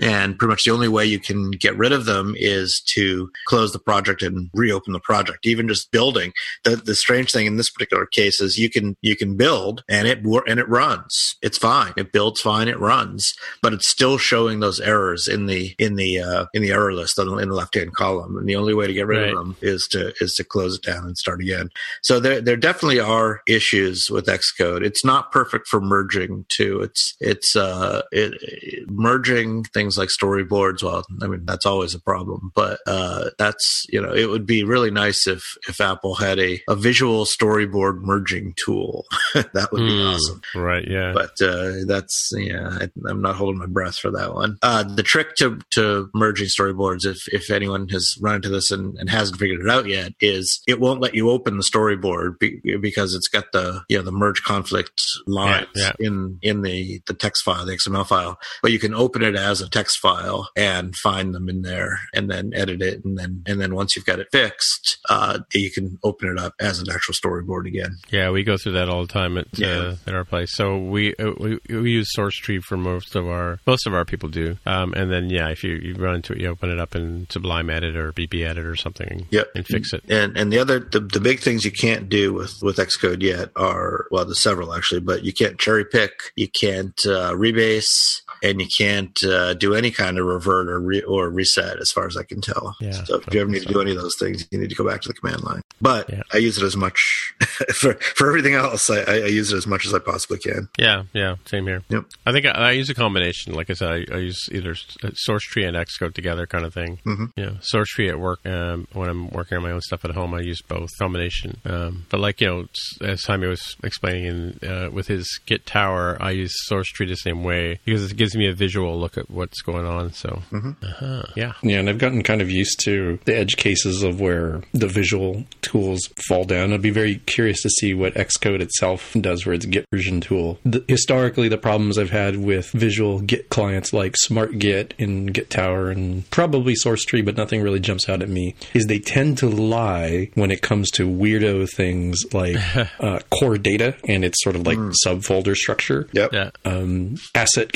and 0.01 0.39
pretty 0.39 0.51
much 0.51 0.65
the 0.65 0.71
only 0.73 0.89
way 0.89 1.05
you 1.07 1.21
can 1.21 1.51
get 1.53 1.77
rid 1.77 1.93
of 1.93 2.05
them 2.05 2.35
is 2.37 2.83
to 2.95 3.31
close 3.47 3.73
the 3.73 3.79
project 3.79 4.23
and 4.23 4.51
reopen 4.55 4.93
the 4.93 5.01
project. 5.01 5.47
Even 5.47 5.69
just 5.69 5.91
building, 5.91 6.33
the 6.65 6.77
the 6.77 6.95
strange 6.95 7.31
thing 7.33 7.47
in 7.47 7.57
this 7.57 7.71
particular 7.71 8.07
case 8.07 8.41
is 8.41 8.59
you 8.59 8.71
can 8.71 8.97
you 9.03 9.17
can 9.17 9.37
build 9.37 9.83
and 9.89 10.09
it 10.09 10.19
and 10.47 10.59
it 10.61 10.69
runs. 10.69 11.37
It's 11.43 11.59
fine. 11.59 11.93
It 11.97 12.13
builds 12.13 12.41
fine. 12.41 12.69
It 12.69 12.79
runs, 12.79 13.35
but 13.63 13.73
it's 13.73 13.89
still 13.89 14.19
showing 14.19 14.61
those 14.61 14.81
errors 14.81 15.29
in 15.29 15.47
the 15.47 15.75
in 15.79 15.97
the 15.97 16.19
uh, 16.21 16.47
in 16.55 16.63
the 16.63 16.71
error 16.73 16.93
list 16.93 17.19
in 17.19 17.27
the 17.29 17.55
left 17.55 17.75
hand 17.75 17.95
column. 17.95 18.37
And 18.37 18.49
the 18.49 18.57
only 18.57 18.75
way 18.75 18.87
to 18.87 18.93
get 18.93 19.07
rid 19.07 19.15
Right. 19.21 19.31
of 19.31 19.37
them 19.37 19.57
is 19.63 19.87
to 19.89 20.13
is 20.21 20.35
to 20.35 20.45
close 20.45 20.77
it 20.77 20.83
down 20.83 21.05
and 21.05 21.17
start 21.17 21.41
again. 21.41 21.71
So 22.03 22.19
there 22.21 22.41
there 22.41 22.57
definitely 22.57 23.01
are 23.01 23.41
issues 23.47 24.11
with 24.11 24.27
Xcode. 24.27 24.85
It's 24.85 25.05
not 25.05 25.31
perfect 25.33 25.69
for 25.69 25.81
merging 25.81 26.45
too. 26.49 26.81
It's 26.85 27.15
it's 27.21 27.57
uh 27.57 28.03
it, 28.13 28.35
it- 28.41 28.89
merging 28.91 29.65
things 29.65 29.97
like 29.99 30.09
storyboards. 30.09 30.83
Well, 30.83 31.05
I 31.23 31.27
mean 31.27 31.45
that's 31.45 31.67
always 31.67 31.95
a 31.95 32.01
problem, 32.01 32.53
but 32.55 32.79
uh 32.87 33.31
that's 33.39 33.87
you 33.89 34.01
know 34.01 34.13
it 34.13 34.29
would 34.29 34.47
be 34.47 34.63
really 34.65 34.91
nice 34.91 35.27
if 35.27 35.57
if 35.69 35.81
Apple 35.81 36.15
had 36.15 36.39
a 36.39 36.61
a 36.69 36.77
visual 36.77 37.25
storyboard 37.25 38.01
merging 38.03 38.55
tool. 38.57 39.07
that 39.35 39.69
would 39.73 39.81
be 39.87 39.95
Hmm. 39.95 40.09
awesome 40.09 40.41
Right? 40.55 40.87
Yeah. 40.87 41.13
but 41.13 41.33
uh, 41.43 41.85
that's 41.87 42.31
yeah 42.37 42.69
I, 42.81 42.89
i'm 43.09 43.21
not 43.23 43.37
holding 43.37 43.59
my 43.59 43.67
breath 43.67 43.97
for 43.99 44.11
that 44.13 44.35
one 44.35 44.59
uh, 44.63 44.83
the 44.83 45.03
trick 45.03 45.35
to, 45.37 45.59
to 45.73 46.11
merging 46.15 46.49
storyboards 46.49 47.05
if, 47.07 47.27
if 47.33 47.51
anyone 47.51 47.89
has 47.89 48.17
run 48.21 48.37
into 48.37 48.49
this 48.49 48.71
and, 48.71 48.97
and 48.99 49.09
hasn't 49.11 49.39
figured 49.39 49.61
it 49.61 49.71
out 49.71 49.87
yet 49.87 50.13
is 50.21 50.63
it 50.67 50.81
won't 50.81 51.01
let 51.01 51.15
you 51.15 51.31
open 51.31 51.57
the 51.57 51.63
storyboard 51.63 52.39
be, 52.39 52.61
because 52.81 53.15
it's 53.15 53.29
got 53.29 53.47
the 53.53 53.83
you 53.89 53.97
know 53.97 54.03
the 54.03 54.13
merge 54.13 54.43
conflict 54.43 55.01
lines 55.27 55.67
Yeah, 55.75 55.93
in 55.99 56.39
in 56.43 56.63
the 56.65 57.01
the 57.07 57.15
text 57.15 57.45
file 57.45 57.65
the 57.65 57.73
xml 57.77 58.07
file 58.07 58.39
but 58.63 58.73
you 58.73 58.79
can 58.79 58.95
open 58.95 59.23
it 59.23 59.37
as 59.37 59.61
a 59.61 59.69
text 59.69 59.99
file 59.99 60.49
and 60.57 60.97
find 60.97 61.35
them 61.35 61.49
in 61.49 61.63
there 61.63 62.01
and 62.15 62.31
then 62.31 62.51
edit 62.55 62.83
it 62.83 63.05
and 63.05 63.17
then 63.19 63.43
and 63.47 63.61
then 63.61 63.75
once 63.75 63.95
you've 63.95 64.05
got 64.07 64.19
it 64.19 64.27
fixed 64.33 64.99
uh, 65.11 65.39
you 65.53 65.71
can 65.71 65.99
open 66.03 66.29
it 66.29 66.39
up 66.39 66.55
as 66.61 66.79
an 66.81 66.87
actual 66.91 67.15
storyboard 67.15 67.67
again 67.67 67.97
Yeah, 68.11 68.31
we 68.31 68.43
go 68.43 68.57
through 68.57 68.73
that 68.73 68.89
all 68.89 69.03
the 69.03 69.13
time 69.13 69.37
at 69.39 69.47
Yeah. 69.57 69.69
uh, 69.69 69.97
at 70.07 70.15
our 70.15 70.25
place. 70.25 70.55
So 70.55 70.79
we, 70.79 71.15
uh, 71.17 71.33
we 71.39 71.59
we 71.69 71.91
use 71.93 72.09
Source 72.13 72.37
Tree 72.37 72.59
for 72.61 72.77
most 72.77 73.15
of 73.15 73.27
our 73.29 73.59
most 73.67 73.87
of 73.87 73.95
our 73.95 74.05
people 74.05 74.29
do. 74.29 74.57
Um, 74.67 74.93
and 74.95 75.11
then 75.13 75.31
yeah, 75.31 75.49
if 75.51 75.63
you, 75.65 75.75
you 75.77 75.95
run 75.95 76.17
into 76.17 76.33
it, 76.33 76.41
you 76.41 76.49
open 76.49 76.71
it 76.71 76.79
up 76.79 76.95
in 76.97 77.27
Sublime 77.31 77.69
Edit 77.71 77.97
or 77.97 78.13
BB 78.13 78.45
Edit 78.47 78.65
or 78.65 78.77
something, 78.77 79.27
Yep. 79.31 79.49
and 79.55 79.67
fix 79.67 79.93
it. 79.93 80.03
And 80.09 80.37
and 80.37 80.53
the 80.53 80.59
other 80.59 80.79
the, 80.81 81.01
the 81.01 81.21
big 81.21 81.41
things 81.41 81.65
you 81.65 81.71
can't 81.73 82.09
do 82.09 82.33
with 82.33 82.55
with 82.63 82.77
Xcode 82.77 83.23
yet 83.23 83.51
are 83.57 84.07
well, 84.11 84.25
there's 84.25 84.41
several 84.41 84.73
actually, 84.75 85.01
but 85.01 85.25
you 85.25 85.33
can't 85.33 85.59
cherry 85.59 85.85
pick, 85.85 86.13
you 86.37 86.49
can't 86.55 86.99
uh, 87.07 87.33
rebase, 87.33 88.23
and 88.45 88.61
you 88.61 88.69
can't 88.69 89.23
uh, 89.25 89.55
do 89.55 89.75
any 89.75 89.91
kind 89.91 90.19
of 90.19 90.27
revert 90.27 90.69
or 90.69 90.79
re- 90.81 91.03
or 91.03 91.29
reset, 91.31 91.79
as 91.81 91.91
far 91.91 92.07
as 92.07 92.17
I 92.17 92.23
can 92.23 92.41
tell. 92.41 92.77
Yeah, 92.81 92.93
so 93.05 93.17
if 93.27 93.35
you 93.35 93.41
ever 93.41 93.51
need 93.51 93.63
to 93.63 93.73
do 93.73 93.81
any 93.81 93.91
of 93.93 93.97
those 94.03 94.17
things, 94.17 94.47
you 94.51 94.59
need 94.59 94.71
to 94.71 94.77
go 94.77 94.87
back 94.89 95.01
to 95.03 95.09
the 95.09 95.15
command 95.15 95.43
line. 95.43 95.63
But 95.81 96.09
Yeah. 96.11 96.23
I 96.33 96.37
use 96.39 96.59
it 96.59 96.65
as 96.65 96.77
much 96.77 97.35
for 97.75 97.95
for 97.95 98.29
everything 98.29 98.55
else. 98.55 98.89
I, 98.91 99.01
I 99.03 99.15
use 99.27 99.53
it 99.53 99.57
as 99.57 99.67
much 99.67 99.87
as 99.87 99.95
I 99.95 99.99
possibly 99.99 100.39
can. 100.39 100.69
Yeah, 100.79 101.05
yeah, 101.13 101.37
same 101.47 101.67
here. 101.67 101.83
Yep. 101.89 102.05
I 102.27 102.33
think 102.33 102.47
I, 102.47 102.51
I 102.51 102.71
use 102.73 102.91
a 102.91 102.95
combination. 102.95 103.55
Like 103.55 103.71
I 103.71 103.75
said, 103.75 103.91
I, 104.11 104.15
I 104.15 104.19
use 104.19 104.49
either 104.53 104.75
uh, 105.03 105.11
Source 105.15 105.43
Tree 105.45 105.65
and 105.65 105.77
Xcode 105.77 106.15
together, 106.15 106.47
kind 106.47 106.65
of 106.65 106.75
thing. 106.75 106.99
Mhm. 107.07 107.33
Yeah, 107.37 107.53
Source 107.61 107.89
Tree 107.91 108.09
at 108.09 108.19
work. 108.19 108.45
Um, 108.47 108.87
when 108.93 109.09
I'm 109.09 109.31
working 109.31 109.57
on 109.57 109.63
my 109.63 109.71
own 109.71 109.81
stuff 109.81 110.05
at 110.05 110.11
home, 110.13 110.35
I 110.35 110.41
use 110.41 110.61
both 110.63 110.91
combination. 110.99 111.59
Um, 111.65 112.07
but 112.11 112.21
like 112.21 112.41
you 112.41 112.47
know, 112.47 112.67
as 113.01 113.25
Jaime 113.25 113.47
was 113.47 113.77
explaining 113.83 114.25
in, 114.63 114.69
uh, 114.69 114.91
with 114.91 115.09
his 115.09 115.41
Git 115.47 115.67
Tower, 115.67 116.17
I 116.21 116.31
use 116.33 116.53
Source 116.67 116.89
Tree 116.89 117.07
the 117.07 117.15
same 117.17 117.43
way 117.45 117.81
because 117.85 118.11
it 118.11 118.17
gives 118.17 118.34
me 118.37 118.49
a 118.49 118.55
visual 118.55 118.99
look 118.99 119.17
at 119.19 119.31
what's 119.31 119.61
going 119.63 119.87
on. 119.87 120.13
So, 120.13 120.43
uh-huh. 120.53 121.23
yeah, 121.37 121.53
Yeah, 121.63 121.79
and 121.81 121.89
I've 121.89 121.99
gotten 121.99 122.23
kind 122.23 122.41
of 122.41 122.51
used 122.51 122.81
to 122.85 123.19
the 123.25 123.37
edge 123.37 123.57
cases 123.57 124.03
of 124.03 124.21
where 124.21 124.63
the 124.73 124.87
visual 124.87 125.45
tools 125.63 126.01
fall 126.29 126.45
down. 126.45 126.73
I'd 126.73 126.83
be 126.83 126.91
very 126.91 127.17
curious 127.27 127.63
to 127.63 127.71
see 127.71 127.95
what 127.95 128.15
Xcode 128.15 128.61
itself 128.61 129.13
does 129.21 129.43
for 129.43 129.53
its 129.53 129.67
Git 129.67 129.87
version 129.93 130.21
tool. 130.21 130.59
The, 130.65 130.85
historically, 130.89 131.49
the 131.49 131.59
problems 131.59 131.99
I've 131.99 132.11
had 132.11 132.37
with 132.37 132.71
visual 132.73 133.21
Git 133.21 133.49
clients 133.49 133.93
like 133.93 134.17
Smart 134.17 134.59
Git 134.59 134.95
and 134.99 135.33
Git 135.33 135.51
Tower 135.51 135.91
and 135.91 136.29
probably 136.31 136.75
SourceTree, 136.75 137.25
but 137.25 137.37
nothing 137.37 137.63
really 137.63 137.81
jumps 137.81 138.09
out 138.09 138.23
at 138.23 138.29
me, 138.29 138.55
is 138.73 138.87
they 138.87 138.99
tend 138.99 139.39
to 139.39 139.49
lie 139.49 140.31
when 140.35 140.51
it 140.51 140.63
comes 140.63 140.91
to 140.93 141.09
weirdo 141.09 141.69
things 141.71 142.23
like 142.33 142.57
uh, 143.01 143.21
core 143.31 143.59
data 143.59 143.97
and 144.09 144.25
its 144.25 144.43
sort 144.43 144.57
of 144.57 144.67
like 144.67 144.79
subfolder 145.05 145.55
structure 145.55 146.09
Yep. 146.13 146.33
yeah. 146.33 146.51
um, 146.65 147.17
asset 147.35 147.73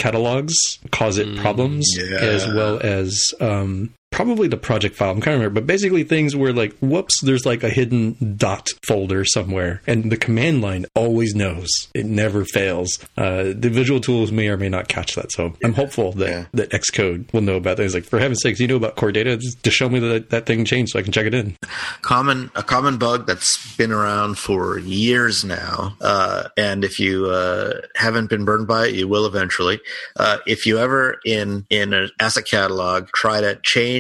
catalogs 0.49 0.89
cause 0.91 1.19
it 1.19 1.37
problems, 1.39 1.87
yeah. 1.97 2.19
as 2.19 2.47
well 2.47 2.81
as 2.83 3.35
um, 3.41 3.95
probably 4.11 4.49
the 4.49 4.57
project 4.57 4.97
file. 4.97 5.11
I'm 5.11 5.21
kind 5.21 5.35
of 5.35 5.41
remember, 5.41 5.61
but 5.61 5.67
basically 5.67 6.03
things 6.05 6.35
where 6.35 6.53
like, 6.53 6.77
whoops, 6.81 7.21
there's 7.23 7.47
like 7.47 7.63
a 7.63 7.69
hidden 7.69 8.35
dot 8.37 8.69
folder 8.87 9.25
somewhere, 9.25 9.81
and 9.87 10.11
the 10.11 10.17
command 10.17 10.61
line 10.63 10.87
always 10.95 11.35
knows. 11.35 11.69
It 11.95 12.07
never 12.07 12.45
fails. 12.45 12.99
Uh, 13.17 13.53
the 13.55 13.71
visual 13.71 14.01
tools 14.01 14.33
may 14.33 14.49
or 14.49 14.57
may 14.57 14.69
not 14.69 14.89
catch 14.89 15.15
that, 15.15 15.31
so 15.33 15.55
I'm 15.63 15.75
hopeful 15.75 16.13
that 16.13 16.29
Yeah. 16.29 16.45
that 16.55 16.71
Xcode 16.71 17.33
will 17.33 17.43
know 17.43 17.57
about 17.57 17.77
things. 17.77 17.95
Like, 17.95 18.05
for 18.05 18.19
heaven's 18.19 18.43
sakes, 18.43 18.59
you 18.61 18.67
know 18.67 18.77
about 18.77 18.97
core 18.97 19.13
data? 19.13 19.37
Just 19.37 19.63
to 19.63 19.71
show 19.71 19.89
me 19.89 19.99
that 20.01 20.31
that 20.31 20.47
thing 20.47 20.65
changed 20.65 20.93
so 20.93 20.99
I 20.99 21.03
can 21.03 21.13
check 21.13 21.27
it 21.27 21.35
in. 21.35 21.57
common 22.03 22.51
a 22.55 22.63
common 22.63 22.99
bug 22.99 23.27
that's 23.27 23.77
been 23.77 23.93
around 23.93 24.39
for 24.39 24.79
years 24.79 25.45
now 25.45 25.97
uh, 26.01 26.45
and 26.57 26.85
if 26.85 26.99
you 26.99 27.27
uh, 27.27 27.75
haven't 27.95 28.31
been 28.31 28.45
burned 28.45 28.67
by 28.67 28.87
it 28.87 28.95
you 28.95 29.07
will 29.07 29.27
eventually 29.27 29.81
uh, 30.17 30.39
if 30.47 30.65
you 30.67 30.79
ever 30.79 31.19
in 31.25 31.67
in 31.71 31.93
an 31.93 32.11
asset 32.21 32.47
catalog 32.47 33.09
try 33.15 33.41
to 33.41 33.57
change 33.63 33.98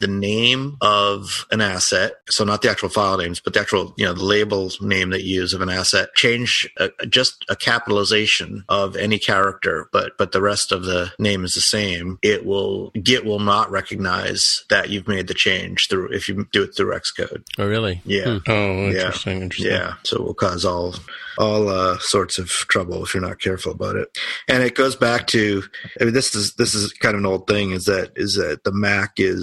the 0.00 0.06
name 0.06 0.76
of 0.80 1.46
an 1.50 1.60
asset 1.60 2.12
so 2.28 2.44
not 2.44 2.62
the 2.62 2.70
actual 2.70 2.88
file 2.88 3.16
names 3.18 3.40
but 3.40 3.52
the 3.54 3.60
actual 3.60 3.94
you 3.96 4.04
know 4.04 4.12
the 4.14 4.24
label 4.24 4.70
name 4.80 5.10
that 5.10 5.22
you 5.22 5.36
use 5.40 5.52
of 5.52 5.60
an 5.60 5.68
asset 5.68 6.08
change 6.14 6.68
uh 6.78 6.88
just 7.08 7.44
a 7.48 7.56
capitalization 7.56 8.64
of 8.68 8.96
any 8.96 9.18
character 9.18 9.88
but 9.92 10.16
but 10.18 10.32
the 10.32 10.40
rest 10.42 10.72
of 10.72 10.84
the 10.84 11.12
name 11.18 11.44
is 11.44 11.54
the 11.54 11.60
same 11.60 12.18
it 12.22 12.44
will 12.44 12.90
git 13.02 13.24
will 13.24 13.38
not 13.40 13.70
recognize 13.70 14.64
that 14.70 14.88
you've 14.90 15.08
made 15.08 15.26
the 15.28 15.34
change 15.34 15.88
through 15.88 16.08
if 16.12 16.28
you 16.28 16.46
do 16.52 16.62
it 16.64 16.74
through 16.76 16.92
xcode 16.94 17.42
Oh, 17.58 17.66
really? 17.66 18.00
yeah. 18.04 18.38
Oh, 18.46 18.88
interesting, 18.88 19.42
interesting. 19.42 19.72
Yeah. 19.72 19.94
So 20.04 20.16
it 20.16 20.22
will 20.24 20.34
cause 20.34 20.64
all 20.64 20.94
all 21.38 21.68
uh, 21.68 21.98
sorts 21.98 22.38
of 22.38 22.48
trouble 22.48 23.04
if 23.04 23.14
you're 23.14 23.22
not 23.22 23.40
careful 23.40 23.70
about 23.72 23.94
it. 23.96 24.08
And 24.48 24.62
it 24.62 24.74
goes 24.74 24.96
back 24.96 25.26
to 25.28 25.62
I 26.00 26.04
mean 26.04 26.14
this 26.14 26.34
is 26.34 26.54
this 26.54 26.74
is 26.74 26.92
kind 26.92 27.14
of 27.14 27.20
an 27.20 27.26
old 27.26 27.46
thing 27.46 27.70
is 27.72 27.84
that 27.86 28.12
is 28.16 28.34
that 28.36 28.64
the 28.64 28.72
Mac 28.72 29.12
is 29.18 29.37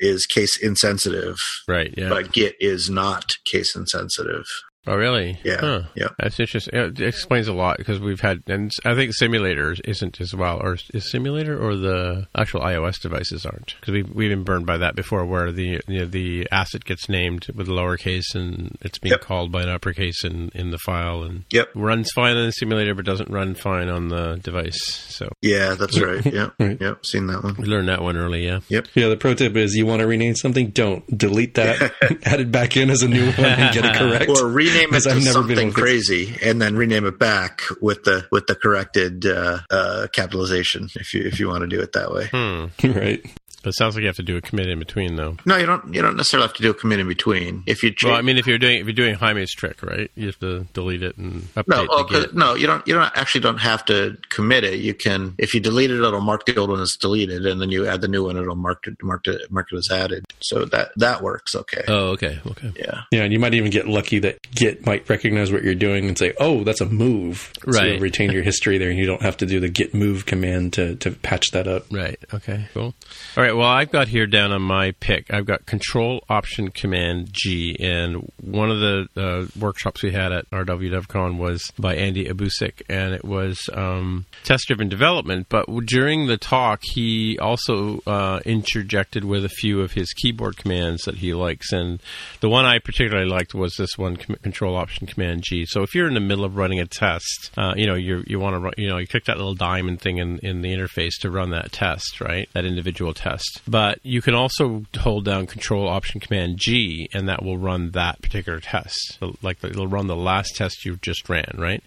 is 0.00 0.26
case 0.26 0.56
insensitive, 0.56 1.38
Right. 1.66 1.94
Yeah. 1.96 2.08
but 2.08 2.32
Git 2.32 2.56
is 2.60 2.90
not 2.90 3.36
case 3.44 3.74
insensitive. 3.76 4.46
Oh, 4.86 4.96
really? 4.96 5.38
Yeah. 5.44 5.58
Huh. 5.60 5.82
Yeah. 5.94 6.08
That's 6.18 6.40
interesting. 6.40 6.78
It 6.78 7.00
explains 7.00 7.46
a 7.48 7.52
lot 7.52 7.76
because 7.76 8.00
we've 8.00 8.20
had, 8.20 8.40
and 8.46 8.70
I 8.86 8.94
think 8.94 9.12
simulator 9.14 9.74
isn't 9.84 10.18
as 10.20 10.34
well, 10.34 10.60
or 10.62 10.78
is 10.94 11.10
simulator 11.10 11.58
or 11.62 11.76
the 11.76 12.26
actual 12.34 12.60
iOS 12.60 12.98
devices 13.00 13.44
aren't 13.44 13.74
because 13.78 13.92
we've 13.92 14.08
we've 14.08 14.30
been 14.30 14.44
burned 14.44 14.64
by 14.66 14.78
that 14.78 14.94
before, 14.96 15.26
where 15.26 15.52
the 15.52 15.80
you 15.88 15.98
know, 16.00 16.06
the 16.06 16.48
asset 16.50 16.84
gets 16.84 17.06
named 17.08 17.48
with 17.54 17.66
lowercase 17.68 18.34
and 18.34 18.78
it's 18.80 18.98
being 18.98 19.10
Yep. 19.12 19.20
called 19.20 19.52
by 19.52 19.62
an 19.62 19.68
uppercase 19.68 20.24
in 20.24 20.50
in 20.54 20.70
the 20.70 20.78
file 20.78 21.22
and 21.22 21.44
Yep. 21.50 21.68
runs 21.74 22.10
fine 22.14 22.36
on 22.36 22.46
the 22.46 22.52
simulator 22.52 22.94
but 22.94 23.04
doesn't 23.04 23.30
run 23.30 23.54
fine 23.54 23.88
on 23.90 24.08
the 24.08 24.36
device. 24.42 24.78
So 25.10 25.30
Yeah, 25.42 25.74
that's 25.74 26.00
right. 26.00 26.24
Yeah. 26.24 26.48
Right. 26.58 26.78
Yep. 26.80 27.04
Seen 27.04 27.26
that 27.26 27.44
one. 27.44 27.56
we 27.58 27.64
learned 27.66 27.88
that 27.88 28.00
one 28.02 28.16
early. 28.16 28.44
Yeah. 28.46 28.60
Yep. 28.68 28.88
Yeah, 28.94 29.08
the 29.08 29.16
pro 29.16 29.34
tip 29.34 29.54
is 29.56 29.74
you 29.74 29.84
want 29.86 30.00
to 30.00 30.06
rename 30.06 30.34
something, 30.34 30.70
don't 30.70 31.04
delete 31.16 31.54
that, 31.54 31.92
add 32.24 32.40
it 32.40 32.50
back 32.50 32.76
in 32.76 32.90
as 32.90 33.02
a 33.02 33.08
new 33.08 33.26
one 33.32 33.44
and 33.44 33.74
get 33.74 33.84
it 33.84 33.94
correct. 33.96 34.30
Or 34.30 34.48
rename 34.68 34.94
it 34.94 35.00
to 35.00 35.10
I've 35.10 35.16
never 35.16 35.32
something 35.32 35.58
able 35.58 35.72
crazy, 35.72 36.36
and 36.42 36.60
then 36.60 36.76
rename 36.76 37.06
it 37.06 37.18
back 37.18 37.62
with 37.80 38.04
the 38.04 38.26
with 38.30 38.46
the 38.46 38.54
corrected 38.54 39.26
uh, 39.26 39.60
uh, 39.70 40.06
capitalization. 40.12 40.88
If 40.94 41.14
you 41.14 41.22
if 41.22 41.40
you 41.40 41.48
want 41.48 41.62
to 41.62 41.66
do 41.66 41.80
it 41.80 41.92
that 41.92 42.12
way. 42.12 42.28
Hmm. 42.30 42.66
right. 42.98 43.37
But 43.62 43.70
it 43.70 43.74
sounds 43.76 43.94
like 43.94 44.02
you 44.02 44.06
have 44.06 44.16
to 44.16 44.22
do 44.22 44.36
a 44.36 44.40
commit 44.40 44.68
in 44.68 44.78
between 44.78 45.16
though. 45.16 45.36
No, 45.44 45.56
you 45.56 45.66
don't. 45.66 45.92
You 45.92 46.00
don't 46.02 46.16
necessarily 46.16 46.46
have 46.46 46.56
to 46.56 46.62
do 46.62 46.70
a 46.70 46.74
commit 46.74 47.00
in 47.00 47.08
between. 47.08 47.64
If 47.66 47.82
you 47.82 47.92
Well, 48.04 48.14
I 48.14 48.22
mean, 48.22 48.38
if 48.38 48.46
you're 48.46 48.58
doing 48.58 48.80
if 48.80 48.86
you're 48.86 48.92
doing 48.94 49.16
Jaime's 49.16 49.52
trick, 49.52 49.82
right? 49.82 50.10
You 50.14 50.26
have 50.26 50.38
to 50.40 50.66
delete 50.74 51.02
it 51.02 51.16
and 51.16 51.42
update 51.54 51.68
no, 51.68 51.86
oh, 51.90 52.04
the 52.04 52.24
'cause- 52.26 52.34
no, 52.34 52.54
you 52.54 52.66
don't. 52.66 52.86
You 52.86 52.94
don't 52.94 53.10
actually 53.16 53.40
don't 53.40 53.58
have 53.58 53.84
to 53.86 54.16
commit 54.28 54.62
it. 54.64 54.78
You 54.78 54.94
can, 54.94 55.34
if 55.38 55.54
you 55.54 55.60
delete 55.60 55.90
it, 55.90 55.96
it'll 55.98 56.20
mark 56.20 56.46
the 56.46 56.56
old 56.56 56.70
one 56.70 56.80
as 56.80 56.96
deleted, 56.96 57.46
and 57.46 57.60
then 57.60 57.70
you 57.70 57.86
add 57.86 58.00
the 58.00 58.08
new 58.08 58.24
one, 58.24 58.36
it'll 58.36 58.54
mark 58.54 58.86
it 58.86 58.94
mark 59.02 59.26
it 59.26 59.50
mark 59.50 59.66
it 59.72 59.76
as 59.76 59.90
added. 59.90 60.24
So 60.40 60.64
that 60.66 60.90
that 60.96 61.22
works. 61.22 61.54
Okay. 61.56 61.82
Oh, 61.88 62.10
okay, 62.10 62.38
okay. 62.46 62.72
yeah. 62.78 63.02
Yeah, 63.10 63.22
and 63.24 63.32
you 63.32 63.38
might 63.40 63.54
even 63.54 63.70
get 63.70 63.88
lucky 63.88 64.20
that 64.20 64.38
Git 64.52 64.86
might 64.86 65.08
recognize 65.08 65.50
what 65.50 65.64
you're 65.64 65.74
doing 65.74 66.06
and 66.06 66.16
say, 66.16 66.32
"Oh, 66.38 66.62
that's 66.64 66.80
a 66.80 66.86
move." 66.86 67.52
So 67.64 67.72
Right. 67.78 67.92
you'll 67.92 68.00
retain 68.00 68.30
your 68.30 68.42
history 68.42 68.78
there, 68.78 68.88
and 68.90 68.98
you 68.98 69.06
don't 69.06 69.22
have 69.22 69.36
to 69.38 69.46
do 69.46 69.58
the 69.58 69.68
Git 69.68 69.94
move 69.94 70.26
command 70.26 70.72
to 70.74 70.94
to 70.96 71.10
patch 71.10 71.50
that 71.50 71.66
up. 71.66 71.86
Right. 71.90 72.18
Okay. 72.32 72.66
Cool. 72.72 72.94
All 73.36 73.42
right. 73.42 73.47
Well, 73.52 73.68
I've 73.68 73.90
got 73.90 74.08
here 74.08 74.26
down 74.26 74.52
on 74.52 74.62
my 74.62 74.92
pick. 74.92 75.32
I've 75.32 75.46
got 75.46 75.66
Control 75.66 76.24
Option 76.28 76.70
Command 76.70 77.28
G, 77.32 77.76
and 77.80 78.30
one 78.42 78.70
of 78.70 78.80
the 78.80 79.08
uh, 79.16 79.46
workshops 79.58 80.02
we 80.02 80.12
had 80.12 80.32
at 80.32 80.50
RWDevCon 80.50 81.38
was 81.38 81.70
by 81.78 81.94
Andy 81.94 82.26
Obusek, 82.26 82.82
and 82.88 83.14
it 83.14 83.24
was 83.24 83.70
um, 83.72 84.26
test-driven 84.44 84.88
development. 84.88 85.46
But 85.48 85.66
during 85.86 86.26
the 86.26 86.36
talk, 86.36 86.80
he 86.82 87.38
also 87.38 88.00
uh, 88.06 88.40
interjected 88.44 89.24
with 89.24 89.44
a 89.44 89.48
few 89.48 89.80
of 89.80 89.92
his 89.92 90.12
keyboard 90.12 90.56
commands 90.56 91.02
that 91.04 91.16
he 91.16 91.32
likes, 91.32 91.72
and 91.72 92.00
the 92.40 92.48
one 92.48 92.64
I 92.64 92.78
particularly 92.78 93.28
liked 93.28 93.54
was 93.54 93.74
this 93.76 93.96
one, 93.96 94.16
com- 94.16 94.36
Control 94.42 94.76
Option 94.76 95.06
Command 95.06 95.44
G. 95.44 95.64
So 95.66 95.82
if 95.82 95.94
you're 95.94 96.08
in 96.08 96.14
the 96.14 96.20
middle 96.20 96.44
of 96.44 96.56
running 96.56 96.80
a 96.80 96.86
test, 96.86 97.50
uh, 97.56 97.74
you 97.76 97.86
know 97.86 97.94
you 97.94 98.24
you 98.26 98.38
want 98.40 98.54
to 98.54 98.60
run, 98.60 98.74
you 98.76 98.88
know 98.88 98.98
you 98.98 99.06
click 99.06 99.26
that 99.26 99.36
little 99.36 99.54
diamond 99.54 100.00
thing 100.00 100.18
in 100.18 100.38
in 100.40 100.62
the 100.62 100.74
interface 100.74 101.18
to 101.20 101.30
run 101.30 101.50
that 101.50 101.72
test, 101.72 102.20
right? 102.20 102.48
That 102.52 102.64
individual 102.64 103.14
test. 103.14 103.37
But 103.66 103.98
you 104.02 104.22
can 104.22 104.34
also 104.34 104.84
hold 104.96 105.24
down 105.24 105.46
Control 105.46 105.88
Option 105.88 106.20
Command 106.20 106.58
G, 106.58 107.08
and 107.12 107.28
that 107.28 107.42
will 107.42 107.58
run 107.58 107.92
that 107.92 108.20
particular 108.22 108.60
test. 108.60 109.18
So, 109.18 109.34
Like 109.42 109.62
it'll 109.62 109.86
run 109.86 110.06
the 110.06 110.16
last 110.16 110.56
test 110.56 110.84
you 110.84 110.96
just 111.02 111.28
ran, 111.28 111.54
right? 111.56 111.82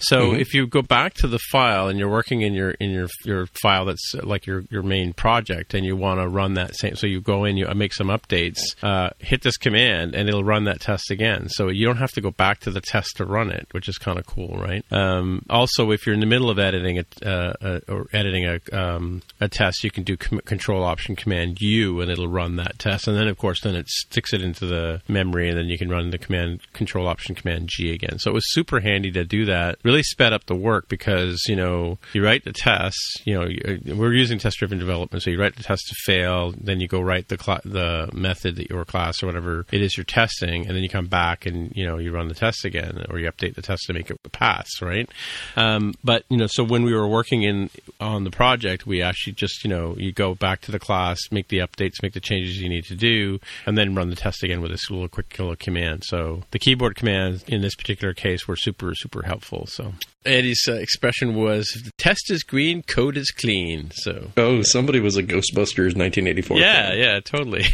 So 0.00 0.32
if 0.34 0.54
you 0.54 0.66
go 0.66 0.82
back 0.82 1.14
to 1.14 1.28
the 1.28 1.38
file 1.50 1.88
and 1.88 1.98
you're 1.98 2.08
working 2.08 2.42
in 2.42 2.54
your 2.54 2.70
in 2.72 2.90
your 2.90 3.08
your 3.24 3.46
file 3.62 3.84
that's 3.84 4.14
like 4.22 4.46
your 4.46 4.64
your 4.70 4.82
main 4.82 5.12
project, 5.12 5.74
and 5.74 5.84
you 5.84 5.96
want 5.96 6.20
to 6.20 6.28
run 6.28 6.54
that 6.54 6.76
same, 6.76 6.96
so 6.96 7.06
you 7.06 7.20
go 7.20 7.44
in, 7.44 7.56
you 7.56 7.66
make 7.74 7.94
some 7.94 8.08
updates, 8.08 8.58
uh, 8.82 9.10
hit 9.18 9.42
this 9.42 9.56
command, 9.56 10.14
and 10.14 10.28
it'll 10.28 10.44
run 10.44 10.64
that 10.64 10.80
test 10.80 11.10
again. 11.10 11.48
So 11.48 11.68
you 11.68 11.86
don't 11.86 11.96
have 11.96 12.12
to 12.12 12.20
go 12.20 12.30
back 12.30 12.60
to 12.60 12.70
the 12.70 12.80
test 12.80 13.16
to 13.16 13.24
run 13.24 13.50
it, 13.50 13.68
which 13.72 13.88
is 13.88 13.98
kind 13.98 14.18
of 14.18 14.26
cool, 14.26 14.56
right? 14.58 14.84
Um, 14.92 15.44
also, 15.48 15.90
if 15.90 16.06
you're 16.06 16.14
in 16.14 16.20
the 16.20 16.26
middle 16.26 16.50
of 16.50 16.58
editing 16.58 16.96
it 16.96 17.06
uh, 17.24 17.54
uh, 17.60 17.80
or 17.88 18.06
editing 18.12 18.46
a 18.46 18.60
um, 18.72 19.22
a 19.40 19.48
test, 19.48 19.84
you 19.84 19.90
can 19.90 20.04
do 20.04 20.16
com- 20.16 20.40
Control 20.44 20.82
Option 20.90 21.16
Command 21.16 21.60
U, 21.60 22.00
and 22.00 22.10
it'll 22.10 22.28
run 22.28 22.56
that 22.56 22.78
test. 22.78 23.08
And 23.08 23.16
then, 23.16 23.28
of 23.28 23.38
course, 23.38 23.60
then 23.62 23.74
it 23.74 23.88
sticks 23.88 24.32
it 24.32 24.42
into 24.42 24.66
the 24.66 25.00
memory, 25.08 25.48
and 25.48 25.56
then 25.56 25.66
you 25.66 25.78
can 25.78 25.88
run 25.88 26.10
the 26.10 26.18
command 26.18 26.60
Control 26.72 27.06
Option 27.06 27.34
Command 27.34 27.68
G 27.68 27.92
again. 27.92 28.18
So 28.18 28.30
it 28.30 28.34
was 28.34 28.52
super 28.52 28.80
handy 28.80 29.10
to 29.12 29.24
do 29.24 29.44
that. 29.46 29.78
Really 29.82 30.02
sped 30.02 30.32
up 30.32 30.46
the 30.46 30.54
work 30.54 30.88
because 30.88 31.44
you 31.48 31.56
know 31.56 31.98
you 32.12 32.24
write 32.24 32.44
the 32.44 32.52
test. 32.52 33.22
You 33.24 33.34
know 33.34 33.94
we're 33.94 34.12
using 34.12 34.38
test-driven 34.38 34.78
development, 34.78 35.22
so 35.22 35.30
you 35.30 35.40
write 35.40 35.56
the 35.56 35.62
test 35.62 35.86
to 35.88 35.94
fail, 36.04 36.52
then 36.60 36.80
you 36.80 36.88
go 36.88 37.00
write 37.00 37.28
the 37.28 37.38
cla 37.38 37.60
the 37.64 38.10
method 38.12 38.56
that 38.56 38.70
your 38.70 38.84
class 38.84 39.22
or 39.22 39.26
whatever 39.26 39.66
it 39.70 39.82
is 39.82 39.96
you're 39.96 40.04
testing, 40.04 40.66
and 40.66 40.76
then 40.76 40.82
you 40.82 40.88
come 40.88 41.06
back 41.06 41.46
and 41.46 41.72
you 41.74 41.86
know 41.86 41.98
you 41.98 42.12
run 42.12 42.28
the 42.28 42.34
test 42.34 42.64
again, 42.64 43.04
or 43.10 43.18
you 43.18 43.30
update 43.30 43.54
the 43.54 43.62
test 43.62 43.84
to 43.86 43.92
make 43.92 44.10
it 44.10 44.18
pass, 44.32 44.68
right? 44.82 45.08
Um, 45.56 45.94
but 46.02 46.24
you 46.28 46.36
know, 46.36 46.46
so 46.46 46.64
when 46.64 46.82
we 46.82 46.92
were 46.92 47.08
working 47.08 47.42
in 47.42 47.70
on 48.00 48.24
the 48.24 48.30
project, 48.30 48.86
we 48.86 49.02
actually 49.02 49.34
just 49.34 49.64
you 49.64 49.70
know 49.70 49.94
you 49.96 50.12
go 50.12 50.34
back 50.34 50.60
to 50.62 50.72
the 50.72 50.79
class, 50.80 51.18
make 51.30 51.48
the 51.48 51.58
updates, 51.58 52.02
make 52.02 52.12
the 52.14 52.20
changes 52.20 52.60
you 52.60 52.68
need 52.68 52.84
to 52.86 52.96
do, 52.96 53.38
and 53.66 53.78
then 53.78 53.94
run 53.94 54.10
the 54.10 54.16
test 54.16 54.42
again 54.42 54.60
with 54.60 54.70
this 54.72 54.90
little 54.90 55.08
quick 55.08 55.38
little 55.38 55.54
command. 55.56 56.02
So 56.04 56.42
the 56.50 56.58
keyboard 56.58 56.96
commands 56.96 57.44
in 57.46 57.60
this 57.62 57.74
particular 57.76 58.14
case 58.14 58.48
were 58.48 58.56
super 58.56 58.94
super 58.94 59.22
helpful. 59.22 59.66
So 59.66 59.92
Eddie's 60.24 60.64
uh, 60.68 60.74
expression 60.74 61.34
was, 61.34 61.72
"If 61.76 61.84
the 61.84 61.92
test 61.98 62.30
is 62.30 62.42
green, 62.42 62.82
code 62.82 63.16
is 63.16 63.30
clean." 63.30 63.90
So 63.94 64.32
Oh, 64.36 64.62
somebody 64.62 65.00
was 65.00 65.16
a 65.16 65.22
Ghostbusters 65.22 65.94
1984. 65.96 66.58
yeah, 66.58 66.88
fan. 66.90 66.98
yeah, 66.98 67.20
totally. 67.20 67.64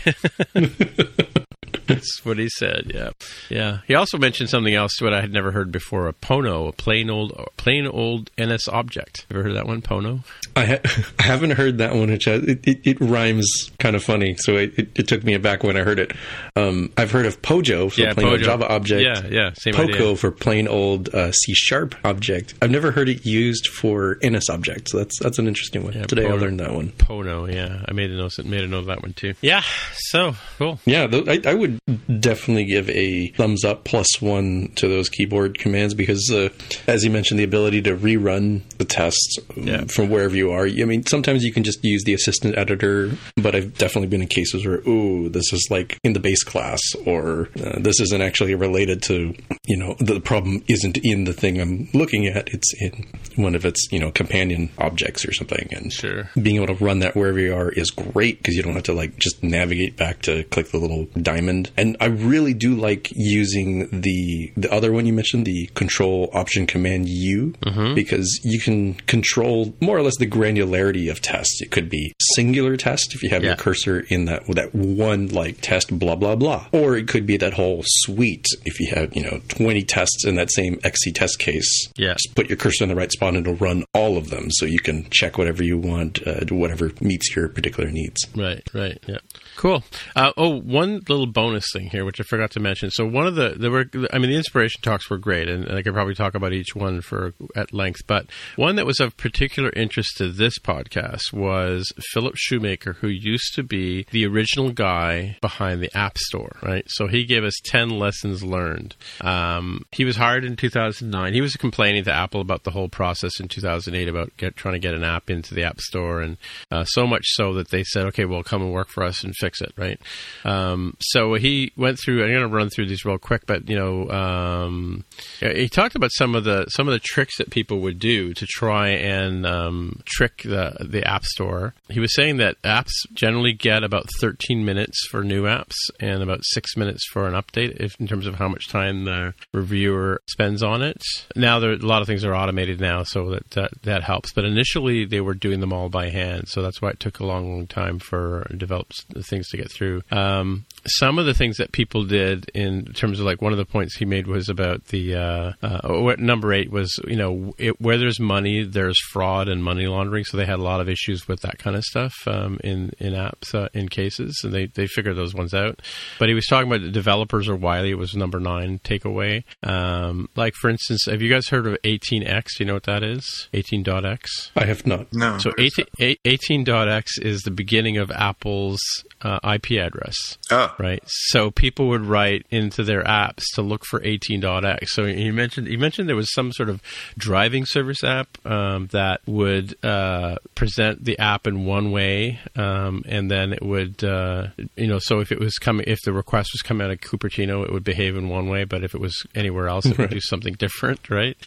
That's 1.87 2.25
what 2.25 2.39
he 2.39 2.49
said. 2.49 2.91
Yeah, 2.95 3.11
yeah. 3.49 3.79
He 3.87 3.95
also 3.95 4.19
mentioned 4.19 4.51
something 4.51 4.75
else 4.75 5.01
what 5.01 5.15
I 5.15 5.21
had 5.21 5.33
never 5.33 5.53
heard 5.53 5.71
before: 5.73 6.09
a 6.09 6.13
Pono, 6.13 6.69
a 6.69 6.73
plain 6.73 7.11
old, 7.11 7.33
plain 7.57 7.87
old 7.87 8.31
NS 8.41 8.69
object. 8.69 9.27
Ever 9.31 9.43
heard 9.45 9.55
that 9.57 9.67
one? 9.67 9.83
Pono. 9.83 10.25
I, 10.57 10.65
ha- 10.65 10.79
I 11.19 11.23
haven't 11.23 11.51
heard 11.53 11.79
that 11.79 11.95
one. 11.95 12.11
Which 12.11 12.27
it, 12.29 12.67
it, 12.67 12.81
it 12.87 13.01
rhymes 13.01 13.71
kind 13.79 13.95
of 13.97 14.03
funny, 14.03 14.37
so 14.39 14.57
it, 14.57 14.79
it, 14.79 14.99
it 14.99 15.09
took 15.09 15.23
me 15.25 15.35
aback 15.35 15.63
when 15.63 15.77
I 15.77 15.83
heard 15.83 15.99
it. 15.99 16.13
Um, 16.57 16.93
I've 16.97 17.11
heard 17.11 17.27
of 17.27 17.43
Pojo 17.43 17.93
for 17.93 18.01
Yeah, 18.01 18.15
plain 18.15 18.27
old 18.29 18.41
Java 18.41 18.67
object. 18.69 19.03
Yeah, 19.03 19.27
yeah, 19.31 19.51
same 19.55 19.75
Poco 19.75 19.93
idea. 19.93 20.17
for 20.17 20.31
plain 20.31 20.69
old 20.69 21.09
uh, 21.15 21.33
C 21.33 21.55
sharp 21.55 21.95
object. 22.05 22.55
I've 22.63 22.71
never 22.71 22.91
heard 22.91 23.09
it 23.09 23.25
used 23.27 23.67
for 23.69 24.19
NS 24.25 24.49
object. 24.51 24.89
So 24.91 24.99
that's 24.99 25.19
that's 25.21 25.39
an 25.39 25.47
interesting 25.47 25.85
one. 25.85 25.93
Yeah, 25.95 26.05
Today 26.07 26.27
I 26.27 26.33
learned 26.33 26.61
that 26.61 26.73
one. 26.73 26.89
Pono. 26.91 27.53
Yeah, 27.53 27.83
I 27.89 27.93
made 27.93 28.11
a 28.11 28.17
note. 28.17 28.33
Made 28.45 28.65
a 28.65 28.69
note 28.69 28.79
of 28.81 28.87
that 28.87 29.03
one 29.03 29.13
too. 29.13 29.35
Yeah. 29.41 29.63
So 29.95 30.35
cool. 30.59 30.79
Yeah, 30.85 31.07
th- 31.07 31.47
I, 31.47 31.51
I 31.51 31.55
would 31.55 31.76
definitely 32.21 32.65
give 32.65 32.89
a 32.91 33.29
thumbs 33.33 33.65
up 33.65 33.85
plus 33.85 34.21
one 34.21 34.71
to 34.77 34.89
those 34.89 35.09
keyboard 35.09 35.59
commands 35.59 35.95
because, 35.95 36.31
uh, 36.33 36.49
as 36.87 37.05
you 37.05 37.11
mentioned, 37.11 37.39
the 37.41 37.45
ability 37.45 37.83
to 37.83 37.97
rerun 37.97 38.63
the 38.79 38.85
tests 38.85 39.39
um, 39.57 39.63
Yeah. 39.67 39.85
from 39.85 40.09
wherever 40.09 40.35
you 40.37 40.51
are. 40.53 40.67
I 40.67 40.85
mean, 40.85 41.05
sometimes 41.07 41.45
you 41.45 41.53
can 41.53 41.65
just 41.65 41.79
use 41.83 42.05
the 42.05 42.15
assistant 42.15 42.57
editor, 42.59 43.13
but 43.37 43.55
I've 43.55 43.77
definitely 43.79 44.09
been 44.09 44.23
in 44.23 44.29
cases 44.29 44.65
where, 44.67 44.81
ooh, 44.89 45.29
this 45.29 45.53
is 45.53 45.67
like 45.71 45.99
in 46.05 46.13
the 46.13 46.21
base 46.21 46.43
class, 46.43 46.81
or 47.05 47.49
uh, 47.65 47.79
this 47.79 48.01
isn't 48.01 48.21
actually 48.23 48.55
related 48.55 49.03
to, 49.05 49.35
you 49.67 49.77
know, 49.77 49.95
the 50.01 50.21
problem 50.21 50.63
isn't 50.69 50.99
in 51.03 51.25
the 51.25 51.33
thing 51.33 51.61
I'm 51.61 51.89
looking 51.95 52.27
at. 52.27 52.49
It's 52.49 52.73
in 52.81 53.07
one 53.37 53.55
of 53.55 53.65
its, 53.65 53.89
you 53.91 53.99
know, 53.99 54.11
companion 54.11 54.71
objects 54.79 55.25
or 55.27 55.33
something. 55.33 55.69
And 55.73 55.93
Sure. 55.93 56.31
being 56.41 56.57
able 56.57 56.75
to 56.75 56.85
run 56.85 57.01
that 57.01 57.17
wherever 57.17 57.39
you 57.39 57.55
are 57.55 57.71
is 57.71 57.91
great 57.91 58.39
because 58.39 58.55
you 58.55 58.63
don't 58.63 58.75
have 58.75 58.85
to 58.85 58.93
like 58.93 59.17
just 59.19 59.43
navigate 59.43 59.97
back 59.97 60.23
to 60.23 60.45
click 60.45 60.71
the 60.71 60.79
little 60.79 61.05
diamond. 61.21 61.66
And 61.77 61.97
I 62.01 62.07
really 62.07 62.55
do 62.55 62.75
like 62.75 63.11
using 63.15 63.89
the 63.91 64.53
the 64.57 64.73
other 64.73 64.93
one 64.93 65.07
you 65.07 65.13
mentioned, 65.13 65.47
the 65.47 65.67
Control 65.75 66.31
Option 66.33 66.67
Command 66.67 67.09
U, 67.09 67.55
because 67.95 68.41
you 68.45 68.61
can 68.61 68.95
control 69.07 69.75
more 69.81 69.97
or 69.97 70.03
less 70.03 70.17
the 70.19 70.27
granularity 70.27 71.11
of 71.11 71.21
tests. 71.21 71.61
It 71.63 71.71
could 71.71 71.89
be 71.89 72.13
singular 72.35 72.77
test 72.77 73.15
if 73.15 73.23
you 73.23 73.31
have 73.31 73.43
Yeah. 73.43 73.51
your 73.51 73.57
cursor 73.57 74.01
in 74.09 74.25
that 74.27 74.43
that 74.55 74.75
one 74.75 75.29
like 75.29 75.61
test 75.61 75.97
blah 75.99 76.17
blah 76.17 76.37
blah, 76.37 76.67
or 76.73 76.97
it 76.97 77.09
could 77.09 77.27
be 77.27 77.37
that 77.39 77.55
whole 77.55 77.83
suite 77.85 78.47
if 78.65 78.81
you 78.81 78.89
have 78.95 79.15
you 79.17 79.23
know 79.23 79.41
twenty 79.49 79.83
tests 79.83 80.25
in 80.25 80.37
that 80.37 80.51
same 80.51 80.79
XC 80.85 81.13
test 81.13 81.39
case. 81.39 81.89
Yeah. 81.97 82.15
Just 82.15 82.35
put 82.35 82.49
your 82.49 82.57
cursor 82.57 82.85
in 82.85 82.89
the 82.89 82.97
right 82.97 83.11
spot 83.13 83.35
and 83.35 83.47
it'll 83.47 83.57
run 83.59 83.85
all 83.95 84.17
of 84.17 84.31
them, 84.31 84.49
so 84.51 84.67
you 84.67 84.79
can 84.81 85.07
check 85.11 85.39
whatever 85.39 85.63
you 85.63 85.79
want, 85.79 86.27
uh, 86.27 86.45
whatever 86.51 86.91
meets 87.01 87.35
your 87.35 87.49
particular 87.49 87.91
needs. 87.91 88.21
Right, 88.35 88.63
right, 88.75 88.99
yeah. 89.07 89.19
Cool. 89.57 89.83
Uh, 90.15 90.33
oh, 90.37 90.61
one 90.61 91.01
little 91.09 91.27
bonus 91.27 91.56
thing 91.73 91.91
here, 91.91 92.05
which 92.05 92.21
I 92.21 92.25
forgot 92.25 92.51
to 92.53 92.61
mention. 92.61 92.91
So 92.91 93.07
one 93.07 93.27
of 93.27 93.35
the 93.35 93.55
there 93.59 93.71
were, 93.71 93.87
I 94.13 94.19
mean, 94.19 94.31
the 94.31 94.37
inspiration 94.37 94.81
talks 94.83 95.09
were 95.11 95.19
great, 95.19 95.49
and, 95.49 95.65
and 95.65 95.79
I 95.79 95.83
could 95.83 95.95
probably 95.95 96.15
talk 96.15 96.35
about 96.35 96.53
each 96.53 96.75
one 96.75 97.01
for 97.01 97.35
at 97.55 97.73
length. 97.73 98.07
But 98.07 98.27
one 98.57 98.77
that 98.77 98.87
was 98.87 99.01
of 99.01 99.17
particular 99.17 99.71
interest 99.75 100.17
to 100.19 100.31
this 100.31 100.59
podcast 100.59 101.33
was 101.33 101.93
Phillip 102.13 102.35
Shoemaker, 102.37 102.95
who 102.95 103.09
used 103.09 103.55
to 103.55 103.63
be 103.63 104.07
the 104.11 104.27
original 104.27 104.73
guy 104.73 105.39
behind 105.41 105.81
the 105.81 105.97
App 105.97 106.19
Store. 106.19 106.57
Right. 106.63 106.85
So 106.89 107.07
he 107.07 107.25
gave 107.25 107.45
us 107.45 107.55
ten 107.65 107.91
lessons 107.91 108.43
learned. 108.43 108.97
Um, 109.21 109.85
he 109.93 110.05
was 110.05 110.17
hired 110.17 110.45
in 110.45 110.57
2009. 110.57 111.33
He 111.33 111.41
was 111.41 111.55
complaining 111.55 112.05
to 112.05 112.13
Apple 112.13 112.41
about 112.41 112.65
the 112.65 112.71
whole 112.71 112.89
process 112.89 113.41
in 113.41 113.49
2008 113.49 114.09
about 114.09 114.37
get, 114.37 114.57
trying 114.57 114.75
to 114.75 114.79
get 114.79 114.95
an 114.95 115.05
app 115.05 115.31
into 115.31 115.55
the 115.55 115.65
App 115.65 115.81
Store, 115.81 116.21
and 116.21 116.37
uh, 116.71 116.85
so 116.85 117.07
much 117.07 117.25
so 117.27 117.55
that 117.55 117.71
they 117.71 117.85
said, 117.85 118.07
"Okay, 118.07 118.25
well, 118.25 118.43
come 118.43 118.63
and 118.63 118.73
work 118.73 118.89
for 118.89 119.03
us 119.03 119.25
and 119.25 119.35
fix 119.37 119.61
it." 119.61 119.73
Right. 119.77 120.01
Um, 120.45 120.97
so 121.01 121.35
he 121.35 121.46
he 121.47 121.73
went 121.77 121.99
through. 121.99 122.25
I'm 122.25 122.31
going 122.31 122.41
to 122.41 122.49
run 122.49 122.71
through 122.71 122.87
these 122.87 123.05
real 123.05 123.19
quick, 123.19 123.47
but 123.47 123.69
you 123.69 123.77
know, 123.77 124.11
um, 124.11 125.05
he 125.41 125.69
talked 125.69 125.95
about 125.95 126.11
some 126.13 126.35
of 126.35 126.45
the 126.45 126.67
some 126.69 126.89
of 126.89 126.93
the 126.93 127.01
tricks 127.01 127.39
that 127.39 127.51
people 127.51 127.81
would 127.81 127.99
do 127.99 128.35
to 128.35 128.47
try 128.47 128.89
and 128.89 129.47
um, 129.47 130.03
trick 130.05 130.43
the 130.43 130.77
the 130.81 131.07
App 131.07 131.25
Store. 131.25 131.75
He 131.89 132.01
was 132.01 132.15
saying 132.15 132.39
that 132.39 132.61
apps 132.63 132.93
generally 133.13 133.53
get 133.53 133.85
about 133.85 134.09
13 134.21 134.65
minutes 134.65 135.07
for 135.09 135.23
new 135.23 135.45
apps 135.45 135.75
and 136.01 136.23
about 136.23 136.41
six 136.43 136.77
minutes 136.77 137.07
for 137.13 137.27
an 137.27 137.35
update, 137.35 137.77
if, 137.79 137.99
in 138.01 138.07
terms 138.07 138.27
of 138.27 138.37
how 138.37 138.49
much 138.49 138.69
time 138.69 139.05
the 139.05 139.35
reviewer 139.53 140.21
spends 140.29 140.63
on 140.63 140.83
it. 140.83 141.01
Now, 141.37 141.61
there 141.61 141.73
a 141.73 141.77
lot 141.77 142.03
of 142.03 142.09
things 142.09 142.25
are 142.25 142.35
automated 142.35 142.81
now, 142.81 143.05
so 143.05 143.31
that, 143.31 143.51
that 143.53 143.83
that 143.83 144.03
helps. 144.03 144.33
But 144.33 144.45
initially, 144.45 145.05
they 145.05 145.21
were 145.21 145.35
doing 145.35 145.61
them 145.61 145.73
all 145.73 145.89
by 145.89 146.11
hand, 146.11 146.49
so 146.49 146.63
that's 146.63 146.83
why 146.83 146.91
it 146.91 147.01
took 147.01 147.21
a 147.21 147.27
long, 147.27 147.53
long 147.53 147.67
time 147.67 147.99
for 147.99 148.51
developed 148.57 149.05
things 149.23 149.49
to 149.51 149.57
get 149.57 149.71
through. 149.71 150.03
Um, 150.11 150.67
some 150.87 151.19
of 151.19 151.27
the 151.27 151.36
things 151.37 151.57
that 151.59 151.73
people 151.73 152.05
did 152.05 152.49
in 152.55 152.85
terms 152.87 153.21
of 153.21 153.27
like 153.27 153.43
one 153.43 153.53
of 153.53 153.59
the 153.59 153.65
points 153.65 153.97
he 153.97 154.05
made 154.05 154.27
was 154.27 154.49
about 154.49 154.87
the 154.87 155.15
uh, 155.15 155.53
uh, 155.63 156.17
number 156.19 156.53
eight 156.53 156.71
was 156.71 156.99
you 157.07 157.17
know 157.17 157.55
it, 157.59 157.81
where 157.81 157.99
there's 157.99 158.21
money 158.21 158.65
there's 158.65 158.99
fraud 159.13 159.49
and 159.49 159.63
money 159.63 159.87
laundering. 159.87 160.25
So 160.25 160.37
they 160.37 160.47
had 160.47 160.59
a 160.59 160.63
lot 160.63 160.81
of 160.81 160.89
issues 160.89 161.29
with 161.29 161.41
that 161.41 161.59
kind 161.59 161.77
of 161.77 161.85
stuff 161.85 162.15
um, 162.27 162.59
in 162.65 162.91
in 162.99 163.13
apps 163.13 163.55
uh, 163.55 163.69
in 163.75 163.89
cases. 163.89 164.41
And 164.45 164.53
they 164.53 164.67
they 164.67 164.87
figured 164.87 165.17
those 165.17 165.35
ones 165.35 165.55
out. 165.55 165.81
But 166.19 166.29
he 166.29 166.35
was 166.35 166.47
talking 166.47 166.71
about 166.71 166.83
the 166.83 166.91
developers 166.91 167.49
are 167.49 167.57
wily 167.57 167.91
it 167.91 167.99
was 167.99 168.15
number 168.15 168.41
nine 168.41 168.81
takeaway. 168.81 169.45
Um, 169.63 170.29
like 170.37 170.55
for 170.55 170.71
instance 170.71 171.07
have 171.09 171.23
you 171.23 171.31
guys 171.31 171.49
heard 171.49 171.67
of 171.67 171.81
18x 171.83 172.45
do 172.57 172.65
you 172.65 172.67
know 172.67 172.75
what 172.75 172.85
that 172.85 173.03
is? 173.03 173.49
18.x 173.53 174.53
I 174.57 174.65
have 174.65 174.87
not. 174.87 175.13
No. 175.13 175.39
so 175.39 175.53
18, 175.59 175.87
18.x 176.25 177.19
is 177.19 177.43
the 177.43 177.51
beginning 177.51 177.99
of 177.99 178.11
Apple's 178.11 178.81
uh, 179.23 179.39
IP 179.55 179.73
address. 179.73 180.39
Oh. 180.51 180.75
right? 180.79 181.03
So 181.29 181.51
people 181.51 181.89
would 181.89 182.05
write 182.05 182.47
into 182.51 182.85
their 182.85 183.03
apps 183.03 183.45
to 183.55 183.63
look 183.63 183.85
for 183.85 184.01
18.x. 184.01 184.93
So 184.93 185.05
you 185.05 185.33
mentioned 185.33 185.69
you 185.69 185.79
mentioned 185.79 186.09
there 186.09 186.17
was 186.17 186.33
some 186.33 186.53
sort 186.53 186.69
of 186.69 186.83
driving 187.17 187.65
service 187.65 188.05
app 188.05 188.29
um, 188.47 188.89
that 188.89 189.21
would 189.27 189.77
uh, 189.85 190.37
present 190.55 191.05
the 191.05 191.19
app 191.19 191.47
in 191.47 191.65
one 191.65 191.91
way, 191.91 192.39
um, 192.55 193.03
and 193.07 193.31
then 193.31 193.53
it 193.53 193.63
would 193.63 194.05
uh, 194.05 194.49
you 194.77 194.87
know 194.87 194.99
so 194.99 195.21
if 195.21 195.33
it 195.33 195.41
was 195.41 195.55
coming 195.59 195.85
if 195.87 195.99
the 196.05 196.13
request 196.13 196.51
was 196.53 196.63
coming 196.63 196.85
out 196.85 196.93
of 196.93 197.01
Cupertino, 197.01 197.65
it 197.65 197.73
would 197.73 197.85
behave 197.85 198.17
in 198.17 198.29
one 198.29 198.49
way, 198.49 198.65
but 198.65 198.85
if 198.85 198.95
it 198.95 199.01
was 199.01 199.27
anywhere 199.35 199.69
else, 199.69 199.87
it 199.87 199.99
would 199.99 200.11
do 200.11 200.21
something 200.21 200.55
different, 200.55 201.11
right? 201.11 201.37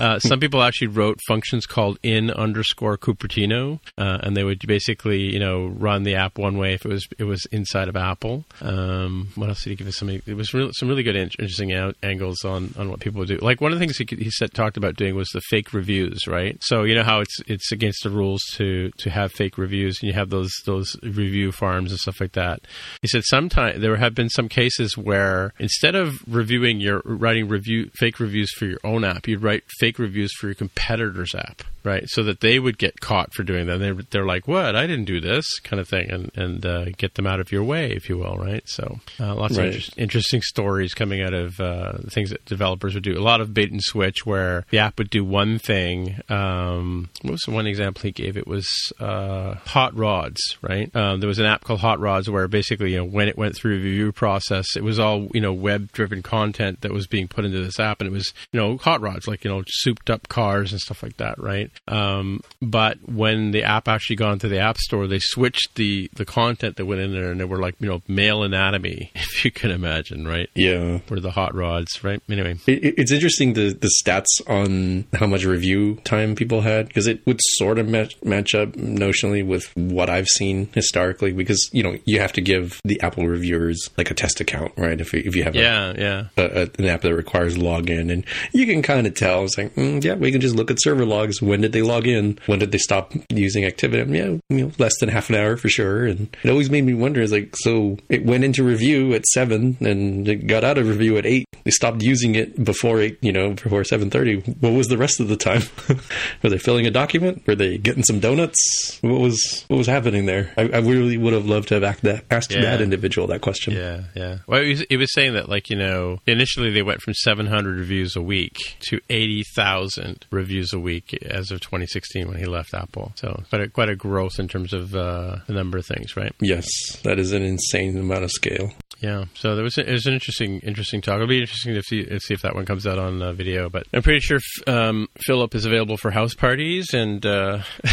Uh, 0.00 0.18
some 0.18 0.40
people 0.40 0.62
actually 0.62 0.86
wrote 0.86 1.20
functions 1.28 1.66
called 1.66 1.98
in 2.02 2.30
underscore 2.30 2.96
Cupertino, 2.96 3.80
uh, 3.98 4.18
and 4.22 4.36
they 4.36 4.44
would 4.44 4.60
basically 4.66 5.20
you 5.32 5.38
know 5.38 5.66
run 5.66 6.04
the 6.04 6.14
app 6.14 6.38
one 6.38 6.56
way 6.56 6.74
if 6.74 6.86
it 6.86 6.88
was 6.88 7.06
it 7.18 7.24
was 7.24 7.44
inside 7.52 7.88
of 7.88 7.96
Apple. 7.96 8.44
Um, 8.62 9.09
what 9.34 9.48
else 9.48 9.64
did 9.64 9.70
he 9.70 9.76
give 9.76 9.86
us? 9.86 9.96
Some 9.96 10.10
it 10.10 10.26
was 10.34 10.50
some 10.50 10.88
really 10.88 11.02
good, 11.02 11.16
in- 11.16 11.30
interesting 11.38 11.72
angles 12.02 12.44
on, 12.44 12.74
on 12.78 12.90
what 12.90 13.00
people 13.00 13.24
do. 13.24 13.36
Like 13.38 13.60
one 13.60 13.72
of 13.72 13.78
the 13.78 13.84
things 13.84 13.96
he, 13.98 14.04
could- 14.04 14.18
he 14.18 14.30
said 14.30 14.52
talked 14.54 14.76
about 14.76 14.96
doing 14.96 15.14
was 15.14 15.28
the 15.30 15.40
fake 15.50 15.72
reviews, 15.72 16.26
right? 16.26 16.56
So 16.62 16.84
you 16.84 16.94
know 16.94 17.02
how 17.04 17.20
it's 17.20 17.36
it's 17.46 17.72
against 17.72 18.02
the 18.04 18.10
rules 18.10 18.40
to 18.54 18.90
to 18.98 19.10
have 19.10 19.32
fake 19.32 19.58
reviews, 19.58 19.98
and 20.00 20.08
you 20.08 20.14
have 20.14 20.30
those 20.30 20.52
those 20.66 20.96
review 21.02 21.52
farms 21.52 21.90
and 21.90 22.00
stuff 22.00 22.20
like 22.20 22.32
that. 22.32 22.60
He 23.02 23.08
said 23.08 23.22
sometimes 23.24 23.80
there 23.80 23.96
have 23.96 24.14
been 24.14 24.30
some 24.30 24.48
cases 24.48 24.96
where 24.96 25.52
instead 25.58 25.94
of 25.94 26.14
reviewing 26.26 26.80
your 26.80 27.02
writing 27.04 27.48
review 27.48 27.90
fake 27.94 28.20
reviews 28.20 28.52
for 28.52 28.66
your 28.66 28.80
own 28.84 29.04
app, 29.04 29.26
you'd 29.28 29.42
write 29.42 29.64
fake 29.78 29.98
reviews 29.98 30.32
for 30.38 30.46
your 30.46 30.54
competitor's 30.54 31.34
app, 31.34 31.62
right? 31.84 32.04
So 32.08 32.22
that 32.24 32.40
they 32.40 32.58
would 32.58 32.78
get 32.78 33.00
caught 33.00 33.34
for 33.34 33.42
doing 33.42 33.66
that. 33.66 33.78
They're, 33.78 33.94
they're 34.10 34.26
like, 34.26 34.46
"What? 34.48 34.76
I 34.76 34.86
didn't 34.86 35.06
do 35.06 35.20
this," 35.20 35.58
kind 35.60 35.80
of 35.80 35.88
thing, 35.88 36.10
and 36.10 36.30
and 36.36 36.64
uh, 36.64 36.84
get 36.96 37.14
them 37.14 37.26
out 37.26 37.40
of 37.40 37.50
your 37.52 37.64
way, 37.64 37.90
if 37.92 38.08
you 38.08 38.18
will, 38.18 38.36
right? 38.36 38.62
So 38.66 38.99
uh, 39.18 39.34
lots 39.34 39.56
Right. 39.56 39.68
of 39.68 39.74
inter- 39.74 39.92
interesting 39.96 40.42
stories 40.42 40.94
coming 40.94 41.22
out 41.22 41.34
of 41.34 41.60
uh, 41.60 41.98
things 42.10 42.30
that 42.30 42.44
developers 42.44 42.94
would 42.94 43.02
do. 43.04 43.18
A 43.18 43.20
lot 43.22 43.40
of 43.40 43.52
bait 43.54 43.70
and 43.72 43.82
switch 43.82 44.24
where 44.26 44.64
the 44.70 44.78
app 44.78 44.98
would 44.98 45.10
do 45.10 45.24
one 45.24 45.58
thing. 45.58 46.16
Um, 46.28 47.08
what 47.22 47.32
was 47.32 47.42
the 47.46 47.52
one 47.52 47.66
example 47.66 48.02
he 48.02 48.10
gave? 48.12 48.36
It 48.36 48.46
was 48.46 48.68
uh, 49.00 49.54
hot 49.66 49.94
rods, 49.96 50.40
right? 50.62 50.94
Um, 50.94 51.20
there 51.20 51.28
was 51.28 51.38
an 51.38 51.46
app 51.46 51.64
called 51.64 51.80
Hot 51.80 52.00
Rods 52.00 52.28
where 52.30 52.48
basically, 52.48 52.92
you 52.92 52.98
know, 52.98 53.04
when 53.04 53.28
it 53.28 53.36
went 53.38 53.56
through 53.56 53.80
the 53.80 53.88
review 53.88 54.12
process, 54.12 54.76
it 54.76 54.82
was 54.84 54.98
all 54.98 55.28
you 55.34 55.40
know 55.40 55.52
web-driven 55.52 56.22
content 56.22 56.80
that 56.82 56.92
was 56.92 57.06
being 57.06 57.28
put 57.28 57.44
into 57.44 57.62
this 57.62 57.78
app, 57.80 58.00
and 58.00 58.08
it 58.08 58.12
was 58.12 58.32
you 58.52 58.60
know 58.60 58.76
hot 58.78 59.00
rods 59.00 59.26
like 59.26 59.44
you 59.44 59.50
know 59.50 59.62
souped-up 59.66 60.28
cars 60.28 60.72
and 60.72 60.80
stuff 60.80 61.02
like 61.02 61.16
that, 61.18 61.38
right? 61.38 61.70
Um, 61.88 62.40
but 62.62 62.98
when 63.08 63.50
the 63.50 63.62
app 63.64 63.88
actually 63.88 64.16
got 64.16 64.32
into 64.32 64.48
the 64.48 64.58
app 64.58 64.78
store, 64.78 65.06
they 65.06 65.18
switched 65.20 65.74
the 65.76 66.08
the 66.14 66.24
content 66.24 66.76
that 66.76 66.86
went 66.86 67.00
in 67.00 67.12
there, 67.12 67.30
and 67.30 67.40
they 67.40 67.44
were 67.44 67.58
like 67.58 67.74
you 67.80 67.88
know 67.88 68.02
male 68.08 68.42
anatomy, 68.42 68.89
if 69.14 69.44
you 69.44 69.50
can 69.50 69.70
imagine, 69.70 70.26
right? 70.26 70.48
yeah 70.54 70.98
Were 71.08 71.20
the 71.20 71.30
hot 71.30 71.54
rods, 71.54 72.02
right? 72.04 72.20
Anyway, 72.28 72.56
It, 72.66 72.84
it- 72.84 72.94
it's 72.98 73.12
interesting 73.12 73.52
the, 73.54 73.72
the 73.72 73.90
stats 74.04 74.26
on 74.48 75.06
how 75.14 75.26
much 75.26 75.44
review 75.44 75.96
time 76.04 76.34
people 76.34 76.60
had 76.62 76.88
because 76.88 77.06
it 77.06 77.24
would 77.26 77.40
sort 77.56 77.78
of 77.78 77.88
match, 77.88 78.16
match 78.22 78.54
up 78.54 78.70
notionally 78.72 79.46
with 79.46 79.70
what 79.76 80.10
I've 80.10 80.26
seen 80.28 80.68
historically 80.74 81.32
because 81.32 81.68
you 81.72 81.82
know 81.82 81.96
you 82.04 82.20
have 82.20 82.32
to 82.34 82.40
give 82.40 82.80
the 82.84 83.00
Apple 83.00 83.26
reviewers 83.26 83.88
like 83.96 84.10
a 84.10 84.14
test 84.14 84.40
account 84.40 84.72
right 84.76 85.00
if 85.00 85.12
you, 85.12 85.22
if 85.24 85.34
you 85.36 85.44
have 85.44 85.54
a, 85.54 85.58
yeah, 85.58 85.92
yeah. 85.96 86.24
a, 86.36 86.62
a, 86.62 86.68
an 86.78 86.86
app 86.86 87.02
that 87.02 87.14
requires 87.14 87.56
login 87.56 88.10
and 88.12 88.24
you 88.52 88.66
can 88.66 88.82
kind 88.82 89.06
of 89.06 89.14
tell 89.14 89.44
it's 89.44 89.56
like 89.58 89.74
mm, 89.74 90.02
yeah 90.02 90.14
we 90.14 90.30
can 90.32 90.40
just 90.40 90.54
look 90.56 90.70
at 90.70 90.80
server 90.80 91.04
logs 91.06 91.40
when 91.42 91.60
did 91.60 91.72
they 91.72 91.82
log 91.82 92.06
in 92.06 92.38
when 92.46 92.58
did 92.58 92.72
they 92.72 92.78
stop 92.78 93.12
using 93.30 93.64
activity 93.64 94.10
yeah 94.18 94.36
you 94.48 94.66
know 94.66 94.72
less 94.78 94.98
than 95.00 95.08
half 95.08 95.28
an 95.30 95.36
hour 95.36 95.56
for 95.56 95.68
sure 95.68 96.06
and 96.06 96.34
it 96.42 96.50
always 96.50 96.70
made 96.70 96.84
me 96.84 96.94
wonder 96.94 97.20
is 97.20 97.32
like 97.32 97.54
so 97.56 97.96
it 98.08 98.24
went 98.24 98.44
into 98.44 98.62
review 98.64 98.79
at 98.80 99.26
seven 99.26 99.76
and 99.80 100.26
it 100.28 100.46
got 100.46 100.64
out 100.64 100.78
of 100.78 100.88
review 100.88 101.16
at 101.18 101.26
eight 101.26 101.46
they 101.64 101.70
stopped 101.70 102.02
using 102.02 102.34
it 102.34 102.62
before 102.64 103.00
eight 103.00 103.18
you 103.20 103.30
know 103.32 103.50
before 103.52 103.82
7.30 103.82 104.60
what 104.62 104.72
was 104.72 104.86
the 104.88 104.96
rest 104.96 105.20
of 105.20 105.28
the 105.28 105.36
time 105.36 105.62
were 106.42 106.48
they 106.50 106.58
filling 106.58 106.86
a 106.86 106.90
document 106.90 107.46
were 107.46 107.54
they 107.54 107.76
getting 107.78 108.02
some 108.02 108.18
donuts 108.20 108.98
what 109.02 109.20
was 109.20 109.64
what 109.68 109.76
was 109.76 109.86
happening 109.86 110.24
there 110.26 110.52
i, 110.56 110.62
I 110.62 110.78
really 110.78 111.16
would 111.18 111.32
have 111.34 111.46
loved 111.46 111.68
to 111.68 111.74
have 111.74 111.84
asked 111.84 112.02
that, 112.02 112.24
asked 112.30 112.52
Yeah. 112.52 112.62
that 112.62 112.80
individual 112.80 113.26
that 113.28 113.40
question 113.42 113.74
Yeah, 113.74 114.02
yeah. 114.14 114.38
Well, 114.46 114.62
he 114.62 114.70
was, 114.70 114.84
was 114.90 115.12
saying 115.14 115.34
that, 115.34 115.48
like, 115.48 115.70
you 115.70 115.76
know, 115.76 116.20
initially 116.26 116.70
they 116.70 116.82
went 116.82 117.00
from 117.02 117.14
700 117.14 117.78
reviews 117.78 118.16
a 118.16 118.22
week 118.22 118.56
to 118.88 119.00
80,000 119.10 120.26
reviews 120.30 120.72
a 120.72 120.78
week 120.78 121.14
as 121.22 121.50
of 121.50 121.60
2016 121.60 122.28
when 122.28 122.38
he 122.38 122.44
left 122.46 122.74
Apple. 122.74 123.12
So 123.16 123.42
quite 123.50 123.62
a, 123.62 123.68
quite 123.68 123.88
a 123.88 123.96
growth 123.96 124.38
in 124.38 124.48
terms 124.48 124.72
of 124.72 124.94
uh, 124.94 125.36
the 125.46 125.52
number 125.52 125.78
of 125.78 125.86
things, 125.86 126.16
right? 126.16 126.32
yes 126.40 126.66
that 127.04 127.18
is 127.18 127.32
an 127.32 127.42
insane 127.42 127.96
amount 127.98 128.24
of 128.24 128.30
scale 128.30 128.69
Yeah. 129.00 129.24
So 129.34 129.54
there 129.54 129.64
was 129.64 129.78
a, 129.78 129.88
it 129.88 129.92
was 129.92 130.06
an 130.06 130.12
interesting 130.12 130.60
interesting 130.60 131.00
talk. 131.00 131.14
It'll 131.16 131.26
be 131.26 131.40
interesting 131.40 131.74
to 131.74 131.82
see, 131.82 132.18
see 132.18 132.34
if 132.34 132.42
that 132.42 132.54
one 132.54 132.66
comes 132.66 132.86
out 132.86 132.98
on 132.98 133.22
uh, 133.22 133.32
video. 133.32 133.70
But 133.70 133.86
I'm 133.92 134.02
pretty 134.02 134.20
sure 134.20 134.38
um, 134.66 135.08
Phillip 135.18 135.54
is 135.54 135.64
available 135.64 135.96
for 135.96 136.10
house 136.10 136.34
parties 136.34 136.92
and 136.92 137.24
uh, 137.24 137.62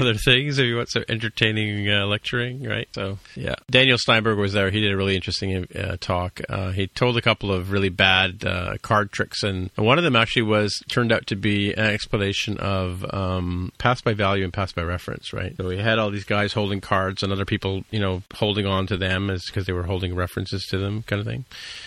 other 0.00 0.14
things 0.24 0.58
if 0.58 0.64
you 0.64 0.76
want 0.76 0.90
some 0.90 1.04
entertaining 1.08 1.90
uh, 1.90 2.06
lecturing, 2.06 2.64
right? 2.64 2.88
So 2.94 3.18
yeah, 3.34 3.56
Daniel 3.70 3.98
Steinberg 3.98 4.38
was 4.38 4.54
there. 4.54 4.70
He 4.70 4.80
did 4.80 4.92
a 4.92 4.96
really 4.96 5.16
interesting 5.16 5.66
uh, 5.76 5.96
talk. 6.00 6.40
Uh, 6.48 6.70
he 6.70 6.86
told 6.86 7.18
a 7.18 7.22
couple 7.22 7.52
of 7.52 7.70
really 7.70 7.90
bad 7.90 8.44
uh, 8.44 8.76
card 8.80 9.12
tricks, 9.12 9.42
and 9.42 9.70
one 9.76 9.98
of 9.98 10.04
them 10.04 10.16
actually 10.16 10.42
was 10.42 10.82
turned 10.88 11.12
out 11.12 11.26
to 11.26 11.36
be 11.36 11.74
an 11.74 11.86
explanation 11.86 12.56
of 12.58 13.04
um, 13.12 13.70
pass 13.76 14.00
by 14.00 14.14
value 14.14 14.44
and 14.44 14.52
pass 14.52 14.72
by 14.72 14.82
reference, 14.82 15.34
right? 15.34 15.54
So 15.58 15.68
he 15.68 15.78
had 15.78 15.98
all 15.98 16.10
these 16.10 16.24
guys 16.24 16.54
holding 16.54 16.80
cards 16.80 17.22
and 17.22 17.32
other 17.32 17.44
people, 17.44 17.84
you 17.90 18.00
know, 18.00 18.22
holding 18.34 18.66
on 18.66 18.86
to 18.86 18.95
them 18.96 19.30
as 19.30 19.44
because 19.46 19.66
they 19.66 19.72
were 19.72 19.84
holding 19.84 20.14
references 20.14 20.64
to 20.70 20.78
them, 20.78 21.02
kind 21.02 21.20
of 21.20 21.26
thing, 21.26 21.44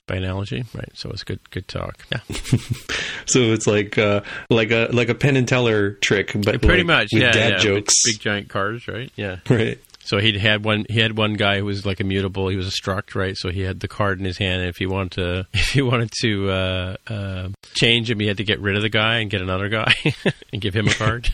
by 0.08 0.16
analogy, 0.16 0.64
right? 0.74 0.92
So 0.94 1.10
it's 1.10 1.24
good, 1.24 1.40
good 1.52 1.68
talk. 1.68 2.06
Yeah, 2.12 2.20
So 3.26 3.40
it's 3.54 3.68
like 3.68 3.98
uh, 3.98 4.22
like 4.50 4.72
a 4.72 4.90
like 4.92 5.10
a 5.10 5.16
Penn 5.16 5.36
and 5.36 5.48
Teller 5.48 5.92
trick, 5.92 6.32
but 6.34 6.62
pretty 6.62 6.84
like 6.84 6.86
much. 6.86 7.10
with 7.14 7.22
yeah, 7.24 7.32
dad 7.32 7.52
yeah, 7.52 7.58
jokes, 7.58 7.94
big 8.06 8.20
giant 8.20 8.50
cards, 8.50 8.88
right? 8.88 9.12
Yeah. 9.16 9.38
right? 9.50 9.80
So 10.10 10.18
he 10.18 10.40
had 10.40 10.66
one. 10.66 10.86
He 10.90 11.00
had 11.00 11.16
one 11.16 11.34
guy 11.34 11.60
who 11.60 11.66
was 11.66 11.86
like 11.86 12.00
immutable. 12.00 12.48
He 12.48 12.56
was 12.56 12.68
a 12.68 12.72
struct, 12.72 13.14
right? 13.14 13.38
So 13.38 13.52
he 13.52 13.62
had 13.62 13.80
the 13.80 13.88
card 13.88 14.18
in 14.18 14.26
his 14.26 14.40
hand, 14.40 14.62
and 14.62 14.70
if 14.70 14.78
he 14.78 14.88
wanted 14.88 15.12
to, 15.12 15.48
if 15.54 15.70
he 15.70 15.84
wanted 15.84 16.12
to 16.22 16.50
uh, 16.50 16.96
uh, 17.08 17.50
change 17.76 18.10
him, 18.10 18.20
he 18.20 18.26
had 18.26 18.38
to 18.38 18.44
get 18.44 18.60
rid 18.60 18.76
of 18.76 18.82
the 18.82 18.90
guy 18.90 19.18
and 19.18 19.30
get 19.30 19.42
another 19.42 19.70
guy 19.70 19.94
and 20.54 20.62
give 20.62 20.74
him 20.74 20.88
a 20.88 20.94
card. 20.94 21.30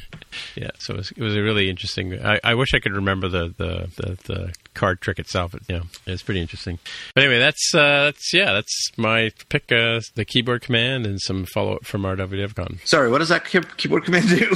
yeah. 0.55 0.71
So 0.79 0.95
it 0.95 0.97
was, 0.97 1.11
it 1.11 1.21
was 1.21 1.35
a 1.37 1.41
really 1.41 1.69
interesting. 1.69 2.21
I, 2.21 2.39
I 2.43 2.55
wish 2.55 2.73
I 2.73 2.79
could 2.79 2.91
remember 2.91 3.29
the 3.29 3.53
the, 3.57 3.89
the, 3.95 4.17
the 4.25 4.53
card 4.75 5.01
trick 5.01 5.17
itself. 5.19 5.53
It, 5.55 5.63
you 5.67 5.77
know, 5.77 5.83
it's 6.05 6.21
pretty 6.23 6.41
interesting. 6.41 6.79
But 7.15 7.23
anyway, 7.23 7.39
that's 7.39 7.73
uh, 7.73 8.05
that's 8.05 8.33
yeah, 8.33 8.53
that's 8.53 8.91
my 8.97 9.31
pick. 9.49 9.71
Uh, 9.71 10.01
the 10.15 10.25
keyboard 10.25 10.61
command 10.61 11.05
and 11.05 11.19
some 11.21 11.45
follow 11.45 11.75
up 11.75 11.85
from 11.85 12.03
RWDevCon. 12.03 12.85
Sorry, 12.87 13.09
what 13.09 13.19
does 13.19 13.29
that 13.29 13.45
key- 13.45 13.61
keyboard 13.77 14.05
command 14.05 14.27
do? 14.29 14.55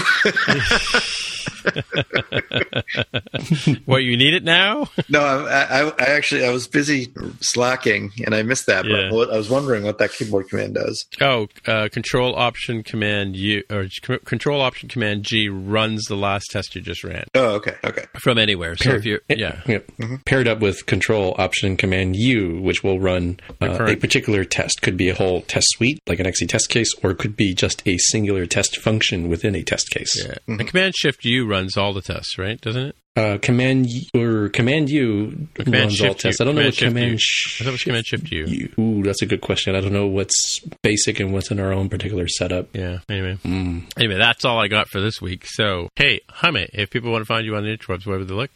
what 3.85 4.03
you 4.03 4.17
need 4.17 4.33
it 4.33 4.43
now? 4.43 4.87
no, 5.09 5.19
I, 5.21 5.81
I, 5.81 5.89
I 5.99 6.05
actually 6.05 6.45
I 6.45 6.51
was 6.51 6.67
busy 6.67 7.07
slacking 7.41 8.11
and 8.25 8.33
I 8.35 8.43
missed 8.43 8.65
that. 8.67 8.85
Yeah. 8.85 9.09
But 9.11 9.31
I 9.31 9.37
was 9.37 9.49
wondering 9.49 9.83
what 9.83 9.97
that 9.99 10.11
keyboard 10.13 10.49
command 10.49 10.75
does. 10.75 11.05
Oh, 11.21 11.47
uh, 11.67 11.89
Control 11.91 12.35
Option 12.35 12.83
Command 12.83 13.35
U 13.35 13.63
or 13.69 13.87
c- 13.89 14.19
Control 14.25 14.61
Option 14.61 14.89
Command 14.89 15.23
G 15.23 15.49
runs 15.49 16.05
the 16.05 16.15
last 16.15 16.49
test 16.51 16.75
you 16.75 16.81
just 16.81 17.03
ran 17.03 17.25
Oh, 17.35 17.55
okay, 17.55 17.75
okay. 17.83 18.05
from 18.19 18.37
anywhere. 18.37 18.75
So 18.75 18.91
if 18.91 19.05
you 19.05 19.19
Eh, 19.29 19.35
yeah 19.37 19.61
Yep. 20.09 20.25
paired 20.25 20.47
up 20.47 20.59
with 20.59 20.85
Control 20.85 21.35
Option 21.37 21.77
Command 21.77 22.15
U, 22.15 22.59
which 22.61 22.83
will 22.83 22.99
run 22.99 23.39
uh, 23.61 23.85
a 23.85 23.95
particular 23.95 24.43
test. 24.43 24.81
Could 24.81 24.97
be 24.97 25.09
a 25.09 25.15
whole 25.15 25.41
test 25.41 25.67
suite, 25.71 25.99
like 26.07 26.19
an 26.19 26.27
XC 26.27 26.47
test 26.47 26.69
case, 26.69 26.93
or 27.03 27.11
it 27.11 27.17
could 27.17 27.35
be 27.35 27.53
just 27.53 27.85
a 27.87 27.97
singular 27.97 28.45
test 28.45 28.77
function 28.77 29.29
within 29.29 29.55
a 29.55 29.63
test 29.63 29.89
case. 29.89 30.25
Yeah. 30.25 30.35
And 30.47 30.67
Command 30.67 30.95
Shift 30.97 31.25
U 31.25 31.47
runs 31.47 31.77
all 31.77 31.93
the 31.93 32.01
tests, 32.01 32.37
right? 32.37 32.59
Doesn't 32.59 32.87
it? 32.87 32.95
Uh, 33.15 33.37
command 33.41 33.87
U, 33.89 34.01
or 34.21 34.49
Command 34.49 34.89
U 34.89 35.49
Command 35.55 35.73
runs 35.73 36.01
all 36.01 36.07
Shift 36.07 36.21
tests. 36.21 36.39
U. 36.39 36.43
I 36.43 36.45
don't 36.45 36.55
know 36.55 36.61
Command 36.61 36.67
what 36.67 36.73
Shift 36.73 36.81
U. 36.81 36.93
Command 36.93 37.19
I 37.19 37.63
thought 37.63 37.67
it 37.67 37.71
was 37.71 37.83
Command 37.83 38.05
Shift 38.05 38.31
U. 38.31 38.45
U. 38.45 38.73
Ooh, 38.79 39.03
that's 39.03 39.21
a 39.21 39.25
good 39.25 39.41
question. 39.41 39.75
I 39.75 39.81
don't 39.81 39.91
know 39.91 40.07
what's 40.07 40.61
basic 40.83 41.19
and 41.19 41.33
what's 41.33 41.51
in 41.51 41.59
our 41.59 41.73
own 41.73 41.89
particular 41.89 42.27
setup. 42.27 42.73
Yeah. 42.73 42.99
Anyway. 43.09 43.35
Hmm. 43.43 43.79
Anyway, 43.97 44.15
that's 44.17 44.45
all 44.45 44.59
I 44.59 44.67
got 44.67 44.87
for 44.87 45.01
this 45.01 45.21
week. 45.21 45.45
So, 45.45 45.89
hey, 45.97 46.21
Jaime, 46.29 46.67
if 46.73 46.91
people 46.91 47.11
want 47.11 47.23
to 47.23 47.25
find 47.25 47.45
you 47.45 47.55
on 47.55 47.63
the 47.63 47.75
interwebs, 47.75 48.05
where 48.05 48.19
would 48.19 48.27
they 48.27 48.33
look? 48.35 48.51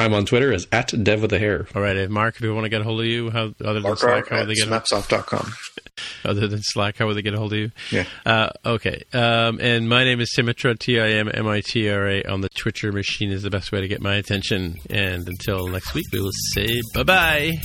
I'm 0.00 0.14
on 0.14 0.26
Twitter 0.26 0.52
as 0.52 0.66
at 0.72 0.92
Dev 1.02 1.22
with 1.22 1.32
a 1.32 1.38
hair. 1.38 1.66
All 1.74 1.82
right, 1.82 2.08
Mark, 2.10 2.34
if 2.34 2.40
people 2.40 2.54
want 2.54 2.64
to 2.64 2.68
get 2.68 2.80
a 2.80 2.84
hold 2.84 3.00
of 3.00 3.06
you, 3.06 3.30
how 3.30 3.52
other 3.60 3.74
than 3.74 3.82
Mark 3.82 3.98
Slack, 3.98 4.12
Art 4.12 4.28
how 4.28 4.36
at 4.36 4.46
would 4.46 4.56
they 4.56 4.60
get 4.60 4.68
snapsoft.com. 4.68 5.52
other 6.24 6.46
than 6.48 6.60
Slack, 6.62 6.96
how 6.98 7.06
would 7.06 7.16
they 7.16 7.22
get 7.22 7.34
a 7.34 7.38
hold 7.38 7.52
of 7.52 7.58
you? 7.58 7.70
Yeah. 7.90 8.04
Uh, 8.24 8.50
okay. 8.64 9.04
Um, 9.12 9.60
and 9.60 9.88
my 9.88 10.04
name 10.04 10.20
is 10.20 10.32
Timmitra, 10.36 10.78
T 10.78 11.00
I 11.00 11.10
M 11.10 11.30
M 11.32 11.46
I 11.46 11.60
T 11.60 11.88
R 11.88 12.08
A. 12.08 12.22
On 12.24 12.40
the 12.40 12.48
Twitcher 12.48 12.92
machine 12.92 13.30
is 13.30 13.42
the 13.42 13.50
best 13.50 13.72
way 13.72 13.80
to 13.80 13.88
get 13.88 14.00
my 14.00 14.16
attention. 14.16 14.76
And 14.88 15.26
until 15.28 15.68
next 15.68 15.94
week, 15.94 16.06
we 16.12 16.20
will 16.20 16.30
say 16.54 16.80
bye 16.94 17.02
bye. 17.02 17.58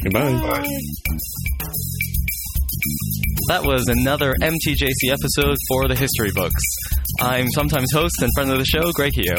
That 3.48 3.64
was 3.64 3.88
another 3.88 4.34
MTJC 4.42 5.12
episode 5.12 5.58
for 5.68 5.88
the 5.88 5.96
history 5.96 6.32
books. 6.34 6.64
I'm 7.20 7.50
sometimes 7.50 7.92
host 7.94 8.16
and 8.22 8.32
friend 8.36 8.52
of 8.52 8.58
the 8.58 8.66
show, 8.66 8.92
Greg 8.92 9.14
Heo. 9.14 9.38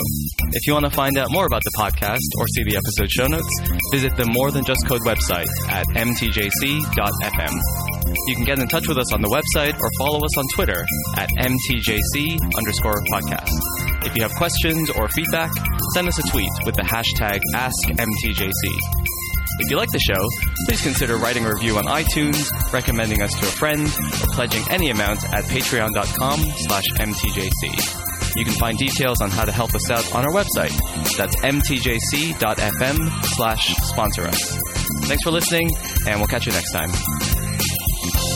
If 0.52 0.66
you 0.66 0.72
want 0.72 0.84
to 0.86 0.90
find 0.90 1.18
out 1.18 1.30
more 1.30 1.46
about 1.46 1.62
the 1.64 1.72
podcast 1.76 2.24
or 2.38 2.46
see 2.48 2.64
the 2.64 2.76
episode 2.76 3.10
show 3.10 3.26
notes, 3.26 3.50
visit 3.90 4.16
the 4.16 4.26
More 4.32 4.50
Than 4.50 4.64
Just 4.64 4.86
Code 4.86 5.02
website 5.02 5.50
at 5.68 5.86
mtjc.fm. 5.94 7.54
You 8.28 8.34
can 8.34 8.44
get 8.44 8.58
in 8.58 8.68
touch 8.68 8.88
with 8.88 8.98
us 8.98 9.12
on 9.12 9.20
the 9.22 9.28
website 9.28 9.78
or 9.80 9.90
follow 9.98 10.24
us 10.24 10.38
on 10.38 10.44
Twitter 10.54 10.86
at 11.16 11.28
mtjc 11.42 12.38
underscore 12.56 13.02
podcast. 13.10 13.50
If 14.06 14.16
you 14.16 14.22
have 14.22 14.32
questions 14.34 14.90
or 14.90 15.08
feedback, 15.08 15.50
send 15.94 16.08
us 16.08 16.18
a 16.18 16.30
tweet 16.30 16.50
with 16.64 16.76
the 16.76 16.82
hashtag 16.82 17.40
AskMTJC. 17.54 19.25
If 19.58 19.70
you 19.70 19.76
like 19.76 19.90
the 19.90 19.98
show, 19.98 20.28
please 20.66 20.82
consider 20.82 21.16
writing 21.16 21.46
a 21.46 21.52
review 21.52 21.78
on 21.78 21.84
iTunes, 21.86 22.50
recommending 22.72 23.22
us 23.22 23.32
to 23.32 23.46
a 23.46 23.50
friend, 23.50 23.86
or 23.86 24.26
pledging 24.34 24.62
any 24.70 24.90
amount 24.90 25.24
at 25.32 25.44
patreon.com 25.44 26.40
slash 26.40 26.84
mtjc. 26.94 28.36
You 28.36 28.44
can 28.44 28.54
find 28.54 28.76
details 28.76 29.22
on 29.22 29.30
how 29.30 29.46
to 29.46 29.52
help 29.52 29.74
us 29.74 29.90
out 29.90 30.14
on 30.14 30.26
our 30.26 30.32
website. 30.32 30.76
That's 31.16 31.36
mtjc.fm 31.36 33.24
slash 33.24 33.74
sponsor 33.76 34.24
us. 34.26 34.58
Thanks 35.04 35.22
for 35.22 35.30
listening, 35.30 35.70
and 36.06 36.20
we'll 36.20 36.28
catch 36.28 36.46
you 36.46 36.52
next 36.52 36.72
time. 36.72 38.35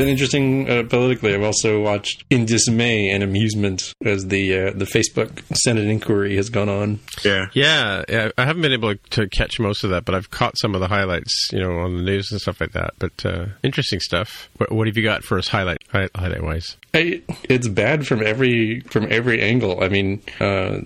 Been 0.00 0.08
interesting 0.08 0.66
uh, 0.70 0.84
politically. 0.88 1.34
I've 1.34 1.42
also 1.42 1.78
watched 1.82 2.24
in 2.30 2.46
dismay 2.46 3.10
and 3.10 3.22
amusement 3.22 3.92
as 4.02 4.26
the 4.28 4.58
uh, 4.58 4.70
the 4.74 4.86
Facebook 4.86 5.42
Senate 5.54 5.88
inquiry 5.88 6.36
has 6.36 6.48
gone 6.48 6.70
on. 6.70 7.00
Yeah. 7.22 7.48
Yeah, 7.52 8.04
yeah, 8.08 8.30
I 8.38 8.46
haven't 8.46 8.62
been 8.62 8.72
able 8.72 8.94
to 8.96 9.28
catch 9.28 9.60
most 9.60 9.84
of 9.84 9.90
that, 9.90 10.06
but 10.06 10.14
I've 10.14 10.30
caught 10.30 10.56
some 10.56 10.74
of 10.74 10.80
the 10.80 10.88
highlights, 10.88 11.50
you 11.52 11.60
know, 11.60 11.80
on 11.80 11.98
the 11.98 12.02
news 12.02 12.30
and 12.30 12.40
stuff 12.40 12.62
like 12.62 12.72
that. 12.72 12.94
But 12.98 13.26
uh, 13.26 13.46
interesting 13.62 14.00
stuff. 14.00 14.48
What, 14.56 14.72
what 14.72 14.86
have 14.86 14.96
you 14.96 15.02
got 15.02 15.22
for 15.22 15.36
us, 15.36 15.48
highlight 15.48 15.76
hi- 15.92 16.08
highlight 16.14 16.42
wise? 16.44 16.78
I, 16.94 17.20
it's 17.44 17.68
bad 17.68 18.06
from 18.06 18.22
every 18.26 18.80
from 18.80 19.06
every 19.12 19.42
angle. 19.42 19.84
I 19.84 19.90
mean, 19.90 20.22
uh, 20.40 20.80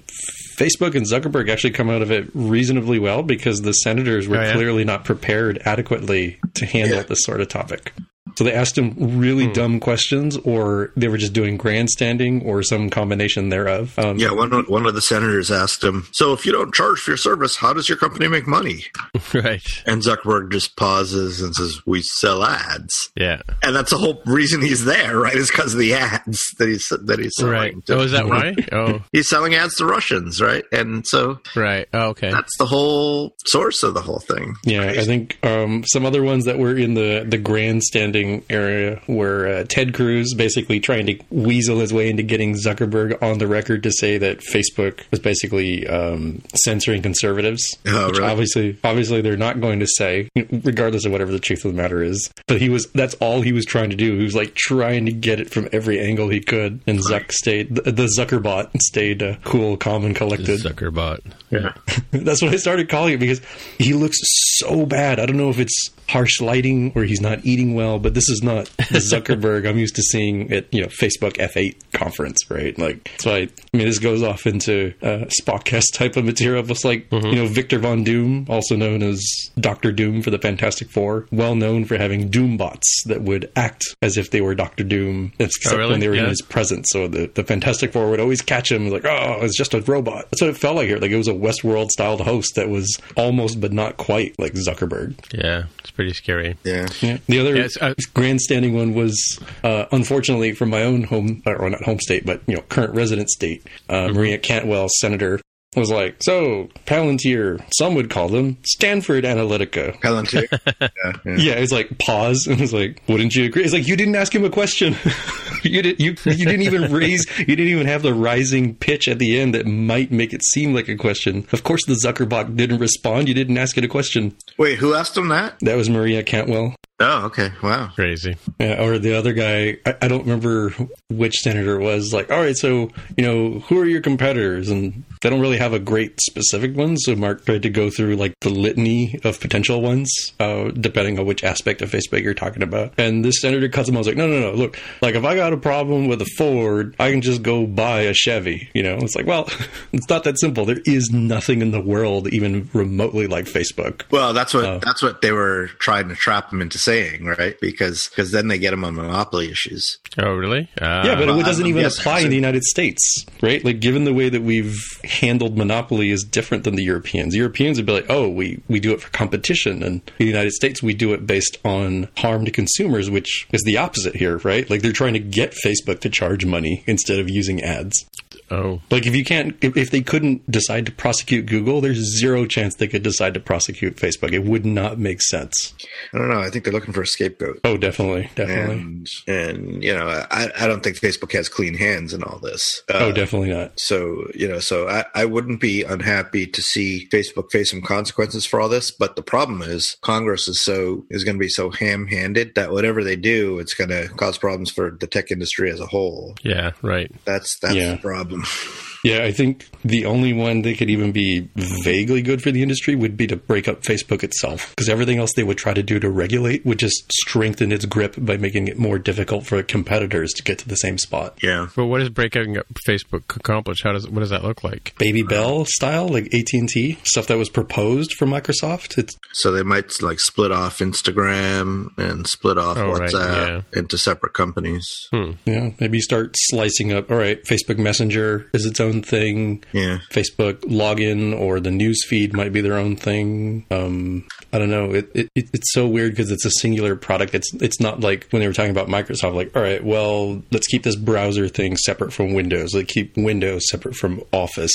Facebook 0.59 0.97
and 0.97 1.07
Zuckerberg 1.07 1.49
actually 1.51 1.71
come 1.71 1.89
out 1.89 2.03
of 2.03 2.11
it 2.11 2.29
reasonably 2.35 2.99
well 2.99 3.23
because 3.23 3.63
the 3.63 3.73
senators 3.75 4.27
were 4.27 4.39
Oh, 4.39 4.43
yeah? 4.43 4.53
clearly 4.55 4.83
not 4.85 5.05
prepared 5.05 5.59
adequately 5.65 6.41
to 6.55 6.67
handle 6.67 6.97
Yeah. 6.97 7.03
this 7.05 7.23
sort 7.23 7.41
of 7.41 7.47
topic. 7.49 7.93
So 8.37 8.45
they 8.45 8.53
asked 8.53 8.77
him 8.77 8.95
really 9.19 9.47
dumb 9.53 9.81
questions, 9.81 10.37
or 10.39 10.93
they 10.97 11.09
were 11.09 11.19
just 11.19 11.33
doing 11.33 11.57
grandstanding, 11.57 12.43
or 12.43 12.63
some 12.63 12.91
combination 12.91 13.49
thereof. 13.49 13.99
Um, 13.99 14.19
Yeah, 14.19 14.33
one 14.33 14.53
of, 14.53 14.69
one 14.69 14.87
of 14.87 14.95
the 14.95 15.03
senators 15.03 15.51
asked 15.51 15.83
him, 15.85 16.07
"So 16.13 16.33
if 16.33 16.45
you 16.47 16.53
don't 16.53 16.75
charge 16.75 16.99
for 17.01 17.11
your 17.13 17.17
service, 17.19 17.57
how 17.57 17.73
does 17.73 17.89
your 17.89 17.99
company 17.99 18.29
make 18.29 18.47
money?" 18.47 18.87
right. 19.35 19.63
And 19.87 20.03
Zuckerberg 20.03 20.51
just 20.53 20.77
pauses 20.77 21.41
and 21.41 21.55
says, 21.55 21.81
"We 21.87 22.03
sell 22.03 22.43
ads." 22.45 23.11
Yeah. 23.17 23.43
And 23.63 23.75
that's 23.75 23.91
the 23.91 23.99
whole 23.99 24.21
reason 24.27 24.61
he's 24.63 24.85
there, 24.85 25.19
right? 25.19 25.35
Is 25.37 25.51
because 25.51 25.75
of 25.75 25.79
the 25.81 25.95
ads 25.95 26.51
that 26.59 26.69
he's 26.69 26.89
that 26.89 27.19
he's 27.19 27.33
selling. 27.39 27.53
Right. 27.53 27.87
to- 27.87 27.95
Oh, 27.95 28.01
is 28.01 28.13
that 28.13 28.27
why? 28.29 28.55
Oh, 28.73 29.03
He's 29.13 29.29
selling 29.29 29.55
ads 29.55 29.77
to 29.77 29.87
Russians, 29.87 30.41
right? 30.41 30.65
And 30.73 31.07
so 31.07 31.39
right. 31.55 31.87
Oh, 31.93 32.09
okay. 32.09 32.31
that's 32.31 32.57
the 32.59 32.67
whole 32.67 33.37
source 33.47 33.83
of 33.83 33.95
the 33.95 34.01
whole 34.01 34.19
thing. 34.19 34.57
Yeah, 34.65 34.83
I 34.87 35.05
think 35.05 35.39
um, 35.45 35.85
some 35.87 36.05
other 36.05 36.23
ones 36.23 36.47
that 36.47 36.59
were 36.59 36.77
in 36.77 36.95
the, 36.95 37.25
the 37.29 37.39
grandstanding 37.39 38.24
area 38.51 39.01
where 39.07 39.47
uh, 39.47 39.65
Ted 39.69 39.95
Cruz 39.95 40.35
basically 40.35 40.81
trying 40.81 41.07
to 41.07 41.19
weasel 41.31 41.81
his 41.81 41.93
way 41.93 42.11
into 42.11 42.23
getting 42.23 42.55
Zuckerberg 42.55 43.23
on 43.23 43.39
the 43.39 43.47
record 43.47 43.83
to 43.85 43.93
say 43.93 44.19
that 44.19 44.39
Facebook 44.39 45.01
was 45.11 45.21
basically 45.21 45.87
um, 45.87 46.43
censoring 46.65 47.03
conservatives. 47.03 47.63
Oh, 47.87 48.09
which 48.09 48.19
really? 48.19 48.31
obviously, 48.31 48.79
obviously, 48.85 49.21
they're 49.21 49.37
not 49.37 49.61
going 49.61 49.81
to 49.81 49.87
say, 49.87 50.29
regardless 50.35 51.05
of 51.05 51.13
whatever 51.13 51.33
the 51.33 51.39
truth 51.39 51.65
of 51.65 51.73
the 51.73 51.77
matter 51.81 52.03
is. 52.03 52.31
But 52.47 52.61
he 52.61 52.69
was 52.69 52.87
that's 52.95 53.15
all 53.15 53.41
he 53.41 53.53
was 53.53 53.65
trying 53.65 53.91
to 53.91 53.97
do. 53.97 54.17
He 54.17 54.25
was 54.25 54.35
like 54.35 54.55
trying 54.55 55.07
to 55.07 55.13
get 55.13 55.41
it 55.41 55.51
from 55.51 55.69
every 55.73 56.01
angle 56.01 56.29
he 56.29 56.41
could. 56.41 56.81
And 56.87 56.99
Zuck 56.99 57.33
stayed, 57.33 57.75
the, 57.75 57.93
the 57.93 58.11
Zuckerbot 58.19 58.71
stayed 58.81 59.23
uh, 59.23 59.37
cool, 59.45 59.77
calm, 59.77 60.05
and 60.05 60.15
collected. 60.15 60.61
Zuckerbot. 60.61 61.21
Yeah. 61.51 61.73
That's 62.11 62.43
what 62.43 62.53
I 62.53 62.57
started 62.57 62.89
calling 62.89 63.15
it 63.15 63.19
because 63.19 63.41
he 63.79 63.93
looks 63.93 64.19
so 64.59 64.87
bad. 64.87 65.21
I 65.21 65.27
don't 65.27 65.37
know 65.37 65.51
if 65.51 65.59
it's 65.59 65.91
harsh 66.09 66.41
lighting 66.41 66.93
or 66.95 67.05
he's 67.05 67.21
not 67.21 67.45
eating 67.45 67.75
well, 67.75 67.99
but 67.99 68.15
this 68.15 68.29
is 68.29 68.43
not 68.43 68.67
Zuckerberg 68.79 69.69
I'm 69.69 69.79
used 69.79 69.97
to 69.97 70.03
seeing 70.03 70.53
at 70.53 70.73
you 70.73 70.83
know 70.83 70.89
Facebook 70.89 71.35
F8 71.35 71.77
conference, 71.93 72.51
right? 72.51 72.79
Like, 72.79 73.11
so 73.19 73.33
I, 73.33 73.39
I 73.39 73.77
mean, 73.77 73.87
this 73.87 73.99
goes 73.99 74.23
off 74.23 74.47
into 74.47 74.95
uh, 75.03 75.27
Spockcast 75.41 75.93
type 75.93 76.17
of 76.17 76.25
material. 76.25 76.69
It's 76.71 76.85
like 76.85 77.11
you 77.13 77.35
know 77.35 77.47
Victor 77.47 77.79
Von 77.79 78.05
Doom, 78.05 78.47
also 78.49 78.77
known 78.77 79.03
as 79.03 79.23
Doctor 79.59 79.93
Doom 79.93 80.23
for 80.23 80.31
the 80.31 80.39
Fantastic 80.39 80.91
Four, 80.91 81.27
well 81.31 81.55
known 81.55 81.85
for 81.85 81.97
having 81.97 82.29
Doom 82.29 82.57
bots 82.57 83.03
that 83.07 83.23
would 83.23 83.51
act 83.57 83.85
as 84.03 84.17
if 84.17 84.31
they 84.31 84.41
were 84.41 84.55
Doctor 84.55 84.85
Doom, 84.85 85.33
except 85.39 85.77
really? 85.77 85.93
when 85.93 86.01
they 86.01 86.09
were 86.09 86.15
in 86.15 86.27
his 86.27 86.43
presence. 86.43 86.89
So 86.91 87.09
the, 87.09 87.31
the 87.35 87.45
Fantastic 87.45 87.93
Four 87.93 88.11
would 88.11 88.21
always 88.21 88.43
catch 88.43 88.71
him 88.71 88.91
like, 88.91 89.05
oh, 89.05 89.39
it's 89.43 89.57
just 89.57 89.75
a 89.75 89.81
robot. 89.83 90.27
That's 90.31 90.43
what 90.43 90.51
it 90.51 90.57
felt 90.57 90.77
like 90.77 90.89
here. 90.89 90.99
Like 90.99 91.11
it 91.11 91.17
was 91.17 91.29
a 91.29 91.33
Westworld 91.33 91.91
styled 91.91 92.21
host 92.21 92.55
that 92.57 92.69
was 92.69 92.99
almost 93.17 93.61
but 93.61 93.73
not 93.73 93.97
quite 93.97 94.39
like 94.39 94.55
Zuckerberg. 94.55 95.15
Yeah, 95.33 95.65
it's 95.79 95.91
pretty 95.95 96.13
scary. 96.13 96.57
Yeah. 96.65 96.87
Yeah. 97.01 97.19
The 97.27 97.39
other 97.41 97.57
Yes, 97.57 97.77
uh, 97.81 97.95
grandstanding 98.15 98.75
one 98.75 98.95
was, 98.95 99.41
uh, 99.63 99.87
unfortunately, 99.93 100.53
from 100.53 100.71
my 100.71 100.83
own 100.83 101.05
home, 101.05 101.43
or 101.47 101.71
not 101.71 101.83
home 101.85 102.01
state, 102.01 102.27
but 102.27 102.43
you 102.47 102.57
know, 102.57 102.63
current 102.63 102.95
resident 102.95 103.31
state. 103.31 103.67
Uh, 103.89 104.09
Maria 104.09 104.39
Cantwell, 104.39 104.89
senator, 104.99 105.41
was 105.77 105.91
like, 105.91 106.17
so 106.23 106.69
Palantir, 106.87 107.65
some 107.77 107.95
would 107.95 108.11
call 108.11 108.29
them 108.29 108.59
Stanford 108.65 109.25
Analytica. 109.25 110.01
Palantir. 110.01 110.47
yeah, 110.81 111.13
yeah. 111.25 111.37
Yeah, 111.37 111.53
it's 111.55 111.73
like 111.73 111.99
pause 111.99 112.47
and 112.47 112.61
it's 112.61 112.73
like, 112.73 113.03
wouldn't 113.09 113.35
you 113.35 113.45
agree? 113.45 113.65
It's 113.65 113.73
like 113.73 113.87
you 113.87 113.97
didn't 113.97 114.17
ask 114.17 114.35
him 114.35 114.45
a 114.45 114.51
question. 114.51 114.97
you 115.63 115.83
did 115.83 116.01
you 116.01 116.15
you 116.25 116.45
didn't 116.45 116.63
even 116.63 116.93
raise 116.93 117.27
you 117.39 117.57
didn't 117.57 117.69
even 117.69 117.87
have 117.87 118.03
the 118.03 118.15
rising 118.15 118.75
pitch 118.75 119.09
at 119.09 119.19
the 119.19 119.39
end 119.39 119.55
that 119.55 119.67
might 119.67 120.11
make 120.11 120.33
it 120.33 120.43
seem 120.45 120.75
like 120.75 120.89
a 120.89 120.97
question. 120.97 121.47
Of 121.53 121.65
course 121.65 121.85
the 121.87 121.95
Zuckerbot 121.95 122.57
didn't 122.57 122.79
respond. 122.79 123.29
You 123.29 123.35
didn't 123.35 123.59
ask 123.59 123.77
it 123.77 123.85
a 123.85 123.89
question. 123.89 124.37
Wait, 124.59 124.79
who 124.79 124.95
asked 124.95 125.17
him 125.17 125.29
that? 125.29 125.59
That 125.61 125.77
was 125.77 125.89
Maria 125.89 126.23
Cantwell. 126.23 126.75
Oh, 127.01 127.25
okay. 127.27 127.51
Wow. 127.61 127.91
Crazy. 127.95 128.37
Yeah, 128.61 128.81
or 128.81 128.99
the 128.99 129.15
other 129.15 129.33
guy, 129.33 129.79
I, 129.85 129.97
I, 130.03 130.09
don't 130.09 130.23
remember 130.23 130.71
which 131.11 131.41
senator 131.41 131.81
was 131.81 132.15
like, 132.15 132.31
all 132.31 132.41
right, 132.41 132.57
so, 132.57 132.89
you 133.17 133.25
know, 133.25 133.59
who 133.61 133.81
are 133.81 133.85
your 133.85 134.01
competitors? 134.01 134.71
And 134.71 135.03
they 135.21 135.29
don't 135.29 135.41
really 135.41 135.59
have 135.59 135.73
a 135.73 135.81
great 135.81 136.21
specific 136.21 136.77
one. 136.77 136.97
So 136.99 137.17
Mark 137.17 137.45
tried 137.47 137.63
to 137.63 137.71
go 137.71 137.91
through 137.91 138.15
like 138.15 138.35
the 138.43 138.51
litany 138.51 139.19
of 139.25 139.41
potential 139.41 139.83
ones, 139.83 140.09
uh, 140.39 140.71
depending 140.71 141.19
on 141.19 141.27
which 141.27 141.43
aspect 141.43 141.83
of 141.83 141.91
Facebook 141.91 142.23
you're 142.23 142.33
talking 142.33 142.63
about. 142.63 142.95
And 142.97 143.25
this 143.25 143.41
senator 143.41 143.69
Cosimo 143.69 143.99
was 143.99 144.07
like, 144.07 144.17
no, 144.17 144.29
no, 144.29 144.39
no, 144.39 144.53
look, 144.53 144.79
like 145.03 145.17
if 145.17 145.25
I 145.25 145.35
got 145.35 145.53
a 145.53 145.57
problem 145.57 146.07
with 146.07 146.23
a 146.23 146.31
Ford, 146.37 146.95
I 147.01 147.11
can 147.11 147.23
just 147.23 147.43
go 147.43 147.67
buy 147.67 148.03
a 148.03 148.15
Chevy. 148.15 148.71
You 148.73 148.85
know, 148.85 148.99
it's 148.99 149.17
like, 149.17 149.27
well, 149.27 149.49
it's 149.93 150.09
not 150.09 150.23
that 150.25 150.39
simple. 150.39 150.65
There 150.65 150.83
is 150.85 151.11
nothing 151.11 151.61
in 151.61 151.73
the 151.73 151.81
world 151.81 152.29
even 152.29 152.71
remotely 152.73 153.27
like 153.27 153.47
Facebook. 153.47 154.03
Well, 154.13 154.33
that's 154.33 154.55
what, 154.55 154.65
uh, 154.65 154.79
that's 154.79 155.03
what 155.03 155.23
they 155.23 155.33
were 155.33 155.69
trying 155.81 156.09
to 156.09 156.15
trap 156.15 156.53
him 156.53 156.63
into 156.63 156.79
saying, 156.85 157.25
right? 157.25 157.59
Because 157.61 158.09
because 158.09 158.31
then 158.31 158.49
they 158.49 158.59
get 158.59 158.71
them 158.71 158.85
on 158.85 158.95
monopoly 158.95 159.51
issues. 159.51 159.99
Oh, 160.19 160.35
really? 160.35 160.69
Uh, 160.81 161.03
yeah, 161.05 161.15
but 161.17 161.27
well, 161.27 161.41
it 161.41 161.45
doesn't 161.45 161.65
I'm 161.65 161.71
even 161.71 161.85
apply 161.85 162.21
in 162.21 162.31
the 162.31 162.37
United 162.37 162.63
States, 162.65 163.27
right? 163.43 163.65
Like, 163.65 163.81
given 163.81 164.05
the 164.05 164.15
way 164.15 164.29
that 164.29 164.43
we've 164.43 164.77
handled 165.05 165.57
monopoly 165.57 166.11
is 166.11 166.23
different 166.23 166.65
than 166.65 166.77
the 166.77 166.85
Europeans. 166.85 167.33
The 167.33 167.39
Europeans 167.39 167.79
would 167.79 167.87
be 167.87 167.93
like, 167.93 168.07
oh, 168.09 168.29
we 168.29 168.63
we 168.69 168.81
do 168.81 168.93
it 168.93 169.01
for 169.01 169.11
competition, 169.11 169.83
and 169.83 170.03
in 170.19 170.27
the 170.27 170.27
United 170.27 170.53
States 170.53 170.83
we 170.83 170.95
do 170.95 171.13
it 171.13 171.27
based 171.27 171.59
on 171.65 172.09
harm 172.19 172.45
to 172.45 172.51
consumers, 172.51 173.11
which 173.11 173.49
is 173.53 173.63
the 173.63 173.79
opposite 173.79 174.17
here, 174.17 174.39
right? 174.39 174.69
Like 174.69 174.83
they're 174.83 174.93
trying 174.93 175.15
to 175.15 175.21
get 175.21 175.55
Facebook 175.65 176.01
to 176.01 176.11
charge 176.11 176.45
money 176.45 176.85
instead 176.87 177.19
of 177.19 177.29
using 177.29 177.63
ads. 177.63 178.05
Oh, 178.51 178.81
like 178.91 179.07
if 179.07 179.15
you 179.17 179.25
can't, 179.25 179.57
if, 179.63 179.77
if 179.77 179.91
they 179.91 180.03
couldn't 180.03 180.49
decide 180.51 180.87
to 180.87 180.93
prosecute 180.93 181.47
Google, 181.47 181.81
there's 181.81 181.99
zero 181.99 182.47
chance 182.47 182.75
they 182.75 182.89
could 182.89 183.03
decide 183.03 183.35
to 183.35 183.41
prosecute 183.41 183.97
Facebook. 183.97 184.33
It 184.33 184.45
would 184.45 184.67
not 184.67 184.99
make 184.99 185.23
sense. 185.23 185.75
I 186.13 186.19
don't 186.19 186.29
know. 186.29 186.41
I 186.41 186.51
think 186.51 186.65
they're 186.65 186.73
looking 186.73 186.95
for 186.95 187.03
a 187.03 187.07
scapegoat. 187.07 187.61
Oh, 187.65 187.77
definitely, 187.77 188.31
definitely. 188.35 188.75
And, 188.75 189.09
and 189.27 189.85
you 189.85 189.95
know, 189.95 190.07
I, 190.07 190.51
I 190.59 190.67
don't 190.67 190.83
think 190.83 190.99
Facebook 190.99 191.33
has 191.33 191.49
clean 191.49 191.75
hands 191.75 192.13
in 192.13 192.23
all 192.23 192.39
this. 192.39 192.83
Uh, 192.93 192.99
oh, 192.99 193.13
definitely 193.13 193.51
not. 193.51 193.79
So 193.81 194.27
you 194.35 194.49
know, 194.49 194.59
so 194.59 194.89
I, 194.89 195.05
I 195.15 195.25
wouldn't 195.25 195.61
be 195.61 195.83
unhappy 195.83 196.47
to 196.47 196.63
see 196.63 197.09
Facebook 197.11 197.51
face 197.51 197.71
some 197.71 197.83
consequences 197.83 198.45
for 198.45 198.61
all 198.61 198.69
this. 198.69 198.91
But 198.91 199.17
the 199.17 199.23
problem 199.23 199.63
is 199.63 199.97
Congress 200.03 200.49
is 200.49 200.61
so 200.61 201.05
is 201.11 201.25
going 201.25 201.37
to 201.37 201.41
be 201.41 201.49
so 201.49 201.71
ham-handed 201.71 202.55
that 202.57 202.73
whatever 202.73 203.03
they 203.03 203.17
do, 203.17 203.59
it's 203.59 203.75
going 203.75 203.91
to 203.91 204.09
cause 204.17 204.39
problems 204.39 204.71
for 204.71 204.91
the 204.91 205.07
tech 205.07 205.31
industry 205.31 205.71
as 205.71 205.81
a 205.81 205.87
whole. 205.87 206.35
Yeah, 206.43 206.73
right. 206.83 207.11
That's 207.25 207.59
that's 207.59 207.75
yeah. 207.75 207.93
the 207.93 207.99
problem. 207.99 208.34
problem. 208.35 208.94
Yeah, 209.05 209.25
I 209.25 209.33
think 209.33 209.69
the 209.85 210.07
only 210.07 210.33
one 210.33 210.63
that 210.63 210.79
could 210.79 210.91
even 210.91 211.13
be 211.13 211.49
vaguely 211.55 212.23
good 212.23 212.43
for 212.43 212.51
the 212.51 212.63
industry 212.63 212.95
would 212.95 213.17
be 213.17 213.27
to 213.27 213.37
break 213.37 213.69
up 213.69 213.83
Facebook 213.83 214.23
itself, 214.23 214.71
because 214.71 214.89
everything 214.89 215.19
else 215.19 215.33
they 215.37 215.45
would 215.45 215.59
try 215.59 215.75
to 215.75 215.83
do 215.83 216.01
to 216.01 216.11
regulate 216.11 216.65
would 216.65 216.79
just 216.79 217.13
strengthen 217.13 217.71
its 217.71 217.85
grip 217.85 218.15
by 218.19 218.37
making 218.37 218.67
it 218.69 218.79
more 218.79 218.99
difficult 218.99 219.47
for 219.47 219.63
competitors 219.63 220.33
to 220.33 220.43
get 220.43 220.59
to 220.59 220.69
the 220.69 220.77
same 220.77 220.99
spot. 220.99 221.39
Yeah. 221.43 221.69
But 221.77 221.87
what 221.87 221.99
does 221.99 222.09
breaking 222.09 222.57
up 222.59 222.67
Facebook 222.89 223.37
accomplish? 223.37 223.83
How 223.83 223.93
does 223.93 224.09
what 224.09 224.21
does 224.21 224.31
that 224.31 224.43
look 224.43 224.65
like? 224.65 224.95
Baby 224.99 225.23
Bell 225.23 225.65
style, 225.67 226.09
like 226.09 226.33
AT 226.35 226.53
and 226.55 226.69
T 226.69 226.99
stuff 227.05 227.27
that 227.27 227.37
was 227.39 227.49
proposed 227.51 228.15
for 228.15 228.27
Microsoft. 228.27 228.99
It's- 228.99 229.15
so 229.33 229.51
they 229.53 229.63
might 229.63 230.03
like 230.03 230.21
split 230.21 230.51
off 230.53 230.79
Instagram 230.79 231.89
and 231.99 232.27
split 232.27 232.57
off 232.59 232.79
oh, 232.79 232.93
WhatsApp 232.93 233.13
right, 233.29 233.49
yeah. 233.49 233.79
into 233.79 233.99
separate 233.99 234.33
companies. 234.33 235.09
Hmm. 235.11 235.33
Yeah, 235.45 235.71
maybe 235.81 236.01
start 236.01 236.35
slicing 236.37 236.93
up. 236.93 237.11
All 237.11 237.17
right, 237.17 237.43
Facebook 237.45 237.79
Messenger 237.79 238.49
is 238.55 238.65
its 238.65 238.81
own 238.81 238.94
own 238.95 239.03
thing. 239.03 239.65
Yeah. 239.73 239.99
Facebook 240.11 240.61
login 240.63 241.39
or 241.39 241.61
the 241.61 241.71
news 241.71 242.05
feed 242.07 242.33
might 242.33 242.53
be 242.53 242.61
their 242.61 242.79
own 242.79 242.97
thing. 242.97 243.67
Um, 243.71 244.27
I 244.53 244.59
don't 244.59 244.71
know. 244.71 244.93
It, 244.93 245.11
it 245.15 245.29
it's 245.35 245.73
so 245.73 245.87
weird 245.87 246.13
because 246.13 246.31
it's 246.31 246.45
a 246.45 246.51
singular 246.51 246.95
product. 246.95 247.35
It's 247.35 247.53
it's 247.55 247.81
not 247.81 248.01
like 248.01 248.29
when 248.31 248.41
they 248.41 248.47
were 248.47 248.53
talking 248.53 248.71
about 248.71 248.89
Microsoft. 248.89 249.35
Like, 249.35 249.55
all 249.57 249.63
right, 249.63 249.83
well, 249.83 250.43
let's 250.53 250.67
keep 250.69 250.85
this 250.85 250.97
browser 250.97 251.49
thing 251.49 251.77
separate 251.77 252.13
from 252.13 252.35
Windows. 252.35 252.75
Let's 252.75 252.93
keep 252.93 253.17
Windows 253.17 253.69
separate 253.69 253.97
from 253.97 254.23
Office. 254.33 254.73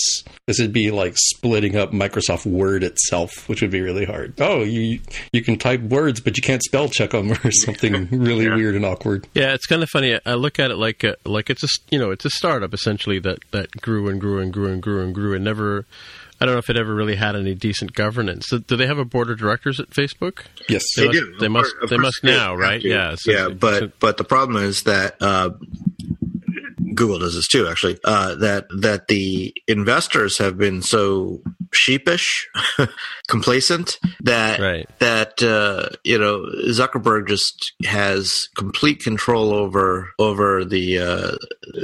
This 0.47 0.59
would 0.59 0.73
be 0.73 0.91
like 0.91 1.13
splitting 1.15 1.77
up 1.77 1.91
Microsoft 1.91 2.45
Word 2.45 2.83
itself, 2.83 3.47
which 3.47 3.61
would 3.61 3.71
be 3.71 3.81
really 3.81 4.05
hard. 4.05 4.33
Oh, 4.41 4.63
you 4.63 4.99
you 5.31 5.41
can 5.41 5.57
type 5.57 5.81
words, 5.81 6.19
but 6.19 6.35
you 6.35 6.43
can't 6.43 6.63
spell 6.63 6.89
check 6.89 7.11
them 7.11 7.31
or 7.43 7.51
something 7.51 8.09
really 8.11 8.45
yeah. 8.45 8.55
weird 8.55 8.75
and 8.75 8.85
awkward. 8.85 9.27
Yeah, 9.33 9.53
it's 9.53 9.65
kind 9.65 9.81
of 9.81 9.89
funny. 9.89 10.19
I 10.25 10.33
look 10.33 10.59
at 10.59 10.71
it 10.71 10.77
like 10.77 11.03
a, 11.03 11.15
like 11.25 11.49
it's 11.49 11.63
a 11.63 11.67
you 11.89 11.99
know 11.99 12.11
it's 12.11 12.25
a 12.25 12.29
startup 12.29 12.73
essentially 12.73 13.19
that 13.19 13.39
that 13.51 13.71
grew 13.71 14.08
and 14.09 14.19
grew 14.19 14.39
and 14.39 14.51
grew 14.51 14.71
and 14.71 14.81
grew 14.81 15.01
and 15.01 15.13
grew 15.13 15.33
and 15.33 15.43
never 15.43 15.85
I 16.41 16.45
don't 16.45 16.55
know 16.55 16.59
if 16.59 16.69
it 16.69 16.77
ever 16.77 16.93
really 16.93 17.15
had 17.15 17.35
any 17.35 17.53
decent 17.53 17.93
governance. 17.93 18.49
Do, 18.49 18.59
do 18.59 18.77
they 18.77 18.87
have 18.87 18.97
a 18.97 19.03
board 19.03 19.29
of 19.29 19.37
directors 19.37 19.79
at 19.79 19.89
Facebook? 19.89 20.45
Yes, 20.69 20.83
they, 20.95 21.07
they 21.07 21.11
do. 21.11 21.35
They 21.37 21.49
must. 21.49 21.73
They 21.89 21.97
must 21.97 22.23
now, 22.23 22.55
right? 22.55 22.81
Yeah. 22.81 23.15
So, 23.17 23.31
yeah, 23.31 23.49
but 23.49 23.79
so, 23.79 23.91
but 23.99 24.15
the 24.15 24.23
problem 24.23 24.63
is 24.63 24.83
that 24.83 25.17
uh, 25.19 25.49
Google 26.99 27.19
does 27.19 27.33
this 27.33 27.47
too, 27.47 27.65
actually. 27.65 27.97
Uh, 28.03 28.35
that 28.35 28.67
that 28.77 29.07
the 29.07 29.55
investors 29.69 30.37
have 30.37 30.57
been 30.57 30.81
so 30.81 31.41
sheepish, 31.71 32.45
complacent 33.29 33.97
that 34.19 34.59
right. 34.59 34.89
that 34.99 35.41
uh, 35.41 35.95
you 36.03 36.19
know 36.19 36.45
Zuckerberg 36.67 37.29
just 37.29 37.71
has 37.85 38.49
complete 38.57 39.01
control 39.01 39.53
over 39.53 40.09
over 40.19 40.65
the 40.65 40.99
uh, 40.99 41.37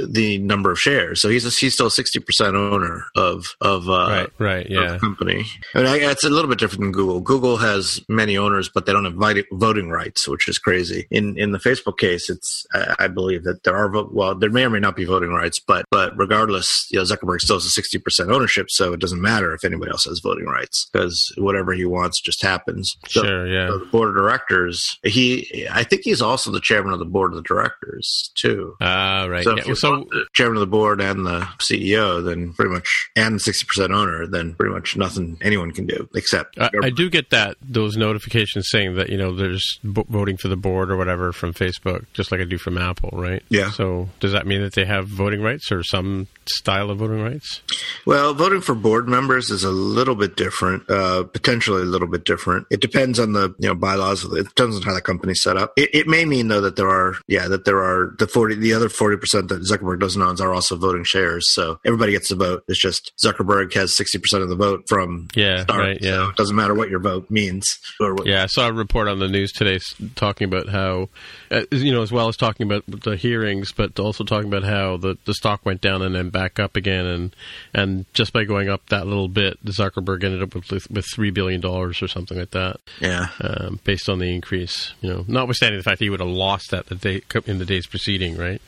the 0.06 0.36
number 0.38 0.70
of 0.70 0.78
shares. 0.78 1.22
So 1.22 1.30
he's 1.30 1.46
a, 1.46 1.50
he's 1.50 1.72
still 1.72 1.88
sixty 1.88 2.20
percent 2.20 2.54
owner 2.54 3.06
of 3.16 3.56
of 3.62 3.88
uh, 3.88 4.08
right 4.10 4.30
right 4.38 4.66
yeah 4.68 4.98
company. 4.98 5.46
I 5.74 5.96
it's 5.96 6.24
a 6.24 6.30
little 6.30 6.50
bit 6.50 6.58
different 6.58 6.82
than 6.82 6.92
Google. 6.92 7.22
Google 7.22 7.56
has 7.56 8.02
many 8.10 8.36
owners, 8.36 8.68
but 8.68 8.84
they 8.84 8.92
don't 8.92 9.06
have 9.06 9.44
voting 9.50 9.88
rights, 9.88 10.28
which 10.28 10.46
is 10.46 10.58
crazy. 10.58 11.06
In 11.10 11.38
in 11.38 11.52
the 11.52 11.58
Facebook 11.58 11.96
case, 11.96 12.28
it's 12.28 12.66
I 12.98 13.08
believe 13.08 13.44
that 13.44 13.62
there 13.62 13.74
are 13.74 13.90
well 14.08 14.34
there 14.34 14.50
may 14.50 14.64
or 14.64 14.70
may 14.70 14.80
not 14.80 14.94
be 14.94 15.05
voting 15.06 15.30
rights, 15.30 15.58
but 15.60 15.84
but 15.90 16.16
regardless, 16.16 16.88
you 16.90 16.98
know 16.98 17.04
Zuckerberg 17.04 17.40
still 17.40 17.56
has 17.56 17.64
a 17.64 17.70
sixty 17.70 17.98
percent 17.98 18.30
ownership, 18.30 18.70
so 18.70 18.92
it 18.92 19.00
doesn't 19.00 19.20
matter 19.20 19.54
if 19.54 19.64
anybody 19.64 19.90
else 19.90 20.04
has 20.04 20.20
voting 20.20 20.46
rights 20.46 20.88
because 20.92 21.32
whatever 21.36 21.72
he 21.72 21.84
wants 21.84 22.20
just 22.20 22.42
happens. 22.42 22.96
So, 23.08 23.22
sure, 23.22 23.46
yeah. 23.46 23.68
So 23.68 23.78
the 23.78 23.86
board 23.86 24.10
of 24.10 24.14
directors, 24.16 24.98
he, 25.02 25.66
I 25.70 25.84
think 25.84 26.02
he's 26.02 26.22
also 26.22 26.50
the 26.50 26.60
chairman 26.60 26.92
of 26.92 26.98
the 26.98 27.04
board 27.04 27.32
of 27.32 27.36
the 27.36 27.42
directors 27.42 28.30
too. 28.34 28.76
Ah, 28.80 29.22
uh, 29.22 29.28
right. 29.28 29.44
So, 29.44 29.56
yeah. 29.56 29.74
so 29.74 30.06
the 30.10 30.26
chairman 30.34 30.56
of 30.56 30.60
the 30.60 30.66
board 30.66 31.00
and 31.00 31.26
the 31.26 31.40
CEO, 31.58 32.24
then 32.24 32.52
pretty 32.52 32.72
much, 32.72 33.10
and 33.16 33.40
sixty 33.40 33.66
percent 33.66 33.92
owner, 33.92 34.26
then 34.26 34.54
pretty 34.54 34.74
much 34.74 34.96
nothing 34.96 35.38
anyone 35.40 35.72
can 35.72 35.86
do 35.86 36.08
except. 36.14 36.58
I, 36.58 36.70
I, 36.82 36.90
do 36.90 37.10
get 37.10 37.30
that 37.30 37.56
those 37.62 37.96
notifications 37.96 38.68
saying 38.70 38.96
that 38.96 39.10
you 39.10 39.18
know 39.18 39.34
there's 39.34 39.78
voting 39.82 40.36
for 40.36 40.48
the 40.48 40.56
board 40.56 40.90
or 40.90 40.96
whatever 40.96 41.32
from 41.32 41.52
Facebook, 41.52 42.06
just 42.12 42.32
like 42.32 42.40
I 42.40 42.44
do 42.44 42.58
from 42.58 42.78
Apple, 42.78 43.10
right? 43.12 43.42
Yeah. 43.48 43.70
So 43.70 44.08
does 44.20 44.32
that 44.32 44.46
mean 44.46 44.62
that 44.62 44.72
they 44.72 44.84
have 44.84 44.95
voting 45.04 45.42
rights 45.42 45.70
or 45.70 45.82
some 45.82 46.28
style 46.48 46.90
of 46.90 46.98
voting 46.98 47.22
rights? 47.22 47.60
Well, 48.04 48.34
voting 48.34 48.60
for 48.60 48.74
board 48.74 49.08
members 49.08 49.50
is 49.50 49.64
a 49.64 49.70
little 49.70 50.14
bit 50.14 50.36
different, 50.36 50.88
uh, 50.88 51.24
potentially 51.24 51.82
a 51.82 51.86
little 51.86 52.08
bit 52.08 52.24
different. 52.24 52.66
It 52.70 52.80
depends 52.80 53.18
on 53.18 53.32
the 53.32 53.54
you 53.58 53.68
know 53.68 53.74
bylaws. 53.74 54.24
It 54.24 54.48
depends 54.48 54.76
on 54.76 54.82
how 54.82 54.94
the 54.94 55.02
company's 55.02 55.42
set 55.42 55.56
up. 55.56 55.72
It, 55.76 55.90
it 55.92 56.06
may 56.06 56.24
mean 56.24 56.48
though 56.48 56.60
that 56.60 56.76
there 56.76 56.88
are 56.88 57.16
yeah 57.26 57.48
that 57.48 57.64
there 57.64 57.82
are 57.82 58.14
the 58.18 58.28
forty 58.28 58.54
the 58.54 58.74
other 58.74 58.88
forty 58.88 59.16
percent 59.16 59.48
that 59.48 59.62
Zuckerberg 59.62 60.00
doesn't 60.00 60.22
own 60.22 60.36
are 60.40 60.54
also 60.54 60.76
voting 60.76 61.04
shares. 61.04 61.48
So 61.48 61.78
everybody 61.84 62.12
gets 62.12 62.28
to 62.28 62.34
vote. 62.34 62.64
It's 62.68 62.78
just 62.78 63.12
Zuckerberg 63.22 63.72
has 63.74 63.94
sixty 63.94 64.18
percent 64.18 64.42
of 64.42 64.48
the 64.48 64.56
vote 64.56 64.84
from 64.88 65.28
yeah 65.34 65.62
start, 65.62 65.80
right 65.80 65.98
yeah. 66.00 66.10
So 66.10 66.28
it 66.30 66.36
doesn't 66.36 66.56
matter 66.56 66.74
what 66.74 66.90
your 66.90 67.00
vote 67.00 67.30
means 67.30 67.78
or 68.00 68.14
what. 68.14 68.26
Yeah, 68.26 68.42
I 68.42 68.46
saw 68.46 68.68
a 68.68 68.72
report 68.72 69.08
on 69.08 69.18
the 69.18 69.28
news 69.28 69.52
today 69.52 69.78
talking 70.14 70.46
about 70.46 70.68
how 70.68 71.08
uh, 71.50 71.62
you 71.70 71.92
know 71.92 72.02
as 72.02 72.12
well 72.12 72.28
as 72.28 72.36
talking 72.36 72.66
about 72.66 72.84
the 72.86 73.16
hearings, 73.16 73.72
but 73.72 73.98
also 73.98 74.24
talking 74.24 74.48
about 74.48 74.64
how 74.64 74.96
the 74.96 75.16
the 75.24 75.34
stock 75.34 75.64
went 75.64 75.80
down 75.80 76.02
and 76.02 76.14
then 76.14 76.30
back 76.36 76.60
up 76.60 76.76
again, 76.76 77.06
and 77.06 77.36
and 77.72 78.04
just 78.12 78.34
by 78.34 78.44
going 78.44 78.68
up 78.68 78.86
that 78.90 79.06
little 79.06 79.28
bit, 79.28 79.64
Zuckerberg 79.64 80.22
ended 80.22 80.42
up 80.42 80.54
with 80.54 80.70
with 80.90 81.06
three 81.14 81.30
billion 81.30 81.62
dollars 81.62 82.02
or 82.02 82.08
something 82.08 82.38
like 82.38 82.50
that. 82.50 82.78
Yeah, 83.00 83.28
um, 83.40 83.80
based 83.84 84.10
on 84.10 84.18
the 84.18 84.26
increase, 84.34 84.92
you 85.00 85.08
know, 85.08 85.24
notwithstanding 85.26 85.78
the 85.78 85.82
fact 85.82 85.98
that 85.98 86.04
he 86.04 86.10
would 86.10 86.20
have 86.20 86.28
lost 86.28 86.72
that 86.72 86.86
the 86.86 86.94
day 86.94 87.22
in 87.46 87.58
the 87.58 87.64
days 87.64 87.86
preceding, 87.86 88.36
right? 88.36 88.60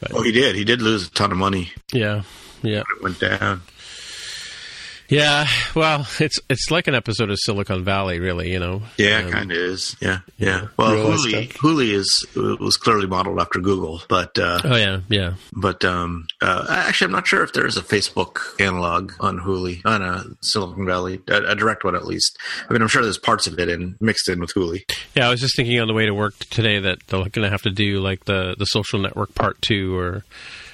But, 0.00 0.12
oh, 0.12 0.22
he 0.22 0.32
did. 0.32 0.54
He 0.54 0.64
did 0.64 0.82
lose 0.82 1.08
a 1.08 1.10
ton 1.10 1.32
of 1.32 1.38
money. 1.38 1.72
Yeah, 1.92 2.24
yeah. 2.62 2.80
It 2.80 3.02
went 3.02 3.18
down. 3.20 3.62
Yeah, 5.08 5.48
well, 5.74 6.06
it's 6.20 6.38
it's 6.50 6.70
like 6.70 6.86
an 6.86 6.94
episode 6.94 7.30
of 7.30 7.38
Silicon 7.40 7.82
Valley, 7.82 8.20
really. 8.20 8.52
You 8.52 8.58
know. 8.58 8.82
Yeah, 8.98 9.22
um, 9.24 9.30
kind 9.30 9.50
of 9.50 9.56
is. 9.56 9.96
Yeah, 10.00 10.18
yeah. 10.36 10.68
Well, 10.76 10.90
Hooli, 10.90 11.48
Hooli 11.54 11.92
is 11.92 12.26
was 12.60 12.76
clearly 12.76 13.06
modeled 13.06 13.40
after 13.40 13.58
Google, 13.58 14.02
but 14.08 14.38
uh, 14.38 14.60
oh 14.64 14.76
yeah, 14.76 15.00
yeah. 15.08 15.34
But 15.52 15.82
um, 15.84 16.26
uh, 16.42 16.66
actually, 16.68 17.06
I'm 17.06 17.12
not 17.12 17.26
sure 17.26 17.42
if 17.42 17.54
there 17.54 17.66
is 17.66 17.78
a 17.78 17.82
Facebook 17.82 18.60
analog 18.60 19.12
on 19.18 19.38
Hooli 19.38 19.80
on 19.86 20.02
a 20.02 20.24
Silicon 20.42 20.84
Valley, 20.84 21.20
a, 21.28 21.52
a, 21.52 21.54
direct 21.54 21.84
one 21.84 21.96
at 21.96 22.04
least. 22.04 22.36
I 22.68 22.72
mean, 22.72 22.82
I'm 22.82 22.88
sure 22.88 23.02
there's 23.02 23.18
parts 23.18 23.46
of 23.46 23.58
it 23.58 23.70
in 23.70 23.96
mixed 24.00 24.28
in 24.28 24.40
with 24.40 24.52
Hooli. 24.52 24.82
Yeah, 25.16 25.26
I 25.26 25.30
was 25.30 25.40
just 25.40 25.56
thinking 25.56 25.80
on 25.80 25.88
the 25.88 25.94
way 25.94 26.04
to 26.04 26.14
work 26.14 26.38
today 26.50 26.78
that 26.80 26.98
they're 27.06 27.20
going 27.20 27.46
to 27.46 27.50
have 27.50 27.62
to 27.62 27.70
do 27.70 28.00
like 28.00 28.26
the 28.26 28.56
the 28.58 28.66
social 28.66 28.98
network 28.98 29.34
part 29.34 29.60
two 29.62 29.96
or 29.96 30.24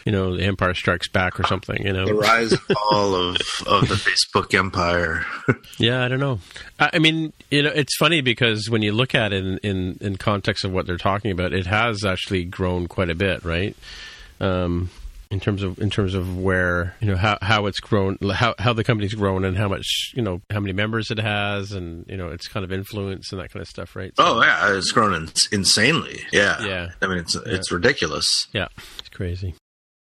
you 0.04 0.12
know, 0.12 0.36
the 0.36 0.44
Empire 0.44 0.74
Strikes 0.74 1.08
Back 1.08 1.38
or 1.40 1.44
something. 1.44 1.84
You 1.84 1.92
know, 1.92 2.06
The 2.06 2.14
rise 2.14 2.52
and 2.52 2.60
fall 2.60 3.14
of 3.14 3.36
of 3.66 3.88
the 3.88 3.94
Facebook 3.94 4.54
empire. 4.54 5.24
Yeah, 5.78 6.04
I 6.04 6.08
don't 6.08 6.20
know. 6.20 6.38
I 6.78 6.90
I 6.94 6.98
mean, 7.00 7.32
you 7.50 7.62
know, 7.62 7.70
it's 7.74 7.96
funny 7.96 8.20
because 8.20 8.70
when 8.70 8.82
you 8.82 8.92
look 8.92 9.14
at 9.14 9.32
it 9.32 9.44
in, 9.44 9.58
in, 9.58 9.98
in 10.00 10.16
context 10.16 10.64
of 10.64 10.72
what 10.72 10.86
they're 10.86 10.96
talking 10.98 11.30
about, 11.32 11.52
it 11.52 11.66
has 11.66 12.04
actually 12.04 12.44
grown 12.44 12.86
quite 12.86 13.10
a 13.10 13.14
bit, 13.14 13.44
right? 13.44 13.76
Um, 14.40 14.90
in 15.30 15.40
terms 15.40 15.62
of 15.64 15.80
in 15.80 15.90
terms 15.90 16.14
of 16.14 16.38
where 16.38 16.94
you 17.00 17.08
know 17.08 17.16
how, 17.16 17.38
how 17.42 17.66
it's 17.66 17.80
grown, 17.80 18.18
how 18.32 18.54
how 18.58 18.72
the 18.72 18.84
company's 18.84 19.14
grown, 19.14 19.44
and 19.44 19.56
how 19.56 19.68
much 19.68 20.12
you 20.14 20.22
know 20.22 20.40
how 20.50 20.60
many 20.60 20.72
members 20.72 21.10
it 21.10 21.18
has, 21.18 21.72
and 21.72 22.04
you 22.08 22.16
know 22.16 22.28
its 22.28 22.46
kind 22.46 22.62
of 22.62 22.70
influence 22.70 23.32
and 23.32 23.40
that 23.40 23.50
kind 23.50 23.60
of 23.62 23.68
stuff, 23.68 23.96
right? 23.96 24.12
So- 24.16 24.24
oh 24.24 24.42
yeah, 24.42 24.76
it's 24.76 24.92
grown 24.92 25.12
in, 25.14 25.28
insanely. 25.50 26.20
Yeah, 26.32 26.64
Yeah. 26.64 26.88
I 27.02 27.06
mean, 27.08 27.18
it's 27.18 27.34
it's 27.34 27.72
ridiculous. 27.72 28.46
yeah, 28.52 28.68
it's 29.00 29.08
crazy. 29.08 29.54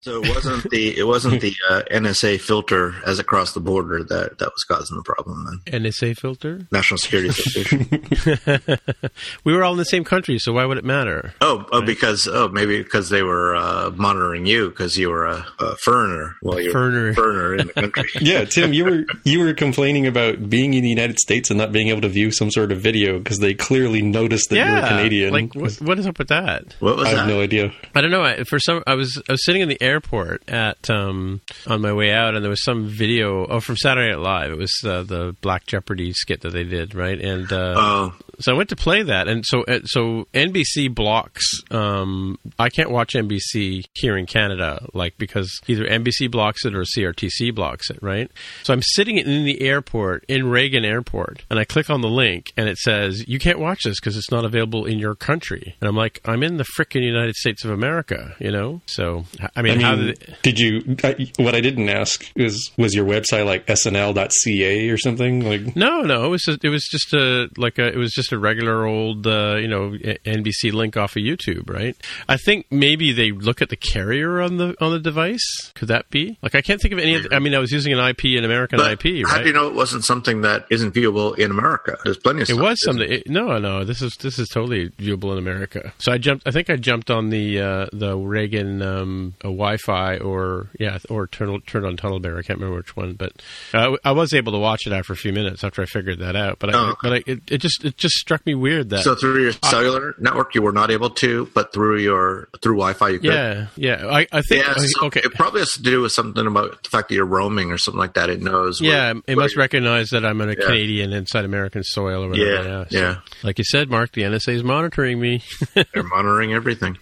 So 0.03 0.21
it 0.21 0.35
wasn't 0.35 0.69
the 0.69 0.97
it 0.97 1.07
wasn't 1.07 1.39
the 1.39 1.55
uh, 1.69 1.81
NSA 1.89 2.41
filter 2.41 2.93
as 3.05 3.19
it 3.19 3.25
crossed 3.25 3.53
the 3.53 3.61
border 3.61 4.03
that 4.03 4.37
that 4.37 4.51
was 4.51 4.65
causing 4.65 4.97
the 4.97 5.03
problem. 5.03 5.61
Then 5.65 5.81
NSA 5.81 6.17
filter. 6.17 6.67
National 6.73 6.97
Security 6.97 7.29
Association. 7.29 7.87
we 9.45 9.53
were 9.53 9.63
all 9.63 9.71
in 9.71 9.77
the 9.77 9.85
same 9.85 10.03
country, 10.03 10.39
so 10.39 10.51
why 10.51 10.65
would 10.65 10.77
it 10.77 10.83
matter? 10.83 11.33
oh, 11.39 11.65
oh, 11.71 11.81
because 11.81 12.27
oh 12.27 12.49
maybe 12.49 12.83
because 12.83 13.09
they 13.09 13.23
were 13.23 13.55
uh, 13.55 13.91
monitoring 13.95 14.45
you 14.45 14.69
because 14.71 14.97
you 14.97 15.09
were 15.09 15.25
a, 15.25 15.45
a 15.59 15.77
foreigner. 15.77 16.35
Well, 16.41 16.59
you're 16.59 16.73
Foreigner. 16.73 17.09
a 17.09 17.15
foreigner 17.15 17.55
in 17.55 17.67
the 17.67 17.73
country. 17.73 18.03
Yeah, 18.23 18.45
Tim, 18.45 18.73
you 18.73 18.83
were 18.83 19.05
you 19.23 19.39
were 19.39 19.53
complaining 19.53 20.05
about 20.05 20.49
being 20.49 20.73
in 20.73 20.83
the 20.83 20.89
United 20.89 21.17
States 21.17 21.49
and 21.49 21.57
not 21.57 21.71
being 21.71 21.87
able 21.87 22.01
to 22.01 22.09
view 22.09 22.31
some 22.31 22.51
sort 22.51 22.73
of 22.73 22.81
video 22.81 23.19
because 23.19 23.39
they 23.39 23.53
clearly 23.53 24.01
noticed 24.01 24.49
that 24.49 24.55
you 24.57 24.61
yeah, 24.61 24.81
were 24.81 24.87
Canadian. 24.87 25.31
Like, 25.31 25.55
what, 25.55 25.73
what 25.75 25.99
is 25.99 26.07
up 26.07 26.17
with 26.19 26.27
that? 26.27 26.75
What 26.79 26.97
was 26.97 27.07
I 27.07 27.19
have 27.19 27.27
no 27.27 27.39
idea. 27.39 27.73
I 27.95 28.01
don't 28.01 28.11
know. 28.11 28.23
I, 28.23 28.43
for 28.43 28.59
some, 28.59 28.83
I 28.85 28.95
was 28.95 29.21
I 29.29 29.31
was 29.31 29.45
sitting 29.45 29.61
in 29.61 29.69
the 29.69 29.81
airport 29.93 30.47
at 30.49 30.89
um, 30.89 31.41
on 31.67 31.81
my 31.81 31.93
way 31.93 32.11
out, 32.11 32.35
and 32.35 32.43
there 32.43 32.49
was 32.49 32.63
some 32.63 32.85
video. 32.87 33.45
Oh, 33.47 33.59
from 33.59 33.77
Saturday 33.77 34.09
Night 34.11 34.19
Live. 34.21 34.51
It 34.51 34.57
was 34.57 34.73
uh, 34.83 35.03
the 35.03 35.35
Black 35.41 35.65
Jeopardy 35.65 36.11
skit 36.13 36.41
that 36.41 36.49
they 36.51 36.63
did, 36.63 36.95
right? 36.95 37.19
And 37.19 37.51
uh, 37.51 37.73
Oh, 37.77 38.13
so 38.43 38.53
I 38.53 38.57
went 38.57 38.69
to 38.69 38.75
play 38.75 39.03
that, 39.03 39.29
and 39.29 39.45
so 39.45 39.63
uh, 39.63 39.79
so 39.85 40.27
NBC 40.33 40.93
blocks. 40.93 41.45
Um, 41.71 42.37
I 42.59 42.67
can't 42.67 42.91
watch 42.91 43.13
NBC 43.13 43.85
here 43.93 44.17
in 44.17 44.25
Canada, 44.25 44.85
like 44.93 45.17
because 45.17 45.49
either 45.67 45.85
NBC 45.85 46.29
blocks 46.29 46.65
it 46.65 46.75
or 46.75 46.83
CRTC 46.83 47.55
blocks 47.55 47.89
it, 47.89 47.99
right? 48.01 48.29
So 48.63 48.73
I'm 48.73 48.81
sitting 48.81 49.17
in 49.17 49.45
the 49.45 49.61
airport 49.61 50.25
in 50.27 50.49
Reagan 50.49 50.83
Airport, 50.83 51.45
and 51.49 51.57
I 51.57 51.63
click 51.63 51.89
on 51.89 52.01
the 52.01 52.09
link, 52.09 52.51
and 52.57 52.67
it 52.67 52.77
says 52.77 53.25
you 53.29 53.39
can't 53.39 53.59
watch 53.59 53.83
this 53.85 54.01
because 54.01 54.17
it's 54.17 54.29
not 54.29 54.43
available 54.43 54.85
in 54.85 54.99
your 54.99 55.15
country. 55.15 55.77
And 55.79 55.87
I'm 55.87 55.95
like, 55.95 56.19
I'm 56.25 56.43
in 56.43 56.57
the 56.57 56.65
frickin' 56.77 57.01
United 57.01 57.35
States 57.35 57.63
of 57.63 57.71
America, 57.71 58.35
you 58.39 58.51
know. 58.51 58.81
So 58.87 59.23
I 59.55 59.61
mean, 59.61 59.79
I 59.79 59.81
how 59.81 59.95
did 59.95 60.09
it, 60.09 60.35
did 60.41 60.59
you? 60.59 60.97
I, 61.01 61.31
what 61.37 61.55
I 61.55 61.61
didn't 61.61 61.87
ask 61.87 62.29
is 62.35 62.71
was 62.77 62.93
your 62.93 63.05
website 63.05 63.45
like 63.45 63.67
SNL.ca 63.67 64.89
or 64.89 64.97
something? 64.97 65.45
Like, 65.45 65.77
No, 65.77 66.01
no, 66.01 66.25
it 66.25 66.29
was 66.29 66.41
just, 66.43 66.65
it 66.65 66.69
was 66.69 66.83
just 66.91 67.13
a 67.13 67.47
like 67.55 67.79
a 67.79 67.87
it 67.87 67.97
was 67.97 68.11
just 68.11 68.32
a 68.33 68.37
regular 68.37 68.85
old 68.85 69.25
uh, 69.25 69.55
you 69.55 69.67
know 69.67 69.91
NBC 70.25 70.73
link 70.73 70.97
off 70.97 71.15
of 71.15 71.21
YouTube, 71.23 71.69
right? 71.69 71.95
I 72.27 72.37
think 72.37 72.65
maybe 72.71 73.11
they 73.13 73.31
look 73.31 73.61
at 73.61 73.69
the 73.69 73.75
carrier 73.77 74.41
on 74.41 74.57
the 74.57 74.75
on 74.81 74.91
the 74.91 74.99
device. 74.99 75.43
Could 75.75 75.87
that 75.87 76.09
be? 76.09 76.37
Like 76.41 76.55
I 76.55 76.61
can't 76.61 76.81
think 76.81 76.93
of 76.93 76.99
any. 76.99 77.15
Of 77.15 77.23
the, 77.23 77.35
I 77.35 77.39
mean, 77.39 77.55
I 77.55 77.59
was 77.59 77.71
using 77.71 77.93
an 77.93 77.99
IP, 77.99 78.25
an 78.37 78.43
American 78.43 78.77
but 78.79 78.91
IP, 79.05 79.25
how 79.27 79.39
do 79.39 79.47
you 79.47 79.53
know 79.53 79.67
it 79.67 79.73
wasn't 79.75 80.03
something 80.03 80.41
that 80.41 80.65
isn't 80.69 80.93
viewable 80.93 81.37
in 81.37 81.51
America? 81.51 81.97
There's 82.03 82.17
plenty 82.17 82.41
of 82.41 82.49
It 82.49 82.53
stuff 82.53 82.63
was 82.63 82.83
something. 82.83 83.11
It, 83.11 83.29
no, 83.29 83.57
no. 83.59 83.83
This 83.85 84.01
is 84.01 84.15
this 84.19 84.39
is 84.39 84.49
totally 84.49 84.89
viewable 84.89 85.31
in 85.33 85.37
America. 85.37 85.93
So 85.99 86.11
I 86.11 86.17
jumped. 86.17 86.47
I 86.47 86.51
think 86.51 86.69
I 86.69 86.75
jumped 86.75 87.09
on 87.11 87.29
the 87.29 87.61
uh, 87.61 87.85
the 87.93 88.17
Reagan 88.17 88.81
um, 88.81 89.35
Wi-Fi 89.41 90.17
or 90.17 90.69
yeah 90.79 90.97
or 91.09 91.27
turned 91.27 91.65
turned 91.67 91.85
on 91.85 91.97
Tunnelbear. 91.97 92.37
I 92.37 92.41
can't 92.41 92.59
remember 92.59 92.77
which 92.77 92.95
one, 92.95 93.13
but 93.13 93.33
uh, 93.73 93.95
I 94.03 94.11
was 94.11 94.33
able 94.33 94.51
to 94.53 94.59
watch 94.59 94.87
it 94.87 94.93
after 94.93 95.13
a 95.13 95.15
few 95.17 95.31
minutes 95.33 95.63
after 95.63 95.81
I 95.81 95.85
figured 95.85 96.19
that 96.19 96.35
out. 96.35 96.59
But 96.59 96.73
I, 96.75 96.77
Oh, 96.77 96.89
okay. 96.91 96.97
but 97.03 97.13
I, 97.13 97.23
it, 97.27 97.41
it 97.51 97.57
just 97.59 97.83
it 97.85 97.97
just 97.97 98.12
struck 98.19 98.45
me 98.45 98.55
weird 98.55 98.89
that 98.91 99.03
So 99.03 99.15
through 99.15 99.43
your 99.43 99.51
cellular 99.63 100.15
network, 100.19 100.55
you 100.55 100.61
were 100.61 100.71
not 100.71 100.91
able 100.91 101.09
to, 101.11 101.49
but 101.53 101.73
through 101.73 101.99
your 101.99 102.47
through 102.61 102.73
Wi-Fi, 102.75 103.09
you 103.09 103.19
could. 103.19 103.33
Yeah, 103.33 103.67
yeah. 103.75 104.07
I, 104.07 104.27
I 104.31 104.41
think 104.41 104.63
Yeah, 104.65 104.73
so 104.75 105.05
okay. 105.07 105.21
It 105.23 105.33
probably 105.33 105.61
has 105.61 105.71
to 105.73 105.81
do 105.81 106.01
with 106.01 106.11
something 106.11 106.45
about 106.47 106.83
the 106.83 106.89
fact 106.89 107.09
that 107.09 107.15
you're 107.15 107.25
roaming 107.25 107.71
or 107.71 107.77
something 107.77 107.99
like 107.99 108.13
that. 108.13 108.29
It 108.29 108.41
knows. 108.41 108.81
where- 108.81 108.91
Yeah, 108.91 109.09
it 109.27 109.35
where 109.35 109.43
must 109.43 109.55
recognize 109.57 110.09
that 110.11 110.25
I'm 110.25 110.39
a 110.41 110.47
Yeah. 110.47 110.53
Canadian 110.65 111.13
inside 111.13 111.45
American 111.45 111.83
soil 111.83 112.23
or 112.23 112.29
whatever. 112.29 112.49
Yeah, 112.49 112.63
Yeah, 112.63 112.85
So, 112.89 112.97
yeah. 112.99 113.15
Like 113.43 113.57
you 113.57 113.65
said, 113.65 113.89
Mark, 113.89 114.11
the 114.13 114.21
NSA 114.23 114.53
is 114.53 114.63
monitoring 114.63 115.19
me. 115.19 115.43
They're 115.73 116.03
monitoring 116.03 116.53
everything. 116.53 116.97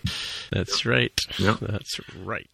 That's 0.52 0.86
right. 0.86 1.18
Yep. 1.40 1.60
That's 1.60 2.00
right. 2.24 2.50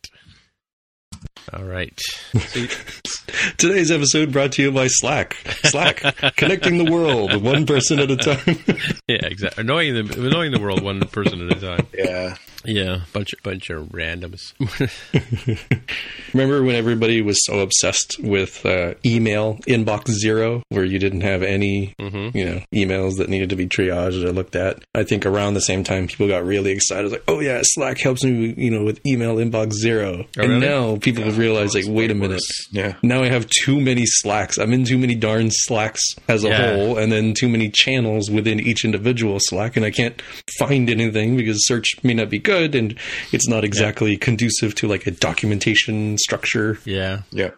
All 1.53 1.63
right. 1.63 1.97
today's 3.57 3.91
episode 3.91 4.31
brought 4.31 4.51
to 4.53 4.61
you 4.61 4.71
by 4.71 4.87
Slack. 4.87 5.35
Slack, 5.63 6.01
connecting 6.35 6.83
the 6.83 6.91
world 6.91 7.41
one 7.41 7.65
person 7.65 7.99
at 7.99 8.11
a 8.11 8.17
time. 8.17 8.37
Yeah, 9.07 9.25
exactly. 9.25 9.61
Annoying 9.63 9.93
the 9.93 10.27
annoying 10.27 10.51
the 10.51 10.59
world 10.59 10.83
one 10.83 10.99
person 10.99 11.41
at 11.49 11.55
a 11.57 11.59
time. 11.61 11.87
Yeah. 11.93 12.35
Yeah, 12.65 13.01
bunch 13.13 13.33
of 13.33 13.41
bunch 13.43 13.69
of 13.69 13.85
randoms. 13.89 14.53
Remember 16.33 16.61
when 16.63 16.75
everybody 16.75 17.21
was 17.21 17.37
so 17.45 17.59
obsessed 17.59 18.17
with 18.19 18.65
uh, 18.65 18.95
email 19.05 19.57
inbox 19.67 20.09
zero, 20.11 20.63
where 20.69 20.83
you 20.83 20.99
didn't 20.99 21.21
have 21.21 21.43
any, 21.43 21.93
you 21.99 22.45
know, 22.45 22.61
emails 22.73 23.17
that 23.17 23.29
needed 23.29 23.49
to 23.51 23.55
be 23.55 23.67
triaged 23.67 24.23
or 24.23 24.31
looked 24.33 24.55
at? 24.55 24.83
I 24.93 25.03
think 25.03 25.25
around 25.25 25.53
the 25.53 25.61
same 25.61 25.83
time, 25.83 26.07
people 26.07 26.27
got 26.27 26.45
really 26.45 26.71
excited, 26.71 27.11
like, 27.11 27.23
"Oh 27.27 27.39
yeah, 27.39 27.61
Slack 27.63 27.99
helps 27.99 28.23
me, 28.23 28.53
you 28.57 28.71
know, 28.71 28.83
with 28.83 28.99
email 29.05 29.35
inbox 29.37 29.73
zero. 29.73 30.25
and 30.37 30.49
really? 30.49 30.59
now 30.59 30.97
people 30.97 31.23
have 31.23 31.37
realized, 31.37 31.75
like, 31.75 31.85
wait 31.87 32.11
a 32.11 32.15
minute, 32.15 32.41
Yeah. 32.71 32.95
now 33.03 33.23
I 33.23 33.29
have 33.29 33.47
too 33.49 33.79
many 33.79 34.03
Slacks. 34.05 34.57
I'm 34.57 34.73
in 34.73 34.83
too 34.83 34.97
many 34.97 35.15
darn 35.15 35.49
Slacks 35.51 36.01
as 36.27 36.43
a 36.43 36.49
Yeah. 36.49 36.73
whole, 36.75 36.97
and 36.97 37.11
then 37.11 37.33
too 37.33 37.47
many 37.49 37.69
channels 37.69 38.29
within 38.29 38.59
each 38.59 38.83
individual 38.83 39.39
Slack, 39.39 39.77
and 39.77 39.85
I 39.85 39.91
can't 39.91 40.21
find 40.59 40.89
anything 40.89 41.37
because 41.37 41.65
search 41.67 41.95
may 42.03 42.13
not 42.13 42.29
be 42.29 42.39
good, 42.47 42.73
and 42.75 42.97
it's 43.31 43.47
not 43.47 43.63
exactly 43.63 44.17
conducive 44.17 44.73
to 44.75 44.87
like 44.87 45.05
a 45.05 45.11
documentation 45.11 46.17
structure. 46.17 46.79
yeah. 46.85 47.21
Yeah. 47.31 47.51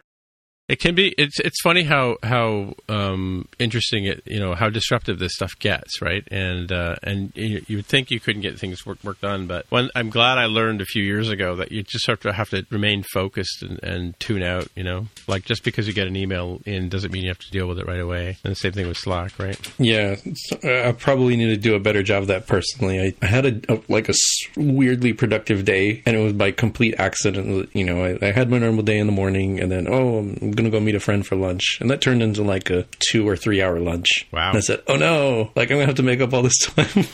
It 0.70 0.80
can 0.80 0.94
be. 0.94 1.16
It's 1.18 1.40
it's 1.40 1.60
funny 1.62 1.82
how 1.82 2.18
how 2.22 2.76
um, 2.88 3.48
interesting 3.58 4.06
it 4.06 4.22
you 4.26 4.40
know 4.40 4.54
how 4.54 4.70
disruptive 4.70 5.18
this 5.18 5.34
stuff 5.34 5.58
gets, 5.58 6.00
right? 6.00 6.24
And 6.30 6.72
uh, 6.72 6.96
and 7.02 7.32
you, 7.36 7.66
you 7.68 7.78
would 7.78 7.88
think 7.88 8.12
you 8.12 8.20
couldn't 8.20 8.44
get 8.44 8.60
things 8.60 8.86
work, 8.86 9.04
work 9.04 9.20
done, 9.20 9.48
but 9.48 9.66
I'm 9.72 10.12
glad 10.12 10.38
I 10.38 10.46
learned 10.46 10.82
a 10.82 10.86
few 10.86 11.04
years 11.04 11.30
ago 11.30 11.56
that 11.56 11.72
you 11.72 11.82
just 11.82 12.06
have 12.06 12.20
to 12.20 12.32
have 12.32 12.52
to 12.52 12.68
remain 12.70 13.02
focused 13.02 13.64
and, 13.64 13.84
and 13.84 14.20
tune 14.20 14.44
out. 14.44 14.68
You 14.76 14.84
know, 14.84 15.08
like 15.28 15.44
just 15.44 15.64
because 15.64 15.88
you 15.88 15.94
get 15.94 16.06
an 16.06 16.16
email 16.16 16.62
in 16.68 16.88
doesn't 16.88 17.12
mean 17.12 17.24
you 17.24 17.30
have 17.30 17.40
to 17.40 17.52
deal 17.52 17.68
with 17.68 17.80
it 17.80 17.88
right 17.88 18.00
away. 18.00 18.38
And 18.44 18.52
the 18.52 18.56
same 18.56 18.74
thing 18.74 18.88
with 18.88 18.98
Slack, 18.98 19.40
right? 19.40 19.60
Yeah, 19.80 20.18
uh, 20.64 20.90
I 20.90 20.91
probably 20.91 21.36
need 21.36 21.48
to 21.48 21.58
do 21.58 21.74
a 21.74 21.80
better 21.80 22.04
job 22.04 22.22
of 22.22 22.28
that 22.28 22.46
personally. 22.46 23.00
I, 23.00 23.14
I 23.24 23.26
had 23.26 23.46
a, 23.48 23.74
a 23.74 23.82
like 23.88 24.08
a 24.08 24.14
weirdly 24.56 25.14
productive 25.14 25.66
day, 25.66 26.04
and 26.06 26.16
it 26.16 26.20
was 26.20 26.34
by 26.34 26.52
complete 26.52 26.94
accident. 27.00 27.72
You 27.74 27.86
know, 27.86 28.06
I, 28.06 28.20
I 28.22 28.32
had 28.32 28.52
my 28.52 28.60
normal 28.60 28.84
day 28.84 29.00
in 29.00 29.08
the 29.08 29.14
morning, 29.14 29.60
and 29.60 29.72
then 29.72 29.88
oh, 29.90 30.20
I'm 30.20 30.59
gonna 30.60 30.69
go 30.69 30.80
meet 30.80 30.95
a 30.95 30.99
friend 30.99 31.26
for 31.26 31.36
lunch, 31.36 31.77
and 31.81 31.90
that 31.90 32.02
turned 32.02 32.22
into 32.22 32.44
like 32.44 32.69
a 32.69 32.86
two 32.99 33.27
or 33.27 33.36
three 33.36 33.61
hour 33.61 33.80
lunch. 33.80 34.27
Wow. 34.31 34.49
And 34.49 34.57
I 34.57 34.61
said, 34.61 34.81
oh 34.88 34.95
no, 34.95 35.52
like 35.56 35.72
I'm 35.72 35.77
gonna 35.77 35.86
have 35.88 35.95
to 35.95 36.03
make 36.03 36.22
up 36.22 36.34
all 36.34 36.41
this 36.44 36.57
time 36.65 37.06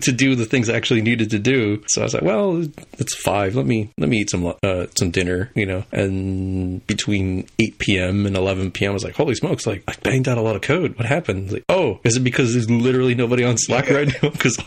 to 0.00 0.12
do 0.12 0.34
the 0.34 0.44
things 0.46 0.68
I 0.70 0.74
actually 0.76 1.02
needed 1.02 1.30
to 1.30 1.38
do. 1.38 1.82
So 1.88 2.00
I 2.02 2.04
was 2.04 2.14
like, 2.14 2.22
well, 2.22 2.64
it's 2.98 3.14
five. 3.14 3.54
Let 3.56 3.66
me 3.66 3.90
let 3.98 4.08
me 4.08 4.18
eat 4.18 4.30
some 4.30 4.54
uh, 4.62 4.86
some 4.98 5.10
dinner, 5.10 5.50
you 5.54 5.66
know. 5.66 5.84
And 5.92 6.86
between 6.86 7.46
8 7.58 7.78
p.m. 7.78 8.26
and 8.26 8.36
11 8.36 8.70
p.m., 8.72 8.90
I 8.90 8.94
was 8.94 9.04
like, 9.04 9.14
holy 9.16 9.34
smokes, 9.34 9.66
like 9.66 9.82
I 9.88 9.94
banged 10.02 10.28
out 10.28 10.38
a 10.38 10.42
lot 10.42 10.56
of 10.56 10.62
code. 10.62 10.96
What 10.96 11.06
happened? 11.06 11.52
Like, 11.52 11.64
oh, 11.68 12.00
is 12.04 12.16
it 12.16 12.20
because 12.20 12.52
there's 12.52 12.70
literally 12.70 13.14
nobody 13.14 13.44
on 13.44 13.56
Slack 13.58 13.88
right 13.90 14.08
now? 14.22 14.30
Because 14.36 14.58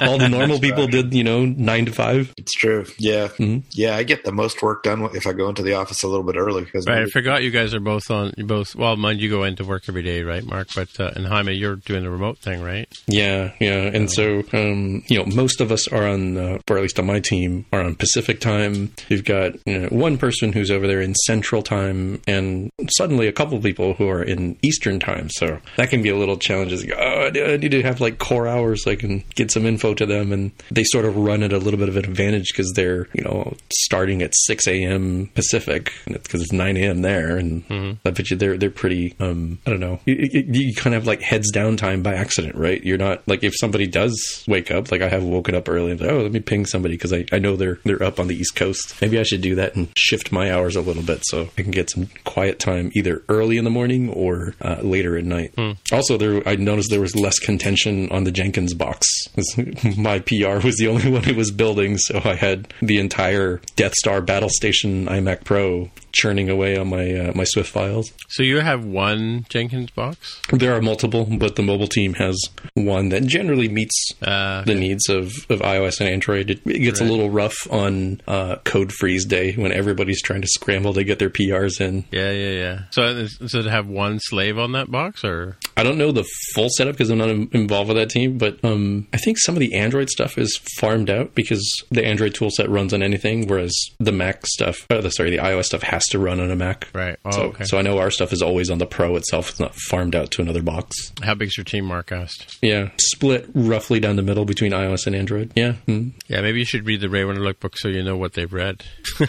all 0.00 0.16
the 0.18 0.28
normal 0.28 0.58
people 0.60 0.86
did, 0.86 1.12
you 1.12 1.24
know, 1.24 1.44
nine 1.44 1.86
to 1.86 1.92
five. 1.92 2.32
It's 2.38 2.52
true. 2.52 2.86
Yeah. 2.98 3.28
Mhm. 3.28 3.64
Yeah. 3.72 3.96
I 3.96 4.02
get 4.04 4.24
the 4.24 4.32
most 4.32 4.62
work 4.62 4.82
done 4.84 5.08
if 5.14 5.26
I 5.26 5.32
go 5.32 5.48
into 5.48 5.62
the 5.62 5.74
office 5.74 6.02
a 6.02 6.08
little 6.08 6.24
bit 6.24 6.36
early 6.36 6.64
because 6.64 6.86
Right. 6.86 7.02
I 7.02 7.06
forgot 7.06 7.42
you 7.42 7.50
guys 7.50 7.67
are 7.74 7.80
both 7.80 8.10
on. 8.10 8.32
You 8.36 8.44
both. 8.44 8.74
Well, 8.74 8.96
mind 8.96 9.20
you, 9.20 9.28
go 9.30 9.44
into 9.44 9.64
work 9.64 9.84
every 9.88 10.02
day, 10.02 10.22
right, 10.22 10.44
Mark? 10.44 10.68
But 10.74 10.88
uh, 10.98 11.12
and 11.16 11.26
Jaime, 11.26 11.52
you're 11.52 11.76
doing 11.76 12.02
the 12.04 12.10
remote 12.10 12.38
thing, 12.38 12.62
right? 12.62 12.88
Yeah, 13.06 13.52
yeah, 13.60 13.76
and 13.92 14.10
so 14.10 14.42
um, 14.52 15.02
you 15.08 15.18
know, 15.18 15.24
most 15.26 15.60
of 15.60 15.70
us 15.72 15.88
are 15.88 16.06
on, 16.06 16.36
uh, 16.36 16.58
or 16.68 16.76
at 16.76 16.82
least 16.82 16.98
on 16.98 17.06
my 17.06 17.20
team, 17.20 17.66
are 17.72 17.80
on 17.82 17.94
Pacific 17.94 18.40
time. 18.40 18.92
You've 19.08 19.24
got 19.24 19.52
you 19.66 19.78
know, 19.78 19.88
one 19.88 20.18
person 20.18 20.52
who's 20.52 20.70
over 20.70 20.86
there 20.86 21.00
in 21.00 21.14
Central 21.14 21.62
time, 21.62 22.20
and 22.26 22.70
suddenly 22.96 23.26
a 23.26 23.32
couple 23.32 23.56
of 23.56 23.62
people 23.62 23.94
who 23.94 24.08
are 24.08 24.22
in 24.22 24.56
Eastern 24.62 25.00
time. 25.00 25.28
So 25.30 25.58
that 25.76 25.90
can 25.90 26.02
be 26.02 26.08
a 26.10 26.16
little 26.16 26.36
challenge. 26.36 26.72
It's 26.72 26.84
oh, 26.96 27.26
I 27.26 27.30
need- 27.30 27.42
I 27.48 27.56
need 27.56 27.70
to 27.72 27.82
have 27.82 28.00
like 28.00 28.18
core 28.18 28.46
hours 28.48 28.84
so 28.84 28.90
I 28.90 28.96
can 28.96 29.24
get 29.34 29.50
some 29.50 29.64
info 29.66 29.94
to 29.94 30.06
them, 30.06 30.32
and 30.32 30.50
they 30.70 30.84
sort 30.84 31.04
of 31.04 31.16
run 31.16 31.42
at 31.42 31.52
a 31.52 31.58
little 31.58 31.78
bit 31.78 31.88
of 31.88 31.96
an 31.96 32.04
advantage 32.04 32.52
because 32.52 32.72
they're 32.74 33.08
you 33.12 33.22
know 33.24 33.54
starting 33.72 34.22
at 34.22 34.32
six 34.34 34.66
a.m. 34.66 35.30
Pacific 35.34 35.92
because 36.06 36.42
it's 36.42 36.52
nine 36.52 36.76
a.m. 36.76 37.02
there, 37.02 37.36
and 37.36 37.57
and 37.68 37.98
I 38.04 38.10
bet 38.10 38.30
you 38.30 38.36
they're 38.36 38.56
they're 38.56 38.70
pretty. 38.70 39.14
Um, 39.20 39.58
I 39.66 39.70
don't 39.70 39.80
know. 39.80 40.00
You, 40.04 40.28
you, 40.32 40.44
you 40.48 40.74
kind 40.74 40.94
of 40.94 41.02
have 41.02 41.06
like 41.06 41.22
heads 41.22 41.50
down 41.50 41.76
time 41.76 42.02
by 42.02 42.14
accident, 42.14 42.54
right? 42.54 42.82
You're 42.82 42.98
not 42.98 43.26
like 43.26 43.42
if 43.42 43.54
somebody 43.56 43.86
does 43.86 44.44
wake 44.46 44.70
up, 44.70 44.90
like 44.90 45.02
I 45.02 45.08
have 45.08 45.24
woken 45.24 45.54
up 45.54 45.68
early 45.68 45.92
and 45.92 46.00
like, 46.00 46.10
oh, 46.10 46.20
let 46.20 46.32
me 46.32 46.40
ping 46.40 46.66
somebody 46.66 46.94
because 46.94 47.12
I, 47.12 47.24
I 47.32 47.38
know 47.38 47.56
they're 47.56 47.78
they're 47.84 48.02
up 48.02 48.20
on 48.20 48.28
the 48.28 48.36
East 48.36 48.56
Coast. 48.56 49.00
Maybe 49.00 49.18
I 49.18 49.22
should 49.22 49.40
do 49.40 49.54
that 49.56 49.74
and 49.74 49.88
shift 49.96 50.32
my 50.32 50.52
hours 50.52 50.76
a 50.76 50.80
little 50.80 51.02
bit 51.02 51.22
so 51.24 51.48
I 51.56 51.62
can 51.62 51.70
get 51.70 51.90
some 51.90 52.08
quiet 52.24 52.58
time 52.58 52.90
either 52.94 53.22
early 53.28 53.56
in 53.58 53.64
the 53.64 53.70
morning 53.70 54.10
or 54.10 54.54
uh, 54.62 54.80
later 54.82 55.16
at 55.16 55.24
night. 55.24 55.54
Also, 55.92 56.16
there 56.16 56.46
I 56.48 56.56
noticed 56.56 56.90
there 56.90 57.00
was 57.00 57.16
less 57.16 57.38
contention 57.38 58.10
on 58.10 58.24
the 58.24 58.32
Jenkins 58.32 58.74
box. 58.74 59.06
my 59.96 60.20
PR 60.20 60.58
was 60.64 60.76
the 60.76 60.88
only 60.88 61.10
one 61.10 61.22
who 61.22 61.34
was 61.34 61.50
building, 61.50 61.98
so 61.98 62.20
I 62.24 62.34
had 62.34 62.72
the 62.80 62.98
entire 62.98 63.60
Death 63.76 63.94
Star 63.94 64.20
Battle 64.20 64.48
Station 64.50 65.06
iMac 65.06 65.44
Pro 65.44 65.90
churning 66.12 66.50
away 66.50 66.76
on 66.76 66.88
my 66.88 67.14
uh, 67.14 67.32
my 67.34 67.44
Swift 67.48 67.70
files. 67.70 68.12
So 68.28 68.42
you 68.42 68.60
have 68.60 68.84
one 68.84 69.46
Jenkins 69.48 69.90
box? 69.90 70.40
There 70.52 70.74
are 70.74 70.80
multiple, 70.82 71.26
but 71.38 71.56
the 71.56 71.62
mobile 71.62 71.86
team 71.88 72.14
has 72.14 72.36
one 72.74 73.08
that 73.10 73.24
generally 73.26 73.68
meets 73.68 74.12
Uh, 74.22 74.62
the 74.64 74.74
needs 74.74 75.08
of, 75.08 75.32
of 75.50 75.60
iOS 75.60 76.00
and 76.00 76.08
Android. 76.08 76.50
It, 76.50 76.60
it 76.66 76.78
gets 76.80 77.00
a 77.00 77.04
little 77.04 77.30
rough 77.30 77.56
on 77.70 78.20
uh, 78.26 78.56
code 78.64 78.92
freeze 78.92 79.24
day 79.24 79.52
when 79.52 79.72
everybody's 79.72 80.22
trying 80.22 80.42
to 80.42 80.48
scramble 80.48 80.92
to 80.94 81.04
get 81.04 81.18
their 81.18 81.30
PRs 81.30 81.80
in. 81.80 82.04
yeah, 82.10 82.30
yeah, 82.30 82.50
yeah. 82.50 82.78
So, 82.90 83.26
so 83.26 83.62
to 83.62 83.70
have 83.70 83.86
one 83.88 84.18
slave 84.20 84.58
on 84.58 84.72
that 84.72 84.90
box, 84.90 85.24
or 85.24 85.56
I 85.76 85.82
don't 85.82 85.98
know 85.98 86.12
the 86.12 86.24
full 86.54 86.68
setup 86.76 86.94
because 86.94 87.10
I'm 87.10 87.18
not 87.18 87.28
in- 87.30 87.48
involved 87.52 87.88
with 87.88 87.96
that 87.96 88.10
team, 88.10 88.38
but 88.38 88.62
um, 88.64 89.06
I 89.12 89.16
think 89.18 89.38
some 89.38 89.54
of 89.54 89.60
the 89.60 89.74
Android 89.74 90.08
stuff 90.10 90.36
is 90.38 90.58
farmed 90.78 91.10
out 91.10 91.34
because 91.34 91.64
the 91.90 92.04
Android 92.04 92.34
toolset 92.34 92.68
runs 92.68 92.92
on 92.92 93.02
anything, 93.02 93.46
whereas 93.46 93.74
the 93.98 94.12
Mac 94.12 94.46
stuff, 94.46 94.86
uh, 94.90 95.00
the, 95.00 95.10
sorry, 95.10 95.30
the 95.30 95.38
iOS 95.38 95.66
stuff 95.66 95.82
has 95.82 96.04
to 96.06 96.18
run 96.18 96.40
on 96.40 96.50
a 96.50 96.56
Mac. 96.56 96.88
right? 96.94 97.16
Oh, 97.28 97.30
so, 97.32 97.42
okay. 97.44 97.64
so 97.64 97.78
I 97.78 97.82
know 97.82 97.98
our 97.98 98.10
stuff 98.10 98.32
is 98.32 98.42
always 98.42 98.70
on 98.70 98.78
the 98.78 98.86
Pro 98.86 99.16
itself. 99.16 99.50
It's 99.50 99.60
not 99.60 99.74
farmed 99.74 100.14
out 100.14 100.30
to 100.32 100.42
another 100.42 100.62
box. 100.62 100.94
How 101.22 101.34
big's 101.34 101.56
your 101.56 101.64
team, 101.64 101.84
Mark 101.84 102.12
asked? 102.12 102.58
Yeah, 102.62 102.90
split 103.00 103.48
roughly 103.54 104.00
down 104.00 104.16
the 104.16 104.22
middle 104.22 104.44
between 104.44 104.72
iOS 104.72 105.06
and 105.06 105.14
Android. 105.16 105.52
Yeah, 105.54 105.74
mm. 105.86 106.12
Yeah, 106.28 106.40
maybe 106.40 106.58
you 106.58 106.64
should 106.64 106.86
read 106.86 107.00
the 107.00 107.08
Ray 107.08 107.24
Winter 107.24 107.52
book 107.54 107.76
so 107.78 107.88
you 107.88 108.02
know 108.02 108.16
what 108.16 108.34
they've 108.34 108.52
read. 108.52 108.82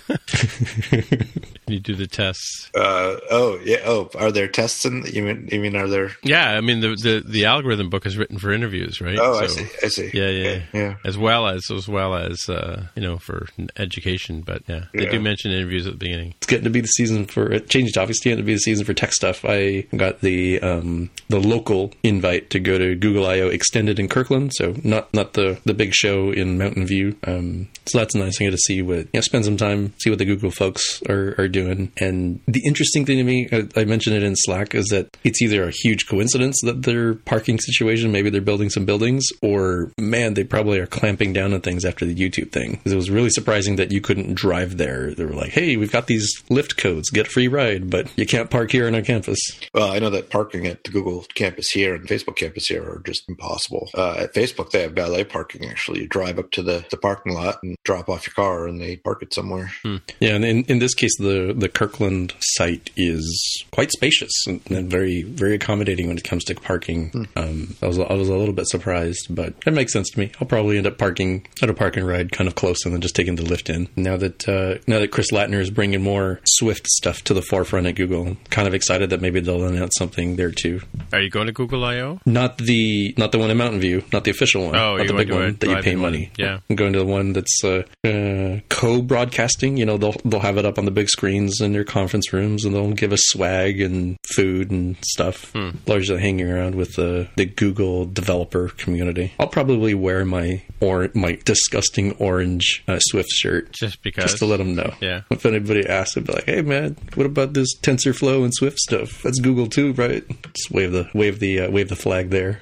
you 1.68 1.80
do 1.80 1.96
the 1.96 2.08
tests. 2.08 2.70
Uh, 2.76 3.18
oh 3.30 3.60
yeah. 3.64 3.78
Oh, 3.86 4.10
are 4.16 4.32
there 4.32 4.48
tests 4.48 4.86
in? 4.86 5.04
You 5.06 5.24
mean? 5.24 5.50
You 5.52 5.60
mean 5.60 5.76
are 5.76 5.88
there? 5.88 6.12
Yeah, 6.24 6.52
I 6.52 6.62
mean 6.62 6.80
the 6.82 6.90
the, 6.96 7.24
the 7.26 7.46
algorithm 7.46 7.90
book 7.90 8.06
is 8.06 8.18
written 8.18 8.38
for 8.40 8.52
interviews, 8.52 9.02
right? 9.02 9.18
Oh, 9.20 9.40
I 9.40 9.48
see. 9.48 9.68
I 9.84 9.88
see. 9.88 10.10
Yeah, 10.14 10.30
yeah, 10.30 10.50
Okay, 10.50 10.64
yeah. 10.74 10.96
As 11.06 11.18
well 11.18 11.48
as 11.48 11.64
as 11.72 11.88
well 11.88 12.16
as 12.16 12.48
uh, 12.50 12.88
you 12.96 13.02
know 13.02 13.18
for 13.18 13.48
education, 13.78 14.42
but 14.42 14.64
yeah, 14.68 14.86
they 14.94 15.04
Yeah. 15.06 15.12
do 15.12 15.20
mention 15.20 15.52
interviews 15.52 15.86
at 15.88 15.94
the 15.94 15.98
beginning. 16.00 16.34
it's 16.38 16.48
getting 16.48 16.64
to 16.66 16.70
be 16.70 16.82
the 16.82 16.88
season 16.88 17.26
for 17.26 17.52
it 17.52 17.70
changed 17.90 17.98
obviously 17.98 18.36
to 18.36 18.44
be 18.44 18.54
the 18.54 18.60
season 18.60 18.86
for 18.86 18.94
tech 18.94 19.14
stuff. 19.14 19.44
I 19.46 19.82
got 19.96 20.22
the 20.22 20.60
um 20.62 21.10
the 21.30 21.40
local 21.40 21.92
invite 22.04 22.50
to 22.52 22.60
go 22.60 22.78
to 22.78 22.96
google 22.96 23.26
io 23.26 23.48
extended 23.48 24.00
in 24.00 24.08
kirkland 24.08 24.52
so 24.56 24.76
not 24.84 25.14
not 25.14 25.34
the 25.34 25.60
the 25.66 25.74
big 25.74 25.94
show 25.94 26.32
in 26.32 26.58
mountain 26.58 26.86
view. 26.86 27.16
Um 27.26 27.68
so 27.86 27.98
that's 27.98 28.16
nice. 28.16 28.40
I 28.40 28.46
get 28.46 28.52
to 28.52 28.58
see 28.58 28.82
what 28.82 29.00
you 29.00 29.10
know 29.16 29.22
spend 29.22 29.46
some 29.46 29.58
time 29.58 29.94
see 30.00 30.10
what 30.10 30.20
the 30.20 30.26
google 30.26 30.52
folks 30.52 31.02
are 31.10 31.36
are 31.38 31.48
doing. 31.48 31.92
And 32.00 32.40
the 32.48 32.62
interesting 32.66 33.06
thing 33.06 33.18
to 33.18 33.24
me 33.24 33.48
I, 33.52 33.82
I 33.82 33.86
mentioned 33.86 34.16
it 34.16 34.24
in 34.24 34.36
slack 34.36 34.76
is 34.76 34.88
that 34.88 35.16
it's 35.24 35.42
either 35.42 35.64
a 35.64 35.72
huge 35.72 36.08
coincidence 36.08 36.60
that 36.64 36.84
their 36.84 37.16
parking 37.16 37.60
situation 37.60 38.12
maybe 38.12 38.30
they're 38.30 38.42
building 38.42 38.70
some 38.70 38.86
buildings 38.86 39.26
or 39.42 39.92
man 40.00 40.34
they 40.34 40.44
probably 40.44 40.80
are 40.80 40.88
clamping 40.88 41.34
down 41.34 41.54
on 41.54 41.62
things 41.62 41.86
after 41.86 42.06
the 42.06 42.16
youtube 42.16 42.52
thing. 42.52 42.78
'Cause 42.84 42.94
it 42.94 42.96
was 42.96 43.10
really 43.10 43.30
surprising 43.30 43.76
that 43.78 43.92
you 43.92 44.02
couldn't 44.02 44.34
drive 44.36 44.78
there. 44.78 45.14
They 45.14 45.26
were 45.26 45.34
like 45.34 45.52
hey 45.52 45.76
we've 45.78 45.92
got 45.92 46.08
these 46.08 46.30
Lyft 46.50 46.78
codes. 46.78 47.10
Get 47.10 47.28
a 47.28 47.30
free 47.30 47.48
ride 47.48 47.79
but 47.80 48.12
you 48.18 48.26
can't 48.26 48.50
park 48.50 48.72
here 48.72 48.88
on 48.88 48.96
our 48.96 49.02
campus 49.02 49.40
Well, 49.74 49.92
I 49.92 50.00
know 50.00 50.10
that 50.10 50.30
parking 50.30 50.66
at 50.68 50.84
the 50.84 50.92
Google 50.92 51.26
campus 51.36 51.70
here 51.70 51.94
and 51.96 52.08
Facebook 52.08 52.36
campus 52.36 52.68
here 52.68 52.84
are 52.84 53.02
just 53.06 53.28
impossible. 53.30 53.90
Uh, 53.94 54.16
at 54.20 54.34
Facebook, 54.34 54.72
they 54.72 54.82
have 54.82 54.94
valet 54.94 55.24
parking. 55.24 55.66
Actually, 55.70 56.02
you 56.02 56.08
drive 56.08 56.40
up 56.40 56.52
to 56.52 56.62
the, 56.64 56.86
the 56.90 56.98
parking 56.98 57.34
lot 57.34 57.60
and 57.64 57.76
drop 57.84 58.10
off 58.10 58.26
your 58.28 58.34
car, 58.34 58.68
and 58.68 58.80
they 58.82 58.96
park 58.98 59.22
it 59.22 59.34
somewhere. 59.34 59.72
yeah 60.20 60.36
and 60.36 60.46
in, 60.46 60.64
in 60.66 60.80
this 60.80 60.94
case 60.94 61.16
the 61.18 61.54
the 61.56 61.70
kirkland 61.70 62.34
site 62.40 62.90
is 62.96 63.64
quite 63.72 63.92
spacious 63.92 64.32
and, 64.48 64.62
and 64.70 64.90
very 64.90 65.24
very 65.24 65.56
accommodating 65.56 66.08
when 66.08 66.18
it 66.18 66.24
comes 66.24 66.44
to 66.44 66.56
parking 66.56 67.28
um 67.36 67.76
i 67.82 67.88
was 67.88 67.98
i 68.00 68.14
was 68.14 68.30
a 68.30 68.36
little 68.36 68.54
bit 68.54 68.68
surprised 68.68 69.28
but 69.30 69.54
it 69.66 69.74
makes 69.74 69.94
sense 69.94 70.10
to 70.10 70.20
me 70.20 70.32
i'll 70.40 70.48
probably 70.48 70.78
end 70.78 70.88
up 70.88 70.98
parking 70.98 71.46
at 71.62 71.70
a 71.70 71.74
park 71.74 71.96
and 71.98 72.08
ride 72.08 72.32
kind 72.32 72.48
of 72.48 72.56
close 72.56 72.84
and 72.86 72.94
then 72.94 73.02
just 73.02 73.16
taking 73.16 73.36
the 73.36 73.44
Lyft 73.44 73.70
in 73.74 73.88
now 73.96 74.18
that 74.18 74.48
uh 74.48 74.78
now 74.88 75.00
that 75.00 75.12
chris 75.12 75.32
lattner 75.32 75.60
is 75.60 75.70
bringing 75.70 76.02
more 76.02 76.40
swift 76.46 76.88
stuff 76.88 77.24
to 77.24 77.34
the 77.34 77.42
forefront 77.42 77.69
at 77.78 77.96
google 77.96 78.36
kind 78.50 78.68
of 78.68 78.74
excited 78.74 79.10
that 79.12 79.22
maybe 79.22 79.40
they'll 79.40 79.66
announce 79.66 79.94
something 79.98 80.36
there 80.36 80.52
too 80.52 80.82
Are 81.14 81.22
you 81.22 81.30
going 81.30 81.48
to 81.48 81.54
Google 81.54 81.84
I/O? 81.84 82.20
not 82.26 82.58
the 82.58 83.14
not 83.18 83.32
the 83.32 83.38
one 83.40 83.50
in 83.52 83.58
Mountain 83.58 83.80
View, 83.82 84.04
not 84.14 84.24
the 84.24 84.32
official 84.32 84.66
one, 84.66 84.76
Oh, 84.76 84.98
not 84.98 85.08
the 85.08 85.14
big 85.14 85.30
went 85.30 85.30
to 85.30 85.36
a 85.36 85.40
one 85.40 85.58
that 85.60 85.68
you 85.68 85.76
pay 85.76 85.82
drive-in 85.82 86.02
one. 86.02 86.12
money. 86.12 86.32
Yeah. 86.38 86.60
I'm 86.70 86.76
going 86.76 86.94
to 86.94 87.00
the 87.00 87.06
one 87.06 87.34
that's 87.34 87.64
uh, 87.64 87.84
uh, 88.06 88.60
co-broadcasting. 88.70 89.78
You 89.78 89.86
know, 89.86 89.98
they'll 89.98 90.16
they'll 90.26 90.40
have 90.40 90.58
it 90.58 90.66
up 90.66 90.78
on 90.78 90.86
the 90.86 90.92
big 90.92 91.10
screens 91.10 91.62
in 91.62 91.74
their 91.74 91.84
conference 91.84 92.32
rooms, 92.34 92.66
and 92.66 92.74
they'll 92.76 92.92
give 92.94 93.12
us 93.12 93.22
swag 93.28 93.82
and 93.82 94.18
food 94.36 94.72
and 94.72 94.96
stuff. 95.04 95.52
Hmm. 95.54 95.70
Largely 95.88 96.20
hanging 96.22 96.50
around 96.50 96.76
with 96.76 96.96
the 96.96 97.28
the 97.36 97.46
Google 97.46 98.06
developer 98.06 98.70
community. 98.70 99.34
I'll 99.40 99.48
probably 99.48 99.94
wear 99.94 100.26
my 100.26 100.62
or 100.80 101.10
my 101.14 101.38
disgusting 101.46 102.14
orange 102.14 102.84
uh, 102.88 103.00
Swift 103.00 103.30
shirt 103.30 103.72
Just 103.74 104.02
because. 104.04 104.24
just 104.26 104.38
to 104.38 104.46
let 104.46 104.58
them 104.58 104.76
know. 104.76 104.94
Yeah. 105.02 105.22
If 105.30 105.46
anybody 105.46 105.88
asks, 105.88 106.18
I'd 106.18 106.26
be 106.26 106.34
like, 106.34 106.46
"Hey, 106.46 106.62
man, 106.62 106.98
what 107.16 107.26
about 107.26 107.54
this 107.60 107.78
TensorFlow 107.80 108.44
and 108.44 108.54
Swift 108.54 108.80
stuff? 108.80 109.22
That's 109.24 109.40
Google 109.40 109.68
too, 109.68 109.94
right?" 109.94 110.24
Just 110.54 110.72
wave 110.72 110.92
the 110.92 111.10
wave 111.14 111.40
the 111.40 111.62
uh, 111.62 111.72
wave 111.72 111.90
the 111.90 111.96
flag 111.96 112.30
there. 112.30 112.60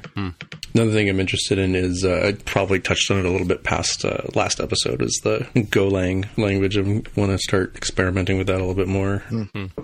Another 0.74 0.92
thing 0.92 1.10
I'm 1.10 1.20
interested 1.20 1.58
in 1.58 1.74
is 1.74 2.04
uh, 2.06 2.28
I 2.28 2.34
probably 2.46 2.80
touched 2.80 3.10
on 3.10 3.18
it 3.18 3.26
a 3.26 3.32
little 3.32 3.48
bit 3.48 3.64
past 3.64 4.06
uh, 4.06 4.22
last 4.36 4.60
episode 4.60 5.02
is 5.02 5.20
the 5.24 5.48
Golang 5.56 6.28
language. 6.38 6.78
I 6.78 6.82
want 7.20 7.32
to 7.32 7.40
start 7.40 7.76
experimenting 7.76 8.38
with 8.38 8.46
that 8.48 8.58
a 8.58 8.64
little 8.66 8.76
bit 8.76 8.88
more. 8.88 9.24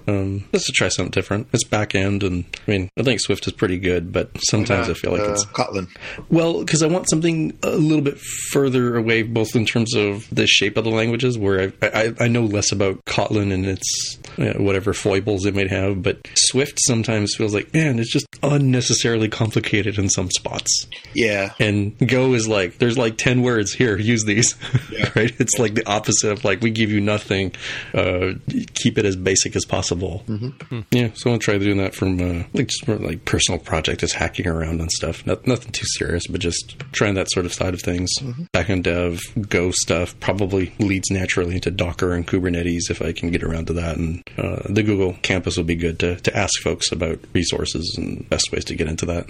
Um, 0.08 0.44
just 0.54 0.68
to 0.68 0.72
try 0.72 0.90
something 0.90 1.10
different. 1.12 1.48
It's 1.52 1.64
back 1.64 1.96
end, 1.96 2.22
and 2.22 2.46
I 2.68 2.72
mean, 2.72 2.90
I 2.98 3.02
think 3.02 3.22
Swift 3.22 3.48
is 3.48 3.54
pretty 3.54 3.80
good, 3.80 4.12
but 4.12 4.30
sometimes 4.50 4.88
I 4.90 4.94
feel 4.94 5.12
like 5.14 5.22
uh, 5.22 5.32
it's 5.32 5.46
Kotlin. 5.46 5.88
well, 6.30 6.60
because 6.60 6.84
I 6.84 6.88
want 6.88 7.10
something 7.10 7.58
a 7.64 7.72
little 7.72 8.04
bit 8.04 8.20
further 8.52 8.96
away, 8.96 9.24
both 9.24 9.56
in 9.56 9.66
terms 9.66 9.96
of 9.96 10.28
the 10.32 10.46
shape 10.46 10.78
of 10.78 10.84
the 10.84 10.92
languages, 10.92 11.38
where 11.40 11.74
I, 11.82 11.88
I, 11.88 12.14
I 12.20 12.28
know 12.28 12.44
less 12.44 12.72
about 12.72 13.04
Kotlin 13.06 13.52
and 13.52 13.66
its 13.66 14.20
uh, 14.38 14.62
whatever 14.62 14.94
foibles 15.04 15.46
it 15.46 15.54
might 15.54 15.70
have, 15.70 16.02
but 16.02 16.26
Swift 16.36 16.80
sometimes 16.80 17.36
feels 17.36 17.54
like, 17.54 17.74
man, 17.74 18.00
it's 18.00 18.12
just 18.12 18.26
unnecessarily 18.42 19.28
complicated 19.28 20.00
in 20.00 20.10
some 20.10 20.32
spots. 20.32 20.88
Yeah, 21.14 21.54
And 21.60 21.98
Go 22.08 22.34
is 22.34 22.48
like, 22.48 22.78
there's 22.78 22.98
like 22.98 23.18
10 23.18 23.42
words 23.42 23.74
here, 23.74 23.98
use 23.98 24.24
these. 24.24 24.56
right? 25.16 25.34
It's 25.40 25.60
like 25.60 25.74
the 25.74 25.88
opposite 25.88 26.32
of 26.32 26.46
like, 26.46 26.62
we 26.62 26.72
give 26.72 26.90
you 26.90 27.02
nothing, 27.02 27.52
uh, 27.94 28.34
keep 28.76 28.98
it 28.98 29.06
as 29.06 29.18
basic 29.18 29.56
as 29.56 29.66
possible. 29.66 30.24
Mm-hmm. 30.28 30.80
Yeah, 30.92 31.10
so 31.16 31.34
I'm 31.34 31.40
try 31.40 31.58
doing 31.58 31.78
that 31.78 31.94
from 31.94 32.20
uh, 32.20 32.44
like 32.54 32.68
just 32.68 32.88
more 32.88 32.98
like 32.98 33.26
personal 33.26 33.60
project, 33.60 34.00
just 34.00 34.16
hacking 34.16 34.48
around 34.48 34.80
and 34.80 34.92
stuff. 34.92 35.26
Not, 35.26 35.46
nothing 35.46 35.72
too 35.74 35.86
serious, 35.98 36.28
but 36.28 36.40
just 36.40 36.80
trying 36.94 37.16
that 37.16 37.30
sort 37.30 37.46
of 37.46 37.54
side 37.54 37.74
of 37.74 37.82
things. 37.82 38.10
Back 38.54 38.70
end 38.70 38.86
dev, 38.86 39.20
Go 39.50 39.72
stuff 39.72 40.18
probably 40.22 40.74
leads 40.80 41.12
naturally 41.12 41.56
into 41.56 41.72
Docker 41.72 42.14
and 42.14 42.26
Kubernetes 42.26 42.90
if 42.90 43.02
I 43.02 43.12
can 43.12 43.32
get 43.32 43.44
around 43.44 43.68
to 43.68 43.74
that. 43.74 43.98
And 43.98 44.24
uh, 44.38 44.62
the 44.70 44.84
Google 44.94 45.18
campus 45.24 45.58
will 45.58 45.64
be 45.64 45.76
good 45.76 46.00
to, 46.02 46.18
to 46.18 46.38
ask 46.38 46.62
folks 46.62 46.92
about 46.92 47.18
resources 47.34 47.96
and 47.98 48.30
best 48.30 48.52
ways 48.52 48.64
to 48.66 48.76
get 48.76 48.88
into 48.88 49.08
that. 49.08 49.28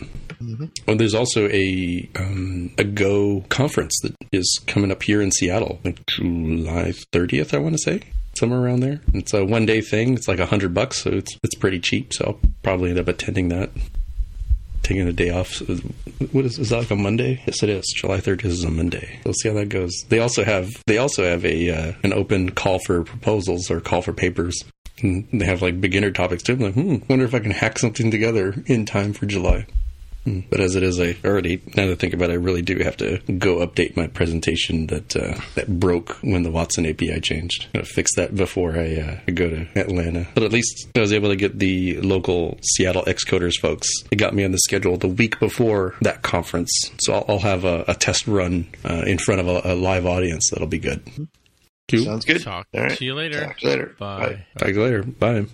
Well, 0.86 0.98
there's 0.98 1.16
also 1.16 1.48
a 1.48 2.10
um, 2.18 2.72
a 2.78 2.84
Go 2.84 3.46
conference 3.48 3.98
that 4.04 4.14
is 4.34 4.60
coming 4.68 4.92
up 4.92 5.04
here 5.04 5.22
in 5.22 5.32
Seattle, 5.32 5.80
like 5.86 6.06
July 6.06 6.92
30th, 7.14 7.54
I 7.54 7.60
want 7.60 7.76
to 7.76 7.82
say, 7.82 8.02
somewhere 8.36 8.60
around 8.60 8.82
there. 8.82 9.00
It's 9.14 9.34
a 9.34 9.46
one 9.46 9.66
day 9.66 9.80
thing. 9.80 10.16
It's 10.16 10.28
like 10.28 10.40
a 10.40 10.46
hundred 10.46 10.74
bucks, 10.74 11.02
so 11.02 11.12
it's 11.12 11.38
it's 11.44 11.56
pretty 11.56 11.80
cheap. 11.80 12.14
So 12.14 12.26
I'll 12.26 12.50
probably 12.62 12.90
end 12.90 13.00
up 13.00 13.08
attending 13.08 13.48
that. 13.50 13.70
Taking 14.82 15.08
a 15.08 15.14
day 15.14 15.30
off. 15.30 15.60
What 16.34 16.44
is 16.44 16.60
is 16.60 16.72
that 16.72 16.80
like 16.80 16.92
a 16.92 16.98
Monday? 16.98 17.42
Yes, 17.48 17.64
it 17.64 17.70
is. 17.70 17.86
July 17.96 18.18
30th 18.18 18.46
is 18.46 18.66
a 18.66 18.70
Monday. 18.70 19.22
We'll 19.24 19.34
see 19.34 19.48
how 19.48 19.56
that 19.56 19.70
goes. 19.70 19.94
They 20.10 20.20
also 20.20 20.44
have 20.44 20.70
they 20.88 20.98
also 20.98 21.24
have 21.24 21.46
a 21.46 21.70
uh, 21.70 21.94
an 22.04 22.12
open 22.12 22.52
call 22.52 22.80
for 22.80 23.06
proposals 23.06 23.72
or 23.72 23.80
call 23.80 24.02
for 24.02 24.12
papers. 24.12 24.62
And 25.02 25.28
they 25.34 25.46
have 25.46 25.62
like 25.62 25.82
beginner 25.82 26.12
topics 26.12 26.44
too. 26.44 26.54
I'm 26.54 26.60
like, 26.60 26.74
hmm, 26.74 26.98
wonder 27.10 27.26
if 27.26 27.34
I 27.34 27.40
can 27.40 27.52
hack 27.52 27.80
something 27.80 28.12
together 28.12 28.56
in 28.68 28.86
time 28.86 29.14
for 29.14 29.26
July. 29.26 29.66
Hmm. 30.24 30.40
But 30.50 30.62
as 30.62 30.76
it 30.76 30.84
is, 30.84 31.00
I 31.00 31.18
already 31.26 31.62
now 31.76 31.86
that 31.88 31.92
I 31.92 31.96
think 31.96 32.14
about 32.14 32.30
it, 32.30 32.34
I 32.34 32.36
really 32.38 32.62
do 32.62 32.78
have 32.80 32.96
to 32.98 33.18
go 33.38 33.66
update 33.66 33.98
my 33.98 34.08
presentation 34.08 34.88
that 34.88 35.16
uh, 35.16 35.40
that 35.56 35.80
broke 35.80 36.18
when 36.22 36.44
the 36.44 36.52
Watson 36.52 36.86
API 36.86 37.20
changed. 37.20 37.68
I'm 37.76 37.84
fix 37.84 38.16
that 38.16 38.36
before 38.36 38.78
I 38.78 38.96
uh, 38.96 39.32
go 39.34 39.50
to 39.50 39.68
Atlanta. 39.78 40.28
But 40.34 40.44
at 40.44 40.54
least 40.54 40.88
I 40.96 41.02
was 41.02 41.12
able 41.12 41.30
to 41.30 41.36
get 41.36 41.60
the 41.60 42.00
local 42.00 42.58
Seattle 42.62 43.04
Xcoders 43.04 43.60
folks. 43.60 43.88
They 44.10 44.16
got 44.16 44.34
me 44.34 44.46
on 44.46 44.52
the 44.52 44.60
schedule 44.60 44.96
the 44.98 45.10
week 45.10 45.40
before 45.40 45.96
that 46.02 46.22
conference, 46.22 46.72
so 47.02 47.14
I'll, 47.14 47.26
I'll 47.28 47.40
have 47.40 47.66
a, 47.66 47.84
a 47.90 47.96
test 47.96 48.26
run 48.28 48.68
uh, 48.86 49.04
in 49.06 49.18
front 49.18 49.42
of 49.42 49.48
a, 49.48 49.74
a 49.74 49.76
live 49.76 50.06
audience. 50.06 50.50
That'll 50.52 50.68
be 50.68 50.80
good. 50.80 51.02
Cool. 51.98 52.06
sounds 52.06 52.26
good. 52.26 52.42
Talk 52.42 52.68
All 52.74 52.82
right. 52.82 52.98
to 52.98 53.06
you 53.06 53.14
later. 53.14 53.46
Talk 53.46 53.58
to 53.60 53.66
you 53.66 53.72
later. 53.72 53.96
Bye. 54.00 54.46
Talk 54.58 54.68
to 54.70 54.74
you 54.74 54.84
later. 54.84 55.04
Bye. 55.04 55.46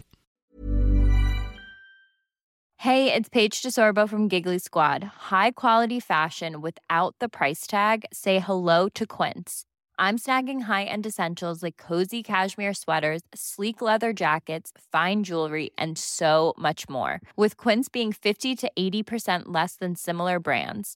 Hey, 2.77 3.13
it's 3.13 3.27
Paige 3.27 3.61
DeSorbo 3.61 4.07
from 4.07 4.29
Giggly 4.29 4.57
Squad. 4.57 5.03
High 5.03 5.51
quality 5.51 5.99
fashion 5.99 6.61
without 6.61 7.13
the 7.19 7.27
price 7.27 7.67
tag. 7.67 8.05
Say 8.13 8.39
hello 8.39 8.87
to 8.89 9.05
Quince. 9.05 9.65
I'm 9.97 10.17
snagging 10.17 10.61
high-end 10.61 11.05
essentials 11.05 11.61
like 11.61 11.75
cozy 11.75 12.23
cashmere 12.23 12.73
sweaters, 12.73 13.21
sleek 13.35 13.81
leather 13.81 14.13
jackets, 14.13 14.71
fine 14.93 15.25
jewelry, 15.25 15.71
and 15.77 15.97
so 15.97 16.53
much 16.57 16.87
more. 16.87 17.19
With 17.35 17.57
Quince 17.57 17.89
being 17.89 18.13
50 18.13 18.55
to 18.55 18.71
80% 18.79 19.43
less 19.47 19.75
than 19.75 19.97
similar 19.97 20.39
brands. 20.39 20.95